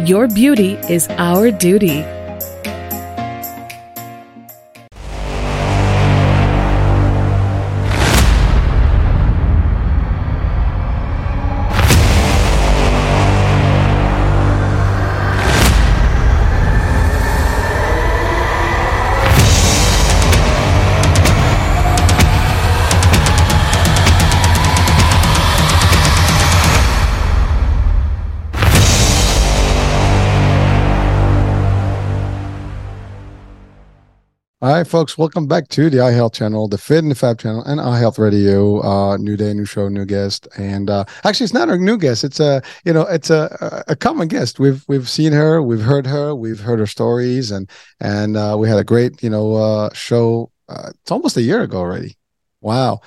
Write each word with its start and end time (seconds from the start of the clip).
Your 0.00 0.26
beauty 0.26 0.74
is 0.90 1.06
our 1.10 1.52
duty. 1.52 2.13
All 34.74 34.80
right, 34.80 34.88
folks, 34.88 35.16
welcome 35.16 35.46
back 35.46 35.68
to 35.68 35.88
the 35.88 35.98
iHealth 35.98 36.34
channel, 36.34 36.66
the 36.66 36.78
Fit 36.78 36.98
and 36.98 37.12
the 37.12 37.14
Fab 37.14 37.38
channel, 37.38 37.62
and 37.62 37.78
iHealth 37.78 38.18
Radio. 38.18 38.82
Uh, 38.82 39.16
new 39.18 39.36
day, 39.36 39.54
new 39.54 39.64
show, 39.64 39.88
new 39.88 40.04
guest, 40.04 40.48
and 40.58 40.90
uh, 40.90 41.04
actually, 41.22 41.44
it's 41.44 41.54
not 41.54 41.68
a 41.68 41.78
new 41.78 41.96
guest. 41.96 42.24
It's 42.24 42.40
a 42.40 42.60
you 42.84 42.92
know, 42.92 43.02
it's 43.02 43.30
a 43.30 43.84
a 43.86 43.94
common 43.94 44.26
guest. 44.26 44.58
We've 44.58 44.84
we've 44.88 45.08
seen 45.08 45.32
her, 45.32 45.62
we've 45.62 45.80
heard 45.80 46.08
her, 46.08 46.34
we've 46.34 46.58
heard 46.58 46.80
her 46.80 46.88
stories, 46.88 47.52
and 47.52 47.70
and 48.00 48.36
uh, 48.36 48.56
we 48.58 48.68
had 48.68 48.80
a 48.80 48.82
great 48.82 49.22
you 49.22 49.30
know 49.30 49.54
uh, 49.54 49.92
show. 49.94 50.50
Uh, 50.68 50.90
it's 50.90 51.12
almost 51.12 51.36
a 51.36 51.42
year 51.42 51.62
ago 51.62 51.78
already. 51.78 52.16
Wow, 52.60 53.00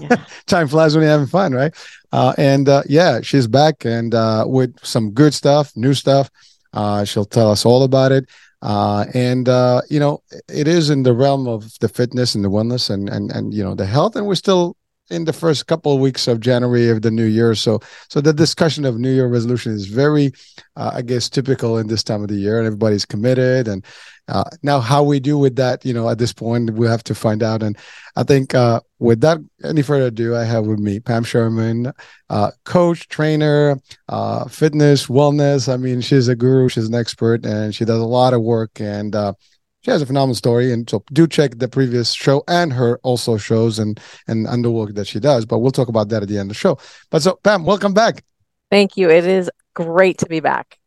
yeah. 0.00 0.24
time 0.46 0.66
flies 0.66 0.96
when 0.96 1.02
you're 1.02 1.12
having 1.12 1.28
fun, 1.28 1.52
right? 1.52 1.72
Uh, 2.10 2.34
and 2.36 2.68
uh, 2.68 2.82
yeah, 2.88 3.20
she's 3.20 3.46
back 3.46 3.84
and 3.84 4.16
uh, 4.16 4.46
with 4.48 4.74
some 4.84 5.12
good 5.12 5.32
stuff, 5.32 5.70
new 5.76 5.94
stuff. 5.94 6.28
Uh, 6.72 7.04
she'll 7.04 7.24
tell 7.24 7.52
us 7.52 7.64
all 7.64 7.84
about 7.84 8.10
it 8.10 8.28
uh, 8.62 9.04
and 9.14 9.48
uh, 9.48 9.80
you 9.88 10.00
know 10.00 10.22
it 10.48 10.66
is 10.66 10.90
in 10.90 11.02
the 11.02 11.12
realm 11.12 11.46
of 11.46 11.78
the 11.80 11.88
fitness 11.88 12.34
and 12.34 12.44
the 12.44 12.50
wellness 12.50 12.90
and 12.90 13.08
and 13.08 13.30
and 13.30 13.54
you 13.54 13.62
know 13.62 13.74
the 13.74 13.86
health 13.86 14.16
and 14.16 14.26
we're 14.26 14.34
still 14.34 14.76
in 15.10 15.24
the 15.24 15.32
first 15.32 15.66
couple 15.66 15.94
of 15.94 16.00
weeks 16.00 16.28
of 16.28 16.40
January 16.40 16.88
of 16.88 17.02
the 17.02 17.10
new 17.10 17.24
year 17.24 17.54
so 17.54 17.80
so 18.08 18.20
the 18.20 18.32
discussion 18.32 18.84
of 18.84 18.98
new 18.98 19.12
year 19.12 19.26
resolution 19.26 19.72
is 19.72 19.86
very 19.86 20.32
uh, 20.76 20.90
I 20.94 21.02
guess 21.02 21.28
typical 21.28 21.78
in 21.78 21.86
this 21.86 22.02
time 22.02 22.22
of 22.22 22.28
the 22.28 22.36
year 22.36 22.58
and 22.58 22.66
everybody's 22.66 23.04
committed 23.04 23.68
and 23.68 23.84
uh, 24.28 24.44
now, 24.62 24.78
how 24.78 25.02
we 25.02 25.20
do 25.20 25.38
with 25.38 25.56
that, 25.56 25.84
you 25.84 25.94
know, 25.94 26.08
at 26.08 26.18
this 26.18 26.34
point, 26.34 26.70
we 26.74 26.86
have 26.86 27.02
to 27.04 27.14
find 27.14 27.42
out. 27.42 27.62
And 27.62 27.76
I 28.14 28.24
think 28.24 28.54
uh, 28.54 28.80
without 28.98 29.40
any 29.64 29.80
further 29.80 30.06
ado, 30.06 30.36
I 30.36 30.44
have 30.44 30.66
with 30.66 30.78
me 30.78 31.00
Pam 31.00 31.24
Sherman, 31.24 31.92
uh, 32.28 32.50
coach, 32.64 33.08
trainer, 33.08 33.78
uh, 34.08 34.46
fitness, 34.46 35.06
wellness. 35.06 35.72
I 35.72 35.78
mean, 35.78 36.02
she's 36.02 36.28
a 36.28 36.36
guru, 36.36 36.68
she's 36.68 36.88
an 36.88 36.94
expert, 36.94 37.46
and 37.46 37.74
she 37.74 37.86
does 37.86 38.00
a 38.00 38.06
lot 38.06 38.34
of 38.34 38.42
work. 38.42 38.80
And 38.80 39.16
uh, 39.16 39.32
she 39.80 39.90
has 39.90 40.02
a 40.02 40.06
phenomenal 40.06 40.34
story. 40.34 40.72
And 40.72 40.88
so 40.88 41.04
do 41.12 41.26
check 41.26 41.58
the 41.58 41.68
previous 41.68 42.12
show 42.12 42.42
and 42.48 42.72
her 42.72 42.98
also 43.02 43.36
shows 43.36 43.78
and 43.78 44.00
and 44.26 44.46
under 44.46 44.70
work 44.70 44.94
that 44.94 45.06
she 45.06 45.20
does. 45.20 45.44
But 45.44 45.58
we'll 45.58 45.70
talk 45.70 45.88
about 45.88 46.08
that 46.10 46.22
at 46.22 46.28
the 46.28 46.38
end 46.38 46.50
of 46.50 46.56
the 46.56 46.60
show. 46.60 46.78
But 47.10 47.22
so, 47.22 47.38
Pam, 47.42 47.64
welcome 47.64 47.94
back. 47.94 48.24
Thank 48.70 48.96
you. 48.96 49.10
It 49.10 49.24
is 49.24 49.50
great 49.74 50.18
to 50.18 50.26
be 50.26 50.40
back. 50.40 50.78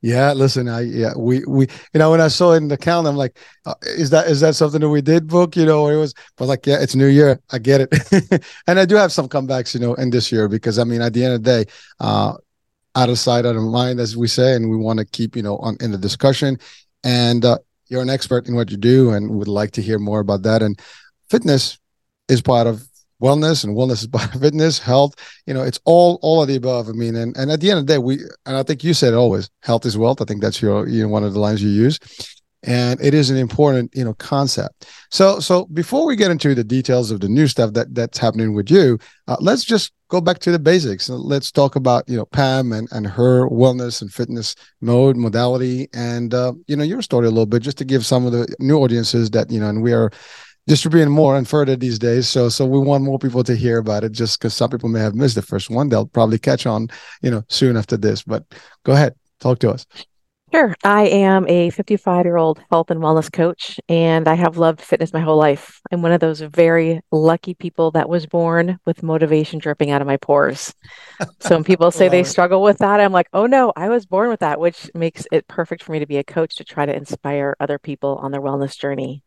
Yeah, 0.00 0.32
listen, 0.32 0.68
I 0.68 0.82
yeah, 0.82 1.12
we 1.16 1.44
we 1.46 1.66
you 1.92 1.98
know 1.98 2.12
when 2.12 2.20
I 2.20 2.28
saw 2.28 2.52
it 2.52 2.58
in 2.58 2.68
the 2.68 2.76
calendar, 2.76 3.10
I'm 3.10 3.16
like, 3.16 3.36
uh, 3.66 3.74
is 3.82 4.10
that 4.10 4.28
is 4.28 4.40
that 4.40 4.54
something 4.54 4.80
that 4.80 4.88
we 4.88 5.02
did 5.02 5.26
book? 5.26 5.56
You 5.56 5.66
know, 5.66 5.88
it 5.88 5.96
was, 5.96 6.14
but 6.36 6.46
like, 6.46 6.66
yeah, 6.66 6.80
it's 6.80 6.94
New 6.94 7.08
Year, 7.08 7.40
I 7.50 7.58
get 7.58 7.80
it, 7.80 8.46
and 8.68 8.78
I 8.78 8.84
do 8.84 8.94
have 8.94 9.10
some 9.10 9.28
comebacks, 9.28 9.74
you 9.74 9.80
know, 9.80 9.94
in 9.94 10.10
this 10.10 10.30
year 10.30 10.48
because 10.48 10.78
I 10.78 10.84
mean, 10.84 11.02
at 11.02 11.14
the 11.14 11.24
end 11.24 11.34
of 11.34 11.42
the 11.42 11.64
day, 11.64 11.70
uh, 11.98 12.34
out 12.94 13.08
of 13.08 13.18
sight, 13.18 13.44
out 13.44 13.56
of 13.56 13.62
mind, 13.62 13.98
as 13.98 14.16
we 14.16 14.28
say, 14.28 14.54
and 14.54 14.70
we 14.70 14.76
want 14.76 15.00
to 15.00 15.04
keep 15.04 15.34
you 15.34 15.42
know 15.42 15.56
on 15.58 15.76
in 15.80 15.90
the 15.90 15.98
discussion, 15.98 16.58
and 17.02 17.44
uh, 17.44 17.58
you're 17.88 18.02
an 18.02 18.10
expert 18.10 18.48
in 18.48 18.54
what 18.54 18.70
you 18.70 18.76
do, 18.76 19.10
and 19.10 19.30
would 19.30 19.48
like 19.48 19.72
to 19.72 19.82
hear 19.82 19.98
more 19.98 20.20
about 20.20 20.42
that, 20.42 20.62
and 20.62 20.80
fitness 21.30 21.78
is 22.28 22.42
part 22.42 22.66
of 22.66 22.86
wellness 23.20 23.64
and 23.64 23.76
wellness 23.76 24.02
is 24.02 24.06
part 24.12 24.32
of 24.34 24.40
fitness 24.40 24.78
health 24.78 25.14
you 25.44 25.52
know 25.52 25.62
it's 25.62 25.80
all 25.84 26.18
all 26.22 26.42
of 26.42 26.48
the 26.48 26.56
above. 26.56 26.88
I 26.88 26.92
mean 26.92 27.16
and, 27.16 27.36
and 27.36 27.50
at 27.50 27.60
the 27.60 27.70
end 27.70 27.80
of 27.80 27.86
the 27.86 27.94
day 27.94 27.98
we 27.98 28.20
and 28.46 28.56
i 28.56 28.62
think 28.62 28.84
you 28.84 28.94
said 28.94 29.14
always 29.14 29.50
health 29.62 29.84
is 29.86 29.98
wealth. 29.98 30.22
I 30.22 30.24
think 30.24 30.40
that's 30.40 30.62
your 30.62 30.86
you 30.88 31.02
know 31.02 31.08
one 31.08 31.24
of 31.24 31.32
the 31.32 31.40
lines 31.40 31.62
you 31.62 31.70
use 31.70 31.98
and 32.64 33.00
it 33.00 33.14
is 33.14 33.30
an 33.30 33.36
important 33.36 33.90
you 33.94 34.04
know 34.04 34.14
concept 34.14 34.86
so 35.10 35.38
so 35.38 35.66
before 35.66 36.06
we 36.06 36.16
get 36.16 36.30
into 36.30 36.54
the 36.54 36.64
details 36.64 37.10
of 37.10 37.20
the 37.20 37.28
new 37.28 37.46
stuff 37.46 37.72
that 37.72 37.94
that's 37.94 38.18
happening 38.18 38.52
with 38.52 38.70
you 38.70 38.98
uh, 39.28 39.36
let's 39.40 39.64
just 39.64 39.92
go 40.08 40.20
back 40.20 40.38
to 40.38 40.50
the 40.50 40.58
basics 40.58 41.08
let's 41.08 41.52
talk 41.52 41.76
about 41.76 42.08
you 42.08 42.16
know 42.16 42.26
pam 42.26 42.72
and 42.72 42.88
and 42.90 43.06
her 43.06 43.48
wellness 43.48 44.02
and 44.02 44.12
fitness 44.12 44.56
mode 44.80 45.16
modality 45.16 45.88
and 45.94 46.34
uh, 46.34 46.52
you 46.66 46.74
know 46.74 46.84
your 46.84 47.02
story 47.02 47.26
a 47.26 47.30
little 47.30 47.46
bit 47.46 47.62
just 47.62 47.78
to 47.78 47.84
give 47.84 48.04
some 48.04 48.26
of 48.26 48.32
the 48.32 48.46
new 48.58 48.78
audiences 48.78 49.30
that 49.30 49.50
you 49.50 49.60
know 49.60 49.68
and 49.68 49.82
we 49.82 49.92
are 49.92 50.10
distributing 50.68 51.10
more 51.10 51.36
and 51.36 51.48
further 51.48 51.74
these 51.74 51.98
days. 51.98 52.28
So 52.28 52.48
so 52.50 52.64
we 52.66 52.78
want 52.78 53.02
more 53.02 53.18
people 53.18 53.42
to 53.42 53.56
hear 53.56 53.78
about 53.78 54.04
it 54.04 54.12
just 54.12 54.38
because 54.38 54.54
some 54.54 54.70
people 54.70 54.90
may 54.90 55.00
have 55.00 55.14
missed 55.14 55.34
the 55.34 55.42
first 55.42 55.70
one. 55.70 55.88
They'll 55.88 56.06
probably 56.06 56.38
catch 56.38 56.66
on, 56.66 56.88
you 57.22 57.30
know, 57.30 57.42
soon 57.48 57.76
after 57.76 57.96
this. 57.96 58.22
But 58.22 58.44
go 58.84 58.92
ahead, 58.92 59.14
talk 59.40 59.58
to 59.60 59.70
us. 59.70 59.86
Sure. 60.52 60.74
I 60.82 61.08
am 61.08 61.46
a 61.46 61.68
55 61.68 62.24
year 62.24 62.38
old 62.38 62.58
health 62.70 62.90
and 62.90 63.00
wellness 63.00 63.30
coach, 63.30 63.78
and 63.86 64.26
I 64.26 64.34
have 64.34 64.56
loved 64.56 64.80
fitness 64.80 65.12
my 65.12 65.20
whole 65.20 65.36
life. 65.36 65.80
I'm 65.92 66.00
one 66.00 66.12
of 66.12 66.20
those 66.20 66.40
very 66.40 67.02
lucky 67.12 67.52
people 67.52 67.90
that 67.90 68.08
was 68.08 68.24
born 68.26 68.78
with 68.86 69.02
motivation 69.02 69.58
dripping 69.58 69.90
out 69.90 70.00
of 70.00 70.06
my 70.06 70.16
pores. 70.16 70.74
So 71.40 71.54
when 71.54 71.64
people 71.64 71.90
say 71.90 72.08
they 72.08 72.24
struggle 72.24 72.62
with 72.62 72.78
that, 72.78 72.98
I'm 72.98 73.12
like, 73.12 73.28
oh 73.34 73.44
no, 73.44 73.74
I 73.76 73.90
was 73.90 74.06
born 74.06 74.30
with 74.30 74.40
that, 74.40 74.58
which 74.58 74.90
makes 74.94 75.26
it 75.30 75.46
perfect 75.48 75.82
for 75.82 75.92
me 75.92 75.98
to 75.98 76.06
be 76.06 76.16
a 76.16 76.24
coach 76.24 76.56
to 76.56 76.64
try 76.64 76.86
to 76.86 76.96
inspire 76.96 77.54
other 77.60 77.78
people 77.78 78.16
on 78.22 78.30
their 78.32 78.40
wellness 78.40 78.78
journey. 78.78 79.22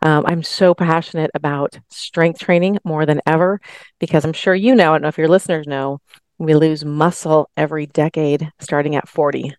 Um, 0.00 0.24
I'm 0.26 0.42
so 0.42 0.74
passionate 0.74 1.30
about 1.34 1.78
strength 1.90 2.40
training 2.40 2.78
more 2.82 3.04
than 3.04 3.20
ever 3.26 3.60
because 3.98 4.24
I'm 4.24 4.32
sure 4.32 4.54
you 4.54 4.74
know, 4.74 4.90
I 4.90 4.94
don't 4.94 5.02
know 5.02 5.08
if 5.08 5.18
your 5.18 5.28
listeners 5.28 5.66
know, 5.66 6.00
we 6.38 6.54
lose 6.54 6.84
muscle 6.84 7.50
every 7.58 7.86
decade 7.86 8.50
starting 8.58 8.96
at 8.96 9.08
40. 9.08 9.54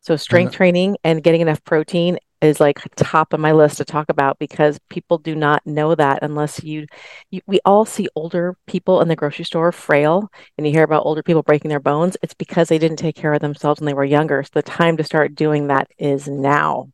So, 0.00 0.16
strength 0.16 0.54
training 0.54 0.96
and 1.04 1.22
getting 1.22 1.40
enough 1.40 1.62
protein 1.64 2.18
is 2.40 2.58
like 2.58 2.78
top 2.96 3.34
of 3.34 3.40
my 3.40 3.52
list 3.52 3.76
to 3.76 3.84
talk 3.84 4.08
about 4.08 4.38
because 4.38 4.78
people 4.88 5.18
do 5.18 5.34
not 5.34 5.66
know 5.66 5.94
that 5.94 6.20
unless 6.22 6.64
you, 6.64 6.86
you, 7.30 7.42
we 7.46 7.60
all 7.66 7.84
see 7.84 8.08
older 8.16 8.56
people 8.66 9.02
in 9.02 9.08
the 9.08 9.16
grocery 9.16 9.44
store 9.44 9.70
frail 9.72 10.30
and 10.56 10.66
you 10.66 10.72
hear 10.72 10.84
about 10.84 11.04
older 11.04 11.22
people 11.22 11.42
breaking 11.42 11.68
their 11.68 11.78
bones 11.78 12.16
it's 12.22 12.32
because 12.32 12.68
they 12.68 12.78
didn't 12.78 12.96
take 12.96 13.14
care 13.14 13.34
of 13.34 13.42
themselves 13.42 13.78
when 13.78 13.86
they 13.86 13.92
were 13.92 14.04
younger 14.04 14.42
so 14.42 14.50
the 14.54 14.62
time 14.62 14.96
to 14.96 15.04
start 15.04 15.34
doing 15.34 15.66
that 15.66 15.86
is 15.98 16.28
now 16.28 16.88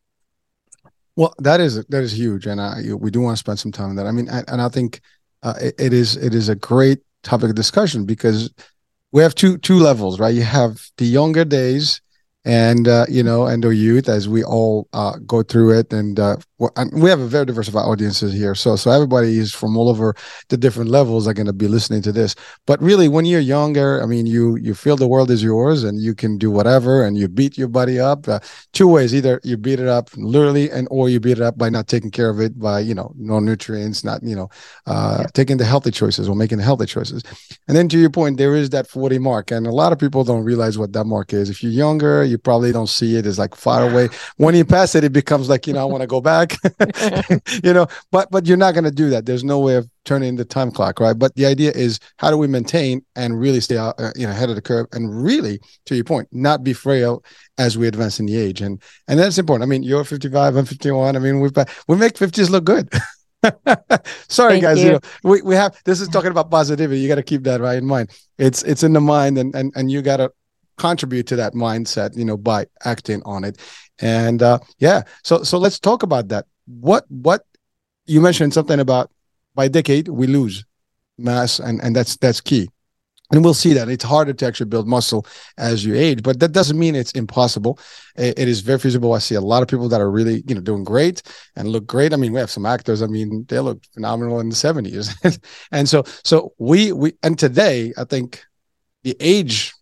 well, 1.17 1.35
that 1.38 1.61
is 1.61 1.82
that 1.87 2.03
is 2.03 2.17
huge, 2.17 2.47
and 2.47 2.61
I, 2.61 2.93
we 2.93 3.11
do 3.11 3.23
want 3.23 3.37
to 3.37 3.41
spend 3.41 3.58
some 3.58 3.73
time 3.73 3.88
on 3.88 3.97
that. 3.97 4.06
I 4.06 4.12
mean, 4.12 4.29
and 4.29 4.61
I 4.61 4.69
think 4.69 5.00
uh, 5.43 5.55
it, 5.61 5.75
it 5.79 5.93
is 5.94 6.17
it 6.17 6.35
is 6.35 6.50
a 6.50 6.55
great 6.55 6.99
topic 7.23 7.49
of 7.49 7.56
discussion 7.56 8.05
because 8.05 8.53
we 9.12 9.23
have 9.23 9.35
two 9.35 9.56
two 9.56 9.79
levels, 9.79 10.20
right? 10.20 10.35
You 10.35 10.43
have 10.43 10.91
the 10.99 11.06
younger 11.06 11.47
days 11.47 12.03
and 12.46 12.88
uh, 12.88 13.04
you 13.08 13.22
know 13.22 13.46
and 13.46 13.64
our 13.64 13.72
youth 13.72 14.08
as 14.08 14.28
we 14.28 14.43
all 14.44 14.88
uh, 14.94 15.19
go 15.26 15.43
through 15.43 15.78
it 15.78 15.93
and, 15.93 16.19
and 16.76 17.03
we 17.03 17.11
have 17.11 17.20
a 17.20 17.26
very 17.26 17.44
diversified 17.44 17.82
audiences 17.82 18.32
here 18.32 18.55
so 18.55 18.76
so 18.76 18.91
everybody 18.91 19.38
is 19.38 19.53
from 19.53 19.76
all 19.76 19.88
over 19.88 20.14
the 20.49 20.56
different 20.56 20.88
levels 20.88 21.26
are 21.26 21.35
going 21.35 21.47
to 21.47 21.53
be 21.53 21.67
listening 21.67 22.00
to 22.00 22.12
this 22.12 22.37
but 22.67 22.81
really 22.81 23.08
when 23.08 23.25
you're 23.25 23.41
younger 23.41 24.00
i 24.03 24.06
mean 24.06 24.25
you 24.25 24.56
you 24.56 24.75
feel 24.75 24.97
the 24.97 25.08
world 25.08 25.31
is 25.31 25.43
yours 25.43 25.82
and 25.82 26.00
you 26.00 26.14
can 26.14 26.38
do 26.38 26.50
whatever 26.50 27.05
and 27.05 27.19
you 27.19 27.29
beat 27.29 27.58
your 27.58 27.69
body 27.69 27.99
up 27.99 28.29
uh, 28.29 28.38
two 28.73 28.87
ways 28.87 29.14
either 29.14 29.41
you 29.43 29.56
beat 29.56 29.81
it 29.81 29.88
up 29.88 30.08
literally 30.17 30.70
and 30.70 30.87
or 30.91 31.08
you 31.08 31.19
beat 31.19 31.38
it 31.38 31.43
up 31.43 31.58
by 31.58 31.69
not 31.69 31.88
taking 31.88 32.11
care 32.11 32.31
of 32.31 32.41
it 32.41 32.58
by 32.58 32.79
you 32.79 32.94
know 32.94 33.12
no 33.17 33.41
nutrients 33.41 34.05
not 34.05 34.23
you 34.23 34.37
know 34.37 34.49
uh, 34.87 35.19
yeah. 35.20 35.26
taking 35.35 35.56
the 35.56 35.64
healthy 35.64 35.91
choices 35.91 36.29
or 36.29 36.37
making 36.37 36.58
the 36.58 36.64
healthy 36.64 36.87
choices 36.87 37.25
and 37.67 37.76
then 37.76 37.88
to 37.88 37.99
your 37.99 38.11
point 38.11 38.37
there 38.37 38.55
is 38.55 38.70
that 38.70 38.87
40 38.87 39.19
mark 39.19 39.50
and 39.50 39.67
a 39.67 39.73
lot 39.73 39.93
of 39.93 39.99
people 39.99 40.23
don't 40.23 40.44
realize 40.44 40.79
what 40.79 40.93
that 40.93 41.05
mark 41.05 41.32
is 41.32 41.50
if 41.50 41.62
you're 41.62 41.73
younger 41.73 42.25
you 42.25 42.37
you 42.37 42.43
probably 42.43 42.70
don't 42.70 42.88
see 42.88 43.17
it 43.17 43.25
as 43.25 43.38
like 43.38 43.55
far 43.55 43.88
away. 43.88 44.11
When 44.37 44.55
you 44.55 44.64
pass 44.64 44.94
it, 44.94 45.05
it 45.05 45.12
becomes 45.12 45.49
like, 45.49 45.67
you 45.67 45.73
know, 45.73 45.81
I 45.81 45.85
want 45.87 46.03
to 46.03 46.06
go 46.06 46.20
back. 46.20 46.45
Back, 46.46 47.40
you 47.64 47.72
know, 47.72 47.87
but 48.10 48.31
but 48.31 48.46
you're 48.46 48.56
not 48.56 48.75
going 48.75 48.84
to 48.84 48.90
do 48.90 49.10
that. 49.10 49.26
There's 49.26 49.44
no 49.44 49.58
way 49.58 49.76
of 49.76 49.88
turning 50.04 50.37
the 50.37 50.44
time 50.44 50.70
clock, 50.70 51.00
right? 51.00 51.19
But 51.19 51.34
the 51.34 51.46
idea 51.46 51.72
is 51.72 51.98
how 52.19 52.31
do 52.31 52.37
we 52.37 52.46
maintain 52.46 53.04
and 53.14 53.38
really 53.38 53.60
stay 53.60 53.76
out, 53.76 53.94
uh, 53.98 54.12
you 54.16 54.26
know, 54.26 54.32
ahead 54.32 54.48
of 54.48 54.56
the 54.56 54.62
curve, 54.62 54.87
and 54.93 55.22
really, 55.22 55.60
to 55.87 55.94
your 55.94 56.04
point, 56.04 56.28
not 56.32 56.62
be 56.62 56.72
frail 56.72 57.25
as 57.58 57.76
we 57.76 57.87
advance 57.87 58.20
in 58.20 58.26
the 58.26 58.37
age, 58.37 58.60
and 58.60 58.82
and 59.08 59.19
that's 59.19 59.38
important. 59.38 59.69
I 59.69 59.70
mean, 59.70 59.82
you're 59.82 60.04
55, 60.04 60.56
I'm 60.56 60.64
51. 60.64 61.16
I 61.16 61.19
mean, 61.19 61.40
we 61.40 61.50
we 61.88 61.96
make 61.96 62.14
50s 62.14 62.50
look 62.50 62.64
good. 62.64 62.88
Sorry, 64.28 64.54
Thank 64.54 64.62
guys. 64.62 64.78
You. 64.78 64.87
you. 64.87 64.93
know, 64.93 65.00
we, 65.22 65.43
we 65.43 65.54
have 65.54 65.76
this 65.84 66.00
is 66.00 66.08
talking 66.08 66.31
about 66.31 66.50
positivity. 66.50 67.00
You 67.00 67.08
got 67.08 67.16
to 67.16 67.22
keep 67.22 67.43
that 67.44 67.60
right 67.60 67.78
in 67.78 67.87
mind. 67.87 68.10
It's 68.38 68.62
it's 68.62 68.82
in 68.82 68.93
the 68.93 69.00
mind, 69.00 69.38
and 69.38 69.54
and 69.54 69.72
and 69.76 69.90
you 69.90 70.02
got 70.02 70.19
to 70.19 70.32
contribute 70.78 71.26
to 71.28 71.37
that 71.37 71.54
mindset. 71.54 72.16
You 72.16 72.25
know, 72.25 72.37
by 72.37 72.66
acting 72.84 73.22
on 73.25 73.44
it. 73.44 73.58
And 74.00 74.43
uh, 74.43 74.58
yeah, 74.78 75.02
so 75.22 75.43
so 75.43 75.58
let's 75.58 75.78
talk 75.78 76.02
about 76.02 76.28
that. 76.28 76.46
What 76.66 77.04
what 77.08 77.44
you 78.06 78.20
mentioned 78.20 78.54
something 78.54 78.81
about 78.81 79.10
by 79.54 79.69
decade 79.69 80.08
we 80.08 80.26
lose 80.26 80.64
mass, 81.19 81.58
and 81.58 81.82
and 81.82 81.94
that's 81.96 82.16
that's 82.16 82.40
key. 82.40 82.69
And 83.32 83.43
we'll 83.43 83.54
see 83.54 83.72
that. 83.72 83.88
It's 83.88 84.04
harder 84.04 84.32
to 84.32 84.46
actually 84.46 84.69
build 84.69 84.87
muscle 84.87 85.26
as 85.58 85.84
you 85.84 85.96
age 85.96 86.22
but 86.22 86.38
that 86.38 86.52
doesn't 86.52 86.78
mean 86.78 86.94
it's 86.94 87.10
impossible. 87.12 87.76
It, 88.14 88.38
it 88.38 88.48
is 88.48 88.60
very 88.60 88.78
feasible. 88.78 89.14
I 89.14 89.19
see 89.19 89.34
a 89.34 89.40
lot 89.40 89.62
of 89.62 89.69
people 89.69 89.88
that 89.88 90.00
are 90.00 90.10
really 90.10 90.44
you 90.46 90.54
know 90.54 90.60
doing 90.60 90.84
great 90.84 91.22
and 91.56 91.69
look 91.69 91.87
great. 91.87 92.12
I 92.12 92.16
mean 92.16 92.32
we 92.32 92.38
have 92.38 92.50
some 92.50 92.66
actors. 92.66 93.02
I 93.02 93.06
mean 93.06 93.44
they 93.48 93.58
look 93.60 93.82
phenomenal 93.94 94.40
in 94.40 94.48
the 94.48 94.54
70s 94.54 95.40
and 95.72 95.88
so 95.88 96.04
so 96.22 96.52
we 96.58 96.93
we 96.93 97.14
and 97.22 97.38
today 97.38 97.93
i 97.96 98.04
think 98.04 98.44
the 99.02 99.16
age 99.20 99.72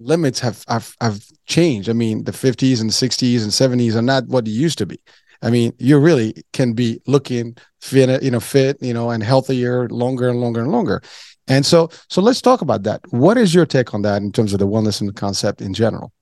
limits 0.00 0.40
have, 0.40 0.64
have 0.68 0.94
have 1.00 1.24
changed 1.46 1.88
i 1.88 1.92
mean 1.92 2.24
the 2.24 2.32
50s 2.32 2.80
and 2.80 2.90
60s 2.90 3.42
and 3.42 3.80
70s 3.80 3.94
are 3.94 4.02
not 4.02 4.26
what 4.26 4.44
they 4.44 4.50
used 4.50 4.78
to 4.78 4.86
be 4.86 4.98
I 5.42 5.50
mean, 5.50 5.72
you 5.78 5.98
really 5.98 6.34
can 6.52 6.74
be 6.74 7.00
looking 7.06 7.56
fit, 7.80 8.22
you 8.22 8.30
know, 8.30 8.40
fit, 8.40 8.76
you 8.80 8.92
know, 8.92 9.10
and 9.10 9.22
healthier 9.22 9.88
longer 9.88 10.28
and 10.28 10.40
longer 10.40 10.60
and 10.60 10.70
longer. 10.70 11.02
And 11.48 11.64
so, 11.64 11.88
so 12.08 12.20
let's 12.20 12.42
talk 12.42 12.60
about 12.60 12.82
that. 12.84 13.00
What 13.10 13.38
is 13.38 13.54
your 13.54 13.66
take 13.66 13.94
on 13.94 14.02
that 14.02 14.22
in 14.22 14.32
terms 14.32 14.52
of 14.52 14.58
the 14.58 14.68
wellness 14.68 15.00
and 15.00 15.08
the 15.08 15.14
concept 15.14 15.62
in 15.62 15.72
general? 15.72 16.12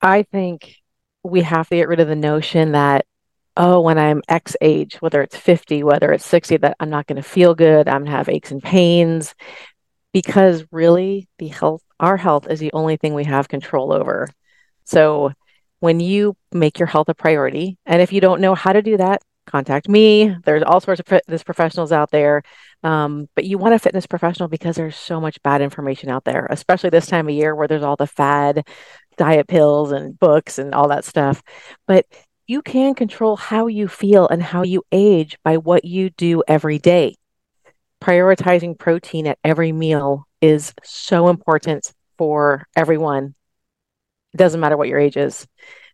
I 0.00 0.24
think 0.24 0.76
we 1.22 1.42
have 1.42 1.68
to 1.68 1.76
get 1.76 1.88
rid 1.88 2.00
of 2.00 2.08
the 2.08 2.16
notion 2.16 2.72
that, 2.72 3.06
oh, 3.56 3.80
when 3.80 3.98
I'm 3.98 4.22
X 4.26 4.56
age, 4.60 4.96
whether 4.96 5.22
it's 5.22 5.36
50, 5.36 5.84
whether 5.84 6.10
it's 6.12 6.26
60, 6.26 6.56
that 6.58 6.76
I'm 6.80 6.90
not 6.90 7.06
going 7.06 7.16
to 7.16 7.22
feel 7.22 7.54
good, 7.54 7.86
I'm 7.86 8.00
going 8.00 8.10
to 8.10 8.16
have 8.16 8.28
aches 8.28 8.50
and 8.50 8.62
pains, 8.62 9.34
because 10.12 10.64
really 10.72 11.28
the 11.38 11.48
health, 11.48 11.82
our 12.02 12.16
health 12.18 12.48
is 12.50 12.60
the 12.60 12.72
only 12.74 12.96
thing 12.96 13.14
we 13.14 13.24
have 13.24 13.48
control 13.48 13.92
over. 13.92 14.28
So 14.84 15.32
when 15.80 16.00
you 16.00 16.36
make 16.52 16.78
your 16.78 16.86
health 16.86 17.08
a 17.08 17.14
priority, 17.14 17.78
and 17.86 18.02
if 18.02 18.12
you 18.12 18.20
don't 18.20 18.40
know 18.40 18.54
how 18.54 18.72
to 18.72 18.82
do 18.82 18.96
that, 18.98 19.22
contact 19.46 19.88
me. 19.88 20.36
There's 20.44 20.62
all 20.62 20.80
sorts 20.80 21.00
of 21.00 21.06
fitness 21.06 21.42
professionals 21.42 21.92
out 21.92 22.10
there. 22.10 22.42
Um, 22.82 23.28
but 23.34 23.44
you 23.44 23.58
want 23.58 23.74
a 23.74 23.78
fitness 23.78 24.06
professional 24.06 24.48
because 24.48 24.76
there's 24.76 24.96
so 24.96 25.20
much 25.20 25.42
bad 25.42 25.62
information 25.62 26.10
out 26.10 26.24
there, 26.24 26.46
especially 26.50 26.90
this 26.90 27.06
time 27.06 27.28
of 27.28 27.34
year 27.34 27.54
where 27.54 27.68
there's 27.68 27.82
all 27.82 27.96
the 27.96 28.06
fad 28.06 28.66
diet 29.16 29.46
pills 29.46 29.92
and 29.92 30.18
books 30.18 30.58
and 30.58 30.74
all 30.74 30.88
that 30.88 31.04
stuff. 31.04 31.42
But 31.86 32.06
you 32.46 32.62
can 32.62 32.94
control 32.94 33.36
how 33.36 33.66
you 33.68 33.88
feel 33.88 34.28
and 34.28 34.42
how 34.42 34.62
you 34.62 34.82
age 34.90 35.38
by 35.44 35.56
what 35.56 35.84
you 35.84 36.10
do 36.10 36.42
every 36.48 36.78
day. 36.78 37.14
Prioritizing 38.02 38.76
protein 38.76 39.28
at 39.28 39.38
every 39.44 39.70
meal 39.70 40.26
is 40.40 40.74
so 40.82 41.28
important 41.28 41.92
for 42.18 42.66
everyone. 42.74 43.36
It 44.34 44.38
doesn't 44.38 44.58
matter 44.58 44.76
what 44.76 44.88
your 44.88 44.98
age 44.98 45.16
is. 45.16 45.46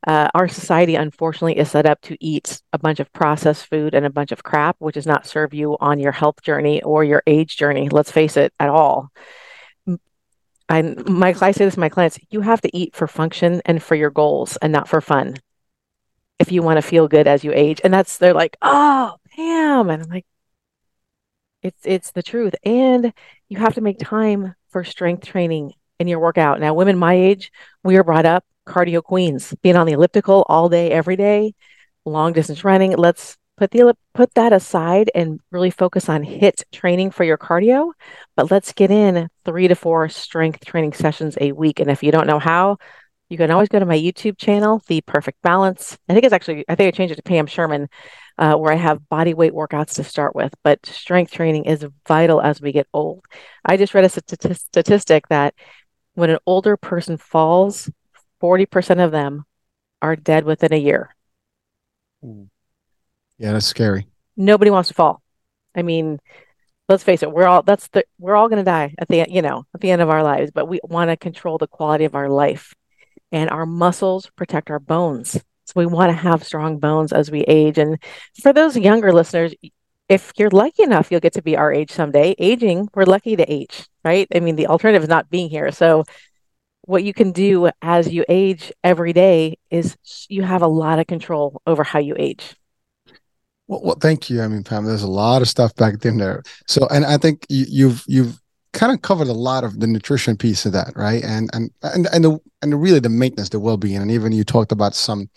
Uh, 0.07 0.29
our 0.35 0.49
society 0.49 0.95
unfortunately 0.95 1.59
is 1.59 1.71
set 1.71 1.85
up 1.85 2.01
to 2.01 2.17
eat 2.19 2.63
a 2.73 2.79
bunch 2.79 2.99
of 2.99 3.13
processed 3.13 3.67
food 3.67 3.95
and 3.95 4.07
a 4.07 4.11
bunch 4.11 4.33
of 4.33 4.43
crap 4.43 4.77
which 4.79 4.95
does 4.95 5.07
not 5.07 5.27
serve 5.27 5.53
you 5.53 5.77
on 5.81 5.99
your 5.99 6.13
health 6.13 6.41
journey 6.41 6.83
or 6.83 7.05
your 7.05 7.23
age 7.27 7.59
journey. 7.59 7.91
Let's 7.91 8.11
face 8.11 8.39
it 8.39 8.55
at 8.59 8.71
all. 8.71 9.11
I, 10.71 10.81
my, 10.83 11.35
I 11.43 11.51
say 11.51 11.67
this 11.67 11.75
to 11.75 11.81
my 11.81 11.91
clients 11.91 12.19
you 12.31 12.41
have 12.41 12.63
to 12.63 12.75
eat 12.75 12.97
for 12.97 13.07
function 13.07 13.61
and 13.67 13.83
for 13.83 13.97
your 13.97 14.11
goals 14.11 14.57
and 14.59 14.73
not 14.73 14.89
for 14.89 15.03
fun. 15.03 15.37
If 16.39 16.53
you 16.53 16.63
want 16.63 16.79
to 16.79 16.83
feel 16.83 17.07
good 17.07 17.27
as 17.27 17.45
you 17.45 17.53
age. 17.53 17.83
And 17.85 17.93
that's 17.93 18.17
they're 18.17 18.33
like 18.33 18.57
oh 18.63 19.17
damn 19.37 19.91
and 19.91 20.03
i'm 20.03 20.09
like 20.09 20.27
it's 21.63 21.81
it's 21.85 22.13
the 22.13 22.23
truth 22.23 22.55
and 22.65 23.13
you 23.49 23.59
have 23.59 23.75
to 23.75 23.81
make 23.81 23.99
time 23.99 24.55
for 24.71 24.85
strength 24.85 25.27
training 25.27 25.73
in 25.99 26.07
your 26.09 26.21
workout 26.21 26.61
now 26.61 26.73
women 26.75 26.97
my 26.97 27.15
age 27.15 27.51
we 27.83 27.97
are 27.97 28.05
brought 28.05 28.27
up 28.27 28.45
cardio 28.69 29.03
queens, 29.03 29.55
being 29.63 29.77
on 29.77 29.87
the 29.87 29.95
elliptical 29.95 30.45
all 30.49 30.69
day, 30.69 30.91
every 30.91 31.17
day, 31.17 31.55
long 32.05 32.33
distance 32.33 32.63
running. 32.63 32.93
Let's 32.97 33.37
put 33.57 33.73
the 33.73 33.97
put 34.15 34.33
that 34.35 34.53
aside 34.53 35.11
and 35.15 35.41
really 35.51 35.71
focus 35.71 36.09
on 36.09 36.23
HIIT 36.23 36.63
training 36.71 37.11
for 37.11 37.25
your 37.25 37.39
cardio. 37.39 37.93
But 38.37 38.51
let's 38.51 38.73
get 38.73 38.91
in 38.91 39.29
three 39.45 39.67
to 39.67 39.75
four 39.75 40.09
strength 40.09 40.65
training 40.65 40.93
sessions 40.93 41.37
a 41.41 41.53
week. 41.53 41.81
And 41.81 41.91
if 41.91 42.03
you 42.03 42.13
don't 42.13 42.29
know 42.29 42.39
how, 42.39 42.77
you 43.29 43.37
can 43.37 43.51
always 43.51 43.69
go 43.69 43.79
to 43.79 43.87
my 43.87 43.99
YouTube 43.99 44.39
channel, 44.39 44.81
The 44.87 45.01
Perfect 45.01 45.43
Balance. 45.43 45.99
I 46.09 46.13
think 46.13 46.25
it's 46.25 46.35
actually 46.35 46.65
I 46.69 46.77
think 46.77 46.89
I 46.89 46.97
changed 46.97 47.13
it 47.13 47.17
to 47.17 47.23
Pam 47.23 47.47
Sherman, 47.47 47.89
uh, 48.39 48.55
where 48.55 48.73
I 48.73 48.77
have 48.77 49.09
body 49.09 49.35
weight 49.35 49.53
workouts 49.53 49.95
to 49.95 50.05
start 50.05 50.35
with. 50.35 50.55
But 50.63 50.85
strength 50.87 51.33
training 51.33 51.65
is 51.65 51.85
vital 52.07 52.41
as 52.41 52.61
we 52.61 52.73
get 52.73 52.87
old. 52.93 53.25
I 53.65 53.77
just 53.77 53.95
read 53.95 54.05
a 54.05 54.09
statistic 54.09 55.29
that 55.29 55.55
when 56.15 56.31
an 56.31 56.39
older 56.47 56.77
person 56.77 57.17
falls 57.17 57.91
40% 58.41 59.05
of 59.05 59.11
them 59.11 59.45
are 60.01 60.17
dead 60.17 60.45
within 60.45 60.73
a 60.73 60.77
year. 60.77 61.15
Yeah, 62.23 63.53
that's 63.53 63.67
scary. 63.67 64.07
Nobody 64.37 64.71
wants 64.71 64.89
to 64.89 64.95
fall. 64.95 65.23
I 65.75 65.83
mean, 65.83 66.19
let's 66.89 67.05
face 67.05 67.23
it, 67.23 67.31
we're 67.31 67.47
all 67.47 67.63
that's 67.63 67.89
the 67.89 68.05
we're 68.19 68.35
all 68.35 68.49
going 68.49 68.59
to 68.59 68.65
die 68.65 68.95
at 68.99 69.09
the 69.09 69.27
you 69.29 69.43
know, 69.43 69.65
at 69.75 69.81
the 69.81 69.91
end 69.91 70.03
of 70.03 70.11
our 70.11 70.23
lives, 70.23 70.51
but 70.53 70.67
we 70.67 70.81
want 70.83 71.11
to 71.11 71.17
control 71.17 71.59
the 71.59 71.67
quality 71.67 72.05
of 72.05 72.15
our 72.15 72.29
life. 72.29 72.75
And 73.31 73.51
our 73.51 73.67
muscles 73.67 74.31
protect 74.37 74.71
our 74.71 74.79
bones. 74.79 75.41
So 75.69 75.75
we 75.77 75.85
want 75.85 76.09
to 76.09 76.17
have 76.17 76.45
strong 76.45 76.79
bones 76.79 77.13
as 77.13 77.31
we 77.31 77.41
age. 77.43 77.77
And 77.77 78.03
for 78.41 78.55
those 78.55 78.75
younger 78.75 79.13
listeners, 79.13 79.55
if 80.09 80.33
you're 80.39 80.49
lucky 80.49 80.83
enough, 80.83 81.11
you'll 81.11 81.21
get 81.21 81.35
to 81.35 81.43
be 81.43 81.59
our 81.59 81.71
age 81.71 81.91
someday. 81.91 82.35
Aging, 82.39 82.89
we're 82.95 83.05
lucky 83.05 83.37
to 83.37 83.53
age, 83.53 83.87
right? 84.03 84.27
I 84.35 84.41
mean, 84.41 84.57
the 84.57 84.69
alternative 84.69 85.03
is 85.03 85.11
not 85.11 85.29
being 85.29 85.51
here. 85.51 85.71
So 85.71 86.05
what 86.87 87.05
you 87.05 87.13
can 87.13 87.33
do 87.33 87.69
as 87.83 88.09
you 88.09 88.25
age 88.31 88.73
every 88.83 89.13
day 89.13 89.59
is 89.71 89.95
you 90.31 90.43
have 90.43 90.63
a 90.63 90.67
lot 90.67 91.01
of 91.01 91.07
control 91.07 91.61
over 91.67 91.85
how 91.85 91.99
you 91.99 92.15
age. 92.19 92.57
Well, 93.67 93.83
well 93.85 93.99
thank 94.01 94.31
you. 94.31 94.41
I 94.41 94.49
mean, 94.49 94.65
Pam, 94.65 94.87
there's 94.87 95.03
a 95.03 95.07
lot 95.07 95.43
of 95.43 95.49
stuff 95.49 95.75
back 95.75 96.03
in 96.07 96.17
there. 96.17 96.45
So, 96.67 96.87
and 96.87 97.05
I 97.05 97.19
think 97.19 97.45
you, 97.51 97.67
you've 97.69 98.05
you've 98.07 98.41
kind 98.73 98.91
of 98.91 99.03
covered 99.03 99.29
a 99.29 99.35
lot 99.35 99.65
of 99.65 99.81
the 99.81 99.87
nutrition 99.87 100.39
piece 100.39 100.65
of 100.65 100.73
that, 100.73 100.95
right? 100.97 101.23
And 101.23 101.51
and 101.53 101.71
and 101.83 102.07
and 102.11 102.25
the 102.25 102.39
and 102.63 102.81
really 102.81 103.01
the 103.01 103.11
maintenance, 103.11 103.51
the 103.51 103.61
well 103.61 103.77
being, 103.77 104.01
and 104.01 104.11
even 104.11 104.33
you 104.33 104.45
talked 104.45 104.73
about 104.73 104.95
some 104.95 105.29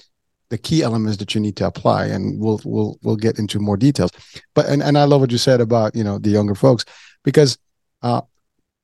the 0.52 0.58
key 0.58 0.84
elements 0.84 1.18
that 1.18 1.34
you 1.34 1.42
need 1.42 1.56
to 1.56 1.66
apply, 1.66 2.06
and 2.06 2.40
we'll 2.40 2.62
we'll 2.64 3.00
we'll 3.02 3.16
get 3.16 3.40
into 3.40 3.58
more 3.60 3.78
details. 3.78 4.12
But 4.54 4.68
and 4.68 4.84
and 4.84 4.98
I 4.98 5.06
love 5.06 5.22
what 5.22 5.32
you 5.32 5.40
said 5.40 5.62
about 5.62 5.96
you 5.96 6.04
know 6.04 6.20
the 6.20 6.30
younger 6.30 6.54
folks 6.54 6.86
because 7.24 7.58
uh, 8.04 8.22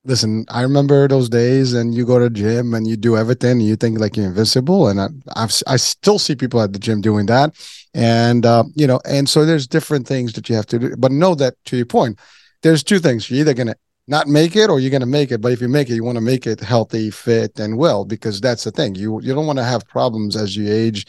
listen, 0.05 0.45
I 0.49 0.61
remember 0.61 1.07
those 1.07 1.29
days, 1.29 1.73
and 1.73 1.93
you 1.93 2.05
go 2.05 2.17
to 2.17 2.29
gym 2.29 2.73
and 2.73 2.87
you 2.87 2.95
do 2.97 3.17
everything, 3.17 3.51
and 3.51 3.67
you 3.67 3.75
think 3.75 3.99
like 3.99 4.15
you're 4.17 4.25
invincible. 4.25 4.87
And 4.87 4.99
I, 4.99 5.07
I've, 5.35 5.53
I 5.67 5.75
still 5.75 6.17
see 6.17 6.35
people 6.35 6.61
at 6.61 6.73
the 6.73 6.79
gym 6.79 7.01
doing 7.01 7.27
that, 7.27 7.53
and 7.93 8.45
uh, 8.45 8.63
you 8.73 8.87
know, 8.87 8.99
and 9.05 9.29
so 9.29 9.45
there's 9.45 9.67
different 9.67 10.07
things 10.07 10.33
that 10.33 10.49
you 10.49 10.55
have 10.55 10.67
to 10.67 10.79
do. 10.79 10.95
But 10.97 11.11
know 11.11 11.35
that 11.35 11.53
to 11.65 11.77
your 11.77 11.85
point, 11.85 12.17
there's 12.63 12.83
two 12.83 12.99
things: 12.99 13.29
you're 13.29 13.41
either 13.41 13.53
gonna 13.53 13.75
not 14.07 14.27
make 14.27 14.55
it 14.55 14.69
or 14.69 14.79
you're 14.79 14.89
going 14.89 15.01
to 15.01 15.05
make 15.05 15.31
it 15.31 15.41
but 15.41 15.51
if 15.51 15.59
you 15.59 15.67
make 15.67 15.89
it 15.89 15.95
you 15.95 16.03
want 16.03 16.15
to 16.15 16.21
make 16.21 16.47
it 16.47 16.61
healthy 16.61 17.11
fit 17.11 17.59
and 17.59 17.77
well 17.77 18.05
because 18.05 18.39
that's 18.39 18.63
the 18.63 18.71
thing 18.71 18.95
you 18.95 19.19
you 19.21 19.33
don't 19.35 19.45
want 19.45 19.59
to 19.59 19.65
have 19.65 19.85
problems 19.87 20.37
as 20.37 20.55
you 20.55 20.71
age 20.71 21.05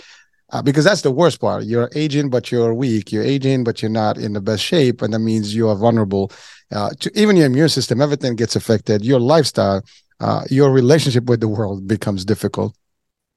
uh, 0.51 0.63
because 0.63 0.85
that's 0.85 1.03
the 1.03 1.11
worst 1.11 1.41
part 1.41 1.65
you're 1.65 1.91
aging 1.95 2.31
but 2.31 2.51
you're 2.51 2.75
weak 2.75 3.13
you're 3.13 3.25
aging 3.25 3.65
but 3.65 3.83
you're 3.83 3.91
not 3.91 4.17
in 4.17 4.33
the 4.33 4.41
best 4.41 4.63
shape 4.63 5.03
and 5.03 5.13
that 5.13 5.19
means 5.19 5.55
you 5.55 5.69
are 5.69 5.77
vulnerable 5.77 6.31
uh, 6.71 6.91
to 7.01 7.11
even 7.19 7.37
your 7.37 7.47
immune 7.47 7.69
system, 7.69 8.01
everything 8.01 8.37
gets 8.37 8.57
affected. 8.57 9.05
Your 9.05 9.21
lifestyle, 9.21 9.83
uh, 10.21 10.45
your 10.51 10.71
relationship 10.71 11.25
with 11.25 11.41
the 11.41 11.49
world 11.49 11.89
becomes 11.89 12.25
difficult. 12.25 12.77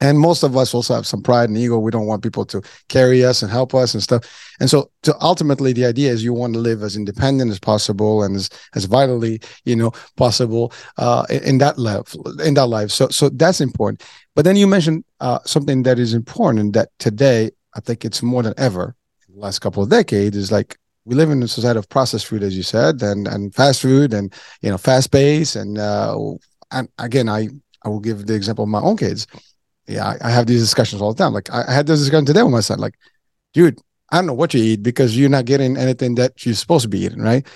And 0.02 0.18
most 0.18 0.42
of 0.42 0.56
us 0.56 0.74
also 0.74 0.94
have 0.94 1.06
some 1.06 1.22
pride 1.22 1.48
and 1.48 1.56
ego. 1.56 1.78
We 1.78 1.92
don't 1.92 2.08
want 2.08 2.24
people 2.24 2.44
to 2.46 2.60
carry 2.88 3.24
us 3.24 3.40
and 3.40 3.50
help 3.50 3.72
us 3.72 3.94
and 3.94 4.02
stuff. 4.02 4.24
And 4.58 4.68
so, 4.68 4.90
to 5.02 5.14
ultimately, 5.20 5.72
the 5.72 5.86
idea 5.86 6.10
is 6.10 6.24
you 6.24 6.34
want 6.34 6.54
to 6.54 6.58
live 6.58 6.82
as 6.82 6.96
independent 6.96 7.52
as 7.52 7.60
possible 7.60 8.24
and 8.24 8.34
as, 8.34 8.50
as 8.74 8.86
vitally, 8.86 9.40
you 9.64 9.76
know, 9.76 9.92
possible 10.16 10.72
uh, 10.98 11.24
in, 11.30 11.58
that 11.58 11.78
life. 11.78 12.16
In 12.44 12.54
that 12.54 12.66
life. 12.66 12.90
So, 12.90 13.10
so 13.10 13.28
that's 13.28 13.60
important. 13.60 14.02
But 14.34 14.44
then 14.44 14.56
you 14.56 14.66
mentioned 14.66 15.04
uh, 15.20 15.38
something 15.44 15.84
that 15.84 16.00
is 16.00 16.14
important 16.14 16.72
that 16.72 16.88
today 16.98 17.52
I 17.74 17.80
think 17.80 18.04
it's 18.04 18.24
more 18.24 18.42
than 18.42 18.54
ever. 18.56 18.96
In 19.28 19.36
the 19.36 19.40
last 19.40 19.60
couple 19.60 19.84
of 19.84 19.88
decades 19.88 20.36
is 20.36 20.50
like 20.50 20.76
we 21.04 21.14
live 21.14 21.30
in 21.30 21.44
a 21.44 21.48
society 21.48 21.78
of 21.78 21.88
processed 21.88 22.26
food, 22.26 22.42
as 22.42 22.56
you 22.56 22.64
said, 22.64 23.00
and 23.02 23.28
and 23.28 23.54
fast 23.54 23.80
food, 23.80 24.12
and 24.12 24.34
you 24.62 24.70
know, 24.70 24.78
fast 24.78 25.12
pace, 25.12 25.54
and 25.54 25.78
uh, 25.78 26.18
and 26.72 26.88
again, 26.98 27.28
I 27.28 27.50
I 27.84 27.88
will 27.88 28.00
give 28.00 28.26
the 28.26 28.34
example 28.34 28.64
of 28.64 28.68
my 28.68 28.80
own 28.80 28.96
kids. 28.96 29.28
Yeah, 29.86 30.16
I, 30.20 30.30
have 30.30 30.46
these 30.46 30.60
discussions 30.60 31.02
all 31.02 31.12
the 31.12 31.22
time. 31.22 31.32
Like 31.32 31.50
I, 31.52 31.64
I 31.66 31.72
had 31.72 31.86
this 31.86 32.00
discussion 32.00 32.24
today 32.24 32.42
with 32.42 32.52
my 32.52 32.60
son. 32.60 32.78
Like, 32.78 32.94
dude, 33.52 33.80
I 34.10 34.16
don't 34.16 34.26
know 34.26 34.34
what 34.34 34.54
you 34.54 34.62
eat 34.62 34.82
because 34.82 35.18
you're 35.18 35.28
not 35.28 35.44
getting 35.44 35.76
anything 35.76 36.14
that 36.16 36.44
you're 36.46 36.54
supposed 36.54 36.82
to 36.82 36.88
be 36.88 37.00
eating, 37.00 37.20
right? 37.20 37.46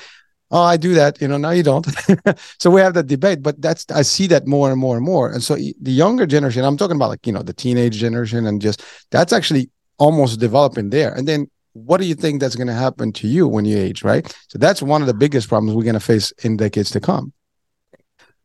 Oh, 0.50 0.62
I 0.62 0.76
do 0.76 0.95
that, 0.95 1.21
you 1.21 1.28
know. 1.28 1.37
Now 1.37 1.50
you 1.50 1.62
don't. 1.62 1.87
so 2.59 2.71
we 2.71 2.80
have 2.80 2.95
that 2.95 3.06
debate, 3.06 3.42
but 3.42 3.61
that's 3.61 3.85
I 3.90 4.02
see 4.02 4.26
that 4.28 4.47
more 4.47 4.71
and 4.71 4.80
more 4.80 4.97
and 4.97 5.04
more. 5.04 5.30
And 5.30 5.42
so 5.42 5.54
the 5.54 5.92
younger 5.92 6.26
generation, 6.26 6.64
I'm 6.64 6.76
talking 6.76 6.97
about 6.97 7.09
like 7.09 7.26
you 7.26 7.33
know 7.33 7.42
the 7.42 7.52
teenage 7.52 7.97
generation, 7.97 8.47
and 8.47 8.61
just 8.61 8.83
that's 9.11 9.33
actually 9.33 9.71
almost 9.99 10.40
developing 10.40 10.90
there. 10.90 11.12
And 11.14 11.26
then 11.26 11.50
what 11.73 12.00
do 12.00 12.06
you 12.06 12.14
think 12.14 12.40
that's 12.40 12.56
going 12.56 12.68
to 12.68 12.73
happen 12.73 13.12
to 13.12 13.28
you 13.28 13.47
when 13.47 13.64
you 13.64 13.76
age, 13.76 14.02
right? 14.02 14.26
So 14.49 14.59
that's 14.59 14.80
one 14.80 15.02
of 15.02 15.06
the 15.06 15.14
biggest 15.14 15.49
problems 15.49 15.76
we're 15.76 15.85
going 15.85 15.95
to 15.95 16.00
face 16.00 16.33
in 16.42 16.56
decades 16.56 16.90
to 16.92 17.00
come. 17.00 17.33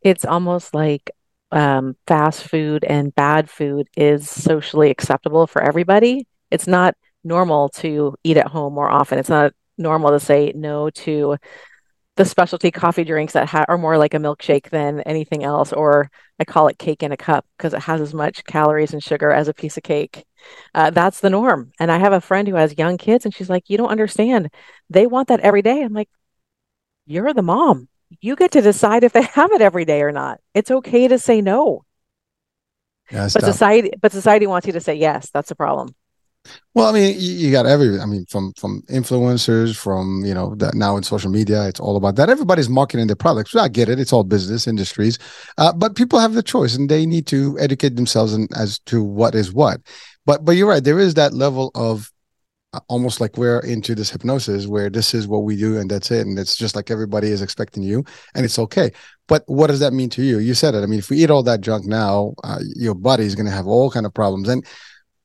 It's 0.01 0.25
almost 0.25 0.73
like 0.73 1.11
um, 1.51 1.95
fast 2.07 2.43
food 2.43 2.83
and 2.83 3.13
bad 3.15 3.49
food 3.49 3.87
is 3.95 4.29
socially 4.29 4.89
acceptable 4.89 5.47
for 5.47 5.61
everybody. 5.61 6.27
It's 6.49 6.67
not 6.67 6.95
normal 7.23 7.69
to 7.69 8.15
eat 8.23 8.37
at 8.37 8.47
home 8.47 8.73
more 8.73 8.89
often. 8.89 9.19
It's 9.19 9.29
not 9.29 9.53
normal 9.77 10.11
to 10.11 10.19
say 10.19 10.53
no 10.55 10.89
to 10.89 11.37
the 12.17 12.25
specialty 12.25 12.71
coffee 12.71 13.03
drinks 13.03 13.33
that 13.33 13.47
ha- 13.47 13.65
are 13.67 13.77
more 13.77 13.97
like 13.97 14.13
a 14.13 14.17
milkshake 14.17 14.69
than 14.69 15.01
anything 15.01 15.43
else, 15.43 15.71
or 15.73 16.09
I 16.39 16.45
call 16.45 16.67
it 16.67 16.77
cake 16.77 17.03
in 17.03 17.11
a 17.11 17.17
cup 17.17 17.45
because 17.57 17.73
it 17.73 17.81
has 17.81 18.01
as 18.01 18.13
much 18.13 18.43
calories 18.43 18.93
and 18.93 19.03
sugar 19.03 19.31
as 19.31 19.47
a 19.47 19.53
piece 19.53 19.77
of 19.77 19.83
cake. 19.83 20.25
Uh, 20.73 20.89
that's 20.89 21.21
the 21.21 21.29
norm. 21.29 21.71
And 21.79 21.91
I 21.91 21.97
have 21.99 22.13
a 22.13 22.21
friend 22.21 22.47
who 22.47 22.55
has 22.55 22.77
young 22.77 22.97
kids, 22.97 23.25
and 23.25 23.33
she's 23.33 23.49
like, 23.49 23.69
You 23.69 23.77
don't 23.77 23.89
understand. 23.89 24.49
They 24.89 25.07
want 25.07 25.29
that 25.29 25.39
every 25.39 25.61
day. 25.61 25.81
I'm 25.83 25.93
like, 25.93 26.09
You're 27.05 27.33
the 27.33 27.41
mom. 27.41 27.87
You 28.19 28.35
get 28.35 28.51
to 28.51 28.61
decide 28.61 29.03
if 29.03 29.13
they 29.13 29.21
have 29.33 29.51
it 29.51 29.61
every 29.61 29.85
day 29.85 30.01
or 30.01 30.11
not. 30.11 30.39
It's 30.53 30.71
okay 30.71 31.07
to 31.07 31.17
say 31.17 31.41
no. 31.41 31.85
Yeah, 33.11 33.29
but 33.33 33.43
society, 33.43 33.91
but 34.01 34.11
society 34.11 34.47
wants 34.47 34.67
you 34.67 34.73
to 34.73 34.79
say 34.79 34.95
yes. 34.95 35.29
That's 35.31 35.49
the 35.49 35.55
problem. 35.55 35.93
Well, 36.73 36.87
I 36.87 36.91
mean, 36.93 37.15
you, 37.19 37.51
got 37.51 37.65
every. 37.65 37.99
I 37.99 38.05
mean, 38.05 38.25
from 38.29 38.53
from 38.53 38.81
influencers, 38.89 39.75
from 39.75 40.23
you 40.25 40.33
know 40.33 40.55
that 40.55 40.73
now 40.73 40.97
in 40.97 41.03
social 41.03 41.29
media, 41.29 41.67
it's 41.67 41.79
all 41.79 41.97
about 41.97 42.15
that. 42.15 42.29
Everybody's 42.29 42.69
marketing 42.69 43.07
their 43.07 43.15
products. 43.15 43.55
I 43.55 43.67
get 43.67 43.89
it; 43.89 43.99
it's 43.99 44.13
all 44.13 44.23
business 44.23 44.67
industries, 44.67 45.19
uh, 45.57 45.73
but 45.73 45.95
people 45.95 46.19
have 46.19 46.33
the 46.33 46.41
choice, 46.41 46.75
and 46.75 46.89
they 46.89 47.05
need 47.05 47.27
to 47.27 47.57
educate 47.59 47.95
themselves 47.95 48.33
in, 48.33 48.47
as 48.55 48.79
to 48.87 49.03
what 49.03 49.35
is 49.35 49.53
what. 49.53 49.81
But 50.25 50.45
but 50.45 50.53
you're 50.53 50.69
right. 50.69 50.83
There 50.83 50.99
is 50.99 51.13
that 51.15 51.33
level 51.33 51.71
of 51.75 52.11
almost 52.87 53.19
like 53.19 53.37
we're 53.37 53.59
into 53.59 53.95
this 53.95 54.09
hypnosis 54.09 54.67
where 54.67 54.89
this 54.89 55.13
is 55.13 55.27
what 55.27 55.43
we 55.43 55.55
do 55.55 55.77
and 55.77 55.89
that's 55.89 56.11
it, 56.11 56.25
and 56.25 56.37
it's 56.39 56.55
just 56.55 56.75
like 56.75 56.89
everybody 56.89 57.27
is 57.27 57.41
expecting 57.41 57.83
you, 57.83 58.03
and 58.35 58.45
it's 58.45 58.59
okay. 58.59 58.91
But 59.27 59.43
what 59.47 59.67
does 59.67 59.79
that 59.79 59.93
mean 59.93 60.09
to 60.11 60.23
you? 60.23 60.39
You 60.39 60.53
said 60.53 60.75
it. 60.75 60.83
I 60.83 60.85
mean, 60.85 60.99
if 60.99 61.09
we 61.09 61.23
eat 61.23 61.29
all 61.29 61.43
that 61.43 61.61
junk 61.61 61.85
now, 61.85 62.33
uh, 62.43 62.59
your 62.75 62.95
body 62.95 63.25
is 63.25 63.35
going 63.35 63.45
to 63.45 63.51
have 63.51 63.67
all 63.67 63.91
kind 63.91 64.05
of 64.05 64.13
problems, 64.13 64.49
and 64.49 64.65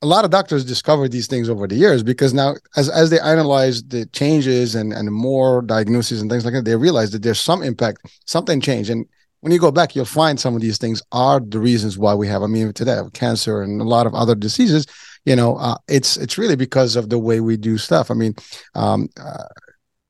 a 0.03 0.07
lot 0.07 0.25
of 0.25 0.31
doctors 0.31 0.65
discovered 0.65 1.11
these 1.11 1.27
things 1.27 1.49
over 1.49 1.67
the 1.67 1.75
years 1.75 2.03
because 2.03 2.35
now 2.35 2.55
as 2.77 2.89
as 2.91 3.11
they 3.11 3.21
analyze 3.21 3.83
the 3.85 4.07
changes 4.07 4.75
and 4.75 4.93
and 4.93 5.11
more 5.11 5.63
diagnoses 5.63 6.21
and 6.21 6.31
things 6.31 6.45
like 6.45 6.55
that 6.55 6.65
they 6.65 6.77
realize 6.77 7.11
that 7.11 7.23
there's 7.23 7.41
some 7.41 7.63
impact 7.63 8.07
something 8.27 8.61
changed 8.61 8.91
and 8.91 9.07
when 9.47 9.53
you 9.53 9.61
go 9.61 9.71
back 9.71 9.95
you'll 9.95 10.05
find 10.05 10.41
some 10.41 10.57
of 10.57 10.61
these 10.61 10.77
things 10.77 11.01
are 11.13 11.39
the 11.39 11.61
reasons 11.61 11.97
why 11.97 12.13
we 12.13 12.27
have 12.27 12.43
i 12.43 12.49
mean 12.49 12.73
today 12.73 13.01
cancer 13.13 13.63
and 13.63 13.81
a 13.81 13.85
lot 13.85 14.05
of 14.05 14.13
other 14.13 14.35
diseases 14.35 14.89
you 15.25 15.37
know 15.37 15.55
uh, 15.59 15.77
it's 15.87 16.17
it's 16.17 16.37
really 16.37 16.57
because 16.57 16.97
of 16.97 17.11
the 17.11 17.19
way 17.19 17.39
we 17.39 17.57
do 17.57 17.79
stuff 17.79 18.11
i 18.11 18.15
mean 18.15 18.35
um, 18.75 19.09
uh, 19.21 19.45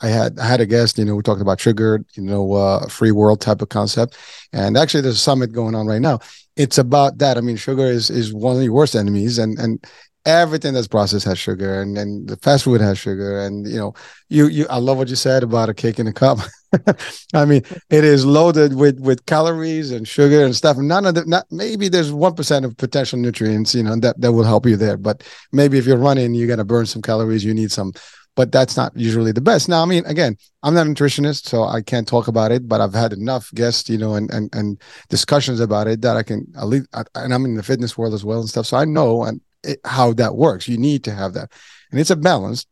I 0.01 0.09
had 0.09 0.39
I 0.39 0.47
had 0.47 0.61
a 0.61 0.67
guest, 0.67 0.99
you 0.99 1.07
know, 1.07 1.15
we 1.15 1.23
talked 1.23 1.41
about 1.41 1.59
sugar, 1.59 2.05
you 2.15 2.23
know, 2.23 2.53
uh, 2.53 2.87
free 2.87 3.13
world 3.13 3.41
type 3.41 3.63
of 3.63 3.71
concept, 3.71 4.15
and 4.53 4.77
actually 4.77 5.01
there's 5.01 5.15
a 5.15 5.19
summit 5.19 5.53
going 5.53 5.75
on 5.75 5.87
right 5.87 6.03
now, 6.03 6.19
it's 6.57 6.77
about 6.77 7.17
that. 7.19 7.39
I 7.39 7.41
mean, 7.41 7.57
sugar 7.57 7.87
is 7.87 8.11
is 8.11 8.33
one 8.33 8.57
of 8.57 8.63
your 8.63 8.75
worst 8.75 8.95
enemies, 8.95 9.39
and 9.39 9.59
and 9.59 9.83
everything 10.27 10.75
that's 10.75 10.89
processed 10.89 11.25
has 11.27 11.39
sugar, 11.39 11.81
and 11.81 11.97
and 11.97 12.29
the 12.29 12.37
fast 12.37 12.65
food 12.65 12.83
has 12.83 12.99
sugar, 12.99 13.41
and 13.41 13.67
you 13.67 13.79
know, 13.79 13.95
you 14.29 14.49
you. 14.49 14.67
I 14.69 14.79
love 14.79 14.99
what 14.99 15.09
you 15.09 15.17
said 15.17 15.43
about 15.43 15.71
a 15.71 15.75
cake 15.75 15.99
in 15.99 16.07
a 16.07 16.13
cup. 16.13 16.39
I 17.35 17.45
mean, 17.45 17.63
it 17.91 18.05
is 18.05 18.25
loaded 18.25 18.75
with 18.75 19.01
with 19.01 19.27
calories 19.27 19.91
and 19.91 20.07
sugar 20.07 20.45
and 20.45 20.55
stuff. 20.55 20.77
None 20.77 21.07
of 21.07 21.15
the 21.15 21.25
not 21.27 21.47
maybe 21.51 21.89
there's 21.89 22.13
one 22.13 22.35
percent 22.35 22.65
of 22.65 22.77
potential 22.77 23.19
nutrients, 23.19 23.75
you 23.75 23.83
know, 23.83 23.97
that 23.97 24.21
that 24.21 24.33
will 24.33 24.45
help 24.45 24.67
you 24.67 24.77
there. 24.77 24.97
But 24.97 25.23
maybe 25.53 25.79
if 25.79 25.87
you're 25.87 25.97
running, 25.97 26.35
you're 26.35 26.49
gonna 26.49 26.65
burn 26.65 26.87
some 26.87 27.03
calories. 27.03 27.45
You 27.45 27.55
need 27.55 27.73
some 27.73 27.93
but 28.37 28.53
that's 28.53 28.77
not 28.77 28.93
usually 28.95 29.33
the 29.33 29.41
best. 29.41 29.69
Now, 29.69 29.83
I 29.83 29.87
mean, 29.87 30.05
again, 30.05 30.37
I'm 30.63 30.75
not 30.75 30.87
a 30.87 30.91
nutritionist, 30.91 31.49
so 31.49 31.65
I 31.65 31.81
can't 31.81 32.07
talk 32.07 32.29
about 32.29 32.53
it, 32.53 32.69
but 32.69 32.83
I've 32.83 32.95
had 32.95 33.15
enough 33.15 33.51
guests, 33.55 33.89
you 33.89 33.99
know, 33.99 34.15
and 34.15 34.31
and, 34.31 34.55
and 34.55 34.81
discussions 35.09 35.59
about 35.59 35.89
it 35.89 36.03
that 36.03 36.17
I 36.17 36.23
can 36.23 36.47
at 36.57 36.67
least, 36.67 36.87
and 37.15 37.35
I'm 37.35 37.45
in 37.47 37.55
the 37.55 37.63
fitness 37.63 37.99
world 37.99 38.15
as 38.15 38.25
well 38.25 38.41
and 38.41 38.49
stuff, 38.49 38.67
so 38.67 38.77
I 38.77 38.85
know 38.85 39.25
and 39.25 39.41
it, 39.65 39.81
how 39.85 40.13
that 40.13 40.37
works. 40.37 40.69
You 40.69 40.77
need 40.77 41.03
to 41.05 41.13
have 41.13 41.33
that, 41.33 41.51
and 41.91 41.99
it's 41.99 42.11
a 42.11 42.17
balance 42.17 42.67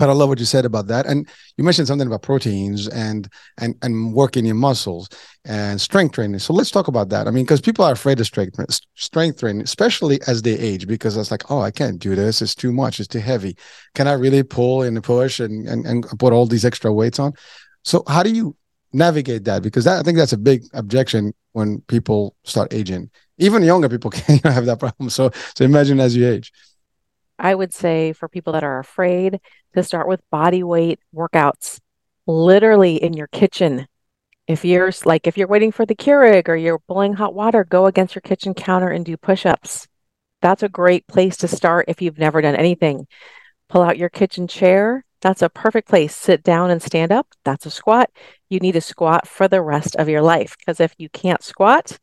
but 0.00 0.08
I 0.08 0.14
love 0.14 0.30
what 0.30 0.38
you 0.38 0.46
said 0.46 0.64
about 0.64 0.86
that. 0.86 1.04
And 1.04 1.28
you 1.58 1.62
mentioned 1.62 1.86
something 1.86 2.06
about 2.06 2.22
proteins 2.22 2.88
and 2.88 3.28
and 3.58 3.76
and 3.82 4.14
working 4.14 4.46
your 4.46 4.54
muscles 4.54 5.10
and 5.44 5.78
strength 5.78 6.14
training. 6.14 6.38
So 6.38 6.54
let's 6.54 6.70
talk 6.70 6.88
about 6.88 7.10
that. 7.10 7.28
I 7.28 7.30
mean, 7.30 7.44
because 7.44 7.60
people 7.60 7.84
are 7.84 7.92
afraid 7.92 8.18
of 8.18 8.24
strength 8.24 8.58
strength 8.94 9.40
training, 9.40 9.60
especially 9.60 10.18
as 10.26 10.40
they 10.40 10.58
age, 10.58 10.86
because 10.86 11.18
it's 11.18 11.30
like, 11.30 11.50
oh, 11.50 11.60
I 11.60 11.70
can't 11.70 11.98
do 11.98 12.14
this. 12.14 12.40
It's 12.40 12.54
too 12.54 12.72
much. 12.72 12.98
It's 12.98 13.08
too 13.08 13.18
heavy. 13.18 13.58
Can 13.94 14.08
I 14.08 14.14
really 14.14 14.42
pull 14.42 14.80
and 14.80 15.04
push 15.04 15.38
and 15.38 15.68
and, 15.68 15.86
and 15.86 16.18
put 16.18 16.32
all 16.32 16.46
these 16.46 16.64
extra 16.64 16.90
weights 16.90 17.18
on? 17.18 17.34
So 17.84 18.02
how 18.08 18.22
do 18.22 18.30
you 18.30 18.56
navigate 18.94 19.44
that? 19.44 19.62
Because 19.62 19.84
that, 19.84 20.00
I 20.00 20.02
think 20.02 20.16
that's 20.16 20.32
a 20.32 20.38
big 20.38 20.62
objection 20.72 21.34
when 21.52 21.82
people 21.88 22.34
start 22.44 22.72
aging. 22.72 23.10
Even 23.36 23.62
younger 23.62 23.90
people 23.90 24.10
can 24.16 24.38
have 24.44 24.64
that 24.64 24.78
problem. 24.78 25.10
So 25.10 25.30
so 25.54 25.62
imagine 25.62 26.00
as 26.00 26.16
you 26.16 26.26
age. 26.26 26.52
I 27.40 27.54
would 27.54 27.72
say 27.72 28.12
for 28.12 28.28
people 28.28 28.52
that 28.52 28.64
are 28.64 28.78
afraid 28.78 29.40
to 29.74 29.82
start 29.82 30.06
with 30.06 30.20
body 30.30 30.62
weight 30.62 31.00
workouts, 31.14 31.80
literally 32.26 33.02
in 33.02 33.14
your 33.14 33.28
kitchen. 33.28 33.88
If 34.46 34.64
you're 34.64 34.92
like, 35.06 35.26
if 35.26 35.38
you're 35.38 35.48
waiting 35.48 35.72
for 35.72 35.86
the 35.86 35.94
Keurig 35.94 36.48
or 36.48 36.56
you're 36.56 36.80
boiling 36.86 37.14
hot 37.14 37.34
water, 37.34 37.64
go 37.64 37.86
against 37.86 38.14
your 38.14 38.20
kitchen 38.20 38.52
counter 38.52 38.90
and 38.90 39.06
do 39.06 39.16
push 39.16 39.46
ups. 39.46 39.88
That's 40.42 40.62
a 40.62 40.68
great 40.68 41.06
place 41.06 41.38
to 41.38 41.48
start 41.48 41.86
if 41.88 42.02
you've 42.02 42.18
never 42.18 42.42
done 42.42 42.56
anything. 42.56 43.06
Pull 43.68 43.82
out 43.82 43.98
your 43.98 44.08
kitchen 44.10 44.46
chair. 44.46 45.04
That's 45.22 45.42
a 45.42 45.48
perfect 45.48 45.88
place. 45.88 46.14
Sit 46.14 46.42
down 46.42 46.70
and 46.70 46.82
stand 46.82 47.10
up. 47.10 47.26
That's 47.44 47.64
a 47.64 47.70
squat. 47.70 48.10
You 48.50 48.58
need 48.58 48.72
to 48.72 48.80
squat 48.82 49.26
for 49.26 49.48
the 49.48 49.62
rest 49.62 49.96
of 49.96 50.08
your 50.08 50.22
life 50.22 50.56
because 50.58 50.80
if 50.80 50.94
you 50.98 51.08
can't 51.08 51.42
squat, 51.42 51.98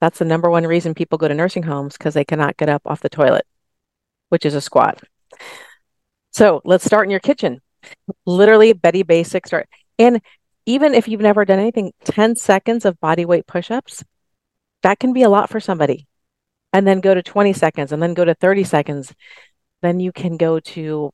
that's 0.00 0.20
the 0.20 0.24
number 0.24 0.48
one 0.48 0.66
reason 0.66 0.94
people 0.94 1.18
go 1.18 1.28
to 1.28 1.34
nursing 1.34 1.64
homes 1.64 1.98
because 1.98 2.14
they 2.14 2.24
cannot 2.24 2.56
get 2.56 2.70
up 2.70 2.82
off 2.86 3.00
the 3.00 3.08
toilet 3.10 3.46
which 4.28 4.46
is 4.46 4.54
a 4.54 4.60
squat. 4.60 5.02
So 6.32 6.60
let's 6.64 6.84
start 6.84 7.06
in 7.06 7.10
your 7.10 7.20
kitchen. 7.20 7.60
Literally, 8.26 8.72
Betty 8.72 9.02
Basics 9.02 9.50
start. 9.50 9.68
And 9.98 10.20
even 10.66 10.94
if 10.94 11.08
you've 11.08 11.20
never 11.20 11.44
done 11.44 11.58
anything, 11.58 11.92
10 12.04 12.36
seconds 12.36 12.84
of 12.84 12.98
body 13.00 13.24
weight 13.24 13.46
push 13.46 13.70
ups, 13.70 14.02
that 14.82 14.98
can 14.98 15.12
be 15.12 15.22
a 15.22 15.28
lot 15.28 15.50
for 15.50 15.60
somebody. 15.60 16.06
And 16.72 16.86
then 16.86 17.00
go 17.00 17.14
to 17.14 17.22
20 17.22 17.52
seconds 17.52 17.92
and 17.92 18.02
then 18.02 18.14
go 18.14 18.24
to 18.24 18.34
30 18.34 18.64
seconds. 18.64 19.14
Then 19.82 20.00
you 20.00 20.12
can 20.12 20.36
go 20.36 20.58
to 20.60 21.12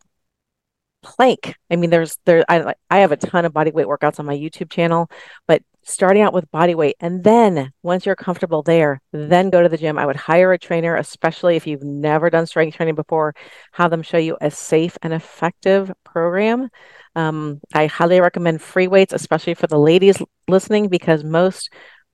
plank. 1.02 1.56
I 1.70 1.76
mean, 1.76 1.90
there's 1.90 2.16
there 2.24 2.44
I 2.48 2.74
I 2.88 2.98
have 2.98 3.12
a 3.12 3.16
ton 3.16 3.44
of 3.44 3.52
body 3.52 3.70
weight 3.70 3.86
workouts 3.86 4.18
on 4.20 4.26
my 4.26 4.36
YouTube 4.36 4.70
channel, 4.70 5.10
but 5.46 5.62
starting 5.92 6.22
out 6.22 6.32
with 6.32 6.50
body 6.50 6.74
weight 6.74 6.96
and 7.00 7.22
then 7.24 7.72
once 7.82 8.06
you're 8.06 8.16
comfortable 8.16 8.62
there, 8.62 9.00
then 9.12 9.50
go 9.50 9.62
to 9.62 9.68
the 9.68 9.76
gym. 9.76 9.98
I 9.98 10.06
would 10.06 10.16
hire 10.16 10.52
a 10.52 10.58
trainer, 10.58 10.96
especially 10.96 11.56
if 11.56 11.66
you've 11.66 11.82
never 11.82 12.30
done 12.30 12.46
strength 12.46 12.76
training 12.76 12.94
before, 12.94 13.34
have 13.72 13.90
them 13.90 14.02
show 14.02 14.18
you 14.18 14.36
a 14.40 14.50
safe 14.50 14.96
and 15.02 15.12
effective 15.12 15.92
program. 16.04 16.68
Um, 17.16 17.60
I 17.74 17.86
highly 17.86 18.20
recommend 18.20 18.62
free 18.62 18.88
weights, 18.88 19.12
especially 19.12 19.54
for 19.54 19.66
the 19.66 19.78
ladies 19.78 20.22
listening, 20.48 20.88
because 20.88 21.24
most 21.24 21.70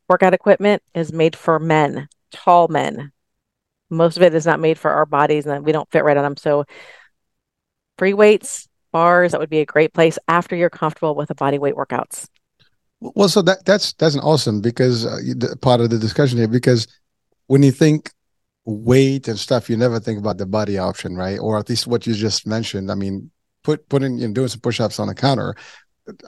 workout 0.09 0.35
equipment 0.35 0.83
is 0.95 1.13
made 1.13 1.37
for 1.37 1.59
men, 1.59 2.09
tall 2.31 2.69
men. 2.69 3.13
Most 3.91 4.17
of 4.17 4.23
it 4.23 4.35
is 4.35 4.47
not 4.47 4.61
made 4.61 4.79
for 4.79 4.91
our 4.91 5.07
bodies 5.07 5.47
and 5.47 5.65
we 5.65 5.73
don't 5.73 5.91
fit 5.91 6.05
right 6.05 6.17
on 6.17 6.25
them. 6.25 6.37
So 6.37 6.65
free 7.99 8.15
weights, 8.15 8.69
bars, 8.93 9.33
that 9.33 9.41
would 9.41 9.51
be 9.51 9.61
a 9.61 9.67
great 9.67 9.93
place 9.93 10.19
after 10.27 10.57
you're 10.57 10.71
comfortable 10.71 11.15
with 11.15 11.29
the 11.29 11.35
body 11.35 11.59
weight 11.59 11.75
workouts. 11.75 12.29
Well, 13.01 13.29
so 13.29 13.43
that 13.43 13.65
that's 13.65 13.93
that's 13.95 14.15
an 14.15 14.21
awesome 14.23 14.61
because 14.61 15.05
uh, 15.05 15.55
part 15.61 15.81
of 15.81 15.91
the 15.91 15.99
discussion 15.99 16.39
here 16.39 16.49
because 16.49 16.87
when 17.47 17.63
you 17.63 17.71
think 17.71 18.11
weight 18.65 19.29
and 19.29 19.39
stuff, 19.39 19.69
you 19.69 19.77
never 19.77 20.01
think 20.01 20.19
about 20.19 20.39
the 20.39 20.47
body 20.47 20.79
option, 20.79 21.15
right? 21.15 21.39
Or 21.39 21.59
at 21.59 21.69
least 21.69 21.87
what 21.87 22.07
you 22.07 22.15
just 22.15 22.47
mentioned. 22.47 22.91
I 22.91 22.95
mean, 22.95 23.31
put 23.63 23.89
putting 23.89 24.19
you 24.19 24.29
know, 24.29 24.35
doing 24.35 24.49
some 24.49 24.61
push-ups 24.61 24.99
on 24.99 25.09
the 25.09 25.15
counter. 25.15 25.55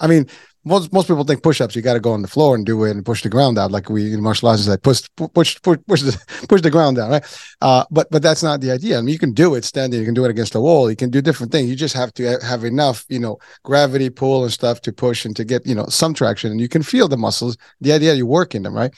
I 0.00 0.06
mean, 0.06 0.26
most 0.68 0.92
most 0.92 1.08
people 1.08 1.24
think 1.24 1.42
push-ups 1.42 1.74
you 1.74 1.82
got 1.82 1.94
to 1.94 2.00
go 2.00 2.12
on 2.12 2.22
the 2.22 2.28
floor 2.28 2.54
and 2.54 2.64
do 2.64 2.84
it 2.84 2.92
and 2.92 3.04
push 3.04 3.22
the 3.22 3.28
ground 3.28 3.58
out 3.58 3.70
like 3.70 3.88
we 3.88 4.12
in 4.12 4.20
martial 4.20 4.48
arts 4.48 4.68
like 4.68 4.82
push 4.82 5.02
push 5.16 5.60
push 5.62 5.78
push 5.86 6.02
the 6.02 6.46
push 6.48 6.60
the 6.60 6.70
ground 6.70 6.96
down 6.96 7.10
right? 7.10 7.24
Uh, 7.60 7.84
but 7.90 8.10
but 8.10 8.22
that's 8.22 8.42
not 8.42 8.60
the 8.60 8.70
idea. 8.70 8.98
I 8.98 9.00
mean 9.00 9.12
you 9.12 9.18
can 9.18 9.32
do 9.32 9.54
it 9.54 9.64
standing 9.64 9.98
you 9.98 10.06
can 10.06 10.14
do 10.14 10.24
it 10.24 10.30
against 10.30 10.54
a 10.54 10.60
wall 10.60 10.90
you 10.90 10.96
can 10.96 11.10
do 11.10 11.20
different 11.20 11.50
things. 11.50 11.68
You 11.68 11.76
just 11.76 11.94
have 11.94 12.12
to 12.14 12.38
have 12.42 12.64
enough 12.64 13.04
you 13.08 13.18
know 13.18 13.38
gravity 13.64 14.10
pull 14.10 14.44
and 14.44 14.52
stuff 14.52 14.80
to 14.82 14.92
push 14.92 15.24
and 15.24 15.34
to 15.36 15.44
get 15.44 15.66
you 15.66 15.74
know 15.74 15.86
some 15.86 16.14
traction 16.14 16.50
and 16.50 16.60
you 16.60 16.68
can 16.68 16.82
feel 16.82 17.08
the 17.08 17.16
muscles 17.16 17.56
the 17.80 17.92
idea 17.92 18.14
you 18.14 18.26
work 18.26 18.54
in 18.54 18.62
them 18.62 18.74
right? 18.74 18.94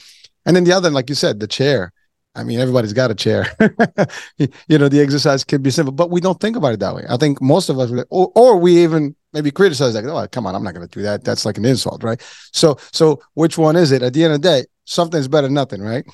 And 0.47 0.57
then 0.57 0.65
the 0.65 0.73
other 0.73 0.91
like 0.91 1.09
you 1.09 1.15
said 1.15 1.41
the 1.41 1.47
chair 1.47 1.93
I 2.35 2.45
mean, 2.45 2.61
everybody's 2.61 2.93
got 2.93 3.11
a 3.11 3.15
chair. 3.15 3.47
you 4.39 4.79
know, 4.79 4.89
the 4.89 5.01
exercise 5.01 5.43
can 5.43 5.63
be 5.63 5.71
simple, 5.71 5.93
but 5.93 6.11
we 6.11 6.21
don't 6.21 6.39
think 6.41 6.57
about 6.57 6.73
it 6.73 6.81
that 6.81 6.95
way. 6.95 7.05
I 7.09 7.17
think 7.17 7.43
most 7.43 7.69
of 7.69 7.79
us, 7.79 7.91
or, 8.09 8.31
or 8.37 8.57
we 8.57 8.83
even 8.85 9.17
maybe 9.33 9.51
criticize 9.51 9.95
like, 9.95 10.05
oh, 10.05 10.27
come 10.29 10.47
on, 10.47 10.55
I'm 10.55 10.63
not 10.63 10.75
going 10.75 10.87
to 10.87 10.99
do 10.99 11.03
that. 11.03 11.25
That's 11.25 11.45
like 11.45 11.59
an 11.59 11.65
insult, 11.65 12.05
right? 12.05 12.21
So, 12.53 12.79
so 12.93 13.21
which 13.35 13.59
one 13.59 13.75
is 13.75 13.91
it? 13.91 14.03
At 14.03 14.15
the 14.15 14.23
end 14.23 14.35
of 14.35 14.43
the 14.43 14.49
day, 14.49 14.67
something's 14.85 15.29
better 15.29 15.49
than 15.49 15.55
nothing, 15.55 15.83
right? 15.83 16.05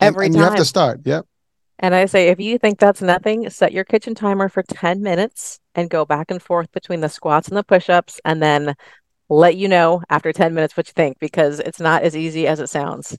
Every 0.00 0.26
and, 0.26 0.34
time. 0.34 0.40
you 0.40 0.48
have 0.48 0.56
to 0.56 0.64
start. 0.64 1.00
Yep. 1.04 1.26
And 1.78 1.94
I 1.94 2.06
say, 2.06 2.28
if 2.28 2.40
you 2.40 2.58
think 2.58 2.78
that's 2.78 3.02
nothing, 3.02 3.50
set 3.50 3.72
your 3.72 3.84
kitchen 3.84 4.14
timer 4.14 4.48
for 4.48 4.62
10 4.62 5.02
minutes 5.02 5.60
and 5.74 5.90
go 5.90 6.06
back 6.06 6.30
and 6.30 6.40
forth 6.40 6.72
between 6.72 7.00
the 7.00 7.08
squats 7.10 7.48
and 7.48 7.56
the 7.56 7.62
push 7.62 7.90
ups, 7.90 8.18
and 8.24 8.42
then 8.42 8.74
let 9.28 9.56
you 9.56 9.68
know 9.68 10.02
after 10.08 10.32
10 10.32 10.54
minutes 10.54 10.76
what 10.76 10.86
you 10.86 10.92
think 10.94 11.18
because 11.18 11.60
it's 11.60 11.80
not 11.80 12.02
as 12.02 12.16
easy 12.16 12.46
as 12.46 12.60
it 12.60 12.68
sounds. 12.68 13.18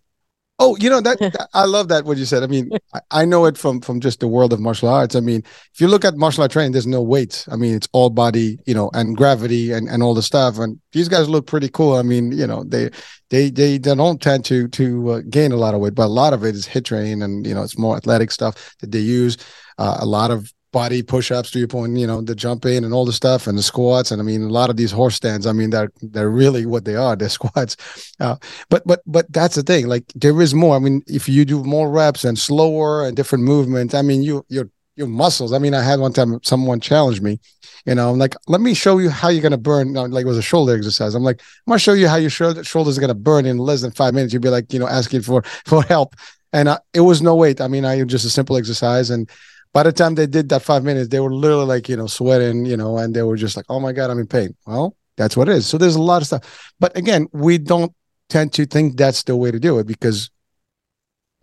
Oh, 0.60 0.76
you 0.78 0.90
know 0.90 1.02
that, 1.02 1.20
that, 1.20 1.50
I 1.54 1.66
love 1.66 1.88
that 1.90 2.06
what 2.06 2.18
you 2.18 2.26
said. 2.26 2.44
I 2.44 2.48
mean, 2.48 2.72
I, 2.94 3.00
I, 3.12 3.26
know 3.26 3.46
it 3.46 3.58
from 3.58 3.80
from 3.80 4.00
just 4.00 4.20
the 4.20 4.28
world 4.28 4.54
of 4.54 4.60
martial 4.60 4.90
arts. 4.90 5.16
I 5.16 5.20
mean, 5.20 5.44
if 5.74 5.80
you 5.80 5.88
look 5.88 6.04
at 6.04 6.16
martial 6.16 6.42
art 6.42 6.52
training, 6.52 6.72
there's 6.72 6.88
no 6.88 7.02
weights. 7.02 7.48
I 7.52 7.56
mean, 7.56 7.76
it's 7.76 7.88
all 7.92 8.10
body, 8.10 8.58
you 8.66 8.74
know, 8.74 8.90
and 8.94 9.16
gravity 9.16 9.72
and 9.72 9.88
and 9.88 10.02
all 10.02 10.16
the 10.16 10.24
stuff. 10.24 10.58
And 10.58 10.80
these 10.94 11.10
guys 11.10 11.30
look 11.30 11.46
pretty 11.46 11.70
cool. 11.70 11.96
I 11.96 12.02
mean, 12.02 12.32
you 12.32 12.48
know, 12.48 12.64
they 12.64 12.90
they 13.30 13.50
they, 13.50 13.78
don't 13.78 14.22
tend 14.22 14.46
to 14.46 14.68
to 14.70 15.12
uh, 15.12 15.22
gain 15.30 15.52
a 15.52 15.58
lot 15.58 15.76
of 15.76 15.82
weight, 15.82 15.96
but 15.96 16.06
a 16.06 16.08
lot 16.08 16.34
of 16.34 16.44
it 16.44 16.56
is 16.56 16.68
HIIT 16.68 16.86
training, 16.86 17.22
and 17.22 17.46
you 17.46 17.54
know, 17.54 17.64
it's 17.64 17.78
more 17.78 17.96
athletic 17.96 18.32
stuff 18.32 18.76
that 18.80 18.92
they 18.92 19.00
use. 19.00 19.38
Uh, 19.78 19.98
a 20.00 20.06
lot 20.06 20.32
of 20.32 20.52
body 20.78 21.02
push-ups 21.02 21.50
to 21.50 21.60
your 21.60 21.68
point, 21.68 21.98
you 21.98 22.06
know, 22.06 22.22
the 22.22 22.36
jumping 22.36 22.84
and 22.84 22.94
all 22.94 23.04
the 23.04 23.20
stuff 23.22 23.48
and 23.48 23.58
the 23.58 23.64
squats. 23.64 24.12
And 24.12 24.22
I 24.22 24.24
mean, 24.24 24.44
a 24.44 24.50
lot 24.60 24.70
of 24.70 24.78
these 24.78 24.92
horse 24.92 25.16
stands, 25.16 25.48
I 25.48 25.52
mean, 25.52 25.72
they're 25.72 25.92
they're 26.14 26.30
really 26.30 26.68
what 26.68 26.86
they 26.86 26.96
are, 26.96 27.16
they're 27.16 27.30
squats. 27.40 27.74
Uh, 28.20 28.36
but 28.70 28.86
but 28.86 29.02
but 29.08 29.26
that's 29.34 29.56
the 29.56 29.64
thing. 29.64 29.88
Like 29.88 30.06
there 30.14 30.40
is 30.40 30.54
more. 30.54 30.76
I 30.76 30.80
mean, 30.80 31.02
if 31.08 31.28
you 31.28 31.46
do 31.46 31.64
more 31.64 31.90
reps 31.90 32.24
and 32.26 32.38
slower 32.38 33.06
and 33.06 33.16
different 33.16 33.44
movements, 33.44 33.96
I 33.96 34.04
mean, 34.04 34.22
you 34.22 34.46
your 34.50 34.70
your 34.96 35.08
muscles. 35.08 35.52
I 35.52 35.58
mean, 35.58 35.74
I 35.74 35.82
had 35.82 36.00
one 36.00 36.14
time 36.14 36.40
someone 36.44 36.80
challenged 36.80 37.24
me, 37.24 37.40
you 37.88 37.96
know, 37.96 38.12
I'm 38.12 38.20
like, 38.20 38.36
let 38.48 38.62
me 38.62 38.74
show 38.74 38.98
you 39.00 39.10
how 39.10 39.30
you're 39.30 39.42
gonna 39.42 39.58
burn. 39.58 39.94
like 39.94 40.26
it 40.26 40.34
was 40.34 40.38
a 40.38 40.52
shoulder 40.52 40.76
exercise. 40.76 41.16
I'm 41.16 41.24
like, 41.24 41.42
I'm 41.42 41.72
gonna 41.72 41.80
show 41.80 41.94
you 41.94 42.08
how 42.08 42.18
your 42.18 42.30
shoulder 42.30 42.64
shoulders 42.64 42.98
are 42.98 43.02
gonna 43.02 43.16
burn 43.16 43.46
in 43.46 43.58
less 43.58 43.82
than 43.82 43.92
five 43.92 44.14
minutes. 44.14 44.34
You'd 44.34 44.42
be 44.44 44.50
like, 44.50 44.74
you 44.74 44.80
know, 44.80 44.88
asking 44.88 45.22
for 45.22 45.42
for 45.66 45.82
help. 45.84 46.16
And 46.54 46.68
uh, 46.68 46.80
it 46.94 47.02
was 47.02 47.22
no 47.22 47.36
weight. 47.36 47.62
I 47.62 47.68
mean, 47.68 47.86
I 47.86 48.04
just 48.04 48.26
a 48.26 48.30
simple 48.30 48.58
exercise 48.58 49.10
and 49.10 49.30
by 49.78 49.84
the 49.84 49.94
time 49.94 50.16
they 50.16 50.26
did 50.26 50.50
that 50.50 50.64
five 50.64 50.84
minutes, 50.84 51.10
they 51.10 51.20
were 51.20 51.32
literally 51.32 51.68
like, 51.68 51.88
you 51.88 51.96
know, 51.96 52.08
sweating, 52.08 52.66
you 52.66 52.76
know, 52.76 52.98
and 52.98 53.14
they 53.14 53.22
were 53.22 53.38
just 53.38 53.56
like, 53.56 53.68
oh 53.70 53.80
my 53.80 53.92
God, 53.92 54.10
I'm 54.10 54.18
in 54.18 54.26
pain. 54.26 54.56
Well, 54.66 54.96
that's 55.18 55.38
what 55.38 55.48
it 55.48 55.56
is. 55.56 55.68
So 55.68 55.78
there's 55.78 55.94
a 55.94 56.02
lot 56.02 56.24
of 56.24 56.26
stuff. 56.26 56.74
But 56.80 56.98
again, 56.98 57.28
we 57.32 57.60
don't 57.60 57.94
tend 58.28 58.54
to 58.54 58.66
think 58.66 58.98
that's 58.98 59.22
the 59.22 59.36
way 59.36 59.52
to 59.52 59.60
do 59.60 59.78
it 59.78 59.86
because 59.86 60.32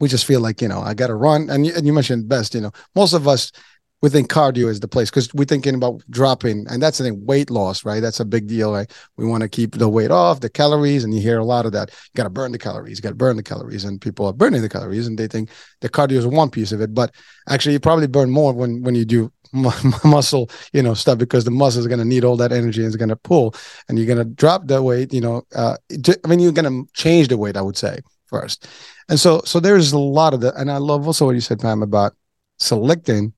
we 0.00 0.08
just 0.08 0.26
feel 0.26 0.40
like, 0.40 0.60
you 0.60 0.66
know, 0.66 0.80
I 0.80 0.94
got 0.94 1.06
to 1.06 1.14
run. 1.14 1.48
And, 1.48 1.64
and 1.64 1.86
you 1.86 1.92
mentioned 1.92 2.28
best, 2.28 2.56
you 2.56 2.60
know, 2.60 2.72
most 2.96 3.12
of 3.12 3.28
us 3.28 3.52
we 4.04 4.10
think 4.10 4.30
cardio 4.30 4.68
is 4.68 4.80
the 4.80 4.86
place 4.86 5.08
because 5.08 5.32
we're 5.32 5.46
thinking 5.46 5.74
about 5.74 6.02
dropping, 6.10 6.66
and 6.68 6.82
that's 6.82 6.98
the 6.98 7.04
thing, 7.04 7.24
weight 7.24 7.48
loss, 7.48 7.86
right? 7.86 8.00
That's 8.00 8.20
a 8.20 8.24
big 8.26 8.46
deal. 8.46 8.70
Right? 8.70 8.92
We 9.16 9.24
want 9.24 9.44
to 9.44 9.48
keep 9.48 9.76
the 9.76 9.88
weight 9.88 10.10
off, 10.10 10.40
the 10.40 10.50
calories, 10.50 11.04
and 11.04 11.14
you 11.14 11.22
hear 11.22 11.38
a 11.38 11.44
lot 11.44 11.64
of 11.64 11.72
that. 11.72 11.88
You 11.90 12.18
got 12.18 12.24
to 12.24 12.30
burn 12.30 12.52
the 12.52 12.58
calories, 12.58 12.98
you 12.98 13.02
got 13.02 13.08
to 13.08 13.14
burn 13.14 13.38
the 13.38 13.42
calories, 13.42 13.82
and 13.82 13.98
people 13.98 14.26
are 14.26 14.34
burning 14.34 14.60
the 14.60 14.68
calories, 14.68 15.06
and 15.06 15.18
they 15.18 15.26
think 15.26 15.48
the 15.80 15.88
cardio 15.88 16.18
is 16.18 16.26
one 16.26 16.50
piece 16.50 16.70
of 16.70 16.82
it, 16.82 16.92
but 16.92 17.14
actually, 17.48 17.72
you 17.72 17.80
probably 17.80 18.06
burn 18.06 18.28
more 18.28 18.52
when 18.52 18.82
when 18.82 18.94
you 18.94 19.06
do 19.06 19.32
muscle, 20.04 20.50
you 20.74 20.82
know, 20.82 20.92
stuff 20.92 21.16
because 21.16 21.46
the 21.46 21.50
muscle 21.50 21.80
is 21.80 21.86
going 21.86 21.98
to 21.98 22.04
need 22.04 22.24
all 22.24 22.36
that 22.36 22.52
energy 22.52 22.82
and 22.82 22.88
it's 22.88 22.96
going 22.96 23.08
to 23.08 23.16
pull, 23.16 23.54
and 23.88 23.96
you're 23.98 24.06
going 24.06 24.18
to 24.18 24.34
drop 24.34 24.66
the 24.66 24.82
weight. 24.82 25.14
You 25.14 25.22
know, 25.22 25.42
uh, 25.54 25.78
I 25.90 26.28
mean, 26.28 26.40
you're 26.40 26.52
going 26.52 26.70
to 26.70 26.92
change 26.92 27.28
the 27.28 27.38
weight. 27.38 27.56
I 27.56 27.62
would 27.62 27.78
say 27.78 28.00
first, 28.26 28.68
and 29.08 29.18
so 29.18 29.40
so 29.46 29.60
there's 29.60 29.92
a 29.92 29.98
lot 29.98 30.34
of 30.34 30.42
that, 30.42 30.56
and 30.56 30.70
I 30.70 30.76
love 30.76 31.06
also 31.06 31.24
what 31.24 31.36
you 31.36 31.40
said, 31.40 31.60
Pam, 31.60 31.82
about 31.82 32.14
selecting 32.58 33.32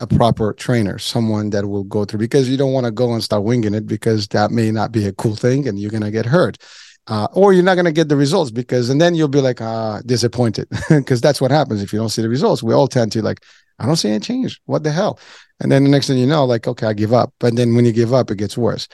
a 0.00 0.06
proper 0.06 0.52
trainer, 0.54 0.98
someone 0.98 1.50
that 1.50 1.66
will 1.66 1.84
go 1.84 2.04
through 2.04 2.18
because 2.18 2.48
you 2.48 2.56
don't 2.56 2.72
want 2.72 2.86
to 2.86 2.90
go 2.90 3.12
and 3.12 3.22
start 3.22 3.44
winging 3.44 3.74
it 3.74 3.86
because 3.86 4.26
that 4.28 4.50
may 4.50 4.70
not 4.70 4.92
be 4.92 5.06
a 5.06 5.12
cool 5.12 5.36
thing 5.36 5.68
and 5.68 5.78
you're 5.78 5.90
going 5.90 6.02
to 6.02 6.10
get 6.10 6.26
hurt. 6.26 6.58
Uh, 7.06 7.26
or 7.32 7.52
you're 7.52 7.64
not 7.64 7.74
going 7.74 7.86
to 7.86 7.92
get 7.92 8.08
the 8.08 8.16
results 8.16 8.50
because, 8.50 8.88
and 8.88 9.00
then 9.00 9.14
you'll 9.14 9.28
be 9.28 9.40
like, 9.40 9.60
ah, 9.60 10.00
disappointed 10.06 10.68
because 10.88 11.20
that's 11.20 11.40
what 11.40 11.50
happens 11.50 11.82
if 11.82 11.92
you 11.92 11.98
don't 11.98 12.10
see 12.10 12.22
the 12.22 12.28
results. 12.28 12.62
We 12.62 12.74
all 12.74 12.88
tend 12.88 13.12
to 13.12 13.22
like, 13.22 13.42
I 13.78 13.86
don't 13.86 13.96
see 13.96 14.10
any 14.10 14.20
change. 14.20 14.60
What 14.66 14.84
the 14.84 14.92
hell? 14.92 15.18
And 15.60 15.72
then 15.72 15.84
the 15.84 15.90
next 15.90 16.06
thing 16.06 16.18
you 16.18 16.26
know, 16.26 16.44
like, 16.44 16.68
okay, 16.68 16.86
I 16.86 16.92
give 16.92 17.12
up. 17.12 17.32
But 17.40 17.56
then 17.56 17.74
when 17.74 17.84
you 17.84 17.92
give 17.92 18.14
up, 18.14 18.30
it 18.30 18.36
gets 18.36 18.56
worse. 18.56 18.88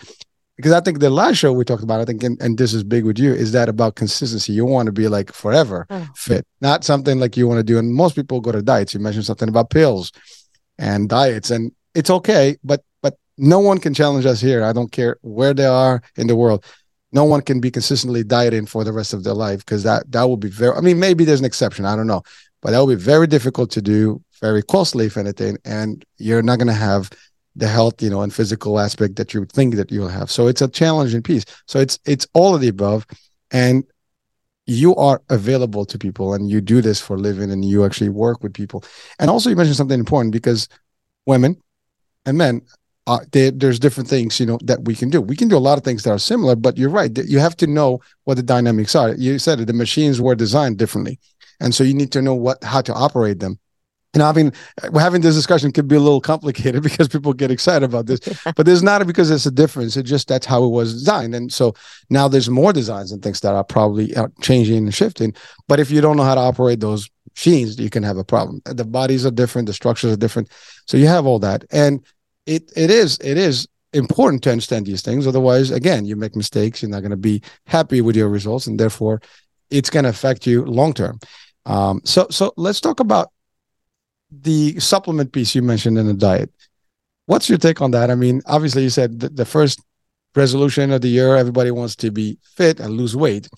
Because 0.56 0.72
I 0.72 0.80
think 0.80 1.00
the 1.00 1.10
last 1.10 1.36
show 1.36 1.52
we 1.52 1.64
talked 1.64 1.82
about, 1.82 2.00
I 2.00 2.04
think, 2.06 2.22
and, 2.22 2.40
and 2.40 2.56
this 2.56 2.72
is 2.72 2.82
big 2.82 3.04
with 3.04 3.18
you, 3.18 3.34
is 3.34 3.52
that 3.52 3.68
about 3.68 3.96
consistency. 3.96 4.54
You 4.54 4.64
want 4.64 4.86
to 4.86 4.92
be 4.92 5.08
like 5.08 5.32
forever 5.32 5.86
oh. 5.90 6.08
fit, 6.16 6.46
not 6.62 6.82
something 6.82 7.20
like 7.20 7.36
you 7.36 7.46
want 7.46 7.58
to 7.58 7.64
do. 7.64 7.78
And 7.78 7.92
most 7.92 8.16
people 8.16 8.40
go 8.40 8.52
to 8.52 8.62
diets. 8.62 8.94
You 8.94 9.00
mentioned 9.00 9.26
something 9.26 9.48
about 9.48 9.68
pills 9.68 10.12
and 10.78 11.08
diets 11.08 11.50
and 11.50 11.72
it's 11.94 12.10
okay 12.10 12.56
but 12.62 12.82
but 13.02 13.16
no 13.38 13.60
one 13.60 13.78
can 13.78 13.94
challenge 13.94 14.26
us 14.26 14.40
here. 14.40 14.64
I 14.64 14.72
don't 14.72 14.92
care 14.92 15.18
where 15.22 15.54
they 15.54 15.66
are 15.66 16.02
in 16.16 16.26
the 16.26 16.36
world. 16.36 16.64
No 17.12 17.24
one 17.24 17.42
can 17.42 17.60
be 17.60 17.70
consistently 17.70 18.24
dieting 18.24 18.66
for 18.66 18.84
the 18.84 18.92
rest 18.92 19.12
of 19.12 19.24
their 19.24 19.34
life 19.34 19.60
because 19.60 19.82
that 19.84 20.10
that 20.12 20.28
would 20.28 20.40
be 20.40 20.50
very 20.50 20.76
i 20.76 20.80
mean 20.80 20.98
maybe 20.98 21.24
there's 21.24 21.40
an 21.40 21.46
exception 21.46 21.84
i 21.86 21.96
don't 21.96 22.06
know 22.06 22.22
but 22.60 22.72
that 22.72 22.80
would 22.80 22.98
be 22.98 23.02
very 23.02 23.26
difficult 23.26 23.70
to 23.70 23.80
do 23.80 24.20
very 24.40 24.62
costly 24.62 25.06
if 25.06 25.16
anything 25.16 25.56
and 25.64 26.04
you're 26.18 26.42
not 26.42 26.58
going 26.58 26.66
to 26.66 26.74
have 26.74 27.10
the 27.56 27.66
health 27.66 28.02
you 28.02 28.10
know 28.10 28.20
and 28.20 28.34
physical 28.34 28.78
aspect 28.78 29.16
that 29.16 29.32
you 29.32 29.44
think 29.46 29.74
that 29.76 29.90
you'll 29.90 30.08
have. 30.08 30.30
So 30.30 30.46
it's 30.46 30.62
a 30.62 30.68
challenging 30.68 31.22
piece. 31.22 31.44
So 31.66 31.80
it's 31.80 31.98
it's 32.04 32.26
all 32.34 32.54
of 32.54 32.60
the 32.60 32.68
above 32.68 33.06
and 33.50 33.82
you 34.66 34.94
are 34.96 35.22
available 35.30 35.84
to 35.86 35.98
people 35.98 36.34
and 36.34 36.50
you 36.50 36.60
do 36.60 36.80
this 36.80 37.00
for 37.00 37.18
living 37.18 37.50
and 37.50 37.64
you 37.64 37.84
actually 37.84 38.08
work 38.08 38.42
with 38.42 38.52
people. 38.52 38.84
And 39.18 39.30
also, 39.30 39.48
you 39.48 39.56
mentioned 39.56 39.76
something 39.76 39.98
important 39.98 40.32
because 40.32 40.68
women 41.24 41.56
and 42.24 42.36
men, 42.36 42.62
uh, 43.06 43.20
they, 43.30 43.50
there's 43.50 43.78
different 43.78 44.08
things 44.08 44.40
you 44.40 44.46
know 44.46 44.58
that 44.64 44.84
we 44.84 44.94
can 44.96 45.10
do. 45.10 45.20
We 45.20 45.36
can 45.36 45.46
do 45.46 45.56
a 45.56 45.58
lot 45.58 45.78
of 45.78 45.84
things 45.84 46.02
that 46.02 46.10
are 46.10 46.18
similar, 46.18 46.56
but 46.56 46.76
you're 46.76 46.90
right. 46.90 47.16
You 47.16 47.38
have 47.38 47.56
to 47.58 47.66
know 47.68 48.00
what 48.24 48.34
the 48.34 48.42
dynamics 48.42 48.96
are. 48.96 49.14
You 49.14 49.38
said 49.38 49.60
it, 49.60 49.66
the 49.66 49.72
machines 49.72 50.20
were 50.20 50.34
designed 50.34 50.78
differently, 50.78 51.20
and 51.60 51.72
so 51.72 51.84
you 51.84 51.94
need 51.94 52.10
to 52.12 52.22
know 52.22 52.34
what 52.34 52.64
how 52.64 52.80
to 52.80 52.92
operate 52.92 53.38
them 53.38 53.60
and 54.16 54.22
having 54.22 54.52
having 54.98 55.20
this 55.20 55.34
discussion 55.34 55.70
could 55.72 55.86
be 55.86 55.96
a 55.96 56.00
little 56.00 56.20
complicated 56.20 56.82
because 56.88 57.06
people 57.06 57.32
get 57.32 57.50
excited 57.50 57.84
about 57.84 58.06
this 58.06 58.20
but 58.56 58.64
there's 58.64 58.82
not 58.82 59.06
because 59.06 59.30
it's 59.30 59.46
a 59.46 59.50
difference. 59.50 59.96
It 59.96 60.04
just 60.04 60.26
that's 60.28 60.46
how 60.46 60.64
it 60.64 60.68
was 60.68 60.92
designed. 60.94 61.34
And 61.34 61.52
so 61.52 61.74
now 62.10 62.26
there's 62.26 62.48
more 62.48 62.72
designs 62.72 63.12
and 63.12 63.22
things 63.22 63.40
that 63.40 63.54
are 63.54 63.64
probably 63.64 64.14
uh, 64.16 64.28
changing 64.40 64.78
and 64.78 64.94
shifting. 64.94 65.34
But 65.68 65.80
if 65.80 65.90
you 65.90 66.00
don't 66.00 66.16
know 66.16 66.22
how 66.22 66.34
to 66.34 66.40
operate 66.40 66.80
those 66.80 67.08
machines 67.34 67.78
you 67.78 67.90
can 67.90 68.02
have 68.02 68.16
a 68.16 68.24
problem. 68.24 68.62
The 68.64 68.84
bodies 68.84 69.26
are 69.26 69.30
different. 69.30 69.66
The 69.66 69.74
structures 69.74 70.12
are 70.12 70.16
different. 70.16 70.50
So 70.86 70.96
you 70.96 71.06
have 71.06 71.26
all 71.26 71.38
that. 71.40 71.64
And 71.70 72.04
it 72.46 72.72
it 72.74 72.90
is 72.90 73.18
it 73.22 73.36
is 73.36 73.68
important 73.92 74.42
to 74.44 74.50
understand 74.50 74.86
these 74.86 75.02
things. 75.02 75.26
Otherwise 75.26 75.70
again 75.70 76.06
you 76.06 76.16
make 76.16 76.34
mistakes. 76.34 76.80
You're 76.80 76.90
not 76.90 77.00
going 77.00 77.10
to 77.10 77.16
be 77.16 77.42
happy 77.66 78.00
with 78.00 78.16
your 78.16 78.30
results. 78.30 78.66
And 78.66 78.80
therefore 78.80 79.20
it's 79.68 79.90
going 79.90 80.04
to 80.04 80.10
affect 80.10 80.46
you 80.46 80.64
long 80.64 80.94
term. 80.94 81.18
Um, 81.66 82.00
so 82.04 82.28
so 82.30 82.54
let's 82.56 82.80
talk 82.80 83.00
about 83.00 83.28
the 84.30 84.78
supplement 84.80 85.32
piece 85.32 85.54
you 85.54 85.62
mentioned 85.62 85.98
in 85.98 86.06
the 86.06 86.14
diet. 86.14 86.50
What's 87.26 87.48
your 87.48 87.58
take 87.58 87.80
on 87.80 87.90
that? 87.92 88.10
I 88.10 88.14
mean, 88.14 88.42
obviously, 88.46 88.82
you 88.82 88.90
said 88.90 89.20
the, 89.20 89.44
first 89.44 89.80
resolution 90.34 90.92
of 90.92 91.00
the 91.00 91.08
year, 91.08 91.36
everybody 91.36 91.70
wants 91.70 91.96
to 91.96 92.10
be 92.10 92.38
fit 92.42 92.78
and 92.78 92.94
lose 92.94 93.16
weight. 93.16 93.48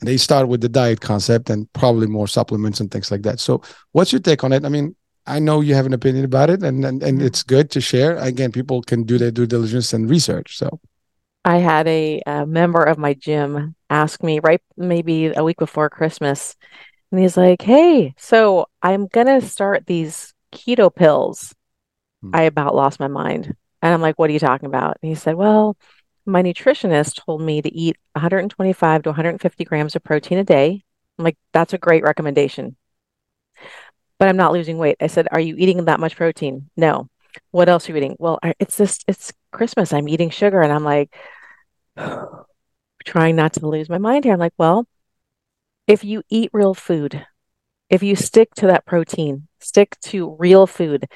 And 0.00 0.08
they 0.08 0.18
start 0.18 0.48
with 0.48 0.60
the 0.60 0.68
diet 0.68 1.00
concept 1.00 1.48
and 1.48 1.72
probably 1.72 2.06
more 2.06 2.28
supplements 2.28 2.80
and 2.80 2.90
things 2.90 3.10
like 3.10 3.22
that. 3.22 3.40
So, 3.40 3.62
what's 3.92 4.12
your 4.12 4.20
take 4.20 4.44
on 4.44 4.52
it? 4.52 4.64
I 4.64 4.68
mean, 4.68 4.94
I 5.26 5.38
know 5.38 5.60
you 5.60 5.74
have 5.74 5.86
an 5.86 5.94
opinion 5.94 6.24
about 6.24 6.50
it, 6.50 6.62
and 6.62 6.84
and, 6.84 7.02
and 7.02 7.22
it's 7.22 7.42
good 7.42 7.70
to 7.70 7.80
share. 7.80 8.16
Again, 8.16 8.52
people 8.52 8.82
can 8.82 9.04
do 9.04 9.16
their 9.16 9.30
due 9.30 9.46
diligence 9.46 9.94
and 9.94 10.10
research. 10.10 10.58
So, 10.58 10.80
I 11.46 11.58
had 11.58 11.86
a, 11.86 12.20
a 12.26 12.44
member 12.44 12.82
of 12.82 12.98
my 12.98 13.14
gym 13.14 13.76
ask 13.88 14.20
me 14.22 14.40
right 14.40 14.60
maybe 14.76 15.26
a 15.26 15.44
week 15.44 15.58
before 15.58 15.88
Christmas 15.88 16.56
and 17.10 17.20
he's 17.20 17.36
like, 17.36 17.62
Hey, 17.62 18.14
so 18.18 18.66
I'm 18.82 19.06
going 19.06 19.26
to 19.26 19.46
start 19.46 19.86
these 19.86 20.34
keto 20.52 20.94
pills. 20.94 21.54
Hmm. 22.22 22.30
I 22.34 22.42
about 22.42 22.74
lost 22.74 23.00
my 23.00 23.08
mind. 23.08 23.54
And 23.82 23.94
I'm 23.94 24.00
like, 24.00 24.18
What 24.18 24.30
are 24.30 24.32
you 24.32 24.38
talking 24.38 24.66
about? 24.66 24.98
And 25.02 25.08
he 25.08 25.14
said, 25.14 25.36
Well, 25.36 25.76
my 26.24 26.42
nutritionist 26.42 27.24
told 27.24 27.40
me 27.40 27.62
to 27.62 27.72
eat 27.72 27.96
125 28.14 29.02
to 29.02 29.08
150 29.10 29.64
grams 29.64 29.94
of 29.96 30.02
protein 30.02 30.38
a 30.38 30.44
day. 30.44 30.82
I'm 31.18 31.24
like, 31.24 31.38
That's 31.52 31.72
a 31.72 31.78
great 31.78 32.02
recommendation. 32.02 32.76
But 34.18 34.28
I'm 34.28 34.36
not 34.36 34.52
losing 34.52 34.78
weight. 34.78 34.96
I 35.00 35.06
said, 35.06 35.28
Are 35.30 35.40
you 35.40 35.56
eating 35.56 35.84
that 35.84 36.00
much 36.00 36.16
protein? 36.16 36.70
No. 36.76 37.08
What 37.50 37.68
else 37.68 37.88
are 37.88 37.92
you 37.92 37.98
eating? 37.98 38.16
Well, 38.18 38.38
it's 38.58 38.78
just, 38.78 39.04
it's 39.06 39.32
Christmas. 39.52 39.92
I'm 39.92 40.08
eating 40.08 40.30
sugar. 40.30 40.62
And 40.62 40.72
I'm 40.72 40.84
like, 40.84 41.14
trying 43.04 43.36
not 43.36 43.52
to 43.54 43.68
lose 43.68 43.88
my 43.88 43.98
mind 43.98 44.24
here. 44.24 44.32
I'm 44.32 44.40
like, 44.40 44.54
Well, 44.58 44.86
if 45.86 46.04
you 46.04 46.22
eat 46.28 46.50
real 46.52 46.74
food, 46.74 47.26
if 47.88 48.02
you 48.02 48.16
stick 48.16 48.54
to 48.56 48.66
that 48.66 48.86
protein, 48.86 49.48
stick 49.60 49.96
to 50.00 50.36
real 50.38 50.66
food, 50.66 51.06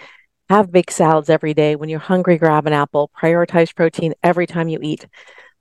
have 0.49 0.73
big 0.73 0.91
salads 0.91 1.31
every 1.31 1.55
day. 1.55 1.77
When 1.77 1.89
you're 1.89 1.99
hungry, 1.99 2.39
grab 2.39 2.67
an 2.67 2.73
apple, 2.73 3.11
prioritize 3.21 3.75
protein 3.75 4.15
every 4.23 4.47
time 4.47 4.69
you 4.69 4.79
eat. 4.83 5.07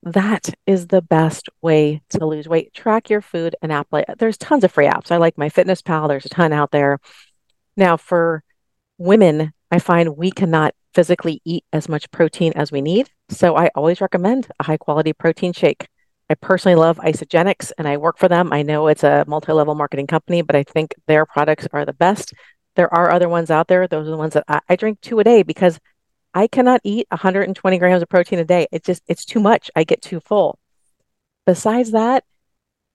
that 0.03 0.53
is 0.65 0.87
the 0.87 1.01
best 1.01 1.49
way 1.61 2.01
to 2.09 2.25
lose 2.25 2.47
weight. 2.47 2.73
Track 2.73 3.09
your 3.09 3.21
food 3.21 3.55
and 3.61 3.71
app. 3.71 3.87
There's 4.17 4.37
tons 4.37 4.63
of 4.63 4.71
free 4.71 4.85
apps. 4.85 5.11
I 5.11 5.17
like 5.17 5.35
MyFitnessPal. 5.35 6.07
There's 6.07 6.25
a 6.25 6.29
ton 6.29 6.53
out 6.53 6.71
there. 6.71 6.99
Now, 7.75 7.97
for 7.97 8.43
women, 8.97 9.51
I 9.71 9.79
find 9.79 10.15
we 10.15 10.31
cannot 10.31 10.73
physically 10.93 11.41
eat 11.45 11.65
as 11.73 11.89
much 11.89 12.09
protein 12.11 12.53
as 12.55 12.71
we 12.71 12.81
need. 12.81 13.09
So 13.29 13.55
I 13.55 13.69
always 13.75 14.01
recommend 14.01 14.47
a 14.59 14.63
high 14.63 14.77
quality 14.77 15.13
protein 15.13 15.53
shake. 15.53 15.87
I 16.29 16.35
personally 16.35 16.75
love 16.75 16.97
Isagenix 16.97 17.71
and 17.77 17.87
I 17.87 17.97
work 17.97 18.17
for 18.17 18.27
them. 18.27 18.53
I 18.53 18.61
know 18.61 18.87
it's 18.87 19.03
a 19.03 19.25
multi 19.27 19.51
level 19.51 19.73
marketing 19.73 20.07
company, 20.07 20.41
but 20.41 20.55
I 20.55 20.63
think 20.63 20.93
their 21.07 21.25
products 21.25 21.67
are 21.73 21.85
the 21.85 21.93
best. 21.93 22.33
There 22.75 22.93
are 22.93 23.11
other 23.11 23.27
ones 23.27 23.49
out 23.49 23.67
there. 23.67 23.87
Those 23.87 24.07
are 24.07 24.11
the 24.11 24.17
ones 24.17 24.33
that 24.33 24.43
I, 24.47 24.59
I 24.69 24.75
drink 24.75 25.01
two 25.01 25.19
a 25.19 25.23
day 25.23 25.41
because 25.41 25.79
I 26.33 26.47
cannot 26.47 26.81
eat 26.83 27.07
120 27.09 27.79
grams 27.79 28.03
of 28.03 28.09
protein 28.09 28.39
a 28.39 28.45
day. 28.45 28.67
It's 28.71 28.85
just, 28.85 29.01
it's 29.07 29.25
too 29.25 29.39
much. 29.39 29.71
I 29.75 29.83
get 29.83 30.01
too 30.01 30.19
full. 30.19 30.59
Besides 31.47 31.91
that, 31.91 32.23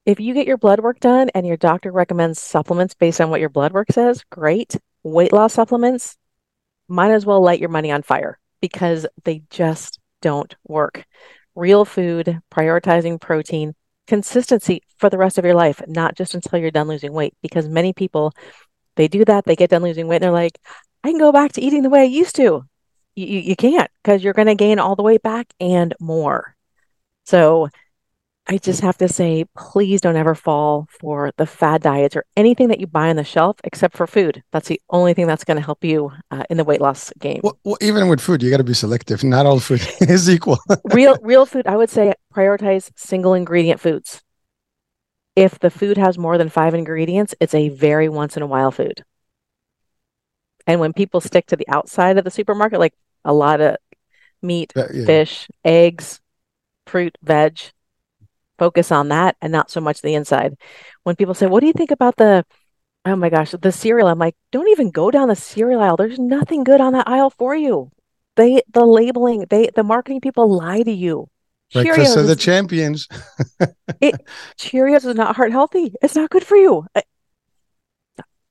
if 0.07 0.21
you 0.21 0.35
get 0.35 0.47
your 0.47 0.59
blood 0.59 0.81
work 0.81 1.01
done 1.01 1.31
and 1.35 1.47
your 1.47 1.57
doctor 1.57 1.91
recommends 1.91 2.41
supplements 2.41 2.95
based 2.95 3.21
on 3.21 3.31
what 3.31 3.41
your 3.41 3.49
blood 3.49 3.73
work 3.73 3.91
says, 3.91 4.23
great. 4.31 4.77
Weight 5.03 5.33
loss 5.33 5.55
supplements, 5.55 6.17
might 6.89 7.11
as 7.11 7.27
well 7.27 7.43
light 7.43 7.61
your 7.61 7.69
money 7.69 7.91
on 7.91 8.03
fire 8.03 8.39
because 8.61 9.07
they 9.25 9.43
just 9.51 9.99
don't 10.23 10.55
work. 10.67 11.05
Real 11.55 11.85
food, 11.85 12.41
prioritizing 12.51 13.21
protein, 13.21 13.75
consistency 14.07 14.83
for 14.99 15.09
the 15.09 15.19
rest 15.19 15.39
of 15.39 15.45
your 15.45 15.55
life, 15.55 15.81
not 15.87 16.17
just 16.17 16.35
until 16.35 16.59
you're 16.59 16.71
done 16.71 16.89
losing 16.89 17.13
weight. 17.13 17.35
Because 17.43 17.69
many 17.69 17.93
people, 17.93 18.33
they 18.97 19.09
do 19.09 19.25
that, 19.25 19.45
they 19.45 19.57
get 19.57 19.71
done 19.71 19.83
losing 19.83 20.09
weight, 20.09 20.17
and 20.17 20.25
they're 20.25 20.31
like, 20.31 20.59
I 21.03 21.11
can 21.11 21.19
go 21.19 21.33
back 21.33 21.53
to 21.53 21.61
eating 21.61 21.83
the 21.83 21.91
way 21.91 22.01
I 22.01 22.05
used 22.05 22.37
to 22.37 22.65
you, 23.17 23.41
you 23.41 23.57
can't 23.57 23.91
because 24.03 24.23
you're 24.23 24.33
going 24.33 24.49
to 24.49 24.55
gain 24.55 24.79
all 24.79 24.97
the 24.97 25.03
way 25.03 25.19
back 25.19 25.53
and 25.61 25.95
more. 26.01 26.57
So 27.25 27.69
I 28.47 28.59
just 28.59 28.83
have 28.83 28.99
to 28.99 29.09
say, 29.09 29.47
please 29.57 30.03
don't 30.03 30.17
ever 30.17 30.35
fall 30.35 30.87
for 31.01 31.33
the 31.39 31.47
fad 31.47 31.81
diets 31.81 32.15
or 32.15 32.27
anything 32.37 32.69
that 32.69 32.79
you 32.79 32.87
buy 32.87 33.09
on 33.09 33.17
the 33.17 33.25
shelf 33.25 33.57
except 33.65 33.97
for 33.97 34.07
food. 34.07 34.43
That's 34.53 34.69
the 34.69 34.81
only 34.91 35.15
thing 35.15 35.27
that's 35.27 35.45
going 35.45 35.57
to 35.57 35.65
help 35.65 35.83
you 35.83 36.13
uh, 36.31 36.45
in 36.51 36.59
the 36.59 36.65
weight 36.65 36.83
loss 36.83 37.11
game. 37.19 37.41
Well, 37.43 37.59
well 37.65 37.79
even 37.81 38.07
with 38.09 38.21
food, 38.21 38.43
you 38.43 38.51
got 38.51 38.59
to 38.59 38.65
be 38.65 38.75
selective. 38.75 39.25
Not 39.25 39.47
all 39.47 39.61
food 39.61 39.81
is 40.01 40.29
equal. 40.29 40.59
real, 40.85 41.17
real 41.23 41.47
food. 41.47 41.67
I 41.67 41.77
would 41.77 41.89
say 41.89 42.13
prioritize 42.35 42.91
single 42.97 43.33
ingredient 43.33 43.81
foods. 43.81 44.23
If 45.37 45.59
the 45.59 45.71
food 45.71 45.97
has 45.97 46.19
more 46.19 46.37
than 46.37 46.51
five 46.51 46.75
ingredients, 46.75 47.35
it's 47.41 47.55
a 47.55 47.71
very 47.71 48.11
once 48.11 48.37
in 48.37 48.43
a 48.43 48.47
while 48.47 48.71
food. 48.71 49.05
And 50.67 50.81
when 50.81 50.93
people 50.93 51.21
stick 51.23 51.47
to 51.47 51.57
the 51.57 51.69
outside 51.69 52.19
of 52.19 52.25
the 52.25 52.31
supermarket, 52.31 52.79
like 52.79 52.95
a 53.25 53.33
lot 53.33 53.63
of 53.63 53.77
meat, 54.43 54.75
uh, 54.77 54.87
yeah. 54.93 55.07
fish, 55.07 55.49
eggs, 55.65 56.21
fruit, 56.87 57.17
veg, 57.23 57.59
focus 58.59 58.93
on 58.93 59.09
that 59.09 59.37
and 59.41 59.53
not 59.53 59.71
so 59.71 59.81
much 59.81 60.03
the 60.03 60.15
inside. 60.15 60.57
When 61.03 61.17
people 61.17 61.35
say, 61.35 61.47
What 61.47 61.61
do 61.61 61.67
you 61.67 61.73
think 61.73 61.91
about 61.91 62.17
the 62.17 62.45
oh 63.05 63.17
my 63.17 63.29
gosh, 63.29 63.53
the 63.53 63.73
cereal? 63.73 64.09
I'm 64.09 64.19
like, 64.19 64.37
don't 64.53 64.69
even 64.69 64.91
go 64.91 65.11
down 65.11 65.29
the 65.29 65.37
cereal 65.37 65.81
aisle. 65.81 65.97
There's 65.97 66.19
nothing 66.19 66.65
good 66.65 66.81
on 66.81 66.93
that 66.95 67.09
aisle 67.09 67.31
for 67.31 67.55
you. 67.55 67.91
They 68.37 68.63
the 68.73 68.85
labeling, 68.85 69.47
they 69.51 69.71
the 69.75 69.85
marketing 69.85 70.21
people 70.21 70.51
lie 70.51 70.83
to 70.83 70.93
you. 70.93 71.29
Breakfast 71.73 72.15
Cheerios 72.15 72.21
of 72.21 72.27
the 72.27 72.37
champions. 72.37 73.09
it, 74.01 74.15
Cheerios 74.59 75.05
is 75.05 75.17
not 75.17 75.37
heart 75.37 75.51
healthy. 75.51 75.93
It's 76.03 76.15
not 76.15 76.31
good 76.31 76.45
for 76.45 76.57
you. 76.57 76.87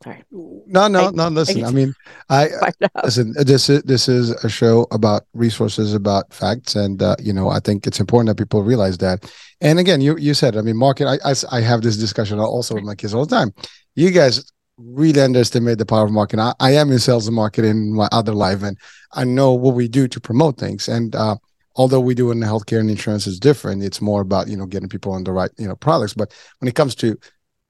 Sorry. 0.04 0.22
No, 0.32 0.88
no, 0.90 1.08
I, 1.08 1.12
no. 1.12 1.30
Listen, 1.30 1.64
I, 1.64 1.68
I 1.68 1.72
mean, 1.72 1.94
I 2.30 2.50
listen. 3.04 3.34
This 3.38 3.70
is 3.70 3.84
this 3.84 4.10
is 4.10 4.32
a 4.44 4.50
show 4.50 4.86
about 4.92 5.24
resources, 5.34 5.94
about 5.94 6.34
facts, 6.34 6.76
and 6.76 7.02
uh, 7.02 7.16
you 7.20 7.32
know, 7.32 7.50
I 7.50 7.60
think 7.60 7.88
it's 7.88 8.02
important 8.02 8.28
that 8.28 8.44
people 8.44 8.64
realize 8.64 8.98
that. 8.98 9.32
And 9.62 9.80
again, 9.80 10.02
you 10.02 10.18
you 10.18 10.34
said, 10.34 10.58
I 10.58 10.62
mean, 10.62 10.76
market. 10.76 11.08
I, 11.08 11.20
I, 11.24 11.36
I 11.52 11.62
have 11.62 11.84
this 11.84 11.96
discussion 11.96 12.38
also 12.40 12.76
with 12.76 12.84
my 12.84 12.96
kids 12.96 13.14
all 13.14 13.26
the 13.26 13.34
time. 13.34 13.54
You 13.96 14.12
guys 14.12 14.52
really 14.78 15.22
underestimate 15.22 15.78
the 15.78 15.86
power 15.86 16.06
of 16.06 16.12
marketing. 16.12 16.42
I, 16.42 16.54
I 16.60 16.72
am 16.72 16.92
in 16.92 17.00
sales 17.00 17.28
and 17.28 17.36
marketing 17.36 17.72
in 17.72 17.94
my 17.94 18.10
other 18.12 18.34
life, 18.34 18.62
and 18.62 18.78
I 19.14 19.24
know 19.24 19.54
what 19.54 19.76
we 19.76 19.88
do 19.88 20.10
to 20.10 20.20
promote 20.20 20.58
things. 20.58 20.90
And 20.90 21.16
uh, 21.16 21.38
although 21.78 22.02
we 22.02 22.14
do 22.14 22.32
in 22.32 22.40
healthcare 22.40 22.82
and 22.82 22.90
insurance 22.90 23.26
is 23.26 23.40
different, 23.40 23.84
it's 23.84 24.02
more 24.02 24.20
about 24.20 24.50
you 24.50 24.58
know 24.58 24.66
getting 24.66 24.90
people 24.90 25.14
on 25.14 25.24
the 25.24 25.32
right 25.32 25.52
you 25.58 25.68
know 25.68 25.78
products. 25.78 26.14
But 26.14 26.34
when 26.60 26.68
it 26.68 26.76
comes 26.76 26.94
to 26.96 27.18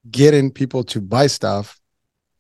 getting 0.10 0.50
people 0.50 0.84
to 0.84 1.00
buy 1.00 1.28
stuff 1.28 1.80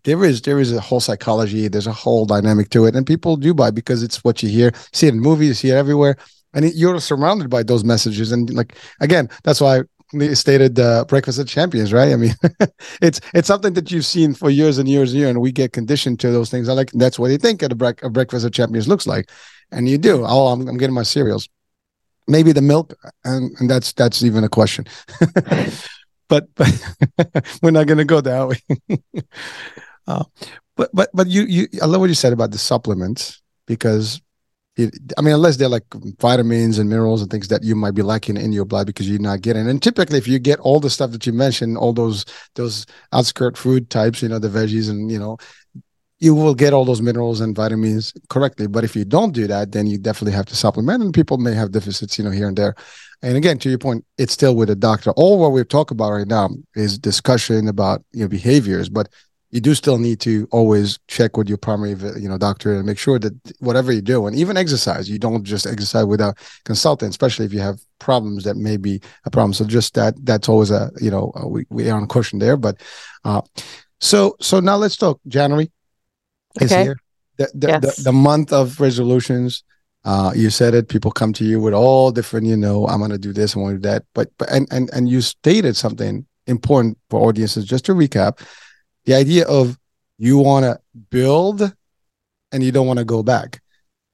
there 0.03 0.23
is 0.23 0.41
there 0.41 0.59
is 0.59 0.73
a 0.73 0.81
whole 0.81 0.99
psychology 0.99 1.67
there's 1.67 1.87
a 1.87 1.93
whole 1.93 2.25
dynamic 2.25 2.69
to 2.69 2.85
it 2.85 2.95
and 2.95 3.05
people 3.05 3.35
do 3.35 3.53
buy 3.53 3.71
because 3.71 4.03
it's 4.03 4.23
what 4.23 4.43
you 4.43 4.49
hear 4.49 4.67
you 4.67 4.79
see 4.91 5.07
it 5.07 5.13
in 5.13 5.19
movies 5.19 5.47
you 5.47 5.53
see 5.53 5.69
it 5.69 5.75
everywhere 5.75 6.15
and 6.53 6.71
you're 6.73 6.99
surrounded 6.99 7.49
by 7.49 7.63
those 7.63 7.83
messages 7.83 8.31
and 8.31 8.53
like 8.53 8.75
again 8.99 9.29
that's 9.43 9.61
why 9.61 9.79
I 9.79 10.33
stated 10.33 10.79
uh, 10.79 11.05
breakfast 11.05 11.39
of 11.39 11.47
champions 11.47 11.91
right? 11.91 12.13
I 12.13 12.15
mean 12.17 12.35
it's 13.01 13.19
it's 13.33 13.47
something 13.47 13.73
that 13.73 13.91
you've 13.91 14.05
seen 14.05 14.33
for 14.33 14.49
years 14.49 14.77
and 14.77 14.87
years 14.87 15.11
and 15.11 15.19
years 15.19 15.29
and 15.31 15.41
we 15.41 15.51
get 15.51 15.73
conditioned 15.73 16.19
to 16.19 16.31
those 16.31 16.51
things. 16.51 16.69
I 16.69 16.73
like 16.73 16.91
that's 16.91 17.17
what 17.17 17.31
you 17.31 17.37
think 17.39 17.63
a, 17.63 17.69
bre- 17.69 18.03
a 18.03 18.09
breakfast 18.09 18.45
of 18.45 18.51
champions 18.51 18.87
looks 18.87 19.07
like 19.07 19.31
and 19.71 19.89
you 19.89 19.97
do. 19.97 20.23
Oh 20.25 20.47
I'm, 20.47 20.67
I'm 20.67 20.77
getting 20.77 20.93
my 20.93 21.03
cereals. 21.03 21.49
Maybe 22.27 22.51
the 22.51 22.61
milk 22.61 22.93
and, 23.25 23.55
and 23.59 23.69
that's 23.69 23.91
that's 23.93 24.23
even 24.23 24.43
a 24.43 24.49
question. 24.49 24.85
But 26.29 26.47
but 26.55 26.71
we're 27.61 27.71
not 27.71 27.85
going 27.85 27.99
to 27.99 28.05
go 28.05 28.21
that 28.21 28.47
way 28.47 29.17
uh, 30.07 30.23
but 30.75 30.89
but 30.93 31.09
but 31.13 31.27
you 31.27 31.43
you 31.43 31.67
I 31.81 31.85
love 31.85 32.01
what 32.01 32.09
you 32.09 32.15
said 32.15 32.33
about 32.33 32.51
the 32.51 32.57
supplements 32.57 33.41
because 33.67 34.21
it, 34.75 34.93
I 35.17 35.21
mean 35.21 35.33
unless 35.33 35.57
they're 35.57 35.69
like 35.69 35.85
vitamins 36.19 36.79
and 36.79 36.89
minerals 36.89 37.21
and 37.21 37.29
things 37.29 37.47
that 37.49 37.63
you 37.63 37.75
might 37.75 37.93
be 37.93 38.01
lacking 38.01 38.37
in 38.37 38.51
your 38.51 38.65
blood 38.65 38.87
because 38.87 39.07
you're 39.07 39.19
not 39.19 39.41
getting. 39.41 39.67
And 39.67 39.81
typically, 39.81 40.17
if 40.17 40.27
you 40.27 40.39
get 40.39 40.59
all 40.59 40.79
the 40.79 40.89
stuff 40.89 41.11
that 41.11 41.25
you 41.25 41.33
mentioned, 41.33 41.77
all 41.77 41.93
those 41.93 42.25
those 42.55 42.85
outskirt 43.13 43.57
food 43.57 43.89
types, 43.89 44.21
you 44.21 44.29
know, 44.29 44.39
the 44.39 44.49
veggies 44.49 44.89
and 44.89 45.11
you 45.11 45.19
know, 45.19 45.37
you 46.19 46.33
will 46.33 46.55
get 46.55 46.73
all 46.73 46.85
those 46.85 47.01
minerals 47.01 47.41
and 47.41 47.55
vitamins 47.55 48.13
correctly. 48.29 48.65
But 48.65 48.83
if 48.83 48.95
you 48.95 49.05
don't 49.05 49.33
do 49.33 49.45
that, 49.47 49.73
then 49.73 49.87
you 49.87 49.97
definitely 49.97 50.33
have 50.33 50.45
to 50.47 50.55
supplement. 50.55 51.03
And 51.03 51.13
people 51.13 51.37
may 51.37 51.53
have 51.53 51.71
deficits, 51.71 52.17
you 52.17 52.23
know, 52.23 52.31
here 52.31 52.47
and 52.47 52.57
there. 52.57 52.75
And 53.21 53.37
again, 53.37 53.57
to 53.59 53.69
your 53.69 53.77
point, 53.77 54.05
it's 54.17 54.33
still 54.33 54.55
with 54.55 54.69
a 54.69 54.75
doctor. 54.75 55.11
All 55.11 55.39
what 55.39 55.51
we 55.51 55.63
talk 55.63 55.91
about 55.91 56.11
right 56.11 56.27
now 56.27 56.49
is 56.75 56.97
discussion 56.97 57.67
about 57.67 58.03
you 58.11 58.23
know 58.23 58.27
behaviors, 58.27 58.89
but 58.89 59.07
you 59.53 59.61
do 59.61 59.75
still 59.75 59.99
need 59.99 60.19
to 60.19 60.47
always 60.51 60.97
check 61.07 61.37
with 61.37 61.47
your 61.47 61.59
primary 61.59 61.91
you 62.19 62.27
know 62.27 62.39
doctor 62.39 62.73
and 62.75 62.85
make 62.85 62.97
sure 62.97 63.19
that 63.19 63.33
whatever 63.59 63.91
you 63.91 64.01
do 64.01 64.25
and 64.25 64.35
even 64.35 64.57
exercise 64.57 65.09
you 65.09 65.19
don't 65.19 65.43
just 65.43 65.67
exercise 65.67 66.05
without 66.05 66.37
consulting 66.65 67.09
especially 67.09 67.45
if 67.45 67.53
you 67.53 67.59
have 67.59 67.79
problems 67.99 68.43
that 68.43 68.57
may 68.57 68.77
be 68.77 68.99
a 69.25 69.31
problem 69.31 69.53
so 69.53 69.63
just 69.63 69.93
that 69.93 70.13
that's 70.25 70.49
always 70.49 70.71
a 70.71 70.91
you 70.99 71.11
know 71.11 71.31
a, 71.35 71.47
we, 71.47 71.65
we 71.69 71.89
are 71.89 71.97
on 71.97 72.07
caution 72.07 72.39
there 72.39 72.57
but 72.57 72.81
uh 73.25 73.41
so 74.01 74.35
so 74.41 74.59
now 74.59 74.75
let's 74.75 74.97
talk 74.97 75.19
january 75.27 75.71
is 76.59 76.71
okay. 76.71 76.83
here 76.83 76.97
the 77.37 77.47
the, 77.53 77.67
yes. 77.67 77.95
the, 77.97 78.03
the 78.03 78.11
month 78.11 78.51
of 78.51 78.81
resolutions 78.81 79.63
uh, 80.05 80.33
you 80.35 80.49
said 80.49 80.73
it. 80.73 80.89
People 80.89 81.11
come 81.11 81.31
to 81.31 81.45
you 81.45 81.61
with 81.61 81.73
all 81.73 82.11
different, 82.11 82.45
you 82.45 82.57
know, 82.57 82.85
I'm 82.87 82.99
going 82.99 83.11
to 83.11 83.17
do 83.17 83.31
this, 83.31 83.55
I 83.55 83.59
want 83.59 83.75
to 83.75 83.79
do 83.79 83.87
that. 83.87 84.03
But, 84.13 84.29
but 84.37 84.51
and 84.51 84.67
and 84.69 84.89
and 84.91 85.07
you 85.07 85.21
stated 85.21 85.77
something 85.77 86.25
important 86.45 86.97
for 87.09 87.21
audiences. 87.21 87.63
Just 87.63 87.85
to 87.85 87.93
recap, 87.93 88.45
the 89.05 89.13
idea 89.13 89.45
of 89.47 89.77
you 90.17 90.37
want 90.37 90.63
to 90.63 90.79
build 91.09 91.73
and 92.51 92.63
you 92.63 92.71
don't 92.71 92.87
want 92.87 92.99
to 92.99 93.05
go 93.05 93.23
back. 93.23 93.59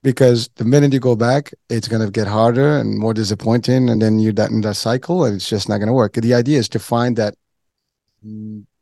Because 0.01 0.49
the 0.55 0.63
minute 0.63 0.93
you 0.93 0.99
go 0.99 1.15
back 1.15 1.53
it's 1.69 1.89
going 1.89 2.05
to 2.05 2.09
get 2.09 2.25
harder 2.25 2.77
and 2.77 2.97
more 2.97 3.13
disappointing 3.13 3.89
and 3.89 4.01
then 4.01 4.17
you're 4.17 4.33
in 4.47 4.61
that 4.61 4.75
cycle 4.75 5.25
and 5.25 5.35
it's 5.35 5.49
just 5.49 5.67
not 5.67 5.77
going 5.77 5.87
to 5.87 5.93
work. 5.93 6.13
The 6.13 6.33
idea 6.33 6.57
is 6.57 6.69
to 6.69 6.79
find 6.79 7.17
that 7.17 7.35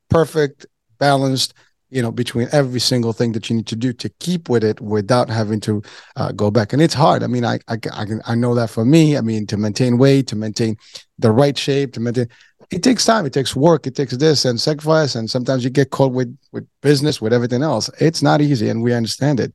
perfect 0.10 0.68
balanced 1.00 1.54
you 1.90 2.02
know 2.02 2.12
between 2.12 2.48
every 2.52 2.80
single 2.80 3.14
thing 3.14 3.32
that 3.32 3.50
you 3.50 3.56
need 3.56 3.68
to 3.68 3.76
do 3.76 3.94
to 3.94 4.10
keep 4.20 4.50
with 4.50 4.64
it 4.64 4.80
without 4.82 5.30
having 5.30 5.60
to 5.62 5.82
uh, 6.16 6.32
go 6.34 6.52
back. 6.52 6.74
And 6.74 6.82
it's 6.82 6.94
hard. 6.94 7.24
I 7.24 7.28
mean 7.28 7.46
I, 7.46 7.56
I 7.68 7.74
i 7.94 8.06
can 8.06 8.22
i 8.26 8.36
know 8.36 8.54
that 8.56 8.70
for 8.70 8.86
me. 8.86 9.18
I 9.18 9.22
mean 9.22 9.48
to 9.48 9.58
maintain 9.58 9.98
weight 9.98 10.28
to 10.28 10.36
maintain 10.36 10.78
the 11.18 11.32
right 11.32 11.58
shape 11.58 11.94
to 11.94 12.00
maintain 12.00 12.28
it 12.70 12.84
takes 12.84 13.06
time. 13.06 13.26
It 13.26 13.34
takes 13.34 13.56
work. 13.56 13.88
It 13.88 13.96
takes 13.96 14.16
this 14.18 14.46
and 14.46 14.60
sacrifice. 14.60 15.16
And 15.16 15.30
sometimes 15.30 15.64
you 15.64 15.70
get 15.70 15.92
caught 15.92 16.12
with 16.12 16.36
with 16.52 16.68
business 16.82 17.22
with 17.22 17.34
everything 17.34 17.64
else. 17.64 17.90
It's 18.00 18.22
not 18.22 18.42
easy 18.42 18.70
and 18.70 18.84
we 18.84 18.94
understand 18.94 19.40
it. 19.40 19.54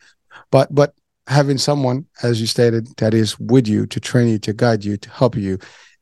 But 0.51 0.75
but 0.75 0.95
having 1.27 1.59
someone 1.59 2.07
as 2.23 2.41
you 2.41 2.47
stated 2.47 2.89
that 2.97 3.15
is 3.15 3.39
with 3.39 3.69
you 3.69 3.87
to 3.87 4.01
train 4.01 4.29
you 4.29 4.39
to 4.41 4.53
guide 4.53 4.85
you 4.85 4.97
to 4.97 5.11
help 5.11 5.37
you. 5.37 5.59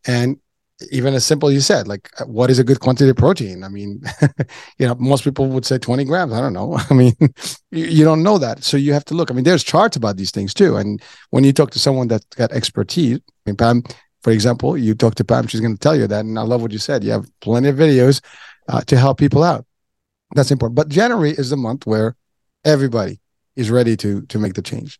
And 0.07 0.38
even 0.90 1.12
as 1.12 1.27
simple 1.27 1.51
as 1.51 1.55
you 1.55 1.61
said 1.61 1.87
like 1.87 2.09
uh, 2.18 2.25
what 2.25 2.49
is 2.49 2.59
a 2.59 2.64
good 2.64 2.81
quantity 2.81 3.11
of 3.11 3.16
protein? 3.16 3.64
I 3.64 3.68
mean 3.68 4.03
you 4.79 4.87
know 4.87 4.94
most 4.94 5.25
people 5.25 5.49
would 5.49 5.66
say 5.66 5.79
20 5.79 6.05
grams. 6.05 6.33
I 6.33 6.40
don't 6.40 6.53
know. 6.53 6.79
I 6.90 6.94
mean 6.94 7.14
you, 7.73 7.87
you 7.87 8.05
don't 8.05 8.23
know 8.23 8.38
that. 8.38 8.62
So 8.62 8.77
you 8.77 8.92
have 8.92 9.05
to 9.07 9.14
look. 9.14 9.31
I 9.31 9.35
mean 9.35 9.44
there's 9.44 9.64
charts 9.64 9.96
about 9.96 10.16
these 10.16 10.31
things 10.31 10.55
too. 10.55 10.77
And 10.77 11.03
when 11.31 11.42
you 11.42 11.53
talk 11.53 11.73
to 11.73 11.81
someone 11.81 12.07
that's 12.07 12.25
got 12.37 12.53
expertise 12.53 13.18
I 13.18 13.51
mean, 13.51 13.57
Pam, 13.57 13.83
for 14.22 14.30
example, 14.30 14.76
you 14.76 14.94
talk 14.94 15.14
to 15.16 15.24
Pam, 15.24 15.46
she's 15.46 15.61
going 15.61 15.74
to 15.74 15.78
tell 15.78 15.96
you 15.96 16.06
that. 16.06 16.24
And 16.24 16.38
I 16.38 16.42
love 16.42 16.62
what 16.62 16.72
you 16.72 16.78
said. 16.78 17.04
You 17.04 17.12
have 17.12 17.30
plenty 17.40 17.68
of 17.68 17.76
videos 17.76 18.20
uh, 18.68 18.83
to 18.83 18.96
help 18.96 19.18
people 19.18 19.42
out. 19.42 19.64
That's 20.35 20.50
important. 20.50 20.76
But 20.76 20.88
January 20.88 21.30
is 21.30 21.50
the 21.50 21.56
month 21.56 21.87
where 21.87 22.16
everybody 22.64 23.20
is 23.56 23.70
ready 23.70 23.96
to 23.96 24.22
to 24.26 24.38
make 24.38 24.54
the 24.54 24.62
change. 24.62 24.98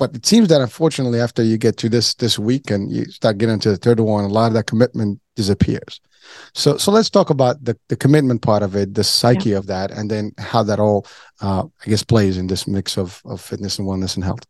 but 0.00 0.16
it 0.16 0.24
seems 0.24 0.48
that 0.48 0.62
unfortunately, 0.62 1.20
after 1.20 1.42
you 1.42 1.58
get 1.58 1.76
to 1.76 1.88
this 1.90 2.14
this 2.14 2.38
week 2.38 2.70
and 2.70 2.90
you 2.90 3.04
start 3.04 3.36
getting 3.36 3.60
to 3.60 3.70
the 3.70 3.76
third 3.76 4.00
one, 4.00 4.24
a 4.24 4.28
lot 4.28 4.46
of 4.46 4.54
that 4.54 4.66
commitment 4.66 5.20
disappears. 5.36 6.00
So 6.54 6.78
so 6.78 6.90
let's 6.90 7.10
talk 7.10 7.28
about 7.28 7.62
the 7.62 7.76
the 7.88 7.96
commitment 7.96 8.40
part 8.40 8.62
of 8.62 8.74
it, 8.74 8.94
the 8.94 9.04
psyche 9.04 9.50
yeah. 9.50 9.58
of 9.58 9.66
that, 9.66 9.90
and 9.90 10.10
then 10.10 10.32
how 10.38 10.62
that 10.62 10.80
all, 10.80 11.06
uh, 11.42 11.64
I 11.84 11.90
guess, 11.90 12.02
plays 12.02 12.38
in 12.38 12.46
this 12.46 12.66
mix 12.66 12.96
of 12.96 13.20
of 13.26 13.42
fitness 13.42 13.78
and 13.78 13.86
wellness 13.86 14.14
and 14.16 14.24
health. 14.24 14.44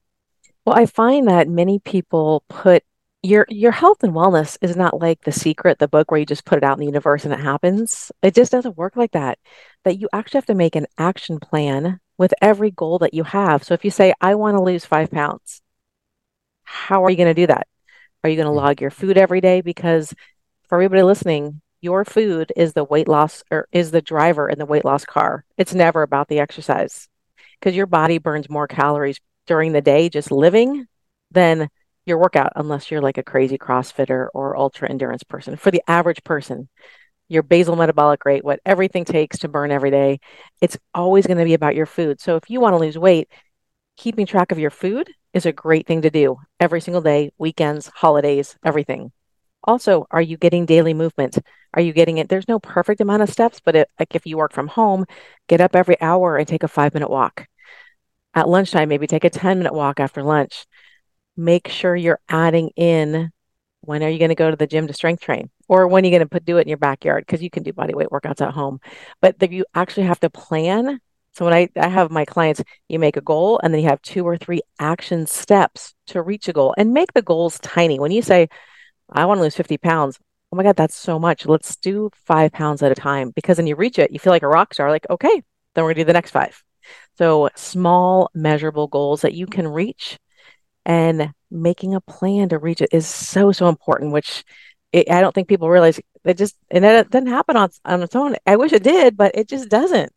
Well, 0.64 0.78
I 0.78 0.86
find 0.86 1.26
that 1.26 1.48
many 1.48 1.80
people 1.80 2.44
put 2.48 2.84
your 3.22 3.46
your 3.48 3.72
health 3.72 4.02
and 4.02 4.14
wellness 4.14 4.56
is 4.62 4.76
not 4.76 5.00
like 5.00 5.20
the 5.22 5.32
secret 5.32 5.78
the 5.78 5.88
book 5.88 6.10
where 6.10 6.18
you 6.18 6.26
just 6.26 6.46
put 6.46 6.56
it 6.56 6.64
out 6.64 6.78
in 6.78 6.80
the 6.80 6.86
universe 6.86 7.24
and 7.24 7.34
it 7.34 7.40
happens 7.40 8.10
it 8.22 8.34
just 8.34 8.50
doesn't 8.50 8.78
work 8.78 8.96
like 8.96 9.12
that 9.12 9.38
that 9.84 9.98
you 9.98 10.08
actually 10.12 10.38
have 10.38 10.46
to 10.46 10.54
make 10.54 10.74
an 10.74 10.86
action 10.98 11.38
plan 11.38 12.00
with 12.20 12.34
every 12.42 12.70
goal 12.70 12.98
that 12.98 13.14
you 13.14 13.24
have. 13.24 13.64
So 13.64 13.72
if 13.72 13.82
you 13.82 13.90
say, 13.90 14.12
I 14.20 14.34
want 14.34 14.58
to 14.58 14.62
lose 14.62 14.84
five 14.84 15.10
pounds, 15.10 15.62
how 16.64 17.02
are 17.02 17.10
you 17.10 17.16
going 17.16 17.34
to 17.34 17.42
do 17.42 17.46
that? 17.46 17.66
Are 18.22 18.28
you 18.28 18.36
going 18.36 18.44
to 18.44 18.52
mm. 18.52 18.62
log 18.62 18.82
your 18.82 18.90
food 18.90 19.16
every 19.16 19.40
day? 19.40 19.62
Because 19.62 20.12
for 20.68 20.76
everybody 20.76 21.02
listening, 21.02 21.62
your 21.80 22.04
food 22.04 22.52
is 22.56 22.74
the 22.74 22.84
weight 22.84 23.08
loss 23.08 23.42
or 23.50 23.68
is 23.72 23.90
the 23.90 24.02
driver 24.02 24.50
in 24.50 24.58
the 24.58 24.66
weight 24.66 24.84
loss 24.84 25.06
car. 25.06 25.46
It's 25.56 25.72
never 25.72 26.02
about 26.02 26.28
the 26.28 26.40
exercise 26.40 27.08
because 27.58 27.74
your 27.74 27.86
body 27.86 28.18
burns 28.18 28.50
more 28.50 28.68
calories 28.68 29.18
during 29.46 29.72
the 29.72 29.80
day 29.80 30.10
just 30.10 30.30
living 30.30 30.86
than 31.30 31.70
your 32.10 32.18
workout, 32.18 32.52
unless 32.56 32.90
you're 32.90 33.00
like 33.00 33.16
a 33.16 33.22
crazy 33.22 33.56
CrossFitter 33.56 34.28
or 34.34 34.56
ultra 34.56 34.90
endurance 34.90 35.22
person. 35.22 35.56
For 35.56 35.70
the 35.70 35.82
average 35.88 36.22
person, 36.24 36.68
your 37.28 37.42
basal 37.42 37.76
metabolic 37.76 38.24
rate, 38.26 38.44
what 38.44 38.60
everything 38.66 39.06
takes 39.06 39.38
to 39.38 39.48
burn 39.48 39.70
every 39.70 39.90
day, 39.90 40.20
it's 40.60 40.76
always 40.92 41.26
going 41.26 41.38
to 41.38 41.44
be 41.44 41.54
about 41.54 41.76
your 41.76 41.86
food. 41.86 42.20
So 42.20 42.36
if 42.36 42.50
you 42.50 42.60
want 42.60 42.74
to 42.74 42.78
lose 42.78 42.98
weight, 42.98 43.28
keeping 43.96 44.26
track 44.26 44.52
of 44.52 44.58
your 44.58 44.70
food 44.70 45.08
is 45.32 45.46
a 45.46 45.52
great 45.52 45.86
thing 45.86 46.02
to 46.02 46.10
do 46.10 46.36
every 46.58 46.80
single 46.80 47.00
day, 47.00 47.30
weekends, 47.38 47.86
holidays, 47.86 48.56
everything. 48.64 49.12
Also, 49.62 50.06
are 50.10 50.22
you 50.22 50.36
getting 50.36 50.66
daily 50.66 50.94
movement? 50.94 51.38
Are 51.74 51.82
you 51.82 51.92
getting 51.92 52.18
it? 52.18 52.28
There's 52.28 52.48
no 52.48 52.58
perfect 52.58 53.00
amount 53.00 53.22
of 53.22 53.30
steps, 53.30 53.60
but 53.64 53.76
it, 53.76 53.88
like 53.98 54.14
if 54.14 54.26
you 54.26 54.36
work 54.36 54.52
from 54.52 54.68
home, 54.68 55.06
get 55.48 55.60
up 55.60 55.76
every 55.76 56.00
hour 56.00 56.36
and 56.36 56.48
take 56.48 56.62
a 56.62 56.68
five 56.68 56.94
minute 56.94 57.10
walk. 57.10 57.46
At 58.34 58.48
lunchtime, 58.48 58.88
maybe 58.88 59.06
take 59.06 59.24
a 59.24 59.30
10 59.30 59.58
minute 59.58 59.74
walk 59.74 60.00
after 60.00 60.22
lunch. 60.22 60.66
Make 61.40 61.68
sure 61.68 61.96
you're 61.96 62.20
adding 62.28 62.68
in 62.76 63.30
when 63.80 64.02
are 64.02 64.10
you 64.10 64.18
going 64.18 64.28
to 64.28 64.34
go 64.34 64.50
to 64.50 64.56
the 64.58 64.66
gym 64.66 64.86
to 64.88 64.92
strength 64.92 65.22
train? 65.22 65.48
Or 65.68 65.88
when 65.88 66.04
are 66.04 66.06
you 66.06 66.10
going 66.10 66.20
to 66.20 66.28
put 66.28 66.44
do 66.44 66.58
it 66.58 66.62
in 66.62 66.68
your 66.68 66.76
backyard? 66.76 67.24
Because 67.26 67.42
you 67.42 67.48
can 67.48 67.62
do 67.62 67.72
body 67.72 67.94
weight 67.94 68.10
workouts 68.10 68.46
at 68.46 68.52
home. 68.52 68.78
But 69.22 69.50
you 69.50 69.64
actually 69.74 70.02
have 70.02 70.20
to 70.20 70.28
plan. 70.28 71.00
So 71.32 71.46
when 71.46 71.54
I, 71.54 71.70
I 71.80 71.88
have 71.88 72.10
my 72.10 72.26
clients, 72.26 72.62
you 72.88 72.98
make 72.98 73.16
a 73.16 73.22
goal 73.22 73.58
and 73.62 73.72
then 73.72 73.80
you 73.80 73.88
have 73.88 74.02
two 74.02 74.26
or 74.26 74.36
three 74.36 74.60
action 74.78 75.26
steps 75.26 75.94
to 76.08 76.20
reach 76.20 76.46
a 76.48 76.52
goal 76.52 76.74
and 76.76 76.92
make 76.92 77.14
the 77.14 77.22
goals 77.22 77.58
tiny. 77.60 77.98
When 77.98 78.10
you 78.10 78.20
say, 78.20 78.50
I 79.10 79.24
want 79.24 79.38
to 79.38 79.42
lose 79.42 79.56
50 79.56 79.78
pounds, 79.78 80.18
oh 80.52 80.56
my 80.56 80.62
God, 80.62 80.76
that's 80.76 80.94
so 80.94 81.18
much. 81.18 81.46
Let's 81.46 81.76
do 81.76 82.10
five 82.26 82.52
pounds 82.52 82.82
at 82.82 82.92
a 82.92 82.94
time 82.94 83.30
because 83.30 83.56
then 83.56 83.66
you 83.66 83.76
reach 83.76 83.98
it, 83.98 84.10
you 84.10 84.18
feel 84.18 84.32
like 84.32 84.42
a 84.42 84.48
rock 84.48 84.74
star, 84.74 84.90
like, 84.90 85.06
okay, 85.08 85.42
then 85.74 85.84
we're 85.84 85.94
going 85.94 85.94
to 85.96 86.02
do 86.02 86.06
the 86.06 86.12
next 86.12 86.32
five. 86.32 86.62
So 87.16 87.48
small, 87.54 88.30
measurable 88.34 88.88
goals 88.88 89.22
that 89.22 89.32
you 89.32 89.46
can 89.46 89.66
reach 89.66 90.18
and 90.86 91.32
making 91.50 91.94
a 91.94 92.00
plan 92.00 92.48
to 92.48 92.58
reach 92.58 92.80
it 92.80 92.90
is 92.92 93.06
so 93.06 93.52
so 93.52 93.68
important 93.68 94.12
which 94.12 94.44
it, 94.92 95.10
i 95.10 95.20
don't 95.20 95.34
think 95.34 95.48
people 95.48 95.68
realize 95.68 96.00
it 96.24 96.36
just 96.38 96.56
and 96.70 96.84
it 96.84 97.10
doesn't 97.10 97.28
happen 97.28 97.56
on 97.56 97.70
on 97.84 98.02
its 98.02 98.14
own. 98.14 98.36
I 98.46 98.56
wish 98.56 98.72
it 98.72 98.82
did 98.82 99.16
but 99.16 99.32
it 99.34 99.48
just 99.48 99.68
doesn't 99.68 100.12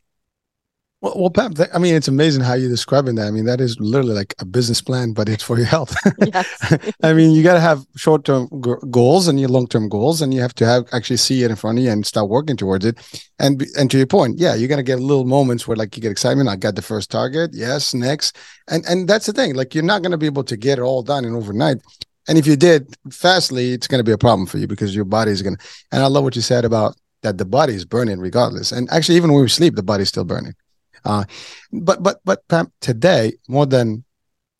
well, 1.04 1.12
well, 1.18 1.30
Pam, 1.30 1.52
I 1.74 1.78
mean, 1.78 1.94
it's 1.94 2.08
amazing 2.08 2.42
how 2.42 2.54
you're 2.54 2.70
describing 2.70 3.16
that. 3.16 3.26
I 3.26 3.30
mean, 3.30 3.44
that 3.44 3.60
is 3.60 3.78
literally 3.78 4.14
like 4.14 4.34
a 4.38 4.46
business 4.46 4.80
plan, 4.80 5.12
but 5.12 5.28
it's 5.28 5.42
for 5.42 5.58
your 5.58 5.66
health. 5.66 5.94
I 7.02 7.12
mean, 7.12 7.32
you 7.32 7.42
got 7.42 7.54
to 7.54 7.60
have 7.60 7.84
short 7.94 8.24
term 8.24 8.48
g- 8.64 8.72
goals 8.90 9.28
and 9.28 9.38
your 9.38 9.50
long 9.50 9.66
term 9.66 9.90
goals, 9.90 10.22
and 10.22 10.32
you 10.32 10.40
have 10.40 10.54
to 10.54 10.64
have 10.64 10.86
actually 10.92 11.18
see 11.18 11.42
it 11.42 11.50
in 11.50 11.56
front 11.56 11.76
of 11.76 11.84
you 11.84 11.90
and 11.90 12.06
start 12.06 12.30
working 12.30 12.56
towards 12.56 12.86
it. 12.86 12.96
And 13.38 13.66
and 13.76 13.90
to 13.90 13.98
your 13.98 14.06
point, 14.06 14.38
yeah, 14.38 14.54
you're 14.54 14.68
gonna 14.68 14.82
get 14.82 14.98
little 14.98 15.26
moments 15.26 15.68
where 15.68 15.76
like 15.76 15.94
you 15.94 16.00
get 16.00 16.10
excitement. 16.10 16.48
I 16.48 16.56
got 16.56 16.74
the 16.74 16.80
first 16.80 17.10
target. 17.10 17.50
Yes, 17.52 17.92
next, 17.92 18.38
and 18.68 18.82
and 18.86 19.06
that's 19.06 19.26
the 19.26 19.34
thing. 19.34 19.54
Like 19.54 19.74
you're 19.74 19.84
not 19.84 20.02
gonna 20.02 20.16
be 20.16 20.26
able 20.26 20.44
to 20.44 20.56
get 20.56 20.78
it 20.78 20.82
all 20.82 21.02
done 21.02 21.26
in 21.26 21.34
overnight. 21.34 21.82
And 22.28 22.38
if 22.38 22.46
you 22.46 22.56
did 22.56 22.96
fastly, 23.12 23.72
it's 23.72 23.86
gonna 23.88 24.04
be 24.04 24.12
a 24.12 24.18
problem 24.18 24.46
for 24.46 24.56
you 24.56 24.66
because 24.66 24.96
your 24.96 25.04
body 25.04 25.32
is 25.32 25.42
gonna. 25.42 25.58
And 25.92 26.02
I 26.02 26.06
love 26.06 26.24
what 26.24 26.34
you 26.34 26.40
said 26.40 26.64
about 26.64 26.96
that 27.20 27.36
the 27.36 27.44
body 27.44 27.74
is 27.74 27.84
burning 27.84 28.20
regardless. 28.20 28.72
And 28.72 28.88
actually, 28.90 29.16
even 29.16 29.34
when 29.34 29.42
we 29.42 29.48
sleep, 29.48 29.74
the 29.74 29.82
body's 29.82 30.08
still 30.08 30.24
burning. 30.24 30.54
Uh, 31.04 31.24
but 31.72 32.02
but 32.02 32.20
but 32.24 32.46
Pam, 32.48 32.72
today 32.80 33.32
more 33.48 33.66
than 33.66 34.04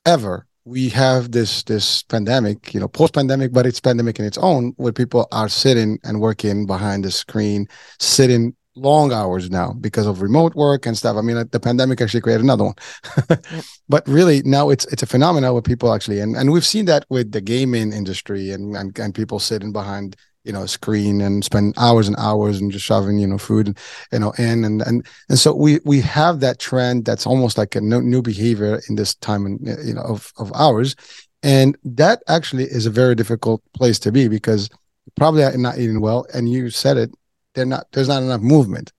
ever, 0.06 0.46
we 0.64 0.88
have 0.90 1.32
this 1.32 1.62
this 1.64 2.02
pandemic, 2.04 2.72
you 2.74 2.80
know, 2.80 2.88
post 2.88 3.14
pandemic, 3.14 3.52
but 3.52 3.66
it's 3.66 3.80
pandemic 3.80 4.18
in 4.18 4.24
its 4.24 4.38
own, 4.38 4.72
where 4.76 4.92
people 4.92 5.28
are 5.32 5.48
sitting 5.48 5.98
and 6.04 6.20
working 6.20 6.66
behind 6.66 7.04
the 7.04 7.10
screen, 7.10 7.68
sitting 7.98 8.54
long 8.76 9.12
hours 9.12 9.50
now 9.50 9.72
because 9.72 10.06
of 10.06 10.20
remote 10.20 10.54
work 10.54 10.86
and 10.86 10.96
stuff. 10.96 11.16
I 11.16 11.20
mean, 11.20 11.36
the 11.50 11.60
pandemic 11.60 12.00
actually 12.00 12.22
created 12.22 12.42
another 12.42 12.64
one, 12.64 12.74
yep. 13.30 13.44
but 13.88 14.06
really 14.08 14.42
now 14.44 14.70
it's 14.70 14.84
it's 14.86 15.02
a 15.02 15.06
phenomenon 15.06 15.52
where 15.52 15.62
people 15.62 15.92
actually 15.92 16.20
and 16.20 16.36
and 16.36 16.50
we've 16.50 16.66
seen 16.66 16.86
that 16.86 17.04
with 17.08 17.32
the 17.32 17.40
gaming 17.40 17.92
industry 17.92 18.50
and 18.50 18.76
and, 18.76 18.98
and 18.98 19.14
people 19.14 19.38
sitting 19.38 19.72
behind 19.72 20.16
you 20.44 20.52
know 20.52 20.66
screen 20.66 21.20
and 21.20 21.44
spend 21.44 21.74
hours 21.78 22.06
and 22.06 22.16
hours 22.18 22.60
and 22.60 22.70
just 22.70 22.84
shoving 22.84 23.18
you 23.18 23.26
know 23.26 23.38
food 23.38 23.76
you 24.12 24.18
know 24.18 24.32
in. 24.38 24.64
And 24.64 24.82
and 24.82 25.06
and 25.28 25.38
so 25.38 25.54
we 25.54 25.80
we 25.84 26.00
have 26.00 26.40
that 26.40 26.58
trend 26.58 27.04
that's 27.04 27.26
almost 27.26 27.58
like 27.58 27.74
a 27.74 27.80
new 27.80 28.22
behavior 28.22 28.80
in 28.88 28.94
this 28.96 29.14
time 29.16 29.46
and 29.46 29.60
you 29.84 29.94
know 29.94 30.02
of 30.02 30.32
of 30.38 30.52
ours. 30.54 30.94
And 31.42 31.76
that 31.84 32.22
actually 32.28 32.64
is 32.64 32.86
a 32.86 32.90
very 32.90 33.14
difficult 33.14 33.62
place 33.74 33.98
to 34.00 34.12
be 34.12 34.28
because 34.28 34.70
probably 35.16 35.44
not 35.56 35.78
eating 35.78 36.00
well. 36.00 36.26
And 36.32 36.48
you 36.50 36.70
said 36.70 36.96
it 36.96 37.10
they're 37.54 37.66
not 37.66 37.86
there's 37.92 38.08
not 38.08 38.22
enough 38.22 38.40
movement. 38.40 38.92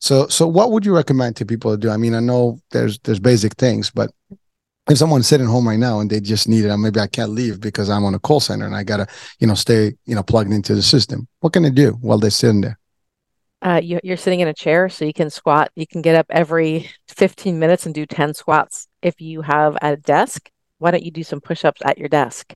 So 0.00 0.28
so 0.28 0.46
what 0.46 0.70
would 0.70 0.86
you 0.86 0.94
recommend 0.94 1.36
to 1.36 1.46
people 1.46 1.70
to 1.72 1.76
do? 1.76 1.90
I 1.90 1.96
mean 1.96 2.14
i 2.14 2.20
know 2.20 2.58
there's 2.70 2.98
there's 3.00 3.20
basic 3.20 3.54
things 3.54 3.90
but 3.90 4.10
if 4.90 4.98
someone's 4.98 5.28
sitting 5.28 5.46
home 5.46 5.68
right 5.68 5.78
now 5.78 6.00
and 6.00 6.10
they 6.10 6.20
just 6.20 6.48
need 6.48 6.64
it, 6.64 6.76
maybe 6.76 7.00
I 7.00 7.06
can't 7.06 7.30
leave 7.30 7.60
because 7.60 7.88
I'm 7.88 8.04
on 8.04 8.14
a 8.14 8.18
call 8.18 8.40
center 8.40 8.66
and 8.66 8.74
I 8.74 8.82
gotta, 8.82 9.06
you 9.38 9.46
know, 9.46 9.54
stay, 9.54 9.94
you 10.04 10.14
know, 10.14 10.22
plugged 10.22 10.52
into 10.52 10.74
the 10.74 10.82
system. 10.82 11.28
What 11.40 11.52
can 11.52 11.62
they 11.62 11.70
do 11.70 11.92
while 12.00 12.18
they're 12.18 12.30
sitting 12.30 12.62
there? 12.62 12.78
Uh, 13.62 13.80
you, 13.82 14.00
are 14.10 14.16
sitting 14.16 14.40
in 14.40 14.48
a 14.48 14.54
chair, 14.54 14.88
so 14.88 15.04
you 15.04 15.12
can 15.12 15.28
squat. 15.28 15.70
You 15.76 15.86
can 15.86 16.00
get 16.00 16.16
up 16.16 16.26
every 16.30 16.90
15 17.08 17.58
minutes 17.58 17.84
and 17.84 17.94
do 17.94 18.06
10 18.06 18.32
squats. 18.32 18.88
If 19.02 19.20
you 19.20 19.42
have 19.42 19.76
a 19.82 19.96
desk, 19.96 20.50
why 20.78 20.90
don't 20.90 21.04
you 21.04 21.10
do 21.10 21.22
some 21.22 21.42
push-ups 21.42 21.82
at 21.84 21.98
your 21.98 22.08
desk? 22.08 22.54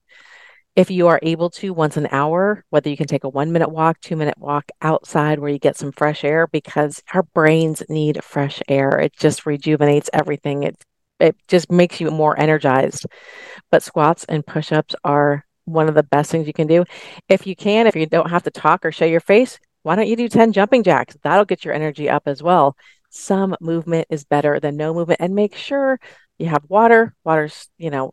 If 0.75 0.91
you 0.91 1.07
are 1.09 1.21
able 1.23 1.51
to 1.51 1.73
once 1.75 1.99
an 1.99 2.09
hour, 2.11 2.65
whether 2.71 2.89
you 2.89 2.97
can 2.97 3.07
take 3.07 3.25
a 3.25 3.29
one 3.29 3.53
minute 3.53 3.71
walk, 3.71 4.01
two 4.01 4.17
minute 4.17 4.39
walk 4.39 4.71
outside 4.81 5.39
where 5.39 5.51
you 5.51 5.59
get 5.59 5.77
some 5.77 5.93
fresh 5.93 6.25
air, 6.25 6.49
because 6.49 7.03
our 7.13 7.23
brains 7.23 7.83
need 7.89 8.25
fresh 8.25 8.61
air. 8.67 8.99
It 8.99 9.13
just 9.15 9.47
rejuvenates 9.47 10.09
everything. 10.13 10.63
It 10.63 10.77
it 11.25 11.37
just 11.49 11.71
makes 11.73 12.01
you 12.01 12.11
more 12.11 12.39
energized. 12.39 13.07
But 13.71 13.83
squats 13.83 14.25
and 14.25 14.47
push-ups 14.47 14.95
are 15.05 15.45
one 15.65 15.89
of 15.89 15.95
the 15.95 16.03
best 16.03 16.31
things 16.31 16.47
you 16.47 16.53
can 16.53 16.67
do. 16.67 16.85
If 17.29 17.47
you 17.47 17.57
can, 17.57 17.87
if 17.87 17.97
you 17.97 18.07
don't 18.07 18.31
have 18.31 18.43
to 18.45 18.51
talk 18.51 18.85
or 18.85 18.93
show 18.93 19.07
your 19.07 19.21
face, 19.21 19.59
why 19.83 19.97
don't 19.97 20.09
you 20.09 20.17
do 20.17 20.29
10 20.29 20.53
jumping 20.53 20.83
jacks? 20.83 21.17
That'll 21.23 21.45
get 21.45 21.65
your 21.65 21.75
energy 21.75 22.09
up 22.09 22.25
as 22.27 22.43
well. 22.43 22.77
Some 23.11 23.57
movement 23.61 24.09
is 24.11 24.25
better 24.25 24.61
than 24.61 24.77
no 24.77 24.93
movement 24.93 25.21
and 25.21 25.35
make 25.35 25.57
sure 25.57 25.99
you 26.39 26.47
have 26.47 26.65
water. 26.69 27.15
Water's, 27.25 27.69
you 27.79 27.91
know, 27.91 28.13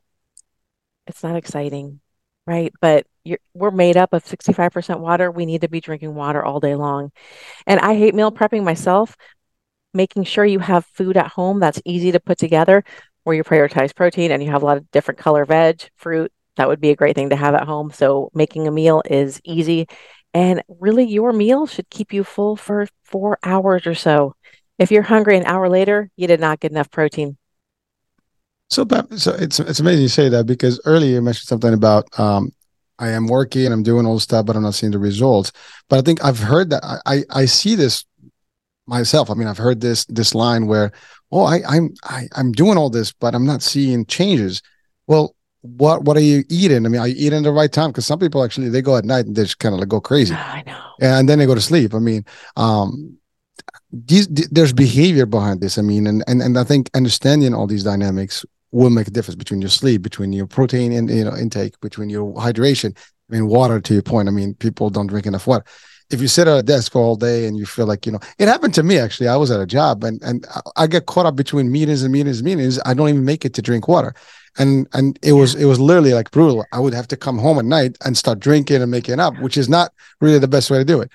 it's 1.08 1.24
not 1.24 1.36
exciting, 1.36 2.00
right? 2.45 2.71
But 2.82 3.06
we're 3.54 3.71
made 3.71 3.97
up 3.97 4.13
of 4.13 4.24
65% 4.26 5.00
water. 5.00 5.30
We 5.32 5.45
need 5.45 5.62
to 5.62 5.69
be 5.69 5.82
drinking 5.82 6.15
water 6.15 6.43
all 6.43 6.60
day 6.60 6.76
long. 6.76 7.12
And 7.67 7.80
I 7.80 7.95
hate 7.95 8.15
meal 8.15 8.32
prepping 8.32 8.63
myself, 8.63 9.15
making 9.94 10.24
sure 10.24 10.46
you 10.46 10.60
have 10.60 10.86
food 10.86 11.18
at 11.18 11.28
home 11.28 11.60
that's 11.60 11.82
easy 11.86 12.12
to 12.12 12.20
put 12.20 12.38
together 12.38 12.84
where 13.24 13.36
you 13.36 13.44
prioritize 13.44 13.96
protein 13.96 14.32
and 14.32 14.44
you 14.44 14.50
have 14.50 14.64
a 14.64 14.66
lot 14.66 14.78
of 14.78 14.90
different 14.92 15.20
color 15.20 15.46
veg, 15.46 15.90
fruit. 15.96 16.32
That 16.58 16.68
would 16.68 16.82
be 16.82 16.90
a 16.90 16.96
great 16.96 17.16
thing 17.16 17.30
to 17.30 17.36
have 17.36 17.56
at 17.56 17.66
home. 17.66 17.92
So 17.92 18.30
making 18.34 18.68
a 18.68 18.72
meal 18.72 19.02
is 19.10 19.40
easy. 19.44 19.88
And 20.34 20.64
really, 20.80 21.06
your 21.06 21.34
meal 21.34 21.68
should 21.68 21.90
keep 21.90 22.14
you 22.14 22.24
full 22.24 22.56
for 22.56 22.88
four 23.04 23.38
hours 23.44 23.86
or 23.86 23.96
so. 23.96 24.36
If 24.80 24.92
you're 24.92 25.02
hungry 25.04 25.38
an 25.38 25.46
hour 25.46 25.70
later, 25.70 26.10
you 26.16 26.28
did 26.28 26.40
not 26.40 26.60
get 26.60 26.72
enough 26.72 26.90
protein. 26.90 27.38
So, 28.70 28.88
so 29.18 29.34
it's 29.34 29.60
it's 29.60 29.82
amazing 29.82 30.04
you 30.04 30.08
say 30.08 30.30
that 30.30 30.46
because 30.46 30.80
earlier 30.86 31.16
you 31.16 31.22
mentioned 31.22 31.48
something 31.48 31.74
about 31.74 32.08
um, 32.18 32.54
I 32.98 33.10
am 33.10 33.28
working 33.28 33.66
and 33.66 33.74
I'm 33.74 33.84
doing 33.84 34.06
all 34.06 34.20
stuff, 34.20 34.46
but 34.46 34.56
I'm 34.56 34.62
not 34.62 34.76
seeing 34.76 34.94
the 34.94 35.00
results. 35.00 35.52
But 35.90 36.00
I 36.00 36.02
think 36.04 36.24
I've 36.24 36.40
heard 36.40 36.70
that 36.70 36.84
I, 37.06 37.24
I 37.30 37.46
see 37.46 37.76
this 37.76 38.06
myself. 38.88 39.30
I 39.30 39.34
mean, 39.34 39.48
I've 39.48 39.58
heard 39.58 39.82
this 39.82 40.06
this 40.06 40.36
line 40.36 40.67
where, 40.67 40.91
"Oh, 41.32 41.44
I, 41.44 41.62
I'm 41.67 41.94
I, 42.04 42.28
I'm 42.36 42.52
doing 42.52 42.78
all 42.78 42.89
this, 42.89 43.12
but 43.13 43.36
I'm 43.36 43.46
not 43.46 43.62
seeing 43.62 44.06
changes." 44.06 44.62
Well, 45.08 45.36
what 45.62 46.04
what 46.04 46.17
are 46.17 46.22
you 46.22 46.44
eating? 46.50 46.86
I 46.86 46.89
mean, 46.89 47.02
are 47.02 47.08
you 47.08 47.15
eating 47.17 47.44
the 47.44 47.52
right 47.52 47.72
time? 47.72 47.91
Because 47.91 48.06
some 48.06 48.20
people 48.20 48.44
actually 48.44 48.70
they 48.70 48.82
go 48.82 48.98
at 48.98 49.06
night 49.06 49.26
and 49.26 49.36
they 49.36 49.44
just 49.44 49.60
kind 49.60 49.74
of 49.74 49.80
like 49.80 49.89
go 49.89 50.02
crazy. 50.02 50.34
I 50.34 50.63
know. 50.65 50.80
And 51.00 51.30
then 51.30 51.39
they 51.39 51.46
go 51.46 51.56
to 51.56 51.62
sleep. 51.62 51.94
I 51.94 52.00
mean, 52.00 52.26
um, 52.58 53.17
these 53.91 54.28
there's 54.28 54.74
behavior 54.74 55.26
behind 55.26 55.62
this. 55.62 55.78
I 55.78 55.82
mean, 55.82 56.08
and 56.08 56.24
and 56.28 56.41
and 56.41 56.58
I 56.58 56.63
think 56.63 56.89
understanding 56.94 57.54
all 57.54 57.67
these 57.67 57.84
dynamics 57.84 58.46
will 58.72 58.89
make 58.89 59.08
a 59.08 59.12
difference 59.12 59.36
between 59.36 59.62
your 59.62 59.70
sleep, 59.70 60.02
between 60.02 60.34
your 60.34 60.48
protein 60.48 60.94
and 60.94 61.10
you 61.10 61.26
know 61.26 61.36
intake, 61.36 61.80
between 61.82 62.10
your 62.10 62.34
hydration. 62.34 62.98
I 62.98 63.36
mean, 63.36 63.48
water. 63.48 63.80
To 63.80 63.94
your 63.94 64.04
point, 64.04 64.28
I 64.28 64.32
mean, 64.32 64.56
people 64.56 64.89
don't 64.89 65.08
drink 65.08 65.26
enough 65.26 65.48
water. 65.48 65.65
If 66.12 66.21
you 66.21 66.28
sit 66.28 66.47
at 66.47 66.58
a 66.58 66.63
desk 66.63 66.95
all 66.95 67.15
day 67.15 67.45
and 67.47 67.58
you 67.58 67.65
feel 67.65 67.86
like 67.86 68.06
you 68.06 68.12
know, 68.12 68.19
it 68.38 68.47
happened 68.47 68.74
to 68.76 68.84
me 68.84 68.97
actually. 68.97 69.28
I 69.28 69.36
was 69.36 69.52
at 69.52 69.60
a 69.60 69.65
job 69.65 70.04
and 70.04 70.21
and 70.24 70.45
I 70.76 70.88
get 70.88 71.06
caught 71.06 71.26
up 71.26 71.36
between 71.36 71.71
meetings 71.71 72.04
and 72.04 72.12
meetings 72.12 72.39
and 72.39 72.45
meetings. 72.45 72.80
I 72.86 72.93
don't 72.93 73.10
even 73.10 73.26
make 73.26 73.45
it 73.45 73.54
to 73.56 73.62
drink 73.62 73.88
water, 73.88 74.13
and 74.58 74.88
and 74.93 75.17
it 75.21 75.34
was 75.34 75.56
it 75.56 75.65
was 75.65 75.80
literally 75.80 76.13
like 76.13 76.32
brutal. 76.32 76.65
I 76.71 76.80
would 76.80 76.93
have 76.93 77.08
to 77.10 77.17
come 77.17 77.38
home 77.38 77.60
at 77.60 77.65
night 77.65 77.97
and 78.06 78.17
start 78.17 78.39
drinking 78.39 78.82
and 78.82 78.91
making 78.91 79.19
up, 79.19 79.39
which 79.39 79.58
is 79.58 79.69
not 79.69 79.91
really 80.19 80.39
the 80.39 80.47
best 80.47 80.69
way 80.69 80.78
to 80.78 80.86
do 80.86 81.02
it 81.02 81.12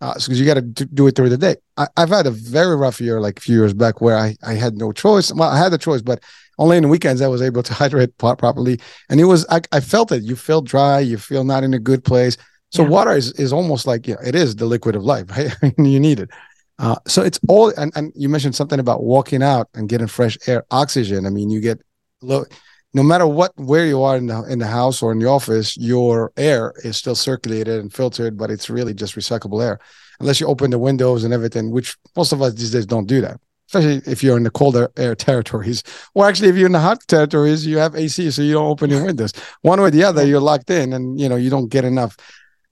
because 0.00 0.30
uh, 0.30 0.32
you 0.32 0.44
got 0.44 0.54
to 0.54 0.62
do 0.62 1.06
it 1.08 1.16
through 1.16 1.28
the 1.28 1.36
day. 1.36 1.56
I, 1.76 1.88
have 1.96 2.10
had 2.10 2.26
a 2.26 2.30
very 2.30 2.76
rough 2.76 3.00
year, 3.00 3.20
like 3.20 3.38
a 3.38 3.40
few 3.40 3.56
years 3.56 3.74
back, 3.74 4.00
where 4.00 4.16
I, 4.16 4.36
I 4.44 4.54
had 4.54 4.76
no 4.76 4.92
choice. 4.92 5.32
Well, 5.32 5.48
I 5.48 5.58
had 5.58 5.72
a 5.72 5.78
choice, 5.78 6.02
but 6.02 6.22
only 6.58 6.76
in 6.76 6.84
the 6.84 6.88
weekends 6.88 7.20
I 7.20 7.26
was 7.26 7.42
able 7.42 7.64
to 7.64 7.74
hydrate 7.82 8.16
properly. 8.16 8.78
And 9.08 9.20
it 9.20 9.24
was, 9.24 9.44
I, 9.50 9.60
I 9.72 9.80
felt 9.80 10.12
it. 10.12 10.22
You 10.22 10.36
feel 10.36 10.62
dry, 10.62 11.00
you 11.00 11.18
feel 11.18 11.42
not 11.42 11.64
in 11.64 11.74
a 11.74 11.80
good 11.80 12.04
place. 12.04 12.36
So 12.70 12.82
yeah. 12.82 12.88
water 12.88 13.12
is, 13.12 13.32
is 13.32 13.52
almost 13.52 13.86
like, 13.86 14.06
yeah, 14.06 14.16
it 14.24 14.34
is 14.34 14.56
the 14.56 14.66
liquid 14.66 14.96
of 14.96 15.04
life. 15.04 15.26
Right? 15.62 15.74
you 15.78 16.00
need 16.00 16.20
it. 16.20 16.30
Uh, 16.78 16.96
so 17.06 17.22
it's 17.22 17.40
all, 17.48 17.70
and, 17.76 17.92
and 17.96 18.12
you 18.14 18.28
mentioned 18.28 18.54
something 18.54 18.78
about 18.78 19.02
walking 19.02 19.42
out 19.42 19.68
and 19.74 19.88
getting 19.88 20.06
fresh 20.06 20.38
air, 20.46 20.64
oxygen. 20.70 21.26
I 21.26 21.30
mean, 21.30 21.50
you 21.50 21.60
get 21.60 21.80
look, 22.22 22.52
no 22.94 23.02
matter 23.02 23.26
what 23.26 23.52
where 23.56 23.86
you 23.86 24.02
are 24.02 24.16
in 24.16 24.26
the 24.26 24.42
in 24.44 24.58
the 24.58 24.66
house 24.66 25.02
or 25.02 25.12
in 25.12 25.18
the 25.18 25.26
office, 25.26 25.76
your 25.76 26.32
air 26.36 26.72
is 26.84 26.96
still 26.96 27.14
circulated 27.14 27.80
and 27.80 27.92
filtered, 27.92 28.36
but 28.36 28.50
it's 28.50 28.70
really 28.70 28.94
just 28.94 29.14
recyclable 29.14 29.62
air. 29.62 29.78
Unless 30.20 30.40
you 30.40 30.46
open 30.46 30.70
the 30.70 30.78
windows 30.78 31.24
and 31.24 31.34
everything, 31.34 31.70
which 31.70 31.96
most 32.16 32.32
of 32.32 32.42
us 32.42 32.54
these 32.54 32.72
days 32.72 32.86
don't 32.86 33.06
do 33.06 33.20
that. 33.20 33.40
Especially 33.68 34.10
if 34.10 34.22
you're 34.22 34.36
in 34.36 34.44
the 34.44 34.50
colder 34.50 34.90
air 34.96 35.14
territories, 35.28 35.82
or 36.14 36.26
actually 36.26 36.48
if 36.48 36.56
you're 36.56 36.66
in 36.66 36.72
the 36.72 36.80
hot 36.80 37.00
territories, 37.06 37.66
you 37.66 37.78
have 37.78 37.94
AC, 37.94 38.30
so 38.30 38.42
you 38.42 38.54
don't 38.54 38.66
open 38.66 38.88
your 38.90 39.04
windows. 39.10 39.32
One 39.62 39.80
way 39.80 39.88
or 39.88 39.90
the 39.90 40.04
other, 40.04 40.26
you're 40.26 40.40
locked 40.40 40.70
in, 40.70 40.92
and 40.92 41.20
you 41.20 41.28
know 41.28 41.36
you 41.36 41.50
don't 41.50 41.68
get 41.68 41.84
enough. 41.84 42.16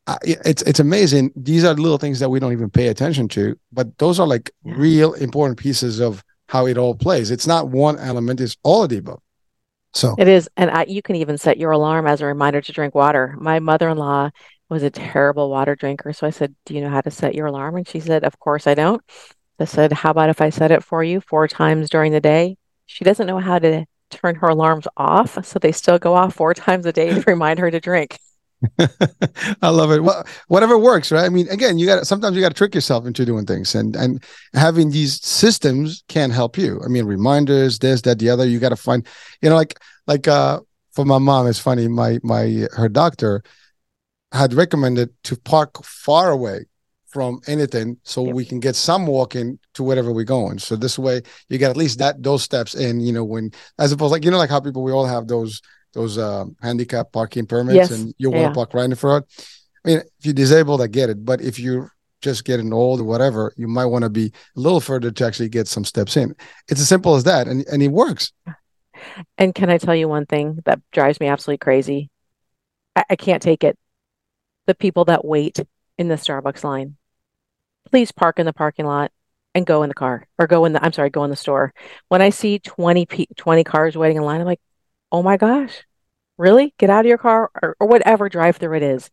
Uh, 0.06 0.18
it's 0.22 0.62
it's 0.62 0.78
amazing. 0.78 1.32
These 1.34 1.64
are 1.64 1.74
little 1.74 1.98
things 1.98 2.20
that 2.20 2.30
we 2.30 2.38
don't 2.38 2.52
even 2.52 2.70
pay 2.70 2.88
attention 2.88 3.26
to, 3.28 3.58
but 3.72 3.98
those 3.98 4.20
are 4.20 4.26
like 4.26 4.52
yeah. 4.64 4.74
real 4.76 5.14
important 5.14 5.58
pieces 5.58 6.00
of 6.00 6.22
how 6.48 6.66
it 6.66 6.78
all 6.78 6.94
plays. 6.94 7.32
It's 7.32 7.46
not 7.46 7.68
one 7.68 7.98
element; 7.98 8.40
it's 8.40 8.56
all 8.62 8.84
of 8.84 8.90
the 8.90 8.98
above. 8.98 9.20
So 9.94 10.14
it 10.16 10.28
is, 10.28 10.48
and 10.56 10.70
I, 10.70 10.84
you 10.84 11.02
can 11.02 11.16
even 11.16 11.38
set 11.38 11.58
your 11.58 11.72
alarm 11.72 12.06
as 12.06 12.20
a 12.20 12.26
reminder 12.26 12.60
to 12.60 12.72
drink 12.72 12.94
water. 12.94 13.34
My 13.40 13.58
mother-in-law 13.58 14.30
was 14.68 14.84
a 14.84 14.90
terrible 14.90 15.50
water 15.50 15.74
drinker, 15.74 16.12
so 16.12 16.26
I 16.26 16.30
said, 16.30 16.54
"Do 16.66 16.74
you 16.74 16.82
know 16.82 16.90
how 16.90 17.00
to 17.00 17.10
set 17.10 17.34
your 17.34 17.46
alarm?" 17.46 17.74
And 17.76 17.88
she 17.88 17.98
said, 17.98 18.22
"Of 18.22 18.38
course 18.38 18.68
I 18.68 18.74
don't." 18.74 19.02
I 19.58 19.64
said, 19.64 19.92
"How 19.92 20.10
about 20.10 20.30
if 20.30 20.40
I 20.40 20.50
set 20.50 20.70
it 20.70 20.84
for 20.84 21.02
you 21.02 21.20
four 21.20 21.48
times 21.48 21.90
during 21.90 22.12
the 22.12 22.20
day?" 22.20 22.58
She 22.86 23.02
doesn't 23.04 23.26
know 23.26 23.40
how 23.40 23.58
to 23.58 23.86
turn 24.10 24.36
her 24.36 24.48
alarms 24.48 24.86
off, 24.96 25.44
so 25.44 25.58
they 25.58 25.72
still 25.72 25.98
go 25.98 26.14
off 26.14 26.34
four 26.34 26.54
times 26.66 26.86
a 26.86 26.92
day 26.92 27.10
to 27.12 27.24
remind 27.26 27.58
her 27.58 27.72
to 27.72 27.80
drink. 27.80 28.18
I 29.62 29.68
love 29.68 29.90
it. 29.92 30.02
Well, 30.02 30.26
whatever 30.48 30.78
works, 30.78 31.12
right? 31.12 31.24
I 31.24 31.28
mean, 31.28 31.48
again, 31.48 31.78
you 31.78 31.86
got 31.86 32.06
sometimes 32.06 32.36
you 32.36 32.42
got 32.42 32.50
to 32.50 32.54
trick 32.54 32.74
yourself 32.74 33.06
into 33.06 33.24
doing 33.24 33.46
things, 33.46 33.74
and 33.74 33.96
and 33.96 34.22
having 34.54 34.90
these 34.90 35.24
systems 35.24 36.04
can 36.08 36.30
help 36.30 36.56
you. 36.56 36.80
I 36.84 36.88
mean, 36.88 37.04
reminders, 37.04 37.78
this, 37.78 38.02
that, 38.02 38.18
the 38.18 38.30
other. 38.30 38.46
You 38.46 38.58
got 38.58 38.70
to 38.70 38.76
find, 38.76 39.06
you 39.42 39.48
know, 39.48 39.56
like 39.56 39.78
like 40.06 40.28
uh 40.28 40.60
for 40.92 41.04
my 41.04 41.18
mom, 41.18 41.46
it's 41.46 41.58
funny. 41.58 41.88
My 41.88 42.18
my 42.22 42.66
her 42.72 42.88
doctor 42.88 43.42
had 44.32 44.54
recommended 44.54 45.10
to 45.24 45.36
park 45.36 45.82
far 45.84 46.30
away 46.30 46.66
from 47.16 47.40
anything 47.46 47.96
so 48.02 48.26
yep. 48.26 48.34
we 48.34 48.44
can 48.44 48.60
get 48.60 48.76
some 48.76 49.06
walking 49.06 49.58
to 49.72 49.82
wherever 49.82 50.12
we're 50.12 50.24
going. 50.24 50.58
So 50.58 50.76
this 50.76 50.98
way 50.98 51.22
you 51.48 51.56
get 51.56 51.70
at 51.70 51.76
least 51.76 51.98
that 51.98 52.22
those 52.22 52.42
steps 52.42 52.74
in, 52.74 53.00
you 53.00 53.12
know, 53.12 53.24
when 53.24 53.52
as 53.78 53.92
opposed 53.92 54.12
like 54.12 54.24
you 54.24 54.30
know, 54.30 54.38
like 54.38 54.50
how 54.50 54.60
people 54.60 54.82
we 54.82 54.92
all 54.92 55.06
have 55.06 55.28
those 55.28 55.62
those 55.96 56.18
uh, 56.18 56.44
handicap 56.60 57.10
parking 57.10 57.46
permits 57.46 57.74
yes. 57.74 57.90
and 57.90 58.14
you 58.18 58.30
want 58.30 58.52
to 58.52 58.54
park 58.54 58.74
right 58.74 58.84
in 58.84 58.94
front. 58.94 59.24
I 59.84 59.88
mean, 59.88 59.98
if 60.18 60.26
you're 60.26 60.34
disabled, 60.34 60.82
I 60.82 60.88
get 60.88 61.08
it. 61.08 61.24
But 61.24 61.40
if 61.40 61.58
you're 61.58 61.90
just 62.20 62.44
getting 62.44 62.72
old 62.72 63.00
or 63.00 63.04
whatever, 63.04 63.52
you 63.56 63.66
might 63.66 63.86
want 63.86 64.02
to 64.02 64.10
be 64.10 64.26
a 64.56 64.60
little 64.60 64.80
further 64.80 65.10
to 65.10 65.26
actually 65.26 65.48
get 65.48 65.66
some 65.66 65.84
steps 65.84 66.16
in. 66.16 66.36
It's 66.68 66.80
as 66.80 66.88
simple 66.88 67.14
as 67.14 67.24
that. 67.24 67.48
And, 67.48 67.64
and 67.66 67.82
it 67.82 67.88
works. 67.88 68.32
And 69.38 69.54
can 69.54 69.70
I 69.70 69.78
tell 69.78 69.94
you 69.94 70.06
one 70.06 70.26
thing 70.26 70.58
that 70.66 70.80
drives 70.92 71.18
me 71.18 71.28
absolutely 71.28 71.58
crazy? 71.58 72.10
I, 72.94 73.04
I 73.10 73.16
can't 73.16 73.42
take 73.42 73.64
it. 73.64 73.78
The 74.66 74.74
people 74.74 75.06
that 75.06 75.24
wait 75.24 75.60
in 75.96 76.08
the 76.08 76.16
Starbucks 76.16 76.62
line. 76.62 76.96
Please 77.90 78.12
park 78.12 78.38
in 78.38 78.46
the 78.46 78.52
parking 78.52 78.84
lot 78.84 79.12
and 79.54 79.64
go 79.64 79.82
in 79.82 79.88
the 79.88 79.94
car 79.94 80.26
or 80.38 80.46
go 80.46 80.66
in 80.66 80.74
the 80.74 80.84
I'm 80.84 80.92
sorry, 80.92 81.08
go 81.08 81.24
in 81.24 81.30
the 81.30 81.36
store. 81.36 81.72
When 82.08 82.20
I 82.20 82.30
see 82.30 82.58
20 82.58 83.06
20 83.36 83.64
cars 83.64 83.96
waiting 83.96 84.18
in 84.18 84.24
line, 84.24 84.40
I'm 84.40 84.46
like, 84.46 84.60
oh 85.12 85.22
my 85.22 85.36
gosh, 85.36 85.84
really? 86.38 86.74
Get 86.78 86.90
out 86.90 87.04
of 87.04 87.08
your 87.08 87.18
car 87.18 87.50
or, 87.62 87.76
or 87.80 87.86
whatever 87.86 88.28
drive 88.28 88.56
through 88.56 88.76
it 88.76 88.82
is. 88.82 89.10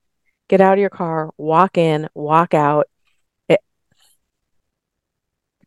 Get 0.50 0.62
out 0.62 0.74
of 0.74 0.80
your 0.80 0.90
car, 0.90 1.32
walk 1.38 1.78
in, 1.78 2.10
walk 2.14 2.54
out. 2.54 2.88
It... 3.48 3.62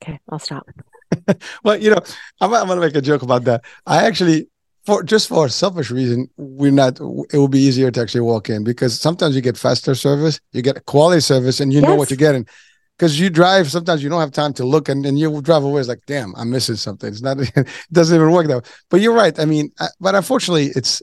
Okay, 0.02 0.18
I'll 0.28 0.38
stop. 0.38 0.68
well, 1.64 1.76
you 1.76 1.90
know, 1.90 2.00
I'm, 2.40 2.52
I'm 2.52 2.66
going 2.66 2.80
to 2.80 2.86
make 2.86 2.96
a 2.96 3.00
joke 3.00 3.22
about 3.22 3.44
that. 3.44 3.64
I 3.86 4.04
actually, 4.06 4.48
for 4.84 5.02
just 5.02 5.28
for 5.28 5.46
a 5.46 5.50
selfish 5.50 5.90
reason, 5.90 6.28
we're 6.36 6.70
not. 6.70 7.00
It 7.00 7.38
will 7.38 7.48
be 7.48 7.60
easier 7.60 7.90
to 7.90 8.00
actually 8.00 8.20
walk 8.20 8.50
in 8.50 8.64
because 8.64 9.00
sometimes 9.00 9.34
you 9.34 9.40
get 9.40 9.56
faster 9.56 9.94
service, 9.94 10.40
you 10.52 10.62
get 10.62 10.84
quality 10.84 11.20
service, 11.20 11.60
and 11.60 11.72
you 11.72 11.80
yes. 11.80 11.88
know 11.88 11.96
what 11.96 12.10
you're 12.10 12.16
getting 12.16 12.46
because 12.96 13.18
you 13.20 13.30
drive 13.30 13.70
sometimes 13.70 14.02
you 14.02 14.08
don't 14.08 14.20
have 14.20 14.32
time 14.32 14.52
to 14.54 14.64
look 14.64 14.88
and, 14.88 15.04
and 15.04 15.18
you 15.18 15.40
drive 15.42 15.64
away 15.64 15.80
it's 15.80 15.88
like 15.88 16.04
damn 16.06 16.34
i'm 16.36 16.50
missing 16.50 16.76
something. 16.76 17.08
It's 17.08 17.22
not 17.22 17.38
it 17.56 17.68
doesn't 17.92 18.14
even 18.14 18.30
work 18.30 18.46
that 18.48 18.56
way. 18.56 18.70
But 18.90 19.00
you're 19.00 19.14
right 19.14 19.38
i 19.38 19.44
mean 19.44 19.70
but 20.00 20.14
unfortunately 20.14 20.72
it's 20.74 21.02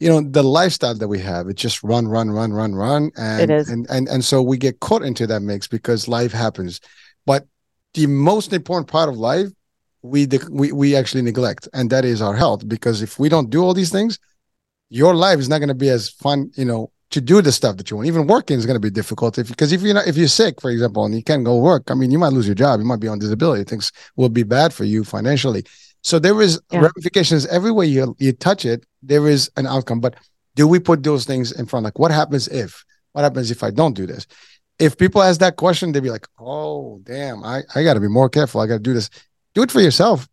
you 0.00 0.08
know 0.08 0.22
the 0.22 0.42
lifestyle 0.42 0.94
that 0.94 1.08
we 1.08 1.18
have 1.20 1.48
it's 1.48 1.60
just 1.60 1.82
run 1.82 2.08
run 2.08 2.30
run 2.30 2.52
run 2.52 2.74
run 2.74 3.10
and 3.16 3.42
it 3.42 3.50
is. 3.50 3.68
and 3.68 3.86
and 3.90 4.08
and 4.08 4.24
so 4.24 4.42
we 4.42 4.56
get 4.56 4.80
caught 4.80 5.02
into 5.02 5.26
that 5.26 5.40
mix 5.42 5.68
because 5.68 6.08
life 6.08 6.32
happens. 6.32 6.80
But 7.26 7.46
the 7.94 8.06
most 8.06 8.52
important 8.52 8.88
part 8.88 9.08
of 9.08 9.16
life 9.16 9.48
we 10.02 10.26
we 10.50 10.72
we 10.72 10.96
actually 10.96 11.22
neglect 11.22 11.68
and 11.74 11.90
that 11.90 12.04
is 12.04 12.22
our 12.22 12.34
health 12.34 12.66
because 12.66 13.02
if 13.02 13.18
we 13.18 13.28
don't 13.28 13.50
do 13.50 13.62
all 13.62 13.74
these 13.74 13.92
things 13.92 14.18
your 14.88 15.14
life 15.14 15.38
is 15.38 15.48
not 15.48 15.58
going 15.58 15.68
to 15.68 15.74
be 15.74 15.90
as 15.90 16.08
fun 16.08 16.50
you 16.56 16.64
know 16.64 16.90
to 17.10 17.20
do 17.20 17.42
the 17.42 17.52
stuff 17.52 17.76
that 17.76 17.90
you 17.90 17.96
want. 17.96 18.06
Even 18.06 18.26
working 18.26 18.56
is 18.56 18.66
going 18.66 18.76
to 18.76 18.80
be 18.80 18.90
difficult 18.90 19.38
if 19.38 19.48
because 19.48 19.72
if 19.72 19.82
you're 19.82 19.94
not 19.94 20.06
if 20.06 20.16
you're 20.16 20.28
sick, 20.28 20.60
for 20.60 20.70
example, 20.70 21.04
and 21.04 21.14
you 21.14 21.22
can't 21.22 21.44
go 21.44 21.58
work, 21.58 21.90
I 21.90 21.94
mean, 21.94 22.10
you 22.10 22.18
might 22.18 22.32
lose 22.32 22.46
your 22.46 22.54
job. 22.54 22.80
You 22.80 22.86
might 22.86 23.00
be 23.00 23.08
on 23.08 23.18
disability. 23.18 23.64
Things 23.64 23.92
will 24.16 24.28
be 24.28 24.42
bad 24.42 24.72
for 24.72 24.84
you 24.84 25.04
financially. 25.04 25.64
So 26.02 26.18
there 26.18 26.40
is 26.40 26.60
yeah. 26.70 26.80
ramifications 26.80 27.46
everywhere 27.46 27.86
you 27.86 28.14
you 28.18 28.32
touch 28.32 28.64
it. 28.64 28.86
There 29.02 29.28
is 29.28 29.50
an 29.56 29.66
outcome, 29.66 30.00
but 30.00 30.16
do 30.54 30.66
we 30.66 30.78
put 30.78 31.02
those 31.02 31.24
things 31.24 31.52
in 31.52 31.66
front? 31.66 31.84
Like, 31.84 31.98
what 31.98 32.10
happens 32.10 32.48
if? 32.48 32.84
What 33.12 33.22
happens 33.22 33.50
if 33.50 33.62
I 33.62 33.70
don't 33.70 33.94
do 33.94 34.06
this? 34.06 34.26
If 34.78 34.96
people 34.96 35.22
ask 35.22 35.40
that 35.40 35.56
question, 35.56 35.92
they'd 35.92 36.02
be 36.02 36.10
like, 36.10 36.28
"Oh, 36.38 37.00
damn, 37.02 37.44
I 37.44 37.62
I 37.74 37.82
got 37.82 37.94
to 37.94 38.00
be 38.00 38.08
more 38.08 38.28
careful. 38.28 38.60
I 38.60 38.66
got 38.66 38.74
to 38.74 38.80
do 38.80 38.94
this. 38.94 39.10
Do 39.54 39.62
it 39.62 39.70
for 39.70 39.80
yourself." 39.80 40.28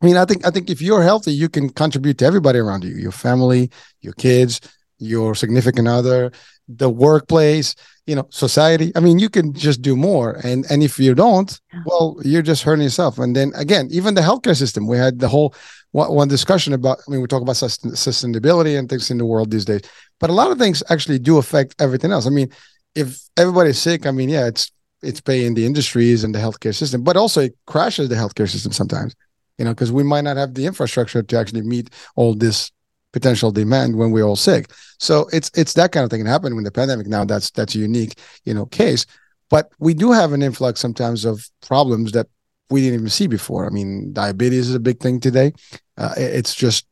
I 0.00 0.06
mean, 0.06 0.16
I 0.16 0.24
think 0.24 0.46
I 0.46 0.50
think 0.50 0.70
if 0.70 0.80
you're 0.80 1.02
healthy, 1.02 1.32
you 1.32 1.48
can 1.48 1.68
contribute 1.70 2.18
to 2.18 2.26
everybody 2.26 2.58
around 2.58 2.84
you, 2.84 2.94
your 2.94 3.12
family, 3.12 3.70
your 4.00 4.12
kids, 4.12 4.60
your 4.98 5.34
significant 5.34 5.88
other, 5.88 6.32
the 6.68 6.88
workplace, 6.88 7.74
you 8.06 8.14
know, 8.14 8.26
society. 8.30 8.92
I 8.96 9.00
mean, 9.00 9.18
you 9.18 9.28
can 9.28 9.52
just 9.52 9.82
do 9.82 9.96
more. 9.96 10.40
And 10.44 10.64
and 10.70 10.82
if 10.82 10.98
you 10.98 11.14
don't, 11.14 11.58
well, 11.84 12.16
you're 12.24 12.42
just 12.42 12.62
hurting 12.62 12.84
yourself. 12.84 13.18
And 13.18 13.34
then 13.34 13.52
again, 13.54 13.88
even 13.90 14.14
the 14.14 14.20
healthcare 14.20 14.56
system, 14.56 14.86
we 14.86 14.96
had 14.96 15.18
the 15.18 15.28
whole 15.28 15.54
one, 15.92 16.12
one 16.12 16.28
discussion 16.28 16.72
about. 16.72 16.98
I 17.06 17.10
mean, 17.10 17.20
we 17.20 17.26
talk 17.26 17.42
about 17.42 17.56
sustainability 17.56 18.78
and 18.78 18.88
things 18.88 19.10
in 19.10 19.18
the 19.18 19.26
world 19.26 19.50
these 19.50 19.64
days, 19.64 19.82
but 20.20 20.30
a 20.30 20.32
lot 20.32 20.50
of 20.50 20.58
things 20.58 20.82
actually 20.88 21.18
do 21.18 21.38
affect 21.38 21.74
everything 21.80 22.12
else. 22.12 22.26
I 22.26 22.30
mean, 22.30 22.50
if 22.94 23.20
everybody's 23.36 23.78
sick, 23.78 24.06
I 24.06 24.10
mean, 24.10 24.28
yeah, 24.28 24.46
it's 24.46 24.70
it's 25.02 25.20
paying 25.20 25.54
the 25.54 25.66
industries 25.66 26.24
and 26.24 26.34
the 26.34 26.38
healthcare 26.38 26.74
system, 26.74 27.02
but 27.02 27.16
also 27.16 27.42
it 27.42 27.56
crashes 27.66 28.08
the 28.08 28.14
healthcare 28.14 28.48
system 28.48 28.72
sometimes. 28.72 29.14
You 29.58 29.64
know, 29.64 29.70
because 29.72 29.90
we 29.90 30.02
might 30.02 30.24
not 30.24 30.36
have 30.36 30.54
the 30.54 30.66
infrastructure 30.66 31.22
to 31.22 31.38
actually 31.38 31.62
meet 31.62 31.88
all 32.14 32.34
this 32.34 32.70
potential 33.16 33.50
demand 33.50 33.96
when 33.96 34.10
we're 34.10 34.24
all 34.24 34.36
sick. 34.36 34.70
So 34.98 35.26
it's 35.32 35.50
it's 35.54 35.72
that 35.72 35.90
kind 35.90 36.04
of 36.04 36.10
thing. 36.10 36.20
It 36.20 36.26
happened 36.26 36.54
with 36.54 36.66
the 36.66 36.70
pandemic. 36.70 37.06
Now 37.06 37.24
that's 37.24 37.50
that's 37.50 37.74
a 37.74 37.78
unique 37.78 38.18
you 38.44 38.52
know 38.52 38.66
case, 38.66 39.06
but 39.48 39.72
we 39.78 39.94
do 39.94 40.12
have 40.12 40.34
an 40.34 40.42
influx 40.42 40.80
sometimes 40.80 41.24
of 41.24 41.48
problems 41.66 42.12
that 42.12 42.26
we 42.68 42.82
didn't 42.82 42.98
even 43.00 43.08
see 43.08 43.26
before. 43.26 43.64
I 43.64 43.70
mean, 43.70 44.12
diabetes 44.12 44.68
is 44.68 44.74
a 44.74 44.80
big 44.80 45.00
thing 45.00 45.18
today. 45.18 45.54
Uh, 45.96 46.12
it's 46.18 46.54
just 46.54 46.86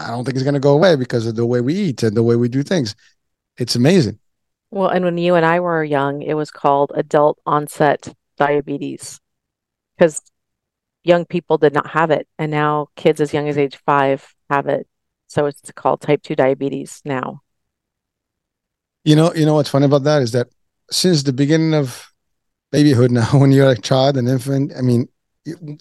I 0.00 0.08
don't 0.08 0.24
think 0.24 0.34
it's 0.34 0.42
going 0.42 0.54
to 0.54 0.68
go 0.70 0.74
away 0.74 0.96
because 0.96 1.26
of 1.28 1.36
the 1.36 1.46
way 1.46 1.60
we 1.60 1.74
eat 1.74 2.02
and 2.02 2.16
the 2.16 2.24
way 2.24 2.34
we 2.34 2.48
do 2.48 2.64
things. 2.64 2.96
It's 3.56 3.76
amazing. 3.76 4.18
Well, 4.72 4.88
and 4.88 5.04
when 5.04 5.16
you 5.16 5.36
and 5.36 5.46
I 5.46 5.60
were 5.60 5.84
young, 5.84 6.22
it 6.22 6.34
was 6.34 6.50
called 6.50 6.90
adult 6.96 7.38
onset 7.46 8.12
diabetes 8.36 9.20
because 9.96 10.22
young 11.04 11.24
people 11.24 11.56
did 11.56 11.72
not 11.72 11.90
have 11.90 12.10
it, 12.10 12.26
and 12.36 12.50
now 12.50 12.88
kids 12.96 13.20
as 13.20 13.32
young 13.32 13.48
as 13.48 13.56
age 13.56 13.78
five 13.86 14.34
have 14.50 14.66
it. 14.66 14.88
So 15.28 15.46
it's 15.46 15.70
called 15.72 16.00
type 16.00 16.22
2 16.22 16.34
diabetes 16.34 17.00
now. 17.04 17.42
You 19.04 19.14
know, 19.14 19.32
you 19.34 19.46
know 19.46 19.54
what's 19.54 19.70
funny 19.70 19.86
about 19.86 20.04
that 20.04 20.22
is 20.22 20.32
that 20.32 20.48
since 20.90 21.22
the 21.22 21.32
beginning 21.32 21.74
of 21.74 22.10
babyhood 22.72 23.10
now, 23.20 23.28
when 23.32 23.52
you're 23.52 23.70
a 23.70 23.78
child, 23.78 24.16
an 24.16 24.26
infant, 24.26 24.72
I 24.76 24.80
mean, 24.80 25.08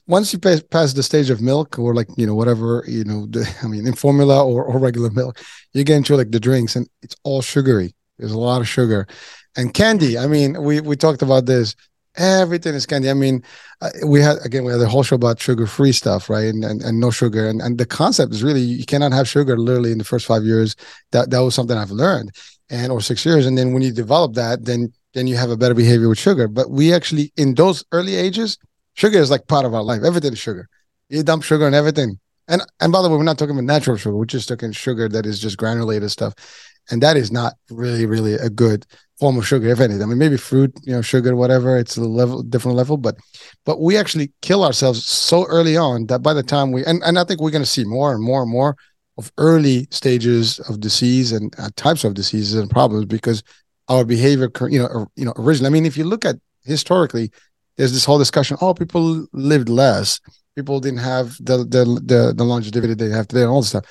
once 0.06 0.32
you 0.32 0.40
pass, 0.40 0.62
pass 0.62 0.94
the 0.94 1.04
stage 1.04 1.30
of 1.30 1.42
milk 1.42 1.78
or 1.80 1.94
like 1.94 2.08
you 2.16 2.26
know 2.26 2.36
whatever 2.36 2.84
you 2.88 3.04
know 3.04 3.26
the, 3.26 3.46
i 3.64 3.68
mean 3.68 3.86
in 3.86 3.94
formula 3.94 4.46
or, 4.46 4.64
or 4.64 4.80
regular 4.80 5.10
milk 5.10 5.42
you 5.74 5.84
get 5.84 5.98
into 5.98 6.16
like 6.16 6.32
the 6.32 6.40
drinks 6.40 6.76
and 6.76 6.88
it's 7.02 7.16
all 7.24 7.42
sugary. 7.42 7.94
There's 8.18 8.32
a 8.32 8.40
lot 8.40 8.62
of 8.62 8.68
sugar 8.68 9.08
and 9.56 9.74
candy. 9.74 10.18
I 10.18 10.28
mean 10.28 10.62
we 10.64 10.82
we 10.82 10.96
talked 10.96 11.22
about 11.22 11.46
this 11.46 11.76
everything 12.18 12.74
is 12.76 12.86
candy 12.86 13.10
i 13.10 13.14
mean 13.14 13.44
uh, 13.82 13.90
we 14.06 14.22
had 14.22 14.38
again 14.44 14.64
we 14.64 14.72
had 14.72 14.82
a 14.82 14.88
whole 14.88 15.04
show 15.04 15.16
about 15.16 15.40
sugar 15.40 15.68
free 15.68 15.92
stuff 15.92 16.30
right 16.30 16.46
and, 16.46 16.64
and 16.66 16.82
and 16.82 17.00
no 17.00 17.12
sugar 17.12 17.48
and 17.48 17.62
and 17.62 17.78
the 17.78 17.86
concept 17.86 18.34
is 18.34 18.44
really 18.44 18.62
you 18.62 18.86
cannot 18.86 19.14
have 19.14 19.28
sugar 19.28 19.58
literally 19.58 19.92
in 19.92 19.98
the 19.98 20.04
first 20.04 20.26
five 20.26 20.44
years 20.44 20.76
that 21.12 21.30
that 21.30 21.40
was 21.40 21.56
something 21.56 21.78
i've 21.78 21.92
learned 21.92 22.32
and 22.70 22.92
or 22.92 23.02
six 23.02 23.26
years 23.26 23.46
and 23.46 23.58
then 23.58 23.74
when 23.74 23.82
you 23.82 23.92
develop 23.92 24.34
that 24.34 24.66
then 24.66 24.92
then 25.14 25.28
you 25.28 25.38
have 25.38 25.50
a 25.50 25.58
better 25.58 25.74
behavior 25.74 26.10
with 26.10 26.18
sugar 26.18 26.48
but 26.48 26.70
we 26.70 26.94
actually 26.94 27.32
in 27.38 27.54
those 27.56 27.84
early 27.92 28.16
ages 28.16 28.58
Sugar 28.98 29.20
is 29.20 29.30
like 29.30 29.46
part 29.46 29.64
of 29.64 29.76
our 29.76 29.84
life. 29.84 30.02
Everything 30.04 30.34
is 30.34 30.40
sugar. 30.40 30.68
You 31.08 31.22
dump 31.22 31.44
sugar 31.44 31.68
and 31.68 31.76
everything. 31.76 32.20
And 32.48 32.64
and 32.80 32.92
by 32.92 33.04
the 33.04 33.10
way, 33.10 33.16
we're 33.16 33.24
not 33.24 33.38
talking 33.38 33.54
about 33.54 33.66
natural 33.66 33.96
sugar. 33.96 34.16
We're 34.16 34.26
just 34.26 34.50
talking 34.50 34.72
sugar 34.72 35.08
that 35.08 35.28
is 35.28 35.40
just 35.40 35.58
granulated 35.58 36.10
stuff, 36.10 36.34
and 36.90 37.02
that 37.02 37.18
is 37.18 37.32
not 37.32 37.54
really 37.70 38.06
really 38.06 38.34
a 38.34 38.50
good 38.50 38.86
form 39.20 39.38
of 39.38 39.48
sugar, 39.48 39.70
if 39.70 39.80
anything. 39.80 40.04
I 40.04 40.06
mean, 40.06 40.20
maybe 40.20 40.38
fruit, 40.38 40.72
you 40.84 40.94
know, 40.94 41.02
sugar, 41.02 41.36
whatever. 41.36 41.78
It's 41.78 41.98
a 41.98 42.02
level 42.02 42.44
different 42.44 42.78
level, 42.78 42.98
but 42.98 43.18
but 43.66 43.82
we 43.82 43.98
actually 43.98 44.32
kill 44.42 44.64
ourselves 44.64 45.08
so 45.08 45.46
early 45.46 45.76
on 45.76 46.06
that 46.08 46.20
by 46.20 46.34
the 46.34 46.44
time 46.44 46.72
we 46.72 46.86
and 46.86 47.02
and 47.04 47.18
I 47.18 47.24
think 47.24 47.42
we're 47.42 47.52
going 47.52 47.64
to 47.64 47.70
see 47.70 47.84
more 47.84 48.14
and 48.14 48.24
more 48.24 48.42
and 48.44 48.52
more 48.52 48.76
of 49.18 49.32
early 49.38 49.88
stages 49.90 50.60
of 50.70 50.80
disease 50.80 51.32
and 51.32 51.54
uh, 51.58 51.70
types 51.76 52.04
of 52.04 52.14
diseases 52.14 52.54
and 52.54 52.70
problems 52.70 53.06
because 53.06 53.42
our 53.90 54.06
behavior, 54.06 54.52
you 54.70 54.80
know, 54.80 55.08
you 55.16 55.26
know, 55.26 55.34
originally. 55.38 55.68
I 55.68 55.72
mean, 55.72 55.86
if 55.86 55.98
you 55.98 56.04
look 56.04 56.26
at 56.26 56.36
historically, 56.64 57.32
there's 57.78 57.94
this 57.94 58.06
whole 58.06 58.20
discussion. 58.20 58.58
Oh, 58.62 58.74
people 58.74 59.26
lived 59.34 59.70
less. 59.70 60.20
People 60.56 60.80
didn't 60.80 61.00
have 61.00 61.36
the 61.40 61.58
the 61.58 61.86
the, 62.04 62.34
the 62.36 62.44
longevity 62.44 62.94
they 62.94 63.10
have 63.10 63.28
today 63.28 63.42
and 63.42 63.50
all 63.50 63.62
this 63.62 63.70
stuff, 63.70 63.86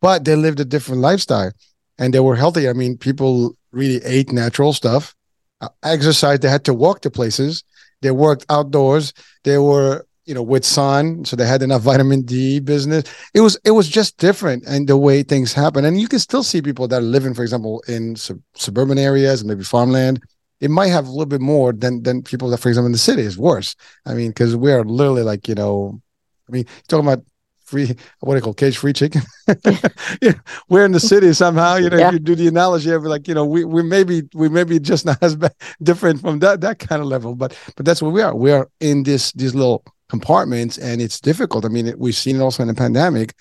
but 0.00 0.24
they 0.24 0.34
lived 0.34 0.60
a 0.60 0.64
different 0.64 1.00
lifestyle, 1.00 1.52
and 1.98 2.12
they 2.12 2.20
were 2.20 2.36
healthy. 2.36 2.68
I 2.68 2.72
mean, 2.72 2.96
people 2.96 3.56
really 3.72 4.04
ate 4.04 4.32
natural 4.32 4.72
stuff, 4.72 5.14
uh, 5.60 5.68
exercise. 5.82 6.40
They 6.40 6.48
had 6.48 6.64
to 6.64 6.74
walk 6.74 7.00
to 7.02 7.10
places. 7.10 7.64
They 8.02 8.10
worked 8.10 8.46
outdoors. 8.50 9.12
They 9.44 9.58
were 9.58 10.06
you 10.24 10.34
know 10.34 10.42
with 10.42 10.64
sun 10.64 11.24
so 11.24 11.36
they 11.36 11.46
had 11.46 11.62
enough 11.62 11.82
vitamin 11.92 12.22
d 12.22 12.58
business 12.58 13.04
it 13.32 13.40
was 13.42 13.56
it 13.64 13.70
was 13.70 13.88
just 13.88 14.18
different 14.18 14.64
and 14.66 14.88
the 14.88 14.96
way 14.96 15.22
things 15.22 15.52
happen 15.52 15.84
and 15.84 16.00
you 16.00 16.08
can 16.08 16.18
still 16.18 16.42
see 16.42 16.60
people 16.60 16.88
that 16.88 16.98
are 16.98 17.00
living 17.00 17.32
for 17.32 17.42
example 17.42 17.80
in 17.86 18.16
sub- 18.16 18.42
suburban 18.56 18.98
areas 18.98 19.40
and 19.40 19.48
maybe 19.48 19.62
farmland 19.62 20.20
it 20.60 20.70
might 20.70 20.88
have 20.88 21.06
a 21.06 21.10
little 21.10 21.26
bit 21.26 21.40
more 21.40 21.72
than 21.72 22.02
than 22.02 22.22
people 22.22 22.48
that, 22.50 22.58
for 22.58 22.68
example, 22.68 22.86
in 22.86 22.92
the 22.92 22.98
city 22.98 23.22
is 23.22 23.38
worse. 23.38 23.74
I 24.04 24.14
mean, 24.14 24.30
because 24.30 24.56
we 24.56 24.72
are 24.72 24.84
literally 24.84 25.22
like 25.22 25.48
you 25.48 25.54
know, 25.54 26.00
I 26.48 26.52
mean, 26.52 26.66
talking 26.88 27.06
about 27.06 27.24
free 27.66 27.94
what 28.20 28.34
do 28.34 28.38
you 28.38 28.42
call 28.42 28.54
cage 28.54 28.78
free 28.78 28.92
chicken? 28.92 29.22
we're 30.68 30.84
in 30.84 30.92
the 30.92 31.00
city 31.00 31.32
somehow. 31.32 31.76
You 31.76 31.90
know, 31.90 31.98
yeah. 31.98 32.08
if 32.08 32.14
you 32.14 32.18
do 32.18 32.34
the 32.34 32.48
analogy 32.48 32.90
of 32.90 33.04
like 33.04 33.28
you 33.28 33.34
know, 33.34 33.44
we 33.44 33.64
we 33.64 33.82
maybe 33.82 34.22
we 34.34 34.48
maybe 34.48 34.78
just 34.78 35.04
not 35.04 35.22
as 35.22 35.36
bad, 35.36 35.54
different 35.82 36.20
from 36.20 36.38
that 36.40 36.60
that 36.62 36.78
kind 36.78 37.02
of 37.02 37.08
level, 37.08 37.34
but 37.34 37.56
but 37.76 37.84
that's 37.84 38.00
what 38.00 38.12
we 38.12 38.22
are. 38.22 38.34
We 38.34 38.52
are 38.52 38.68
in 38.80 39.02
this 39.02 39.32
these 39.32 39.54
little 39.54 39.84
compartments, 40.08 40.78
and 40.78 41.02
it's 41.02 41.20
difficult. 41.20 41.64
I 41.64 41.68
mean, 41.68 41.88
it, 41.88 41.98
we've 41.98 42.14
seen 42.14 42.36
it 42.36 42.40
also 42.40 42.62
in 42.62 42.68
the 42.68 42.74
pandemic 42.74 43.34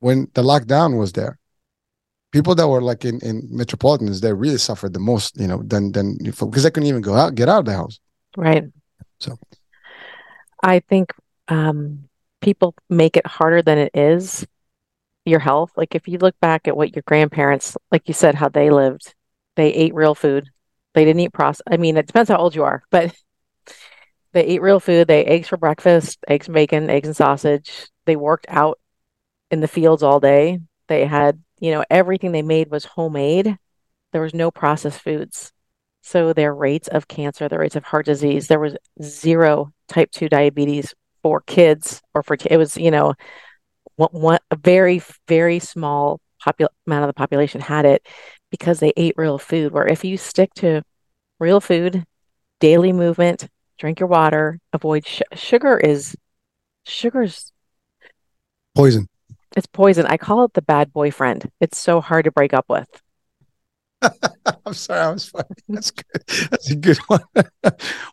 when 0.00 0.28
the 0.34 0.42
lockdown 0.42 0.98
was 0.98 1.12
there 1.12 1.38
people 2.32 2.54
that 2.54 2.68
were 2.68 2.82
like 2.82 3.04
in 3.04 3.20
in 3.20 3.46
metropolitans 3.50 4.20
they 4.20 4.32
really 4.32 4.58
suffered 4.58 4.92
the 4.92 5.00
most 5.00 5.38
you 5.38 5.46
know 5.46 5.62
than 5.64 5.92
than 5.92 6.16
because 6.18 6.62
they 6.62 6.70
couldn't 6.70 6.88
even 6.88 7.02
go 7.02 7.14
out 7.14 7.34
get 7.34 7.48
out 7.48 7.60
of 7.60 7.64
the 7.64 7.72
house 7.72 8.00
right 8.36 8.64
so 9.18 9.38
i 10.62 10.80
think 10.80 11.12
um 11.48 12.08
people 12.40 12.74
make 12.88 13.16
it 13.16 13.26
harder 13.26 13.62
than 13.62 13.78
it 13.78 13.90
is 13.94 14.46
your 15.24 15.40
health 15.40 15.70
like 15.76 15.94
if 15.94 16.08
you 16.08 16.18
look 16.18 16.38
back 16.40 16.66
at 16.66 16.76
what 16.76 16.94
your 16.94 17.02
grandparents 17.06 17.76
like 17.92 18.08
you 18.08 18.14
said 18.14 18.34
how 18.34 18.48
they 18.48 18.70
lived 18.70 19.14
they 19.56 19.72
ate 19.72 19.94
real 19.94 20.14
food 20.14 20.48
they 20.94 21.04
didn't 21.04 21.20
eat 21.20 21.32
process 21.32 21.62
i 21.70 21.76
mean 21.76 21.96
it 21.96 22.06
depends 22.06 22.30
how 22.30 22.36
old 22.36 22.54
you 22.54 22.64
are 22.64 22.82
but 22.90 23.14
they 24.32 24.44
ate 24.44 24.62
real 24.62 24.80
food 24.80 25.06
they 25.06 25.24
eggs 25.24 25.48
for 25.48 25.56
breakfast 25.56 26.18
eggs 26.26 26.46
and 26.46 26.54
bacon 26.54 26.88
eggs 26.88 27.06
and 27.06 27.16
sausage 27.16 27.88
they 28.06 28.16
worked 28.16 28.46
out 28.48 28.80
in 29.50 29.60
the 29.60 29.68
fields 29.68 30.02
all 30.02 30.20
day 30.20 30.58
they 30.88 31.04
had 31.04 31.40
you 31.60 31.70
know, 31.70 31.84
everything 31.88 32.32
they 32.32 32.42
made 32.42 32.70
was 32.70 32.84
homemade. 32.86 33.56
There 34.12 34.22
was 34.22 34.34
no 34.34 34.50
processed 34.50 35.00
foods. 35.00 35.52
So 36.02 36.32
their 36.32 36.54
rates 36.54 36.88
of 36.88 37.06
cancer, 37.06 37.48
their 37.48 37.60
rates 37.60 37.76
of 37.76 37.84
heart 37.84 38.06
disease, 38.06 38.48
there 38.48 38.58
was 38.58 38.76
zero 39.00 39.72
type 39.86 40.10
2 40.10 40.30
diabetes 40.30 40.94
for 41.22 41.40
kids 41.40 42.02
or 42.14 42.22
for, 42.22 42.36
it 42.44 42.56
was, 42.56 42.76
you 42.76 42.90
know, 42.90 43.14
one, 43.96 44.10
one 44.12 44.38
a 44.50 44.56
very, 44.56 45.02
very 45.28 45.58
small 45.58 46.20
popul- 46.44 46.68
amount 46.86 47.04
of 47.04 47.08
the 47.08 47.14
population 47.14 47.60
had 47.60 47.84
it 47.84 48.06
because 48.50 48.80
they 48.80 48.92
ate 48.96 49.14
real 49.16 49.38
food. 49.38 49.72
Where 49.72 49.86
if 49.86 50.04
you 50.04 50.16
stick 50.16 50.52
to 50.54 50.82
real 51.38 51.60
food, 51.60 52.04
daily 52.60 52.92
movement, 52.92 53.48
drink 53.78 54.00
your 54.00 54.08
water, 54.08 54.58
avoid 54.72 55.06
sh- 55.06 55.22
sugar 55.34 55.78
is 55.78 56.16
sugar's 56.86 57.52
poison. 58.74 59.08
It's 59.56 59.66
poison. 59.66 60.06
I 60.06 60.16
call 60.16 60.44
it 60.44 60.54
the 60.54 60.62
bad 60.62 60.92
boyfriend. 60.92 61.50
It's 61.60 61.78
so 61.78 62.00
hard 62.00 62.24
to 62.24 62.30
break 62.30 62.54
up 62.54 62.66
with. 62.68 62.88
I'm 64.66 64.74
sorry, 64.74 65.00
I 65.00 65.10
was 65.10 65.28
funny. 65.28 65.44
That's 65.68 65.90
good. 65.90 66.24
That's 66.50 66.70
a 66.70 66.76
good 66.76 66.98
one. 67.08 67.20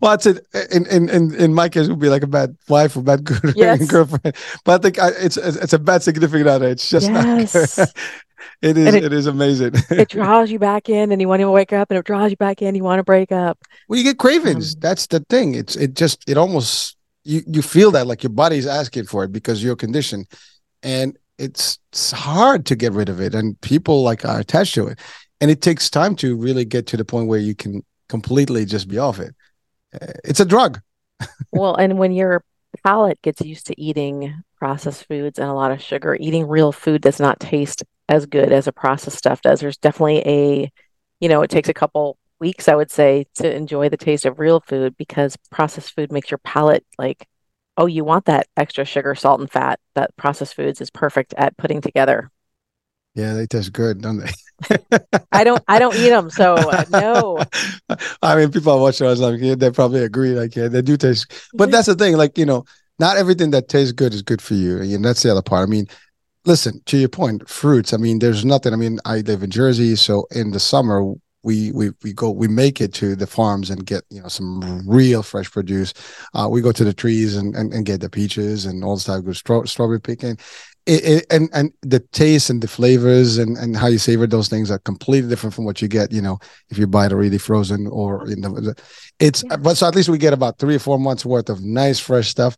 well, 0.02 0.14
it's 0.14 0.26
a, 0.26 0.40
in 0.76 0.86
in 0.88 1.10
in 1.10 1.36
in 1.36 1.54
my 1.54 1.70
case, 1.70 1.88
it 1.88 1.90
would 1.90 2.00
be 2.00 2.10
like 2.10 2.24
a 2.24 2.28
bad 2.28 2.58
wife 2.68 2.96
or 2.98 3.02
bad 3.02 3.24
good 3.24 3.40
yes. 3.56 3.86
girlfriend. 3.88 4.36
But 4.66 4.80
I 4.80 4.82
think 4.82 5.00
I, 5.00 5.10
it's 5.10 5.38
it's 5.38 5.74
a 5.74 5.80
bad 5.80 6.04
significant 6.04 6.48
other. 6.48 6.68
It's 6.68 6.90
just 6.90 7.10
yes. 7.10 7.78
not. 7.78 7.94
it 8.62 8.78
is. 8.78 8.96
It, 8.96 9.04
it 9.06 9.14
is 9.14 9.28
amazing. 9.28 9.74
it 9.90 10.10
draws 10.10 10.52
you 10.52 10.60
back 10.60 10.90
in, 10.90 11.12
and 11.12 11.22
you 11.22 11.28
want 11.28 11.42
to 11.42 11.50
wake 11.50 11.74
up, 11.74 11.90
and 11.90 11.98
it 11.98 12.06
draws 12.06 12.32
you 12.32 12.38
back 12.38 12.62
in. 12.62 12.76
You 12.76 12.84
want 12.84 13.00
to 13.00 13.04
break 13.04 13.32
up. 13.32 13.58
Well, 13.88 13.98
you 13.98 14.04
get 14.04 14.18
cravings. 14.18 14.76
Um, 14.76 14.80
That's 14.82 15.08
the 15.08 15.22
thing. 15.30 15.56
It's 15.56 15.76
it 15.76 15.94
just 15.94 16.28
it 16.30 16.38
almost 16.38 16.98
you 17.24 17.42
you 17.48 17.62
feel 17.62 17.92
that 17.92 18.08
like 18.08 18.24
your 18.24 18.32
body's 18.32 18.68
asking 18.68 19.06
for 19.06 19.24
it 19.24 19.32
because 19.32 19.64
your 19.64 19.78
condition, 19.78 20.26
and 20.84 21.18
it's, 21.38 21.80
it's 21.92 22.12
hard 22.12 22.66
to 22.66 22.76
get 22.76 22.94
rid 22.94 23.10
of 23.10 23.22
it 23.22 23.36
and 23.36 23.60
people 23.62 24.04
like 24.04 24.26
are 24.26 24.40
attached 24.40 24.74
to 24.76 24.88
it 24.88 25.00
and 25.42 25.52
it 25.52 25.62
takes 25.62 25.90
time 25.90 26.16
to 26.16 26.36
really 26.36 26.66
get 26.66 26.88
to 26.88 26.98
the 26.98 27.06
point 27.06 27.28
where 27.28 27.40
you 27.40 27.56
can 27.56 27.84
completely 28.10 28.66
just 28.66 28.88
be 28.88 28.98
off 28.98 29.20
it 29.20 29.36
uh, 30.00 30.14
it's 30.24 30.40
a 30.40 30.46
drug 30.46 30.82
well 31.52 31.76
and 31.76 31.98
when 31.98 32.12
your 32.12 32.44
palate 32.84 33.22
gets 33.22 33.42
used 33.42 33.68
to 33.68 33.82
eating 33.82 34.44
processed 34.58 35.08
foods 35.08 35.40
and 35.40 35.50
a 35.50 35.54
lot 35.54 35.72
of 35.72 35.82
sugar 35.82 36.18
eating 36.20 36.48
real 36.48 36.72
food 36.72 37.02
does 37.02 37.20
not 37.20 37.40
taste 37.40 37.84
as 38.10 38.26
good 38.26 38.52
as 38.52 38.68
a 38.68 38.72
processed 38.72 39.18
stuff 39.18 39.42
does 39.42 39.60
there's 39.60 39.78
definitely 39.78 40.20
a 40.26 40.72
you 41.20 41.30
know 41.30 41.42
it 41.42 41.50
takes 41.50 41.70
a 41.70 41.74
couple 41.74 42.18
weeks 42.40 42.68
i 42.68 42.76
would 42.76 42.92
say 42.92 43.26
to 43.34 43.54
enjoy 43.54 43.90
the 43.90 43.98
taste 43.98 44.26
of 44.26 44.40
real 44.40 44.60
food 44.60 44.96
because 44.98 45.38
processed 45.50 45.96
food 45.96 46.12
makes 46.12 46.30
your 46.30 46.38
palate 46.40 46.86
like 46.98 47.28
oh, 47.78 47.86
you 47.86 48.04
want 48.04 48.26
that 48.26 48.48
extra 48.58 48.84
sugar, 48.84 49.16
salt, 49.16 49.40
and 49.40 49.50
fat 49.50 49.80
that 49.94 50.16
processed 50.18 50.56
foods 50.56 50.82
is 50.82 50.90
perfect 50.90 51.34
at 51.38 51.56
putting 51.58 51.80
together. 51.80 52.32
Yeah, 53.14 53.34
they 53.34 53.46
taste 53.46 53.72
good, 53.72 54.02
don't 54.02 54.18
they? 54.18 54.32
I 55.32 55.44
don't. 55.44 55.64
I 55.68 55.80
don't 55.80 55.96
eat 55.96 56.10
them, 56.10 56.30
so 56.30 56.56
uh, 56.56 56.86
no. 56.90 57.40
I 58.22 58.36
mean, 58.36 58.52
people 58.52 58.74
are 58.74 58.80
watching 58.80 59.08
us 59.08 59.20
like 59.20 59.40
they 59.40 59.72
probably 59.72 60.04
agree. 60.04 60.32
Like, 60.32 60.56
yeah, 60.56 60.68
they 60.68 60.82
do 60.82 60.98
taste. 60.98 61.32
But 61.54 61.72
that's 61.72 61.88
the 61.88 61.96
thing. 61.96 62.18
Like, 62.18 62.38
you 62.38 62.46
know, 62.46 62.66
not 63.00 63.18
everything 63.18 63.52
that 63.52 63.70
tastes 63.70 63.92
good 63.92 64.14
is 64.14 64.22
good 64.22 64.42
for 64.42 64.56
you, 64.56 64.82
and 64.82 65.06
that's 65.06 65.24
the 65.24 65.32
other 65.32 65.42
part. 65.42 65.68
I 65.68 65.70
mean, 65.70 65.88
listen 66.46 66.82
to 66.86 66.98
your 66.98 67.10
point. 67.10 67.48
Fruits. 67.48 67.94
I 67.94 67.98
mean, 67.98 68.20
there's 68.20 68.46
nothing. 68.46 68.74
I 68.74 68.78
mean, 68.78 69.00
I 69.06 69.20
live 69.22 69.44
in 69.44 69.52
Jersey, 69.52 69.96
so 69.96 70.26
in 70.32 70.52
the 70.52 70.60
summer 70.60 71.14
we 71.44 71.72
we 71.72 71.92
we 72.04 72.14
go 72.14 72.32
we 72.32 72.48
make 72.48 72.82
it 72.82 72.94
to 72.96 73.16
the 73.16 73.28
farms 73.28 73.70
and 73.70 73.86
get 73.86 74.04
you 74.10 74.22
know 74.22 74.28
some 74.28 74.84
real 74.88 75.24
fresh 75.24 75.50
produce. 75.52 75.94
Uh, 76.34 76.48
we 76.50 76.62
go 76.62 76.72
to 76.72 76.84
the 76.84 76.94
trees 76.94 77.38
and, 77.38 77.56
and, 77.56 77.74
and 77.74 77.86
get 77.86 78.02
the 78.02 78.10
peaches 78.10 78.66
and 78.66 78.84
all 78.84 78.96
the 78.96 79.02
stuff. 79.02 79.24
Go 79.24 79.32
straw, 79.34 79.64
strawberry 79.64 80.02
picking, 80.02 80.38
it, 80.88 81.04
it, 81.04 81.26
and 81.30 81.50
and 81.54 81.72
the 81.82 82.00
taste 82.00 82.50
and 82.50 82.62
the 82.62 82.68
flavors 82.68 83.38
and 83.38 83.58
and 83.58 83.76
how 83.76 83.88
you 83.88 83.98
savor 83.98 84.26
those 84.26 84.48
things 84.48 84.72
are 84.72 84.80
completely 84.80 85.30
different 85.30 85.54
from 85.54 85.66
what 85.66 85.82
you 85.82 85.88
get. 85.88 86.12
You 86.12 86.22
know, 86.22 86.40
if 86.70 86.78
you 86.78 86.88
buy 86.88 87.06
it 87.06 87.14
already 87.14 87.38
frozen 87.38 87.88
or 87.88 88.28
you 88.28 88.38
know, 88.38 88.74
it's 89.20 89.44
but 89.60 89.76
so 89.76 89.88
at 89.88 89.96
least 89.96 90.10
we 90.10 90.18
get 90.18 90.34
about 90.34 90.58
three 90.60 90.76
or 90.76 90.80
four 90.80 90.98
months 90.98 91.26
worth 91.26 91.50
of 91.50 91.62
nice 91.62 92.00
fresh 92.00 92.30
stuff 92.30 92.58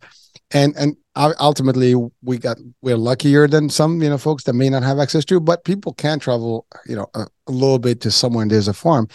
and 0.51 0.75
and 0.77 0.95
ultimately 1.15 1.95
we 2.21 2.37
got 2.37 2.57
we're 2.81 2.97
luckier 2.97 3.47
than 3.47 3.69
some 3.69 4.01
you 4.01 4.09
know 4.09 4.17
folks 4.17 4.43
that 4.43 4.53
may 4.53 4.69
not 4.69 4.83
have 4.83 4.99
access 4.99 5.25
to 5.25 5.39
but 5.39 5.63
people 5.63 5.93
can 5.93 6.19
travel 6.19 6.65
you 6.85 6.95
know 6.95 7.07
a, 7.13 7.25
a 7.47 7.51
little 7.51 7.79
bit 7.79 8.01
to 8.01 8.11
somewhere 8.11 8.41
and 8.41 8.51
there's 8.51 8.67
a 8.67 8.73
farm 8.73 9.07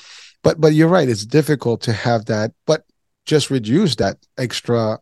but 0.42 0.60
but 0.60 0.74
you're 0.74 0.88
right 0.88 1.08
it's 1.08 1.26
difficult 1.26 1.80
to 1.80 1.92
have 1.92 2.26
that 2.26 2.52
but 2.66 2.84
just 3.26 3.50
reduce 3.50 3.96
that 3.96 4.16
extra 4.38 4.98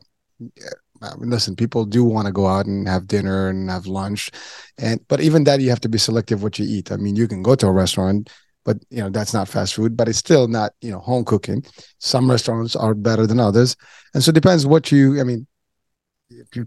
I 1.02 1.14
mean, 1.16 1.30
listen 1.30 1.56
people 1.56 1.84
do 1.84 2.04
want 2.04 2.26
to 2.26 2.32
go 2.32 2.46
out 2.46 2.66
and 2.66 2.88
have 2.88 3.06
dinner 3.06 3.48
and 3.48 3.70
have 3.70 3.86
lunch 3.86 4.30
and 4.78 5.00
but 5.08 5.20
even 5.20 5.44
that 5.44 5.60
you 5.60 5.70
have 5.70 5.80
to 5.80 5.88
be 5.88 5.98
selective 5.98 6.42
what 6.42 6.58
you 6.58 6.66
eat. 6.66 6.92
I 6.92 6.96
mean 6.96 7.16
you 7.16 7.28
can 7.28 7.42
go 7.42 7.54
to 7.54 7.66
a 7.66 7.72
restaurant 7.72 8.30
but 8.64 8.76
you 8.90 8.98
know 8.98 9.10
that's 9.10 9.34
not 9.34 9.48
fast 9.48 9.74
food 9.74 9.96
but 9.96 10.08
it's 10.08 10.18
still 10.18 10.48
not 10.48 10.72
you 10.80 10.90
know 10.90 10.98
home 11.00 11.24
cooking. 11.24 11.64
Some 11.98 12.30
restaurants 12.30 12.76
are 12.76 12.94
better 12.94 13.26
than 13.26 13.40
others 13.40 13.76
and 14.14 14.22
so 14.22 14.30
it 14.30 14.34
depends 14.34 14.66
what 14.66 14.92
you 14.92 15.20
i 15.20 15.24
mean 15.24 15.46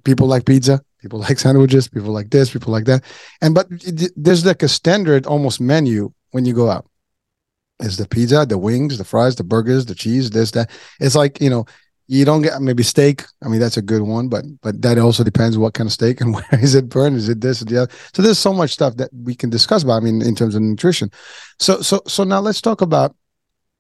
people 0.04 0.28
like 0.28 0.46
pizza 0.46 0.82
people 1.02 1.20
like 1.28 1.40
sandwiches 1.40 1.88
people 1.88 2.12
like 2.12 2.30
this 2.30 2.50
people 2.50 2.72
like 2.72 2.86
that 2.86 3.04
and 3.42 3.56
but 3.56 3.68
there's 4.16 4.46
like 4.46 4.64
a 4.64 4.68
standard 4.68 5.26
almost 5.26 5.62
menu 5.62 6.12
when 6.32 6.46
you 6.46 6.54
go 6.54 6.70
out. 6.70 6.86
Is 7.80 7.98
the 7.98 8.08
pizza 8.08 8.46
the 8.46 8.58
wings 8.58 8.98
the 8.98 9.04
fries 9.04 9.36
the 9.36 9.44
burgers 9.44 9.86
the 9.86 9.96
cheese 9.96 10.30
this 10.30 10.52
that. 10.52 10.70
It's 11.00 11.16
like 11.16 11.42
you 11.42 11.50
know 11.50 11.66
you 12.08 12.24
don't 12.24 12.42
get 12.42 12.62
maybe 12.62 12.84
steak 12.84 13.24
i 13.44 13.48
mean 13.48 13.60
that's 13.60 13.78
a 13.78 13.82
good 13.82 14.02
one 14.02 14.30
but 14.30 14.46
but 14.62 14.82
that 14.82 14.98
also 14.98 15.24
depends 15.24 15.58
what 15.58 15.74
kind 15.74 15.88
of 15.88 15.94
steak 15.94 16.22
and 16.22 16.34
where 16.36 16.46
is 16.62 16.76
it 16.76 16.90
burned 16.90 17.16
is 17.16 17.30
it 17.30 17.42
this 17.42 17.62
or 17.62 17.66
the 17.66 17.84
other. 17.84 17.92
So 18.14 18.22
there's 18.22 18.40
so 18.40 18.54
much 18.54 18.72
stuff 18.72 18.98
that 18.98 19.10
we 19.14 19.36
can 19.36 19.50
discuss 19.50 19.84
about 19.84 20.02
i 20.02 20.06
mean 20.06 20.22
in 20.22 20.36
terms 20.36 20.56
of 20.56 20.62
nutrition. 20.62 21.10
So 21.60 21.82
so 21.82 22.02
so 22.08 22.24
now 22.24 22.40
let's 22.40 22.62
talk 22.62 22.82
about 22.82 23.16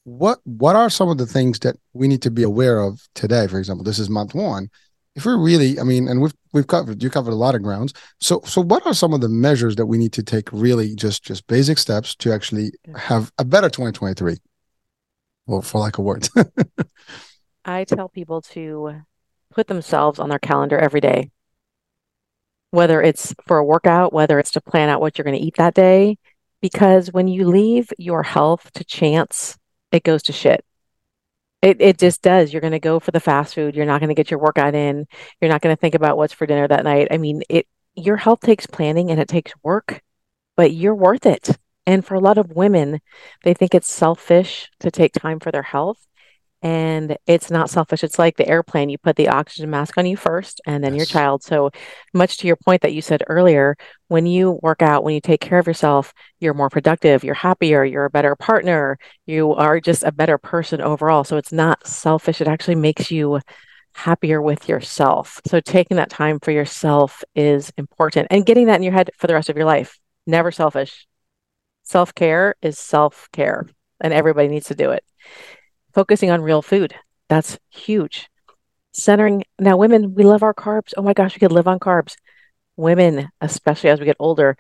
what 0.04 0.40
what 0.44 0.76
are 0.76 0.90
some 0.90 1.10
of 1.10 1.18
the 1.18 1.26
things 1.26 1.60
that 1.60 1.76
we 1.94 2.08
need 2.08 2.22
to 2.24 2.32
be 2.32 2.44
aware 2.44 2.80
of 2.80 3.02
today? 3.16 3.48
For 3.48 3.60
example 3.60 3.84
this 3.84 4.00
is 4.00 4.10
month 4.10 4.34
one. 4.34 4.70
If 5.16 5.26
we're 5.26 5.38
really 5.38 5.80
i 5.80 5.84
mean 5.84 6.08
and 6.08 6.22
we've 6.22 6.34
we've 6.54 6.68
covered 6.68 7.02
you 7.04 7.10
covered 7.10 7.32
a 7.32 7.36
lot 7.36 7.56
of 7.56 7.62
grounds. 7.62 7.94
So 8.20 8.42
so 8.46 8.62
what 8.62 8.86
are 8.86 8.94
some 8.94 9.14
of 9.14 9.22
the 9.22 9.30
measures 9.30 9.76
that 9.76 9.86
we 9.86 9.98
need 9.98 10.14
to 10.14 10.24
take 10.24 10.52
really 10.52 10.96
just 10.96 11.24
just 11.24 11.46
basic 11.48 11.78
steps 11.78 12.16
to 12.16 12.34
actually 12.34 12.72
have 12.96 13.32
a 13.38 13.46
better 13.46 13.70
2023 13.70 14.38
well 15.48 15.62
for 15.62 15.80
like 15.80 15.98
a 15.98 16.02
word 16.02 16.28
i 17.66 17.84
tell 17.84 18.10
people 18.10 18.42
to 18.42 19.02
put 19.54 19.68
themselves 19.68 20.20
on 20.20 20.30
their 20.30 20.40
calendar 20.40 20.78
every 20.78 21.02
day 21.02 21.30
whether 22.72 23.02
it's 23.02 23.34
for 23.46 23.58
a 23.58 23.66
workout 23.66 24.14
whether 24.14 24.40
it's 24.40 24.52
to 24.52 24.62
plan 24.62 24.90
out 24.90 25.02
what 25.02 25.18
you're 25.18 25.26
going 25.26 25.38
to 25.38 25.46
eat 25.46 25.56
that 25.58 25.74
day 25.74 26.18
because 26.62 27.12
when 27.12 27.28
you 27.28 27.48
leave 27.48 27.92
your 27.98 28.24
health 28.24 28.72
to 28.74 28.84
chance 28.84 29.58
it 29.92 30.04
goes 30.04 30.24
to 30.24 30.32
shit 30.32 30.64
it 31.66 31.82
it 31.82 31.98
just 31.98 32.22
does. 32.22 32.54
You're 32.54 32.62
going 32.62 32.74
to 32.74 32.80
go 32.80 33.00
for 33.00 33.10
the 33.10 33.20
fast 33.20 33.56
food. 33.56 33.76
You're 33.76 33.88
not 33.88 34.00
going 34.00 34.10
to 34.10 34.16
get 34.16 34.30
your 34.30 34.40
workout 34.40 34.76
in. 34.76 35.08
You're 35.42 35.50
not 35.50 35.62
going 35.62 35.76
to 35.76 35.80
think 35.80 35.96
about 35.96 36.16
what's 36.16 36.34
for 36.34 36.46
dinner 36.46 36.68
that 36.68 36.84
night. 36.84 37.08
I 37.10 37.18
mean, 37.18 37.42
it 37.50 37.68
your 37.96 38.18
health 38.18 38.42
takes 38.42 38.68
planning 38.68 39.10
and 39.10 39.20
it 39.20 39.28
takes 39.28 39.52
work, 39.64 40.02
but 40.56 40.74
you're 40.74 40.96
worth 40.96 41.26
it. 41.26 41.58
And 41.88 42.06
for 42.06 42.14
a 42.14 42.20
lot 42.20 42.38
of 42.38 42.52
women, 42.52 43.00
they 43.44 43.54
think 43.54 43.74
it's 43.74 43.92
selfish 43.92 44.70
to 44.82 44.92
take 44.92 45.14
time 45.14 45.40
for 45.40 45.52
their 45.52 45.64
health. 45.64 46.06
And 46.66 47.16
it's 47.28 47.52
not 47.52 47.70
selfish. 47.70 48.04
It's 48.04 48.18
like 48.18 48.38
the 48.38 48.48
airplane. 48.48 48.90
You 48.90 48.98
put 48.98 49.18
the 49.18 49.28
oxygen 49.28 49.70
mask 49.70 50.00
on 50.00 50.08
you 50.08 50.18
first 50.18 50.62
and 50.66 50.84
then 50.84 50.96
yes. 50.96 50.98
your 50.98 51.06
child. 51.06 51.44
So, 51.44 51.70
much 52.12 52.38
to 52.38 52.48
your 52.48 52.56
point 52.56 52.82
that 52.82 52.92
you 52.92 53.04
said 53.04 53.22
earlier, 53.28 53.78
when 54.08 54.26
you 54.26 54.58
work 54.64 54.82
out, 54.82 55.04
when 55.04 55.14
you 55.14 55.22
take 55.22 55.42
care 55.42 55.60
of 55.60 55.68
yourself, 55.68 56.12
you're 56.40 56.56
more 56.56 56.72
productive, 56.72 57.24
you're 57.24 57.36
happier, 57.36 57.86
you're 57.86 58.06
a 58.06 58.10
better 58.10 58.36
partner, 58.36 58.98
you 59.28 59.54
are 59.54 59.80
just 59.80 60.02
a 60.02 60.12
better 60.12 60.40
person 60.40 60.82
overall. 60.82 61.24
So, 61.24 61.38
it's 61.38 61.52
not 61.52 61.86
selfish. 61.86 62.42
It 62.42 62.48
actually 62.48 62.76
makes 62.76 63.12
you 63.12 63.42
happier 63.94 64.42
with 64.42 64.68
yourself. 64.68 65.42
So, 65.46 65.60
taking 65.60 65.98
that 65.98 66.10
time 66.10 66.40
for 66.40 66.50
yourself 66.50 67.24
is 67.36 67.72
important 67.78 68.26
and 68.32 68.44
getting 68.44 68.66
that 68.66 68.78
in 68.78 68.84
your 68.84 68.94
head 68.94 69.12
for 69.20 69.28
the 69.28 69.36
rest 69.36 69.50
of 69.50 69.56
your 69.56 69.68
life. 69.68 70.00
Never 70.26 70.52
selfish. 70.52 71.06
Self 71.84 72.16
care 72.16 72.56
is 72.64 72.80
self 72.80 73.30
care, 73.32 73.68
and 74.02 74.12
everybody 74.12 74.48
needs 74.48 74.70
to 74.70 74.76
do 74.76 74.90
it 74.90 75.04
focusing 75.96 76.30
on 76.30 76.42
real 76.42 76.62
food. 76.62 76.94
That's 77.30 77.58
huge. 77.72 78.30
Centering 78.92 79.44
now, 79.60 79.78
women, 79.78 80.14
we 80.14 80.24
love 80.24 80.44
our 80.44 80.54
carbs. 80.54 80.94
Oh 80.96 81.02
my 81.02 81.14
gosh, 81.14 81.36
we 81.36 81.40
could 81.40 81.52
live 81.52 81.68
on 81.68 81.80
carbs. 81.80 82.16
Women, 82.76 83.30
especially 83.42 83.90
as 83.90 84.00
we 84.00 84.06
get 84.06 84.18
older, 84.20 84.58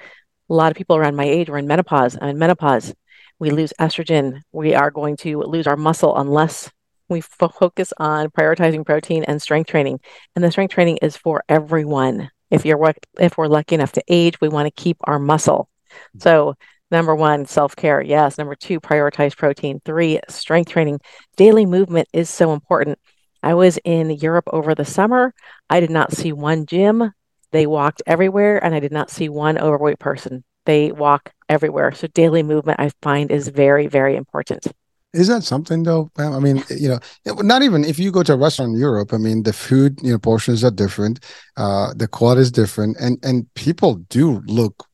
a 0.50 0.54
lot 0.54 0.72
of 0.72 0.78
people 0.78 0.96
around 0.96 1.16
my 1.16 1.26
age 1.26 1.50
are 1.50 1.58
in 1.58 1.68
menopause. 1.68 2.18
I'm 2.20 2.30
in 2.30 2.40
menopause. 2.40 2.94
We 3.40 3.52
lose 3.52 3.74
estrogen. 3.80 4.40
We 4.54 4.74
are 4.74 4.90
going 4.90 5.18
to 5.18 5.42
lose 5.42 5.68
our 5.68 5.76
muscle 5.76 6.16
unless 6.18 6.72
we 7.10 7.22
focus 7.22 7.94
on 7.98 8.30
prioritizing 8.30 8.86
protein 8.86 9.26
and 9.26 9.42
strength 9.42 9.70
training. 9.70 10.00
And 10.36 10.44
the 10.44 10.52
strength 10.52 10.74
training 10.74 10.98
is 11.02 11.18
for 11.18 11.44
everyone. 11.50 12.32
If 12.50 12.66
you're 12.66 12.94
if 13.20 13.38
we're 13.38 13.48
lucky 13.48 13.76
enough 13.76 13.92
to 13.94 14.04
age, 14.08 14.40
we 14.40 14.48
want 14.48 14.68
to 14.68 14.82
keep 14.82 14.98
our 15.04 15.20
muscle. 15.20 15.70
Mm. 16.16 16.24
So 16.24 16.56
Number 16.92 17.16
one, 17.16 17.46
self 17.46 17.76
care. 17.76 18.02
Yes. 18.02 18.38
Number 18.38 18.56
two, 18.56 18.80
prioritize 18.80 19.36
protein. 19.36 19.82
Three, 19.86 20.20
strength 20.30 20.72
training. 20.72 21.00
Daily 21.36 21.66
movement 21.66 22.08
is 22.14 22.30
so 22.30 22.54
important. 22.54 23.00
I 23.42 23.54
was 23.54 23.78
in 23.84 24.10
Europe 24.12 24.46
over 24.52 24.76
the 24.76 24.86
summer. 24.86 25.34
I 25.70 25.80
did 25.80 25.90
not 25.90 26.14
see 26.14 26.32
one 26.32 26.66
gym. 26.66 27.12
They 27.52 27.68
walked 27.68 28.02
everywhere, 28.06 28.64
and 28.64 28.76
I 28.76 28.80
did 28.80 28.92
not 28.92 29.10
see 29.10 29.30
one 29.30 29.58
overweight 29.58 30.00
person. 30.00 30.44
They 30.66 30.92
walk 30.92 31.32
everywhere. 31.48 31.92
So, 31.94 32.08
daily 32.08 32.44
movement, 32.44 32.80
I 32.80 32.92
find, 33.02 33.32
is 33.32 33.48
very, 33.48 33.88
very 33.88 34.16
important. 34.16 34.68
Is 35.14 35.28
that 35.30 35.44
something 35.44 35.84
though? 35.84 36.12
I 36.18 36.40
mean, 36.40 36.62
you 36.70 36.90
know, 36.90 37.00
not 37.38 37.64
even 37.64 37.86
if 37.86 37.98
you 37.98 38.12
go 38.12 38.22
to 38.24 38.34
a 38.34 38.38
restaurant 38.38 38.74
in 38.74 38.80
Europe. 38.80 39.14
I 39.14 39.18
mean, 39.18 39.44
the 39.44 39.54
food, 39.54 39.98
you 40.04 40.12
know, 40.12 40.20
portions 40.20 40.62
are 40.64 40.72
different, 40.72 41.24
uh, 41.56 41.94
the 41.96 42.08
quality 42.08 42.42
is 42.42 42.52
different, 42.52 42.98
and 43.00 43.18
and 43.24 43.52
people 43.54 43.96
do 44.10 44.44
look 44.46 44.86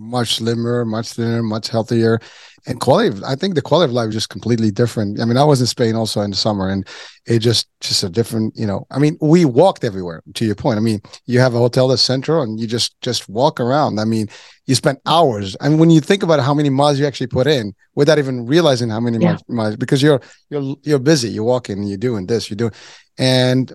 much 0.00 0.36
slimmer, 0.36 0.84
much 0.84 1.12
thinner, 1.12 1.42
much 1.42 1.68
healthier, 1.68 2.18
and 2.66 2.80
quality. 2.80 3.08
Of, 3.08 3.22
I 3.22 3.34
think 3.36 3.54
the 3.54 3.62
quality 3.62 3.90
of 3.90 3.94
life 3.94 4.08
is 4.08 4.14
just 4.14 4.28
completely 4.28 4.70
different. 4.70 5.20
I 5.20 5.24
mean, 5.24 5.36
I 5.36 5.44
was 5.44 5.60
in 5.60 5.66
Spain 5.66 5.94
also 5.94 6.20
in 6.22 6.30
the 6.30 6.36
summer, 6.36 6.68
and 6.68 6.86
it 7.26 7.40
just 7.40 7.68
just 7.80 8.02
a 8.02 8.08
different. 8.08 8.56
You 8.56 8.66
know, 8.66 8.86
I 8.90 8.98
mean, 8.98 9.16
we 9.20 9.44
walked 9.44 9.84
everywhere. 9.84 10.22
To 10.34 10.44
your 10.44 10.54
point, 10.54 10.78
I 10.78 10.80
mean, 10.80 11.00
you 11.26 11.40
have 11.40 11.54
a 11.54 11.58
hotel 11.58 11.88
that's 11.88 12.02
central, 12.02 12.42
and 12.42 12.58
you 12.58 12.66
just 12.66 13.00
just 13.00 13.28
walk 13.28 13.60
around. 13.60 14.00
I 14.00 14.04
mean, 14.04 14.28
you 14.66 14.74
spend 14.74 14.98
hours, 15.06 15.56
and 15.60 15.78
when 15.78 15.90
you 15.90 16.00
think 16.00 16.22
about 16.22 16.40
how 16.40 16.54
many 16.54 16.70
miles 16.70 16.98
you 16.98 17.06
actually 17.06 17.28
put 17.28 17.46
in, 17.46 17.74
without 17.94 18.18
even 18.18 18.46
realizing 18.46 18.88
how 18.88 19.00
many 19.00 19.18
yeah. 19.18 19.38
miles, 19.48 19.76
because 19.76 20.02
you're 20.02 20.20
you're 20.48 20.76
you're 20.82 20.98
busy, 20.98 21.28
you're 21.28 21.44
walking, 21.44 21.82
you're 21.82 21.98
doing 21.98 22.26
this, 22.26 22.50
you're 22.50 22.56
doing, 22.56 22.72
and 23.18 23.72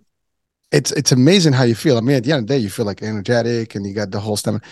it's 0.72 0.92
it's 0.92 1.12
amazing 1.12 1.54
how 1.54 1.64
you 1.64 1.76
feel. 1.76 1.98
I 1.98 2.02
mean, 2.02 2.18
at 2.18 2.24
the 2.24 2.32
end 2.32 2.42
of 2.42 2.48
the 2.48 2.56
day, 2.56 2.60
you 2.60 2.70
feel 2.70 2.86
like 2.86 3.02
energetic, 3.02 3.76
and 3.76 3.86
you 3.86 3.94
got 3.94 4.12
the 4.12 4.20
whole 4.20 4.38
stomach 4.38 4.64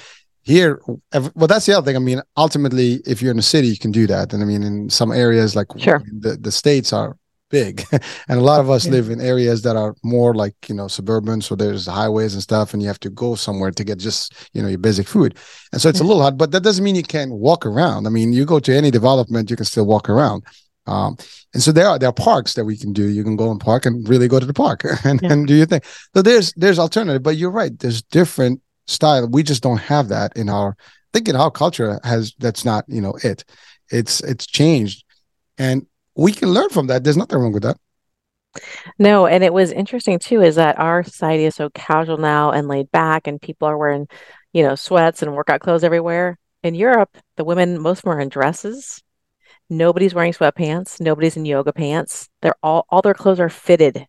here 0.43 0.81
well 0.85 1.47
that's 1.47 1.65
the 1.65 1.73
other 1.73 1.85
thing 1.85 1.95
i 1.95 1.99
mean 1.99 2.21
ultimately 2.37 3.01
if 3.05 3.21
you're 3.21 3.31
in 3.31 3.39
a 3.39 3.41
city 3.41 3.67
you 3.67 3.77
can 3.77 3.91
do 3.91 4.05
that 4.05 4.33
and 4.33 4.43
i 4.43 4.45
mean 4.45 4.63
in 4.63 4.89
some 4.89 5.11
areas 5.11 5.55
like 5.55 5.67
sure. 5.77 6.03
the, 6.19 6.35
the 6.35 6.51
states 6.51 6.91
are 6.91 7.17
big 7.49 7.85
and 7.91 8.39
a 8.39 8.41
lot 8.41 8.59
of 8.59 8.69
us 8.69 8.85
yeah. 8.85 8.93
live 8.93 9.09
in 9.09 9.21
areas 9.21 9.61
that 9.61 9.75
are 9.75 9.95
more 10.03 10.33
like 10.33 10.55
you 10.67 10.75
know 10.75 10.87
suburban 10.87 11.39
so 11.39 11.55
there's 11.55 11.85
highways 11.85 12.33
and 12.33 12.43
stuff 12.43 12.73
and 12.73 12.81
you 12.81 12.87
have 12.87 12.99
to 12.99 13.09
go 13.11 13.35
somewhere 13.35 13.71
to 13.71 13.83
get 13.83 13.99
just 13.99 14.49
you 14.53 14.61
know 14.61 14.67
your 14.67 14.79
basic 14.79 15.07
food 15.07 15.37
and 15.71 15.79
so 15.79 15.87
it's 15.87 15.99
yeah. 15.99 16.05
a 16.05 16.07
little 16.07 16.21
hard 16.21 16.37
but 16.37 16.51
that 16.51 16.63
doesn't 16.63 16.83
mean 16.83 16.95
you 16.95 17.03
can't 17.03 17.31
walk 17.31 17.65
around 17.65 18.07
i 18.07 18.09
mean 18.09 18.33
you 18.33 18.43
go 18.43 18.59
to 18.59 18.75
any 18.75 18.89
development 18.89 19.49
you 19.49 19.55
can 19.55 19.65
still 19.65 19.85
walk 19.85 20.09
around 20.09 20.43
um, 20.85 21.15
and 21.53 21.63
so 21.63 21.71
there 21.71 21.87
are 21.87 21.97
there 21.97 22.09
are 22.09 22.13
parks 22.13 22.53
that 22.53 22.65
we 22.65 22.77
can 22.77 22.93
do. 22.93 23.07
You 23.07 23.23
can 23.23 23.35
go 23.35 23.51
and 23.51 23.59
park 23.59 23.85
and 23.85 24.07
really 24.07 24.27
go 24.27 24.39
to 24.39 24.45
the 24.45 24.53
park 24.53 24.83
and, 25.05 25.21
yeah. 25.21 25.31
and 25.31 25.47
do 25.47 25.55
your 25.55 25.65
thing. 25.65 25.81
So 26.13 26.21
there's 26.21 26.53
there's 26.53 26.79
alternative, 26.79 27.23
but 27.23 27.37
you're 27.37 27.51
right. 27.51 27.77
There's 27.77 28.01
different 28.01 28.61
style. 28.87 29.27
We 29.27 29.43
just 29.43 29.63
don't 29.63 29.77
have 29.77 30.09
that 30.09 30.35
in 30.35 30.49
our 30.49 30.75
thinking. 31.13 31.35
Our 31.35 31.51
culture 31.51 31.99
has 32.03 32.33
that's 32.39 32.65
not 32.65 32.85
you 32.87 33.01
know 33.01 33.15
it. 33.23 33.43
It's 33.89 34.21
it's 34.21 34.45
changed, 34.45 35.03
and 35.57 35.85
we 36.15 36.31
can 36.31 36.49
learn 36.49 36.69
from 36.69 36.87
that. 36.87 37.03
There's 37.03 37.17
nothing 37.17 37.39
wrong 37.39 37.53
with 37.53 37.63
that. 37.63 37.77
No, 38.99 39.25
and 39.25 39.43
it 39.43 39.53
was 39.53 39.71
interesting 39.71 40.19
too, 40.19 40.41
is 40.41 40.55
that 40.55 40.79
our 40.79 41.03
society 41.03 41.45
is 41.45 41.55
so 41.55 41.69
casual 41.71 42.17
now 42.17 42.51
and 42.51 42.67
laid 42.67 42.91
back, 42.91 43.27
and 43.27 43.41
people 43.41 43.67
are 43.67 43.77
wearing, 43.77 44.07
you 44.51 44.63
know, 44.63 44.75
sweats 44.75 45.21
and 45.21 45.35
workout 45.35 45.61
clothes 45.61 45.83
everywhere. 45.83 46.37
In 46.61 46.75
Europe, 46.75 47.17
the 47.35 47.43
women 47.43 47.81
most 47.81 47.99
of 47.99 48.03
them 48.03 48.13
are 48.13 48.19
in 48.19 48.29
dresses. 48.29 49.01
Nobody's 49.69 50.13
wearing 50.13 50.33
sweatpants. 50.33 51.01
Nobody's 51.01 51.35
in 51.35 51.45
yoga 51.45 51.73
pants. 51.73 52.29
They're 52.41 52.55
all 52.61 52.85
all 52.89 53.01
their 53.01 53.13
clothes 53.13 53.39
are 53.39 53.49
fitted 53.49 54.07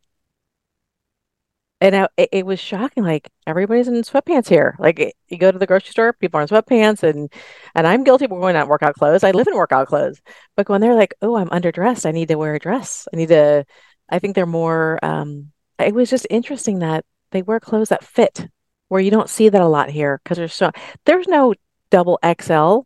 and 1.81 1.97
I, 1.97 2.09
it, 2.17 2.29
it, 2.33 2.47
was 2.47 2.61
shocking. 2.61 3.05
Like 3.05 3.31
everybody's 3.47 3.89
in 3.89 3.95
sweatpants 4.03 4.49
here. 4.49 4.77
Like 4.79 5.15
you 5.29 5.39
go 5.39 5.51
to 5.51 5.59
the 5.59 5.67
grocery 5.67 5.91
store, 5.91 6.13
people 6.13 6.39
are 6.39 6.43
in 6.43 6.49
sweatpants, 6.49 7.03
and 7.03 7.33
and 7.75 7.87
I'm 7.87 8.05
guilty 8.05 8.25
of 8.27 8.31
going 8.31 8.57
out 8.57 8.65
in 8.65 8.69
workout 8.69 8.95
clothes. 8.95 9.25
I 9.25 9.33
live 9.33 9.49
in 9.49 9.55
workout 9.55 9.89
clothes, 9.89 10.21
but 10.57 10.69
when 10.69 10.81
they're 10.81 10.95
like, 10.95 11.15
"Oh, 11.23 11.37
I'm 11.37 11.51
underdressed. 11.51 12.07
I 12.07 12.13
need 12.13 12.29
to 12.29 12.37
wear 12.37 12.55
a 12.55 12.59
dress. 12.61 13.09
I 13.13 13.17
need 13.17 13.29
to," 13.29 13.65
I 14.09 14.19
think 14.19 14.35
they're 14.35 14.47
more. 14.47 14.99
Um, 15.03 15.53
it 15.79 15.95
was 15.95 16.11
just 16.11 16.27
interesting 16.31 16.81
that 16.81 17.05
they 17.33 17.43
wear 17.43 17.61
clothes 17.61 17.91
that 17.91 18.05
fit, 18.05 18.47
where 18.89 19.01
you 19.01 19.11
don't 19.11 19.31
see 19.31 19.49
that 19.49 19.61
a 19.61 19.69
lot 19.69 19.91
here 19.91 20.21
because 20.23 20.39
there's 20.39 20.55
so 20.55 20.71
there's 21.05 21.29
no 21.29 21.55
double 21.91 22.19
XL 22.25 22.81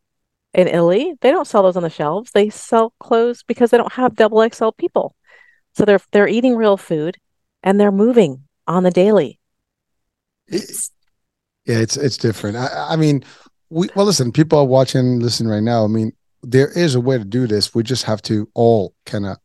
in 0.55 0.69
Italy. 0.69 1.15
They 1.21 1.31
don't 1.31 1.47
sell 1.47 1.63
those 1.63 1.77
on 1.77 1.83
the 1.83 1.91
shelves. 1.91 2.33
They 2.33 2.51
sell 2.51 2.93
clothes 2.99 3.45
because 3.45 3.71
they 3.71 3.79
don't 3.79 3.93
have 3.93 4.17
double 4.17 4.49
XL 4.49 4.71
people. 4.71 5.15
So 5.75 5.85
they're 5.85 6.01
they're 6.13 6.29
eating 6.29 6.57
real 6.57 6.77
food 6.77 7.19
and 7.63 7.79
they're 7.79 7.93
moving 7.93 8.48
on 8.69 8.85
the 8.85 8.91
daily. 8.91 9.41
It's, 10.47 10.93
yeah, 11.65 11.79
it's 11.79 11.97
it's 11.97 12.17
different. 12.17 12.57
I, 12.57 12.69
I 12.91 12.97
mean, 12.97 13.25
we 13.71 13.89
well 13.97 14.07
listen, 14.07 14.31
people 14.31 14.59
are 14.59 14.65
watching, 14.65 15.21
listen 15.21 15.49
right 15.49 15.63
now. 15.63 15.85
I 15.85 15.89
mean, 15.89 16.13
there 16.43 16.71
is 16.71 16.95
a 16.95 17.01
way 17.01 17.19
to 17.19 17.25
do 17.25 17.47
this. 17.47 17.75
We 17.75 17.83
just 17.83 18.05
have 18.05 18.23
to 18.23 18.49
all 18.55 18.95
kind 19.05 19.27
of 19.27 19.39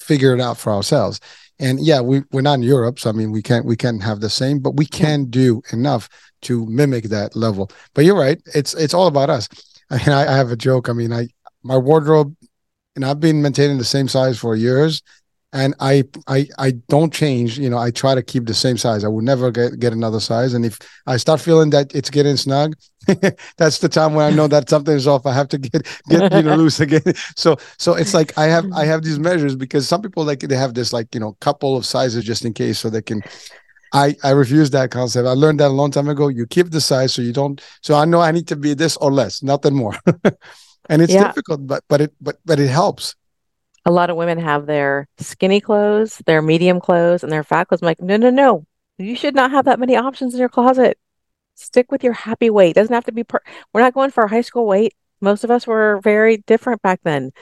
figure 0.00 0.34
it 0.34 0.40
out 0.40 0.58
for 0.58 0.72
ourselves. 0.72 1.20
And 1.58 1.80
yeah, 1.80 2.00
we 2.00 2.22
we're 2.32 2.40
not 2.42 2.54
in 2.54 2.62
Europe, 2.62 2.98
so 2.98 3.10
I 3.10 3.12
mean, 3.12 3.30
we 3.32 3.42
can't 3.42 3.66
we 3.66 3.76
can't 3.76 4.02
have 4.02 4.20
the 4.20 4.30
same, 4.30 4.60
but 4.60 4.76
we 4.76 4.86
can 4.86 5.26
do 5.26 5.62
enough 5.72 6.08
to 6.42 6.66
mimic 6.66 7.04
that 7.04 7.36
level. 7.36 7.70
But 7.94 8.04
you're 8.04 8.18
right, 8.18 8.40
it's 8.54 8.74
it's 8.74 8.94
all 8.94 9.06
about 9.06 9.30
us. 9.30 9.48
I 9.90 9.98
mean, 9.98 10.08
I, 10.08 10.32
I 10.32 10.36
have 10.36 10.50
a 10.50 10.56
joke. 10.56 10.88
I 10.88 10.92
mean, 10.92 11.12
I 11.12 11.28
my 11.62 11.76
wardrobe, 11.76 12.34
and 12.96 13.04
I've 13.04 13.20
been 13.20 13.42
maintaining 13.42 13.78
the 13.78 13.84
same 13.84 14.08
size 14.08 14.38
for 14.38 14.56
years, 14.56 15.02
and 15.52 15.74
I 15.80 16.04
I 16.26 16.46
I 16.58 16.70
don't 16.88 17.12
change. 17.12 17.58
You 17.58 17.68
know, 17.68 17.78
I 17.78 17.90
try 17.90 18.14
to 18.14 18.22
keep 18.22 18.46
the 18.46 18.54
same 18.54 18.78
size. 18.78 19.04
I 19.04 19.08
would 19.08 19.24
never 19.24 19.50
get 19.50 19.78
get 19.78 19.92
another 19.92 20.20
size. 20.20 20.54
And 20.54 20.64
if 20.64 20.78
I 21.06 21.16
start 21.18 21.40
feeling 21.40 21.70
that 21.70 21.94
it's 21.94 22.10
getting 22.10 22.36
snug, 22.36 22.74
that's 23.58 23.78
the 23.78 23.88
time 23.88 24.14
when 24.14 24.32
I 24.32 24.34
know 24.34 24.48
that 24.48 24.70
something 24.70 24.94
is 24.94 25.06
off. 25.06 25.26
I 25.26 25.34
have 25.34 25.48
to 25.48 25.58
get 25.58 25.86
get 26.08 26.32
you 26.32 26.42
know 26.42 26.54
loose 26.62 26.80
again. 26.80 27.02
So 27.36 27.56
so 27.78 27.94
it's 27.94 28.14
like 28.14 28.36
I 28.38 28.46
have 28.46 28.70
I 28.72 28.84
have 28.86 29.02
these 29.02 29.18
measures 29.18 29.54
because 29.54 29.86
some 29.86 30.00
people 30.00 30.24
like 30.24 30.40
they 30.40 30.56
have 30.56 30.74
this 30.74 30.92
like 30.92 31.14
you 31.14 31.20
know 31.20 31.36
couple 31.40 31.76
of 31.76 31.84
sizes 31.84 32.24
just 32.24 32.44
in 32.44 32.54
case 32.54 32.78
so 32.78 32.90
they 32.90 33.02
can. 33.02 33.22
I 33.94 34.16
I 34.24 34.30
refuse 34.30 34.70
that 34.70 34.90
concept. 34.90 35.28
I 35.28 35.32
learned 35.32 35.60
that 35.60 35.68
a 35.68 35.76
long 35.76 35.90
time 35.90 36.08
ago. 36.08 36.28
You 36.28 36.46
keep 36.46 36.70
the 36.70 36.80
size 36.80 37.12
so 37.12 37.20
you 37.20 37.32
don't. 37.32 37.60
So 37.82 37.94
I 37.94 38.06
know 38.06 38.22
I 38.22 38.30
need 38.32 38.48
to 38.48 38.56
be 38.56 38.72
this 38.72 38.96
or 38.96 39.12
less, 39.12 39.42
nothing 39.42 39.74
more. 39.74 39.94
and 40.88 41.02
it's 41.02 41.12
yeah. 41.12 41.26
difficult, 41.26 41.66
but 41.66 41.84
but 41.88 42.00
it 42.00 42.14
but 42.18 42.38
but 42.46 42.58
it 42.58 42.68
helps 42.68 43.14
a 43.84 43.90
lot 43.90 44.10
of 44.10 44.16
women 44.16 44.38
have 44.38 44.66
their 44.66 45.08
skinny 45.18 45.60
clothes, 45.60 46.22
their 46.26 46.42
medium 46.42 46.80
clothes, 46.80 47.22
and 47.22 47.32
their 47.32 47.44
fat 47.44 47.68
clothes. 47.68 47.82
I'm 47.82 47.86
like, 47.86 48.00
no, 48.00 48.16
no, 48.16 48.30
no. 48.30 48.66
You 48.98 49.16
should 49.16 49.34
not 49.34 49.50
have 49.50 49.64
that 49.64 49.80
many 49.80 49.96
options 49.96 50.34
in 50.34 50.40
your 50.40 50.48
closet. 50.48 50.98
Stick 51.54 51.90
with 51.90 52.04
your 52.04 52.12
happy 52.12 52.50
weight. 52.50 52.74
Doesn't 52.74 52.94
have 52.94 53.04
to 53.06 53.12
be 53.12 53.24
per- 53.24 53.42
we're 53.72 53.80
not 53.80 53.94
going 53.94 54.10
for 54.10 54.24
a 54.24 54.28
high 54.28 54.40
school 54.42 54.66
weight. 54.66 54.94
Most 55.20 55.44
of 55.44 55.50
us 55.50 55.66
were 55.66 56.00
very 56.02 56.38
different 56.38 56.82
back 56.82 57.00
then. 57.02 57.32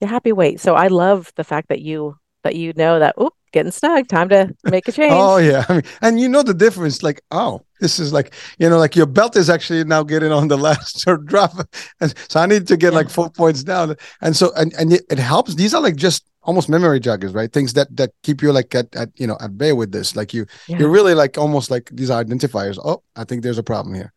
Your 0.00 0.10
happy 0.10 0.32
weight. 0.32 0.60
So 0.60 0.74
I 0.74 0.88
love 0.88 1.32
the 1.36 1.44
fact 1.44 1.68
that 1.68 1.80
you 1.80 2.16
that 2.42 2.56
you 2.56 2.72
know 2.76 2.98
that 2.98 3.14
oop, 3.20 3.34
getting 3.54 3.72
snug, 3.72 4.08
time 4.08 4.28
to 4.28 4.54
make 4.64 4.86
a 4.86 4.90
oh, 4.92 4.94
change. 4.94 5.12
oh 5.14 5.36
yeah. 5.38 5.64
I 5.68 5.72
mean, 5.74 5.82
and 6.02 6.20
you 6.20 6.28
know 6.28 6.42
the 6.42 6.52
difference, 6.52 7.02
like, 7.02 7.22
oh, 7.30 7.62
this 7.80 7.98
is 7.98 8.12
like, 8.12 8.34
you 8.58 8.68
know, 8.68 8.78
like 8.78 8.96
your 8.96 9.06
belt 9.06 9.36
is 9.36 9.48
actually 9.48 9.84
now 9.84 10.02
getting 10.02 10.32
on 10.32 10.48
the 10.48 10.58
last 10.68 11.06
drop. 11.24 11.52
And 12.00 12.14
so 12.28 12.40
I 12.40 12.46
need 12.46 12.66
to 12.66 12.76
get 12.76 12.92
yeah. 12.92 12.98
like 12.98 13.08
four 13.08 13.30
points 13.30 13.62
down. 13.62 13.96
And 14.20 14.36
so 14.36 14.52
and, 14.56 14.74
and 14.74 14.92
it, 14.92 15.04
it 15.10 15.18
helps. 15.18 15.54
These 15.54 15.72
are 15.72 15.80
like 15.80 15.96
just 15.96 16.26
almost 16.42 16.68
memory 16.68 17.00
joggers, 17.00 17.34
right? 17.34 17.50
Things 17.50 17.72
that 17.74 17.88
that 17.96 18.10
keep 18.22 18.42
you 18.42 18.52
like 18.52 18.74
at, 18.74 18.94
at 18.94 19.08
you 19.16 19.26
know 19.26 19.38
at 19.40 19.56
bay 19.56 19.72
with 19.72 19.92
this. 19.92 20.14
Like 20.14 20.34
you 20.34 20.46
yeah. 20.68 20.78
you're 20.78 20.90
really 20.90 21.14
like 21.14 21.38
almost 21.38 21.70
like 21.70 21.88
these 21.92 22.10
identifiers. 22.10 22.78
Oh, 22.84 23.02
I 23.16 23.24
think 23.24 23.42
there's 23.42 23.58
a 23.58 23.62
problem 23.62 23.94
here. 23.94 24.12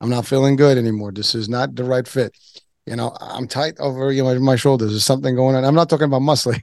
I'm 0.00 0.10
not 0.10 0.26
feeling 0.26 0.56
good 0.56 0.78
anymore. 0.78 1.12
This 1.12 1.34
is 1.34 1.48
not 1.48 1.74
the 1.74 1.84
right 1.84 2.06
fit 2.06 2.36
you 2.86 2.96
know 2.96 3.16
i'm 3.20 3.46
tight 3.46 3.78
over 3.78 4.10
you 4.10 4.22
know 4.22 4.38
my 4.40 4.56
shoulders. 4.56 4.90
There's 4.90 5.04
something 5.04 5.36
going 5.36 5.54
on. 5.54 5.64
I'm 5.64 5.74
not 5.74 5.88
talking 5.88 6.06
about 6.06 6.22
muscling 6.22 6.60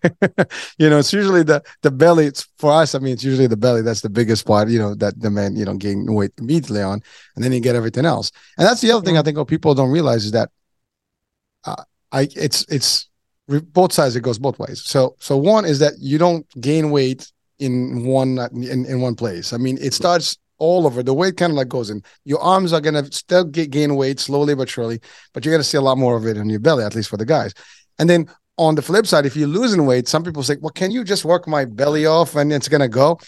you 0.78 0.90
know 0.90 1.00
it's 1.00 1.14
usually 1.14 1.44
the 1.44 1.64
the 1.82 1.92
belly. 1.92 2.26
It's 2.26 2.48
for 2.58 2.72
us 2.72 2.96
i 2.96 3.00
mean 3.00 3.14
it's 3.14 3.24
usually 3.24 3.48
the 3.48 3.58
belly. 3.58 3.82
That's 3.82 4.02
the 4.02 4.10
biggest 4.10 4.46
part 4.46 4.70
you 4.70 4.80
know 4.80 4.96
that 4.96 5.20
the 5.20 5.30
man 5.30 5.56
you 5.56 5.66
know 5.66 5.76
gain 5.76 6.06
weight 6.14 6.32
immediately 6.38 6.82
on. 6.82 7.02
And 7.36 7.44
then 7.44 7.52
you 7.52 7.60
get 7.60 7.76
everything 7.76 8.06
else. 8.06 8.32
And 8.58 8.68
that's 8.68 8.82
the 8.82 8.92
other 8.92 9.06
thing 9.06 9.18
i 9.18 9.22
think 9.22 9.38
what 9.38 9.48
people 9.48 9.74
don't 9.74 9.92
realize 9.92 10.26
is 10.26 10.32
that 10.32 10.50
uh, 11.64 11.84
i 12.12 12.28
it's 12.36 12.66
it's 12.70 13.10
both 13.48 13.94
sides 13.94 14.16
it 14.16 14.22
goes 14.22 14.40
both 14.40 14.60
ways. 14.60 14.82
So 14.84 15.16
so 15.20 15.38
one 15.38 15.66
is 15.66 15.80
that 15.80 15.94
you 16.00 16.18
don't 16.18 16.46
gain 16.60 16.92
weight 16.92 17.32
in 17.60 18.06
one 18.06 18.40
in, 18.54 18.86
in 18.86 19.02
one 19.02 19.16
place. 19.16 19.54
I 19.54 19.58
mean 19.58 19.78
it 19.82 19.94
starts 19.94 20.38
all 20.60 20.86
over. 20.86 21.02
The 21.02 21.14
weight 21.14 21.38
kind 21.38 21.52
of 21.52 21.58
like 21.58 21.70
goes 21.70 21.90
in. 21.90 22.04
Your 22.26 22.40
arms 22.40 22.74
are 22.74 22.82
gonna 22.82 23.12
still 23.12 23.44
get, 23.44 23.72
gain 23.72 23.96
weight 23.96 24.20
slowly 24.20 24.56
but 24.56 24.70
surely, 24.70 25.00
but 25.34 25.44
you're 25.44 25.54
gonna 25.54 25.64
see 25.64 25.78
a 25.78 25.82
lot 25.82 25.98
more 25.98 26.16
of 26.16 26.26
it 26.28 26.38
in 26.38 26.50
your 26.50 26.60
belly, 26.60 26.84
at 26.84 26.96
least 26.96 27.10
for 27.10 27.18
the 27.18 27.26
guys. 27.26 27.54
And 27.98 28.10
then 28.10 28.30
on 28.58 28.76
the 28.76 28.82
flip 28.82 29.08
side, 29.08 29.26
if 29.26 29.36
you're 29.36 29.48
losing 29.48 29.86
weight, 29.86 30.08
some 30.08 30.24
people 30.24 30.44
say, 30.44 30.58
"Well, 30.62 30.72
can 30.72 30.92
you 30.92 31.04
just 31.04 31.26
work 31.26 31.48
my 31.48 31.66
belly 31.66 32.06
off 32.06 32.36
and 32.36 32.54
it's 32.54 32.68
gonna 32.68 32.90
go?" 32.90 33.20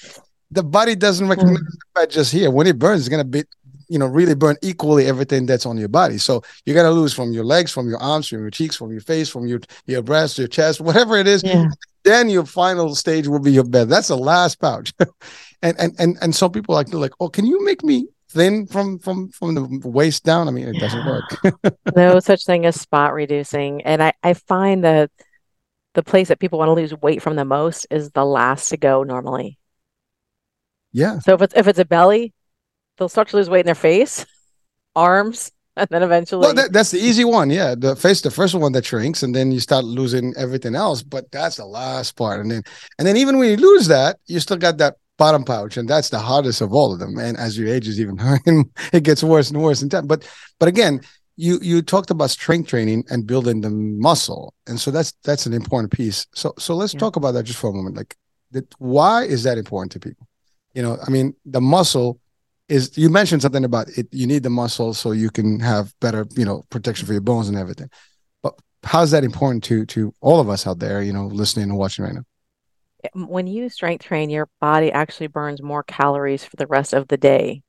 The 0.52 0.64
body 0.64 0.96
doesn't 0.96 1.28
recognize 1.28 1.60
mm. 1.60 1.66
the 1.66 2.02
fat 2.02 2.10
just 2.10 2.32
here. 2.32 2.52
When 2.52 2.68
it 2.68 2.78
burns, 2.78 3.02
it's 3.02 3.10
gonna 3.10 3.24
be 3.24 3.44
you 3.92 4.00
know 4.00 4.08
really 4.08 4.36
burn 4.36 4.56
equally 4.62 5.06
everything 5.06 5.46
that's 5.46 5.66
on 5.66 5.78
your 5.78 5.90
body 5.90 6.18
so 6.18 6.42
you're 6.66 6.74
going 6.74 6.88
to 6.88 6.98
lose 6.98 7.14
from 7.14 7.34
your 7.34 7.44
legs 7.44 7.72
from 7.72 7.90
your 7.90 8.02
arms 8.02 8.26
from 8.30 8.40
your 8.40 8.50
cheeks 8.50 8.74
from 8.74 8.90
your 8.90 9.02
face 9.02 9.28
from 9.28 9.46
your 9.46 9.60
your 9.86 10.02
breast 10.02 10.38
your 10.38 10.48
chest 10.48 10.80
whatever 10.80 11.18
it 11.18 11.28
is 11.28 11.44
yeah. 11.44 11.68
then 12.06 12.30
your 12.30 12.46
final 12.46 12.96
stage 12.96 13.28
will 13.28 13.40
be 13.40 13.52
your 13.52 13.66
bed 13.66 13.90
that's 13.90 14.08
the 14.08 14.18
last 14.18 14.62
pouch 14.62 14.94
and 15.62 15.80
and 15.80 15.96
and 16.00 16.18
and 16.22 16.36
some 16.36 16.52
people 16.52 16.76
like 16.76 16.88
to 16.88 16.98
like, 16.98 17.14
oh, 17.20 17.30
can 17.30 17.46
you 17.46 17.64
make 17.64 17.84
me 17.84 18.08
thin 18.30 18.66
from 18.68 19.00
from 19.00 19.30
from 19.30 19.56
the 19.56 19.88
waist 19.88 20.24
down? 20.24 20.48
I 20.48 20.52
mean, 20.52 20.68
it 20.68 20.76
yeah. 20.76 20.82
doesn't 20.82 21.06
work. 21.06 21.96
no 21.96 22.20
such 22.20 22.46
thing 22.46 22.66
as 22.66 22.80
spot 22.80 23.14
reducing, 23.14 23.82
and 23.84 24.02
I 24.02 24.14
I 24.24 24.34
find 24.34 24.84
that 24.84 25.12
the 25.94 26.04
place 26.04 26.30
that 26.30 26.40
people 26.40 26.60
want 26.60 26.70
to 26.70 26.74
lose 26.74 26.94
weight 27.02 27.22
from 27.22 27.36
the 27.36 27.46
most 27.46 27.88
is 27.92 28.12
the 28.12 28.26
last 28.26 28.70
to 28.70 28.78
go 28.78 29.04
normally. 29.04 29.58
Yeah. 30.92 31.20
So 31.20 31.34
if 31.34 31.42
it's 31.42 31.54
if 31.56 31.68
it's 31.68 31.80
a 31.80 31.86
belly, 31.86 32.34
they'll 32.98 33.10
start 33.10 33.30
to 33.30 33.38
lose 33.38 33.50
weight 33.50 33.62
in 33.62 33.66
their 33.66 33.76
face, 33.76 34.26
arms, 34.96 35.52
and 35.78 35.88
then 35.90 36.04
eventually. 36.04 36.42
Well, 36.42 36.54
that, 36.56 36.74
that's 36.74 36.92
the 36.92 37.00
easy 37.00 37.24
one. 37.24 37.50
Yeah, 37.50 37.76
the 37.78 37.96
face, 37.96 38.22
the 38.22 38.32
first 38.32 38.56
one 38.56 38.72
that 38.74 38.86
shrinks, 38.86 39.24
and 39.24 39.36
then 39.36 39.52
you 39.52 39.60
start 39.60 39.86
losing 39.86 40.34
everything 40.38 40.76
else. 40.76 41.04
But 41.04 41.32
that's 41.32 41.58
the 41.58 41.66
last 41.66 42.16
part, 42.16 42.40
and 42.40 42.52
then 42.52 42.64
and 42.98 43.08
then 43.08 43.18
even 43.18 43.38
when 43.38 43.50
you 43.50 43.58
lose 43.58 43.88
that, 43.88 44.18
you 44.28 44.40
still 44.40 44.58
got 44.58 44.78
that 44.78 44.96
bottom 45.22 45.44
pouch, 45.44 45.78
and 45.78 45.88
that's 45.88 46.10
the 46.10 46.18
hardest 46.18 46.62
of 46.62 46.74
all 46.74 46.92
of 46.92 46.98
them. 46.98 47.20
And 47.20 47.38
as 47.38 47.56
your 47.56 47.68
age 47.68 47.88
is 47.88 48.00
even 48.00 48.18
higher, 48.28 48.64
it 48.92 49.04
gets 49.04 49.24
worse 49.24 49.52
and 49.52 49.62
worse 49.62 49.84
in 49.84 49.90
time. 49.90 50.08
But 50.08 50.28
but 50.60 50.68
again, 50.68 51.02
you 51.38 51.60
you 51.62 51.84
talked 51.84 52.10
about 52.10 52.32
strength 52.32 52.70
training 52.70 53.04
and 53.12 53.28
building 53.28 53.62
the 53.62 53.70
muscle, 53.70 54.56
and 54.66 54.80
so 54.80 54.90
that's 54.90 55.14
that's 55.24 55.46
an 55.46 55.54
important 55.54 55.92
piece. 55.92 56.26
So 56.34 56.54
so 56.58 56.76
let's 56.76 56.96
yeah. 56.96 57.02
talk 57.02 57.18
about 57.18 57.34
that 57.34 57.44
just 57.44 57.60
for 57.60 57.70
a 57.70 57.74
moment. 57.74 57.96
Like, 57.96 58.16
that, 58.50 58.66
why 58.80 59.24
is 59.36 59.44
that 59.44 59.60
important 59.60 59.92
to 59.92 60.00
people? 60.00 60.28
You 60.74 60.82
know, 60.82 60.98
I 61.06 61.12
mean, 61.12 61.36
the 61.46 61.62
muscle 61.62 62.20
is. 62.68 62.98
You 62.98 63.12
mentioned 63.12 63.44
something 63.44 63.66
about 63.66 63.90
it. 64.00 64.08
You 64.12 64.26
need 64.26 64.42
the 64.42 64.50
muscle 64.50 64.96
so 64.96 65.12
you 65.12 65.30
can 65.30 65.60
have 65.60 65.94
better, 66.00 66.26
you 66.36 66.46
know, 66.46 66.64
protection 66.72 67.06
for 67.06 67.14
your 67.14 67.22
bones 67.22 67.48
and 67.48 67.58
everything. 67.60 67.92
But 68.42 68.56
how's 68.84 69.12
that 69.12 69.24
important 69.24 69.64
to 69.66 69.86
to 69.94 70.16
all 70.20 70.40
of 70.40 70.50
us 70.50 70.66
out 70.66 70.80
there? 70.80 71.04
You 71.04 71.14
know, 71.14 71.28
listening 71.28 71.70
and 71.70 71.78
watching 71.78 72.06
right 72.06 72.16
now 72.16 72.26
when 73.14 73.48
you 73.48 73.70
strength 73.70 74.06
train, 74.06 74.30
your 74.30 74.50
body 74.60 74.92
actually 74.92 75.28
burns 75.28 75.62
more 75.62 75.84
calories 75.84 76.44
for 76.44 76.56
the 76.58 76.68
rest 76.68 76.94
of 76.94 77.08
the 77.08 77.18
day, 77.18 77.64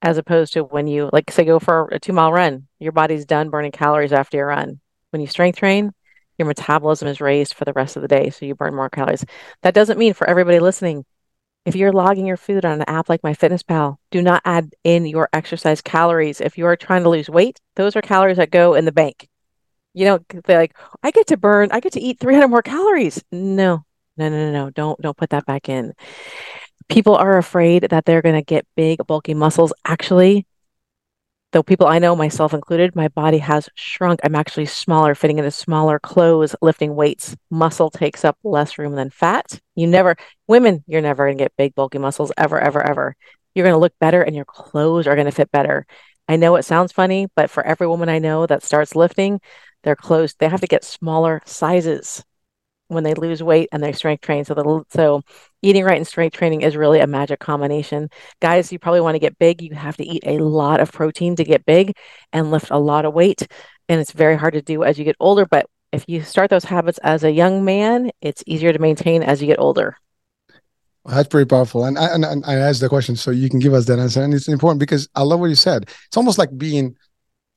as 0.00 0.18
opposed 0.18 0.52
to 0.54 0.64
when 0.64 0.86
you, 0.86 1.10
like, 1.12 1.30
say, 1.30 1.44
go 1.44 1.58
for 1.58 1.88
a 1.92 1.98
two 1.98 2.12
mile 2.12 2.32
run, 2.32 2.68
your 2.78 2.92
body's 2.92 3.24
done 3.24 3.50
burning 3.50 3.72
calories 3.72 4.12
after 4.12 4.36
your 4.36 4.48
run. 4.48 4.80
When 5.10 5.20
you 5.20 5.26
strength 5.26 5.58
train, 5.58 5.92
your 6.38 6.48
metabolism 6.48 7.08
is 7.08 7.20
raised 7.20 7.54
for 7.54 7.64
the 7.64 7.72
rest 7.72 7.96
of 7.96 8.02
the 8.02 8.08
day, 8.08 8.30
so 8.30 8.46
you 8.46 8.54
burn 8.54 8.74
more 8.74 8.90
calories. 8.90 9.24
That 9.62 9.74
doesn't 9.74 9.98
mean 9.98 10.14
for 10.14 10.28
everybody 10.28 10.58
listening, 10.58 11.04
if 11.64 11.76
you're 11.76 11.92
logging 11.92 12.26
your 12.26 12.36
food 12.36 12.64
on 12.64 12.80
an 12.80 12.88
app 12.88 13.08
like 13.08 13.22
MyFitnessPal, 13.22 13.96
do 14.10 14.20
not 14.20 14.42
add 14.44 14.74
in 14.82 15.06
your 15.06 15.28
exercise 15.32 15.80
calories. 15.80 16.40
If 16.40 16.58
you 16.58 16.66
are 16.66 16.76
trying 16.76 17.04
to 17.04 17.08
lose 17.08 17.30
weight, 17.30 17.60
those 17.76 17.94
are 17.94 18.02
calories 18.02 18.38
that 18.38 18.50
go 18.50 18.74
in 18.74 18.84
the 18.84 18.92
bank. 18.92 19.28
You 19.94 20.06
know, 20.06 20.18
they're 20.44 20.58
like, 20.58 20.76
I 21.02 21.10
get 21.10 21.28
to 21.28 21.36
burn, 21.36 21.70
I 21.70 21.80
get 21.80 21.92
to 21.92 22.00
eat 22.00 22.18
300 22.18 22.48
more 22.48 22.62
calories. 22.62 23.22
No, 23.30 23.84
no, 24.16 24.28
no, 24.28 24.50
no, 24.50 24.52
no. 24.52 24.70
Don't 24.70 25.00
don't 25.00 25.16
put 25.16 25.30
that 25.30 25.46
back 25.46 25.68
in. 25.68 25.94
People 26.88 27.16
are 27.16 27.38
afraid 27.38 27.84
that 27.90 28.04
they're 28.04 28.22
going 28.22 28.34
to 28.34 28.42
get 28.42 28.66
big, 28.76 28.98
bulky 29.06 29.34
muscles. 29.34 29.72
Actually, 29.84 30.46
though 31.52 31.62
people 31.62 31.86
I 31.86 31.98
know, 31.98 32.14
myself 32.16 32.52
included, 32.52 32.94
my 32.94 33.08
body 33.08 33.38
has 33.38 33.68
shrunk. 33.74 34.20
I'm 34.24 34.34
actually 34.34 34.66
smaller, 34.66 35.14
fitting 35.14 35.38
into 35.38 35.50
smaller 35.50 35.98
clothes, 35.98 36.54
lifting 36.60 36.94
weights. 36.94 37.36
Muscle 37.50 37.90
takes 37.90 38.24
up 38.24 38.36
less 38.44 38.78
room 38.78 38.94
than 38.94 39.10
fat. 39.10 39.60
You 39.74 39.86
never, 39.86 40.16
women, 40.46 40.84
you're 40.86 41.00
never 41.00 41.26
going 41.26 41.38
to 41.38 41.44
get 41.44 41.56
big, 41.56 41.74
bulky 41.74 41.98
muscles 41.98 42.32
ever, 42.36 42.60
ever, 42.60 42.82
ever. 42.82 43.16
You're 43.54 43.64
going 43.64 43.74
to 43.74 43.80
look 43.80 43.94
better 44.00 44.22
and 44.22 44.34
your 44.34 44.44
clothes 44.46 45.06
are 45.06 45.14
going 45.14 45.26
to 45.26 45.32
fit 45.32 45.50
better. 45.50 45.86
I 46.28 46.36
know 46.36 46.56
it 46.56 46.64
sounds 46.64 46.92
funny, 46.92 47.28
but 47.36 47.50
for 47.50 47.64
every 47.64 47.86
woman 47.86 48.08
I 48.08 48.18
know 48.18 48.46
that 48.46 48.62
starts 48.62 48.94
lifting, 48.94 49.40
their 49.82 49.96
clothes, 49.96 50.34
they 50.38 50.48
have 50.48 50.60
to 50.60 50.66
get 50.66 50.84
smaller 50.84 51.42
sizes 51.44 52.24
when 52.92 53.04
they 53.04 53.14
lose 53.14 53.42
weight 53.42 53.68
and 53.72 53.82
they 53.82 53.92
strength 53.92 54.22
train. 54.22 54.44
So 54.44 54.54
the 54.54 54.84
so 54.90 55.22
eating 55.62 55.84
right 55.84 55.96
and 55.96 56.06
strength 56.06 56.36
training 56.36 56.62
is 56.62 56.76
really 56.76 57.00
a 57.00 57.06
magic 57.06 57.40
combination. 57.40 58.08
Guys, 58.40 58.72
you 58.72 58.78
probably 58.78 59.00
want 59.00 59.14
to 59.14 59.20
get 59.20 59.38
big. 59.38 59.62
You 59.62 59.74
have 59.74 59.96
to 59.98 60.04
eat 60.04 60.22
a 60.26 60.38
lot 60.38 60.80
of 60.80 60.92
protein 60.92 61.36
to 61.36 61.44
get 61.44 61.64
big 61.64 61.96
and 62.32 62.50
lift 62.50 62.70
a 62.70 62.78
lot 62.78 63.04
of 63.04 63.14
weight. 63.14 63.46
And 63.88 64.00
it's 64.00 64.12
very 64.12 64.36
hard 64.36 64.54
to 64.54 64.62
do 64.62 64.84
as 64.84 64.98
you 64.98 65.04
get 65.04 65.16
older. 65.20 65.46
But 65.46 65.66
if 65.92 66.04
you 66.08 66.22
start 66.22 66.50
those 66.50 66.64
habits 66.64 66.98
as 67.02 67.24
a 67.24 67.30
young 67.30 67.64
man, 67.64 68.10
it's 68.20 68.42
easier 68.46 68.72
to 68.72 68.78
maintain 68.78 69.22
as 69.22 69.40
you 69.40 69.46
get 69.46 69.58
older. 69.58 69.96
Well, 71.04 71.16
that's 71.16 71.28
pretty 71.28 71.48
powerful. 71.48 71.84
And 71.84 71.98
I, 71.98 72.14
and, 72.14 72.24
and 72.24 72.44
I 72.44 72.54
asked 72.54 72.80
the 72.80 72.88
question 72.88 73.16
so 73.16 73.30
you 73.30 73.50
can 73.50 73.58
give 73.58 73.74
us 73.74 73.86
that 73.86 73.98
answer. 73.98 74.22
And 74.22 74.32
it's 74.32 74.48
important 74.48 74.80
because 74.80 75.08
I 75.14 75.22
love 75.22 75.40
what 75.40 75.46
you 75.46 75.56
said. 75.56 75.88
It's 76.06 76.16
almost 76.16 76.38
like 76.38 76.56
being 76.56 76.96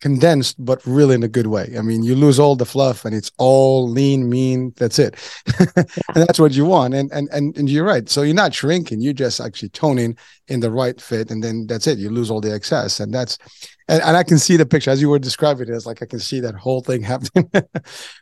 condensed, 0.05 0.63
but 0.63 0.79
really 0.85 1.15
in 1.15 1.23
a 1.23 1.27
good 1.27 1.47
way. 1.47 1.73
I 1.75 1.81
mean, 1.81 2.03
you 2.03 2.13
lose 2.13 2.37
all 2.37 2.55
the 2.55 2.63
fluff 2.63 3.05
and 3.05 3.15
it's 3.15 3.31
all 3.39 3.89
lean, 3.89 4.29
mean. 4.29 4.71
That's 4.77 4.99
it, 4.99 5.15
and 5.75 5.87
that's 6.13 6.37
what 6.37 6.51
you 6.51 6.63
want. 6.63 6.93
And 6.93 7.11
and 7.11 7.27
and 7.31 7.57
and 7.57 7.67
you're 7.67 7.83
right. 7.83 8.07
So 8.07 8.21
you're 8.21 8.35
not 8.35 8.53
shrinking. 8.53 9.01
You're 9.01 9.13
just 9.13 9.41
actually 9.41 9.69
toning 9.69 10.15
in 10.47 10.59
the 10.59 10.69
right 10.69 11.01
fit, 11.01 11.31
and 11.31 11.43
then 11.43 11.65
that's 11.65 11.87
it. 11.87 11.97
You 11.97 12.11
lose 12.11 12.29
all 12.29 12.39
the 12.39 12.53
excess, 12.53 12.99
and 12.99 13.11
that's. 13.11 13.39
And, 13.87 14.01
and 14.01 14.17
I 14.17 14.23
can 14.23 14.39
see 14.39 14.57
the 14.57 14.65
picture 14.65 14.89
as 14.89 14.99
you 14.99 15.09
were 15.09 15.19
describing 15.19 15.69
it. 15.69 15.75
It's 15.75 15.85
like 15.85 16.01
I 16.01 16.07
can 16.07 16.19
see 16.19 16.39
that 16.39 16.55
whole 16.55 16.81
thing 16.81 17.01
happening. 17.13 17.49
but 17.51 17.67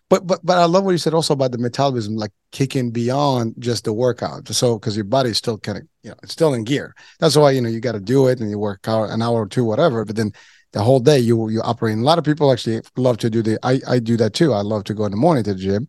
but 0.09 0.39
but 0.43 0.57
I 0.57 0.65
love 0.65 0.85
what 0.85 0.91
you 0.91 0.97
said 0.97 1.13
also 1.13 1.33
about 1.33 1.51
the 1.51 1.57
metabolism, 1.57 2.15
like 2.15 2.31
kicking 2.53 2.91
beyond 2.91 3.55
just 3.59 3.83
the 3.83 3.93
workout. 3.93 4.47
So 4.47 4.79
because 4.79 4.95
your 4.95 5.05
body's 5.05 5.37
still 5.37 5.57
kind 5.57 5.79
of 5.79 5.83
you 6.01 6.11
know 6.11 6.15
it's 6.23 6.31
still 6.31 6.53
in 6.53 6.63
gear. 6.63 6.95
That's 7.19 7.35
why 7.35 7.51
you 7.51 7.59
know 7.59 7.69
you 7.69 7.81
got 7.81 7.93
to 7.93 7.99
do 7.99 8.27
it 8.27 8.39
and 8.39 8.49
you 8.49 8.57
work 8.57 8.87
out 8.87 9.09
an 9.09 9.21
hour 9.21 9.41
or 9.41 9.47
two, 9.47 9.65
whatever. 9.65 10.05
But 10.05 10.15
then 10.15 10.31
the 10.73 10.81
whole 10.81 10.99
day 10.99 11.19
you 11.19 11.49
you 11.49 11.61
operate. 11.61 11.97
a 11.97 12.01
lot 12.01 12.17
of 12.17 12.25
people 12.25 12.51
actually 12.51 12.81
love 12.97 13.17
to 13.19 13.29
do 13.29 13.41
the. 13.41 13.57
I 13.63 13.79
I 13.87 13.99
do 13.99 14.17
that 14.17 14.33
too. 14.33 14.53
I 14.53 14.61
love 14.61 14.83
to 14.85 14.93
go 14.93 15.05
in 15.05 15.11
the 15.11 15.17
morning 15.17 15.43
to 15.45 15.53
the 15.53 15.59
gym 15.59 15.87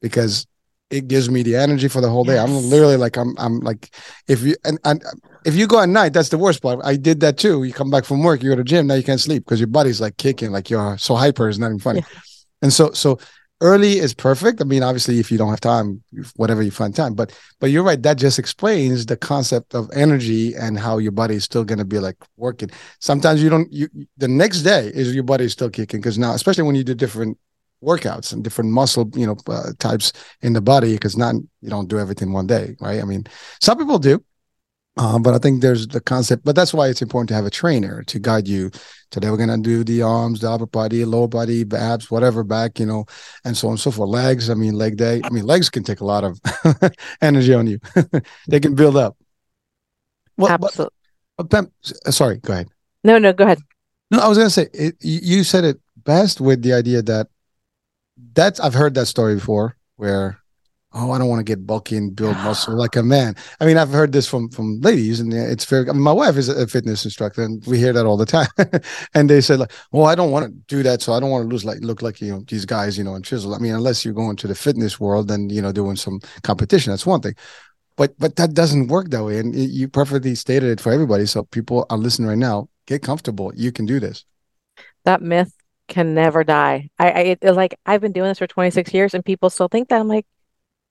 because 0.00 0.46
it 0.90 1.08
gives 1.08 1.28
me 1.28 1.42
the 1.42 1.56
energy 1.56 1.88
for 1.88 2.00
the 2.00 2.08
whole 2.08 2.24
day. 2.24 2.34
Yes. 2.34 2.48
I'm 2.48 2.70
literally 2.70 2.96
like 2.96 3.16
I'm 3.16 3.34
I'm 3.38 3.60
like 3.60 3.90
if 4.26 4.42
you 4.42 4.54
and, 4.64 4.78
and 4.84 5.02
if 5.44 5.54
you 5.54 5.66
go 5.66 5.80
at 5.80 5.88
night, 5.88 6.12
that's 6.12 6.28
the 6.28 6.38
worst 6.38 6.62
part. 6.62 6.80
I 6.84 6.96
did 6.96 7.20
that 7.20 7.38
too. 7.38 7.64
You 7.64 7.72
come 7.72 7.90
back 7.90 8.04
from 8.04 8.22
work, 8.22 8.42
you 8.42 8.50
go 8.50 8.56
to 8.56 8.62
the 8.62 8.68
gym, 8.68 8.86
now 8.86 8.94
you 8.94 9.02
can't 9.02 9.20
sleep 9.20 9.44
because 9.44 9.60
your 9.60 9.66
body's 9.66 10.00
like 10.00 10.16
kicking, 10.16 10.50
like 10.50 10.70
you're 10.70 10.96
so 10.98 11.14
hyper, 11.14 11.48
it's 11.48 11.58
not 11.58 11.68
even 11.68 11.78
funny. 11.78 12.00
Yeah. 12.00 12.20
And 12.62 12.72
so 12.72 12.92
so 12.92 13.18
early 13.60 13.98
is 13.98 14.14
perfect. 14.14 14.60
I 14.60 14.64
mean, 14.64 14.82
obviously, 14.82 15.18
if 15.18 15.30
you 15.30 15.38
don't 15.38 15.50
have 15.50 15.60
time, 15.60 16.02
whatever 16.36 16.62
you 16.62 16.70
find 16.70 16.94
time. 16.94 17.14
But 17.14 17.38
but 17.60 17.70
you're 17.70 17.82
right. 17.82 18.02
That 18.02 18.18
just 18.18 18.38
explains 18.38 19.06
the 19.06 19.16
concept 19.16 19.74
of 19.74 19.90
energy 19.92 20.54
and 20.54 20.78
how 20.78 20.98
your 20.98 21.12
body 21.12 21.34
is 21.34 21.44
still 21.44 21.64
going 21.64 21.78
to 21.78 21.84
be 21.84 21.98
like 21.98 22.16
working. 22.36 22.70
Sometimes 23.00 23.42
you 23.42 23.50
don't. 23.50 23.72
You 23.72 23.88
the 24.16 24.28
next 24.28 24.62
day 24.62 24.90
is 24.94 25.14
your 25.14 25.24
body 25.24 25.44
is 25.44 25.52
still 25.52 25.70
kicking 25.70 26.00
because 26.00 26.18
now, 26.18 26.34
especially 26.34 26.64
when 26.64 26.76
you 26.76 26.84
do 26.84 26.94
different 26.94 27.38
workouts 27.82 28.32
and 28.32 28.42
different 28.42 28.70
muscle 28.70 29.08
you 29.14 29.24
know 29.26 29.36
uh, 29.46 29.70
types 29.78 30.12
in 30.42 30.52
the 30.52 30.60
body 30.60 30.94
because 30.94 31.16
not 31.16 31.34
you 31.60 31.70
don't 31.70 31.88
do 31.88 31.96
everything 31.98 32.32
one 32.32 32.46
day 32.46 32.74
right 32.80 33.00
i 33.00 33.04
mean 33.04 33.24
some 33.60 33.78
people 33.78 34.00
do 34.00 34.20
uh, 34.98 35.18
but 35.18 35.32
i 35.34 35.38
think 35.38 35.62
there's 35.62 35.86
the 35.88 36.00
concept 36.00 36.44
but 36.44 36.54
that's 36.56 36.74
why 36.74 36.88
it's 36.88 37.00
important 37.02 37.28
to 37.28 37.34
have 37.34 37.46
a 37.46 37.50
trainer 37.50 38.02
to 38.04 38.18
guide 38.18 38.46
you. 38.48 38.70
Today 39.10 39.30
we're 39.30 39.38
going 39.38 39.48
to 39.48 39.56
do 39.56 39.84
the 39.84 40.02
arms 40.02 40.40
the 40.40 40.50
upper 40.50 40.66
body 40.66 41.04
lower 41.06 41.28
body 41.28 41.64
abs 41.72 42.10
whatever 42.10 42.44
back 42.44 42.78
you 42.78 42.84
know 42.86 43.06
and 43.44 43.56
so 43.56 43.68
on 43.68 43.72
and 43.72 43.80
so 43.80 43.90
forth. 43.90 44.10
Legs 44.10 44.50
i 44.50 44.54
mean 44.54 44.74
leg 44.74 44.96
day 44.98 45.20
i 45.24 45.30
mean 45.30 45.46
legs 45.46 45.70
can 45.70 45.82
take 45.82 46.00
a 46.00 46.04
lot 46.04 46.24
of 46.24 46.38
energy 47.22 47.54
on 47.54 47.66
you. 47.66 47.78
They 48.48 48.60
can 48.60 48.74
build 48.74 48.96
up. 48.96 49.16
Well 50.36 50.58
but, 50.58 50.66
Absolutely. 50.68 50.94
but 51.38 51.50
Pam, 51.50 51.72
s- 51.84 52.16
sorry 52.16 52.36
go 52.38 52.52
ahead. 52.52 52.68
No, 53.04 53.18
no, 53.18 53.32
go 53.32 53.44
ahead. 53.44 53.60
no, 54.10 54.18
I 54.18 54.28
was 54.28 54.36
gonna 54.36 54.50
say 54.50 54.66
it, 54.74 54.96
you 55.00 55.20
you 55.22 55.44
said 55.44 55.64
it 55.64 55.80
best 56.04 56.40
with 56.40 56.62
the 56.62 56.72
idea 56.74 57.00
that 57.02 57.28
that's 58.34 58.60
I've 58.60 58.74
heard 58.74 58.94
that 58.94 59.06
story 59.06 59.34
before 59.36 59.76
where 59.96 60.38
oh 60.92 61.10
I 61.12 61.18
don't 61.18 61.28
want 61.28 61.40
to 61.40 61.44
get 61.44 61.66
bulky 61.66 61.96
and 61.96 62.14
build 62.14 62.36
muscle 62.44 62.76
like 62.76 62.96
a 62.96 63.02
man. 63.02 63.34
I 63.60 63.66
mean 63.66 63.76
I've 63.76 63.90
heard 63.90 64.12
this 64.12 64.28
from 64.28 64.48
from 64.50 64.80
ladies 64.80 65.20
and 65.20 65.32
it's 65.32 65.64
very. 65.64 65.88
I 65.88 65.92
mean, 65.92 66.02
my 66.02 66.12
wife 66.12 66.36
is 66.36 66.48
a 66.48 66.66
fitness 66.66 67.04
instructor 67.04 67.42
and 67.42 67.64
we 67.66 67.78
hear 67.78 67.92
that 67.92 68.06
all 68.06 68.16
the 68.16 68.26
time. 68.26 68.48
and 69.14 69.28
they 69.28 69.40
said 69.40 69.60
like, 69.60 69.72
well 69.92 70.06
I 70.06 70.14
don't 70.14 70.30
want 70.30 70.46
to 70.46 70.52
do 70.74 70.82
that, 70.82 71.02
so 71.02 71.12
I 71.12 71.20
don't 71.20 71.30
want 71.30 71.44
to 71.44 71.48
lose 71.48 71.64
like 71.64 71.80
look 71.80 72.02
like 72.02 72.20
you 72.20 72.32
know 72.32 72.44
these 72.48 72.64
guys 72.64 72.96
you 72.98 73.04
know 73.04 73.14
and 73.14 73.24
chisel. 73.24 73.54
I 73.54 73.58
mean 73.58 73.74
unless 73.74 74.04
you're 74.04 74.14
going 74.14 74.36
to 74.36 74.46
the 74.46 74.54
fitness 74.54 74.98
world 75.00 75.30
and 75.30 75.50
you 75.52 75.62
know 75.62 75.72
doing 75.72 75.96
some 75.96 76.20
competition, 76.42 76.92
that's 76.92 77.06
one 77.06 77.20
thing. 77.20 77.34
But 77.96 78.16
but 78.18 78.36
that 78.36 78.54
doesn't 78.54 78.86
work 78.86 79.10
that 79.10 79.24
way, 79.24 79.40
and 79.40 79.54
you 79.54 79.88
perfectly 79.88 80.36
stated 80.36 80.70
it 80.70 80.80
for 80.80 80.92
everybody. 80.92 81.26
So 81.26 81.42
people 81.42 81.84
are 81.90 81.98
listening 81.98 82.28
right 82.28 82.38
now. 82.38 82.68
Get 82.86 83.02
comfortable. 83.02 83.52
You 83.56 83.72
can 83.72 83.86
do 83.86 83.98
this. 83.98 84.24
That 85.04 85.20
myth 85.20 85.52
can 85.88 86.14
never 86.14 86.44
die. 86.44 86.90
I, 86.98 87.10
I 87.10 87.20
it, 87.40 87.42
like 87.42 87.78
I've 87.84 88.00
been 88.00 88.12
doing 88.12 88.28
this 88.28 88.38
for 88.38 88.46
26 88.46 88.94
years 88.94 89.14
and 89.14 89.24
people 89.24 89.50
still 89.50 89.66
think 89.68 89.88
that. 89.88 90.00
I'm 90.00 90.06
like, 90.06 90.26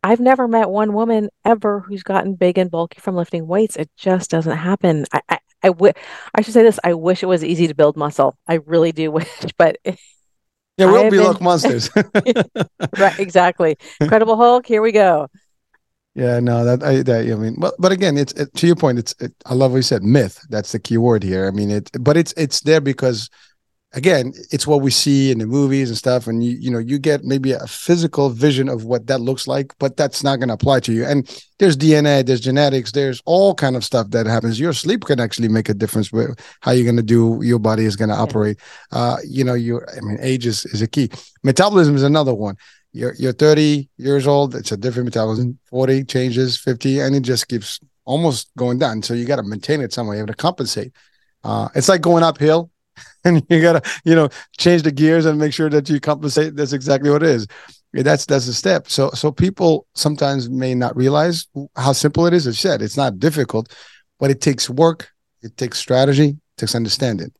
I've 0.07 0.19
never 0.19 0.47
met 0.47 0.69
one 0.69 0.93
woman 0.93 1.29
ever 1.43 1.81
who's 1.81 2.03
gotten 2.03 2.35
big 2.35 2.57
and 2.57 2.71
bulky 2.71 2.99
from 2.99 3.15
lifting 3.15 3.45
weights. 3.47 3.75
It 3.75 3.89
just 3.97 4.29
doesn't 4.31 4.57
happen. 4.57 5.05
I 5.13 5.21
I, 5.29 5.37
I, 5.63 5.67
w- 5.67 5.93
I 6.35 6.41
should 6.41 6.53
say 6.53 6.63
this. 6.63 6.79
I 6.83 6.93
wish 6.93 7.23
it 7.23 7.25
was 7.27 7.43
easy 7.43 7.67
to 7.67 7.75
build 7.75 7.97
muscle. 7.97 8.37
I 8.47 8.55
really 8.65 8.91
do 8.91 9.11
wish, 9.17 9.27
but 9.57 9.77
Yeah, 9.85 9.95
we'll 10.91 11.09
be 11.11 11.17
been- 11.17 11.27
like 11.27 11.41
monsters. 11.41 11.89
right, 12.97 13.19
exactly. 13.19 13.75
Incredible 13.99 14.37
Hulk, 14.37 14.65
here 14.65 14.81
we 14.81 14.91
go. 14.91 15.27
yeah, 16.15 16.39
no, 16.39 16.63
that 16.65 16.83
I 16.83 17.01
that 17.03 17.21
I 17.31 17.35
mean, 17.35 17.55
but 17.59 17.73
but 17.79 17.91
again, 17.91 18.17
it's 18.17 18.33
it, 18.33 18.53
to 18.55 18.67
your 18.67 18.75
point. 18.75 18.99
It's 18.99 19.13
it, 19.19 19.33
I 19.45 19.53
love 19.55 19.71
what 19.71 19.77
you 19.77 19.83
said. 19.83 20.03
Myth. 20.03 20.39
That's 20.49 20.71
the 20.71 20.79
key 20.79 20.97
word 20.97 21.23
here. 21.23 21.47
I 21.47 21.51
mean, 21.51 21.69
it, 21.71 21.89
but 21.99 22.15
it's 22.17 22.33
it's 22.37 22.61
there 22.61 22.81
because, 22.81 23.29
again, 23.97 24.31
it's 24.51 24.67
what 24.67 24.81
we 24.81 24.91
see 24.91 25.31
in 25.31 25.39
the 25.39 25.47
movies 25.47 25.89
and 25.89 25.97
stuff, 25.97 26.27
and 26.27 26.43
you 26.43 26.51
you 26.51 26.71
know 26.71 26.77
you 26.79 26.99
get 26.99 27.23
maybe 27.23 27.51
a 27.51 27.67
physical 27.67 28.29
vision 28.29 28.69
of 28.69 28.85
what 28.85 29.07
that 29.07 29.19
looks 29.19 29.47
like, 29.47 29.73
but 29.79 29.97
that's 29.97 30.23
not 30.23 30.37
going 30.37 30.49
to 30.49 30.53
apply 30.53 30.79
to 30.81 30.93
you. 30.93 31.03
And 31.03 31.27
there's 31.59 31.75
DNA, 31.75 32.25
there's 32.25 32.39
genetics, 32.41 32.91
there's 32.91 33.21
all 33.25 33.55
kind 33.55 33.75
of 33.75 33.83
stuff 33.83 34.11
that 34.11 34.27
happens. 34.27 34.59
Your 34.59 34.73
sleep 34.73 35.05
can 35.05 35.19
actually 35.19 35.49
make 35.49 35.67
a 35.69 35.73
difference 35.73 36.11
with 36.11 36.39
how 36.61 36.71
you're 36.71 36.85
going 36.85 36.97
to 36.97 37.03
do. 37.17 37.39
Your 37.43 37.59
body 37.59 37.85
is 37.85 37.95
going 37.95 38.09
to 38.09 38.15
operate. 38.15 38.57
Uh, 38.91 39.17
you 39.27 39.43
know, 39.43 39.55
your 39.55 39.87
I 39.97 40.01
mean, 40.01 40.17
age 40.21 40.45
is 40.45 40.65
is 40.65 40.81
a 40.81 40.87
key. 40.87 41.09
Metabolism 41.43 41.95
is 41.95 42.03
another 42.03 42.33
one. 42.35 42.55
you're 42.93 43.13
you're 43.15 43.33
30 43.33 43.89
years 43.97 44.27
old 44.27 44.55
it's 44.55 44.71
a 44.71 44.77
different 44.77 45.05
metabolism 45.05 45.57
40 45.65 46.05
changes 46.05 46.57
50 46.57 46.99
and 47.01 47.15
it 47.15 47.21
just 47.21 47.47
keeps 47.47 47.79
almost 48.05 48.49
going 48.57 48.79
down 48.79 49.01
so 49.03 49.13
you 49.13 49.25
got 49.25 49.35
to 49.37 49.43
maintain 49.43 49.81
it 49.81 49.93
some 49.93 50.07
way 50.07 50.15
you 50.15 50.19
have 50.19 50.27
to 50.27 50.33
compensate 50.33 50.93
uh, 51.43 51.67
it's 51.75 51.89
like 51.89 52.01
going 52.01 52.23
uphill 52.23 52.71
and 53.23 53.43
you 53.49 53.61
got 53.61 53.83
to 53.83 53.91
you 54.05 54.15
know 54.15 54.29
change 54.57 54.83
the 54.83 54.91
gears 54.91 55.25
and 55.25 55.39
make 55.39 55.53
sure 55.53 55.69
that 55.69 55.89
you 55.89 55.99
compensate 55.99 56.55
that's 56.55 56.73
exactly 56.73 57.09
what 57.09 57.23
it 57.23 57.29
is 57.29 57.47
that's 57.93 58.25
that's 58.25 58.47
a 58.47 58.53
step 58.53 58.89
so 58.89 59.09
so 59.11 59.31
people 59.31 59.87
sometimes 59.95 60.49
may 60.49 60.75
not 60.75 60.95
realize 60.95 61.47
how 61.75 61.93
simple 61.93 62.25
it 62.25 62.33
is 62.33 62.45
as 62.45 62.59
said 62.59 62.81
it's 62.81 62.97
not 62.97 63.19
difficult 63.19 63.73
but 64.19 64.29
it 64.29 64.41
takes 64.41 64.69
work 64.69 65.09
it 65.41 65.55
takes 65.57 65.77
strategy 65.77 66.29
it 66.29 66.57
takes 66.57 66.75
understanding 66.75 67.31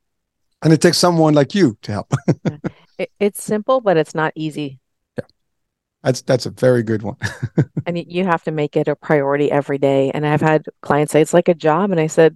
and 0.64 0.74
it 0.74 0.82
takes 0.82 0.98
someone 0.98 1.34
like 1.34 1.54
you 1.54 1.78
to 1.82 1.92
help 1.92 2.10
mm-hmm. 2.30 2.68
It, 2.98 3.12
it's 3.20 3.44
simple, 3.44 3.82
but 3.82 3.98
it's 3.98 4.16
not 4.16 4.34
easy. 4.36 4.80
yeah. 5.18 5.26
that's 6.04 6.22
that's 6.24 6.46
a 6.46 6.52
very 6.52 6.84
good 6.84 7.04
one 7.04 7.18
And 7.86 7.98
you 7.98 8.26
have 8.26 8.44
to 8.44 8.52
make 8.52 8.76
it 8.76 8.88
a 8.88 8.96
priority 8.96 9.52
every 9.52 9.78
day. 9.78 10.12
And 10.12 10.26
I've 10.26 10.42
had 10.42 10.66
clients 10.82 11.14
say 11.14 11.22
it's 11.22 11.34
like 11.34 11.48
a 11.48 11.54
job. 11.54 11.92
And 11.92 12.00
I 12.00 12.08
said, 12.08 12.36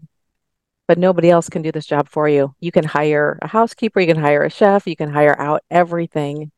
but 0.91 0.97
nobody 0.97 1.29
else 1.29 1.47
can 1.47 1.61
do 1.61 1.71
this 1.71 1.85
job 1.85 2.09
for 2.09 2.27
you. 2.27 2.53
You 2.59 2.69
can 2.69 2.83
hire 2.83 3.39
a 3.41 3.47
housekeeper, 3.47 4.01
you 4.01 4.07
can 4.07 4.21
hire 4.21 4.43
a 4.43 4.49
chef, 4.49 4.85
you 4.85 4.97
can 4.97 5.09
hire 5.09 5.39
out 5.39 5.63
everything, 5.71 6.51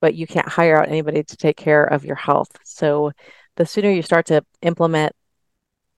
but 0.00 0.14
you 0.14 0.24
can't 0.24 0.48
hire 0.48 0.80
out 0.80 0.88
anybody 0.88 1.24
to 1.24 1.36
take 1.36 1.56
care 1.56 1.82
of 1.82 2.04
your 2.04 2.14
health. 2.14 2.56
So 2.62 3.10
the 3.56 3.66
sooner 3.66 3.90
you 3.90 4.02
start 4.02 4.26
to 4.26 4.44
implement 4.60 5.16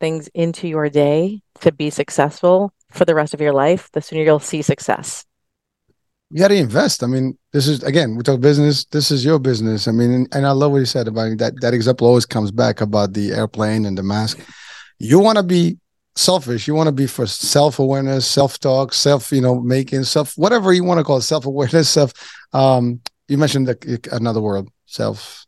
things 0.01 0.28
into 0.28 0.66
your 0.66 0.89
day 0.89 1.43
to 1.61 1.72
be 1.72 1.91
successful 1.91 2.72
for 2.91 3.05
the 3.05 3.14
rest 3.14 3.35
of 3.35 3.43
your 3.43 3.53
life, 3.53 3.91
the 3.93 4.01
sooner 4.01 4.22
you'll 4.22 4.39
see 4.39 4.62
success. 4.62 5.26
you 6.30 6.39
got 6.39 6.49
to 6.49 6.55
invest. 6.55 7.03
I 7.03 7.07
mean, 7.07 7.37
this 7.53 7.68
is 7.68 7.82
again, 7.82 8.16
we 8.16 8.22
talk 8.22 8.41
business. 8.41 8.87
This 8.87 9.11
is 9.11 9.26
your 9.26 9.39
business. 9.39 9.89
I 9.89 9.93
mean, 9.93 10.11
and, 10.11 10.28
and 10.35 10.47
I 10.47 10.53
love 10.53 10.72
what 10.72 10.78
you 10.78 10.87
said 10.87 11.07
about 11.07 11.37
that. 11.37 11.61
That 11.61 11.74
example 11.74 12.07
always 12.07 12.24
comes 12.24 12.51
back 12.51 12.80
about 12.80 13.12
the 13.12 13.32
airplane 13.32 13.85
and 13.85 13.99
the 13.99 14.03
mask. 14.03 14.41
You 14.99 15.18
want 15.18 15.37
to 15.37 15.43
be 15.45 15.76
selfish. 16.17 16.67
You 16.69 16.75
want 16.75 16.89
to 16.89 16.93
be 16.93 17.07
for 17.07 17.27
self 17.27 17.79
awareness, 17.79 18.27
self 18.27 18.59
talk, 18.59 18.93
self 18.93 19.33
you 19.33 19.41
know 19.41 19.61
making, 19.61 20.05
self 20.05 20.35
whatever 20.37 20.73
you 20.73 20.85
want 20.85 20.99
to 20.99 21.05
call 21.05 21.19
it, 21.19 21.23
self 21.23 21.47
awareness, 21.47 21.89
self. 21.99 22.12
Um, 22.53 23.01
you 23.29 23.39
mentioned 23.39 23.69
the, 23.69 24.09
another 24.12 24.41
word, 24.41 24.69
self 24.87 25.47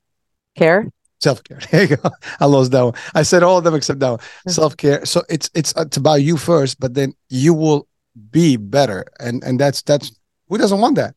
Care? 0.57 0.91
self 1.21 1.43
care. 1.45 1.59
There 1.71 1.85
you 1.85 1.97
go. 1.97 2.11
I 2.41 2.47
lost 2.47 2.73
that 2.73 2.83
one. 2.83 2.95
I 3.15 3.23
said 3.23 3.43
all 3.43 3.59
of 3.59 3.65
them 3.65 3.75
except 3.75 4.01
that 4.01 4.11
one. 4.11 4.19
Mhm. 4.19 4.51
Self 4.51 4.77
care. 4.77 5.05
So 5.05 5.23
it's 5.29 5.51
it's 5.55 5.73
it's 5.77 5.97
about 5.97 6.23
you 6.23 6.37
first, 6.37 6.81
but 6.81 6.95
then 6.95 7.15
you 7.29 7.55
will 7.55 7.87
be 8.31 8.57
better, 8.57 9.05
and 9.21 9.43
and 9.45 9.61
that's 9.61 9.83
that's 9.83 10.13
who 10.49 10.59
doesn't 10.59 10.81
want 10.81 10.97
that. 10.97 11.15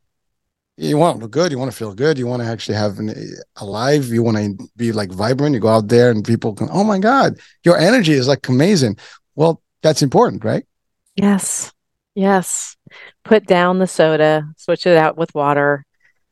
You 0.77 0.97
want 0.97 1.17
to 1.17 1.21
look 1.23 1.31
good. 1.31 1.51
You 1.51 1.59
want 1.59 1.69
to 1.71 1.77
feel 1.77 1.93
good. 1.93 2.17
You 2.17 2.25
want 2.25 2.41
to 2.41 2.47
actually 2.47 2.75
have 2.75 2.99
an 2.99 3.13
alive. 3.57 4.07
You 4.07 4.23
want 4.23 4.37
to 4.37 4.69
be 4.77 4.93
like 4.93 5.11
vibrant. 5.11 5.53
You 5.53 5.59
go 5.59 5.67
out 5.67 5.89
there 5.89 6.09
and 6.09 6.23
people 6.23 6.55
can. 6.55 6.69
Oh 6.71 6.85
my 6.85 6.99
God, 6.99 7.37
your 7.65 7.77
energy 7.77 8.13
is 8.13 8.27
like 8.29 8.47
amazing. 8.47 8.97
Well, 9.39 9.61
that's 9.81 10.01
important, 10.01 10.43
right? 10.43 10.65
Yes. 11.15 11.71
Yes. 12.13 12.75
Put 13.23 13.45
down 13.45 13.79
the 13.79 13.87
soda, 13.87 14.43
switch 14.57 14.85
it 14.85 14.97
out 14.97 15.15
with 15.15 15.33
water, 15.33 15.85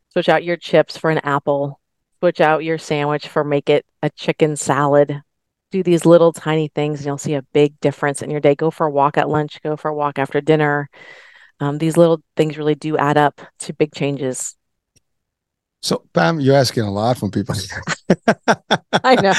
switch 0.09 0.27
out 0.27 0.43
your 0.43 0.57
chips 0.57 0.97
for 0.97 1.09
an 1.09 1.19
apple, 1.19 1.79
switch 2.19 2.41
out 2.41 2.65
your 2.65 2.77
sandwich 2.77 3.29
for 3.29 3.45
make 3.45 3.69
it 3.69 3.85
a 4.03 4.09
chicken 4.09 4.57
salad. 4.57 5.21
Do 5.71 5.83
these 5.83 6.05
little 6.05 6.33
tiny 6.33 6.67
things 6.67 6.99
and 6.99 7.05
you'll 7.05 7.17
see 7.17 7.35
a 7.35 7.43
big 7.53 7.79
difference 7.79 8.21
in 8.21 8.29
your 8.29 8.41
day. 8.41 8.55
Go 8.55 8.71
for 8.71 8.87
a 8.87 8.91
walk 8.91 9.17
at 9.17 9.29
lunch, 9.29 9.61
go 9.63 9.77
for 9.77 9.87
a 9.87 9.95
walk 9.95 10.19
after 10.19 10.41
dinner. 10.41 10.89
Um, 11.61 11.77
these 11.77 11.95
little 11.95 12.21
things 12.35 12.57
really 12.57 12.75
do 12.75 12.97
add 12.97 13.15
up 13.15 13.39
to 13.59 13.73
big 13.73 13.93
changes. 13.93 14.57
So, 15.81 16.03
Pam, 16.11 16.41
you're 16.41 16.57
asking 16.57 16.83
a 16.83 16.91
lot 16.91 17.17
from 17.17 17.31
people. 17.31 17.55
I 19.03 19.15
know. 19.15 19.33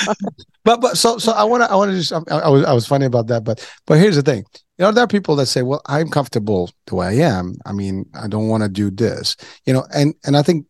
but 0.65 0.81
but 0.81 0.99
so 0.99 1.19
so 1.19 1.33
I 1.33 1.45
want 1.45 1.63
to 1.63 1.71
I 1.71 1.75
want 1.77 1.91
to 1.91 1.97
just 1.97 2.13
I, 2.13 2.39
I 2.39 2.49
was 2.49 2.65
I 2.65 2.73
was 2.73 2.87
funny 2.87 3.07
about 3.07 3.27
that, 3.29 3.45
but 3.45 3.67
but 3.87 3.99
here's 3.99 4.17
the 4.17 4.23
thing. 4.23 4.45
You 4.79 4.85
know, 4.85 4.93
there 4.93 5.05
are 5.05 5.09
people 5.09 5.35
that 5.37 5.47
say, 5.47 5.63
"Well, 5.63 5.83
I'm 5.87 6.09
comfortable 6.09 6.71
the 6.87 6.95
way 6.95 7.07
I 7.07 7.29
am. 7.29 7.55
I 7.67 7.73
mean, 7.73 8.07
I 8.15 8.29
don't 8.29 8.49
want 8.49 8.63
to 8.63 8.69
do 8.69 8.91
this." 8.91 9.37
You 9.65 9.73
know, 9.73 9.85
and 9.95 10.15
and 10.25 10.37
I 10.37 10.43
think 10.43 10.67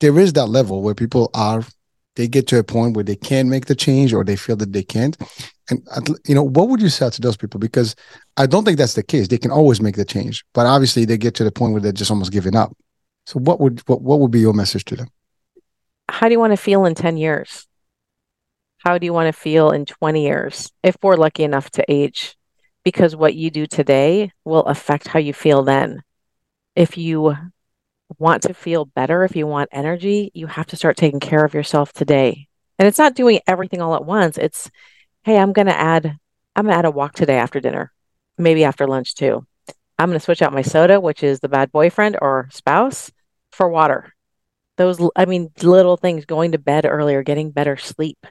there 0.00 0.18
is 0.18 0.34
that 0.34 0.46
level 0.46 0.82
where 0.82 0.94
people 0.94 1.30
are 1.34 1.62
they 2.16 2.26
get 2.26 2.46
to 2.48 2.58
a 2.58 2.64
point 2.64 2.96
where 2.96 3.04
they 3.04 3.14
can't 3.14 3.48
make 3.48 3.66
the 3.66 3.74
change 3.74 4.12
or 4.12 4.24
they 4.24 4.36
feel 4.36 4.56
that 4.56 4.72
they 4.72 4.82
can't. 4.82 5.16
And 5.68 5.86
you 6.26 6.34
know, 6.34 6.42
what 6.42 6.68
would 6.68 6.80
you 6.80 6.88
say 6.88 7.10
to 7.10 7.20
those 7.20 7.36
people? 7.36 7.60
Because 7.60 7.94
I 8.36 8.46
don't 8.46 8.64
think 8.64 8.78
that's 8.78 8.94
the 8.94 9.02
case. 9.02 9.28
They 9.28 9.38
can 9.38 9.50
always 9.50 9.80
make 9.80 9.96
the 9.96 10.04
change, 10.04 10.44
but 10.54 10.66
obviously 10.66 11.04
they 11.04 11.18
get 11.18 11.34
to 11.36 11.44
the 11.44 11.52
point 11.52 11.72
where 11.72 11.82
they're 11.82 11.92
just 11.92 12.10
almost 12.10 12.32
giving 12.32 12.56
up. 12.56 12.74
So, 13.26 13.38
what 13.40 13.60
would 13.60 13.80
what 13.86 14.02
what 14.02 14.20
would 14.20 14.30
be 14.30 14.40
your 14.40 14.54
message 14.54 14.84
to 14.86 14.96
them? 14.96 15.08
How 16.08 16.28
do 16.28 16.32
you 16.32 16.40
want 16.40 16.52
to 16.52 16.56
feel 16.56 16.84
in 16.84 16.94
10 16.94 17.16
years? 17.16 17.66
How 18.78 18.98
do 18.98 19.04
you 19.04 19.12
want 19.12 19.26
to 19.26 19.38
feel 19.38 19.70
in 19.70 19.84
20 19.84 20.22
years 20.22 20.70
if 20.82 20.96
we're 21.02 21.16
lucky 21.16 21.42
enough 21.44 21.70
to 21.70 21.84
age? 21.90 22.36
Because 22.84 23.16
what 23.16 23.34
you 23.34 23.50
do 23.50 23.66
today 23.66 24.30
will 24.44 24.64
affect 24.64 25.08
how 25.08 25.18
you 25.18 25.32
feel 25.32 25.64
then. 25.64 26.02
If 26.76 26.96
you 26.96 27.34
want 28.18 28.44
to 28.44 28.54
feel 28.54 28.84
better, 28.84 29.24
if 29.24 29.34
you 29.34 29.46
want 29.46 29.70
energy, 29.72 30.30
you 30.34 30.46
have 30.46 30.66
to 30.68 30.76
start 30.76 30.96
taking 30.96 31.20
care 31.20 31.44
of 31.44 31.54
yourself 31.54 31.92
today. 31.92 32.46
And 32.78 32.86
it's 32.86 32.98
not 32.98 33.16
doing 33.16 33.40
everything 33.46 33.80
all 33.80 33.96
at 33.96 34.04
once. 34.04 34.38
It's, 34.38 34.70
hey, 35.24 35.36
I'm 35.36 35.52
going 35.52 35.66
to 35.66 35.76
add, 35.76 36.16
I'm 36.54 36.64
going 36.64 36.74
to 36.74 36.78
add 36.78 36.84
a 36.84 36.90
walk 36.90 37.14
today 37.14 37.38
after 37.38 37.58
dinner, 37.58 37.92
maybe 38.38 38.64
after 38.64 38.86
lunch 38.86 39.14
too. 39.14 39.44
I'm 39.98 40.08
going 40.08 40.18
to 40.18 40.24
switch 40.24 40.42
out 40.42 40.52
my 40.52 40.62
soda, 40.62 41.00
which 41.00 41.22
is 41.22 41.40
the 41.40 41.48
bad 41.48 41.72
boyfriend 41.72 42.18
or 42.20 42.48
spouse, 42.52 43.10
for 43.50 43.68
water. 43.68 44.14
Those, 44.76 45.00
I 45.16 45.24
mean, 45.24 45.50
little 45.62 45.96
things, 45.96 46.26
going 46.26 46.52
to 46.52 46.58
bed 46.58 46.86
earlier, 46.86 47.22
getting 47.22 47.50
better 47.50 47.76
sleep. 47.76 48.26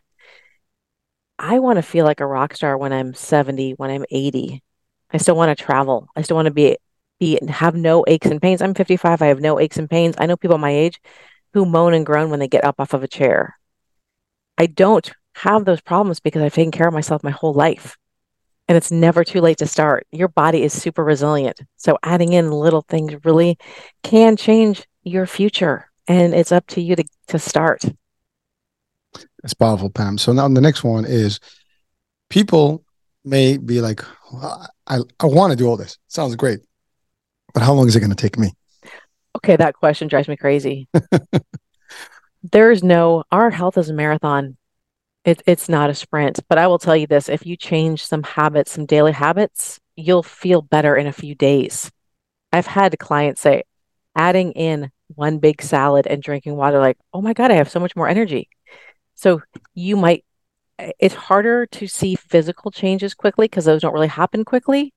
I 1.38 1.60
want 1.60 1.78
to 1.78 1.84
feel 1.84 2.06
like 2.06 2.22
a 2.22 2.26
rock 2.26 2.56
star 2.56 2.78
when 2.78 2.94
I'm 2.94 3.14
70, 3.14 3.74
when 3.74 3.90
I'm 3.90 4.06
80. 4.10 4.62
I 5.12 5.18
still 5.18 5.36
want 5.36 5.58
to 5.58 5.64
travel. 5.64 6.08
I 6.16 6.22
still 6.22 6.36
want 6.36 6.48
to 6.48 6.54
be 6.54 6.78
be 7.20 7.40
have 7.48 7.76
no 7.76 8.04
aches 8.08 8.28
and 8.28 8.42
pains. 8.42 8.62
I'm 8.62 8.74
55. 8.74 9.22
I 9.22 9.28
have 9.28 9.40
no 9.40 9.60
aches 9.60 9.78
and 9.78 9.90
pains. 9.90 10.16
I 10.18 10.26
know 10.26 10.38
people 10.38 10.58
my 10.58 10.72
age 10.72 11.00
who 11.54 11.66
moan 11.66 11.94
and 11.94 12.06
groan 12.06 12.30
when 12.30 12.40
they 12.40 12.48
get 12.48 12.66
up 12.66 12.76
off 12.80 12.94
of 12.94 13.04
a 13.04 13.08
chair. 13.08 13.58
I 14.58 14.66
don't 14.66 15.10
have 15.36 15.66
those 15.66 15.82
problems 15.82 16.20
because 16.20 16.42
I've 16.42 16.54
taken 16.54 16.72
care 16.72 16.88
of 16.88 16.94
myself 16.94 17.24
my 17.24 17.32
whole 17.32 17.54
life. 17.54 17.98
And 18.68 18.76
it's 18.76 18.92
never 18.92 19.24
too 19.24 19.42
late 19.42 19.60
to 19.60 19.68
start. 19.68 20.08
Your 20.12 20.28
body 20.28 20.64
is 20.64 20.74
super 20.74 21.04
resilient. 21.04 21.62
So 21.78 21.98
adding 22.04 22.34
in 22.34 22.52
little 22.52 22.82
things 22.82 23.14
really 23.24 23.58
can 24.04 24.38
change 24.38 24.86
your 25.04 25.28
future. 25.28 25.90
And 26.08 26.34
it's 26.34 26.52
up 26.52 26.68
to 26.68 26.82
you 26.82 26.96
to, 26.96 27.04
to 27.28 27.40
start. 27.40 27.84
It's 29.44 29.54
powerful, 29.54 29.90
Pam. 29.90 30.18
So 30.18 30.34
now 30.34 30.48
the 30.48 30.62
next 30.62 30.84
one 30.84 31.06
is 31.06 31.40
people 32.30 32.84
may 33.24 33.58
be 33.58 33.82
like, 33.82 34.02
well, 34.32 34.68
I, 34.88 35.00
I 35.20 35.26
want 35.26 35.52
to 35.52 35.58
do 35.58 35.68
all 35.68 35.78
this. 35.78 35.98
Sounds 36.08 36.36
great. 36.36 36.60
But 37.54 37.64
how 37.64 37.74
long 37.74 37.88
is 37.88 37.96
it 37.96 38.00
going 38.00 38.12
to 38.12 38.16
take 38.16 38.38
me? 38.38 38.52
Okay, 39.38 39.56
that 39.56 39.76
question 39.76 40.08
drives 40.08 40.28
me 40.28 40.38
crazy. 40.38 40.88
There's 42.52 42.84
no, 42.84 43.24
our 43.32 43.50
health 43.50 43.78
is 43.78 43.90
a 43.90 43.94
marathon. 43.94 44.58
It, 45.24 45.42
it's 45.48 45.68
not 45.68 45.90
a 45.90 45.96
sprint. 45.96 46.40
But 46.48 46.58
I 46.58 46.68
will 46.68 46.80
tell 46.80 46.96
you 46.96 47.08
this 47.08 47.30
if 47.30 47.46
you 47.46 47.58
change 47.58 48.06
some 48.06 48.24
habits, 48.24 48.72
some 48.72 48.86
daily 48.86 49.12
habits, 49.12 49.80
you'll 49.96 50.24
feel 50.24 50.62
better 50.62 50.96
in 50.96 51.08
a 51.08 51.14
few 51.14 51.36
days. 51.36 51.92
I've 52.52 52.68
had 52.68 52.98
clients 53.00 53.42
say, 53.42 53.64
adding 54.16 54.52
in 54.52 54.92
one 55.08 55.40
big 55.40 55.62
salad 55.62 56.08
and 56.08 56.22
drinking 56.22 56.56
water, 56.56 56.80
like, 56.80 56.98
oh 57.14 57.22
my 57.22 57.34
God, 57.34 57.52
I 57.52 57.56
have 57.56 57.70
so 57.70 57.80
much 57.80 57.96
more 57.96 58.08
energy. 58.08 58.50
So 59.16 59.42
you 59.74 59.98
might, 59.98 60.26
eh, 60.80 60.92
it's 61.00 61.16
harder 61.16 61.66
to 61.68 61.88
see 61.88 62.16
physical 62.16 62.72
changes 62.72 63.14
quickly 63.14 63.46
because 63.46 63.66
those 63.66 63.82
don't 63.82 63.94
really 63.94 64.08
happen 64.08 64.44
quickly. 64.46 64.94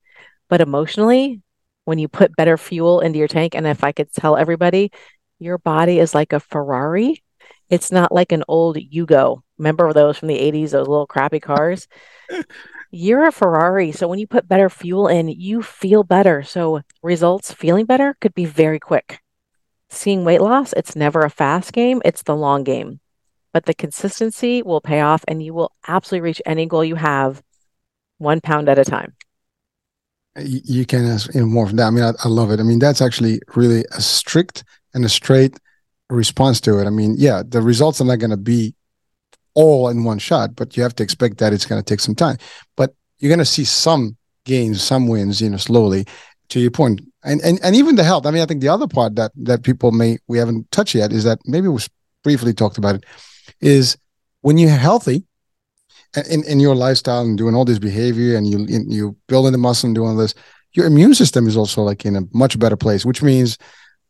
But 0.49 0.61
emotionally, 0.61 1.43
when 1.89 1.99
you 1.99 2.07
put 2.07 2.37
better 2.37 2.59
fuel 2.59 3.01
into 3.01 3.19
your 3.19 3.29
tank. 3.29 3.55
And 3.55 3.67
if 3.67 3.83
I 3.83 3.93
could 3.93 4.13
tell 4.13 4.37
everybody, 4.37 4.93
your 5.39 5.57
body 5.57 5.99
is 5.99 6.15
like 6.15 6.35
a 6.35 6.41
Ferrari. 6.41 7.25
It's 7.71 7.91
not 7.91 8.13
like 8.13 8.31
an 8.31 8.45
old 8.47 8.77
Yugo. 8.77 9.41
Remember 9.57 9.91
those 9.95 10.19
from 10.19 10.29
the 10.29 10.39
80s, 10.39 10.73
those 10.73 10.87
little 10.87 11.07
crappy 11.07 11.41
cars? 11.41 11.89
You're 12.91 13.27
a 13.27 13.33
Ferrari. 13.33 13.93
So 13.93 14.07
when 14.07 14.19
you 14.19 14.27
put 14.27 14.47
better 14.47 14.69
fuel 14.69 15.09
in, 15.09 15.29
you 15.29 15.63
feel 15.63 16.05
better. 16.05 16.43
So 16.43 16.83
results 17.03 17.55
feeling 17.55 17.87
better 17.87 18.15
could 18.21 18.35
be 18.35 18.45
very 18.45 18.79
quick. 18.79 19.21
Seeing 19.91 20.25
weight 20.25 20.41
loss, 20.41 20.73
it's 20.75 20.97
never 20.97 21.23
a 21.23 21.31
fast 21.31 21.73
game, 21.73 22.03
it's 22.05 22.23
the 22.23 22.37
long 22.37 22.65
game. 22.65 23.01
But 23.53 23.67
the 23.67 23.75
consistency 23.75 24.63
will 24.63 24.81
pay 24.81 25.01
off 25.01 25.25
and 25.27 25.43
you 25.43 25.55
will 25.55 25.73
absolutely 25.87 26.25
reach 26.25 26.43
any 26.45 26.67
goal 26.67 26.85
you 26.85 26.97
have 26.97 27.43
one 28.19 28.41
pound 28.41 28.69
at 28.69 28.79
a 28.79 28.85
time 28.85 29.15
you 30.45 30.87
can 30.87 31.05
ask 31.07 31.33
you 31.35 31.41
know, 31.41 31.47
more 31.47 31.67
from 31.67 31.77
that. 31.77 31.87
I 31.87 31.91
mean, 31.91 32.05
I, 32.05 32.13
I, 32.25 32.29
love 32.29 32.51
it. 32.51 32.61
I 32.61 32.63
mean, 32.63 32.79
that's 32.79 33.01
actually 33.01 33.41
really 33.55 33.85
a 33.93 34.01
strict 34.01 34.65
and 34.95 35.05
a 35.05 35.09
straight 35.09 35.59
response 36.11 36.61
to 36.63 36.79
it. 36.79 36.87
I 36.87 36.91
mean, 36.91 37.15
yeah, 37.19 37.43
the 37.47 37.61
results 37.61 38.01
are 38.01 38.05
not 38.05 38.19
going 38.19 38.31
to 38.31 38.37
be 38.37 38.75
all 39.55 39.89
in 39.89 40.05
one 40.05 40.19
shot, 40.19 40.55
but 40.55 40.77
you 40.77 40.83
have 40.83 40.95
to 40.97 41.03
expect 41.03 41.39
that 41.39 41.53
it's 41.53 41.67
going 41.67 41.83
to 41.83 41.85
take 41.85 42.01
some 42.01 42.15
time. 42.15 42.39
But 42.77 42.95
you're 43.19 43.31
going 43.31 43.39
to 43.41 43.45
see 43.45 43.65
some 43.65 44.17
gains, 44.45 44.83
some 44.83 45.09
wins, 45.09 45.41
you 45.41 45.51
know, 45.51 45.57
slowly. 45.57 46.07
To 46.51 46.61
your 46.61 46.71
point, 46.71 47.01
and 47.25 47.41
and 47.43 47.59
and 47.63 47.77
even 47.77 47.97
the 47.97 48.05
health. 48.05 48.27
I 48.27 48.31
mean, 48.31 48.43
I 48.43 48.47
think 48.47 48.61
the 48.61 48.69
other 48.69 48.87
part 48.87 49.17
that 49.17 49.33
that 49.37 49.63
people 49.63 49.93
may 49.93 50.19
we 50.29 50.39
haven't 50.39 50.71
touched 50.71 50.95
yet 50.95 51.13
is 51.13 51.25
that 51.25 51.39
maybe 51.45 51.69
we 51.69 51.81
briefly 52.23 52.53
talked 52.53 52.79
about 52.79 52.95
it 52.95 53.05
is 53.61 53.97
when 54.43 54.59
you're 54.59 54.71
healthy 54.71 55.25
in, 56.31 56.45
in 56.45 56.61
your 56.61 56.75
lifestyle 56.75 57.23
and 57.23 57.37
doing 57.37 57.55
all 57.55 57.65
this 57.65 57.79
behavior 57.79 58.37
and 58.37 58.47
you 58.47 58.67
you 58.69 59.17
building 59.27 59.53
the 59.53 59.59
muscle 59.59 59.89
and 59.89 59.95
doing 59.95 60.17
this, 60.17 60.35
your 60.73 60.87
immune 60.87 61.15
system 61.15 61.47
is 61.47 61.57
also 61.57 61.83
like 61.83 62.05
in 62.05 62.17
a 62.17 62.23
much 62.33 62.59
better 62.59 62.77
place, 62.77 63.05
which 63.05 63.23
means, 63.23 63.59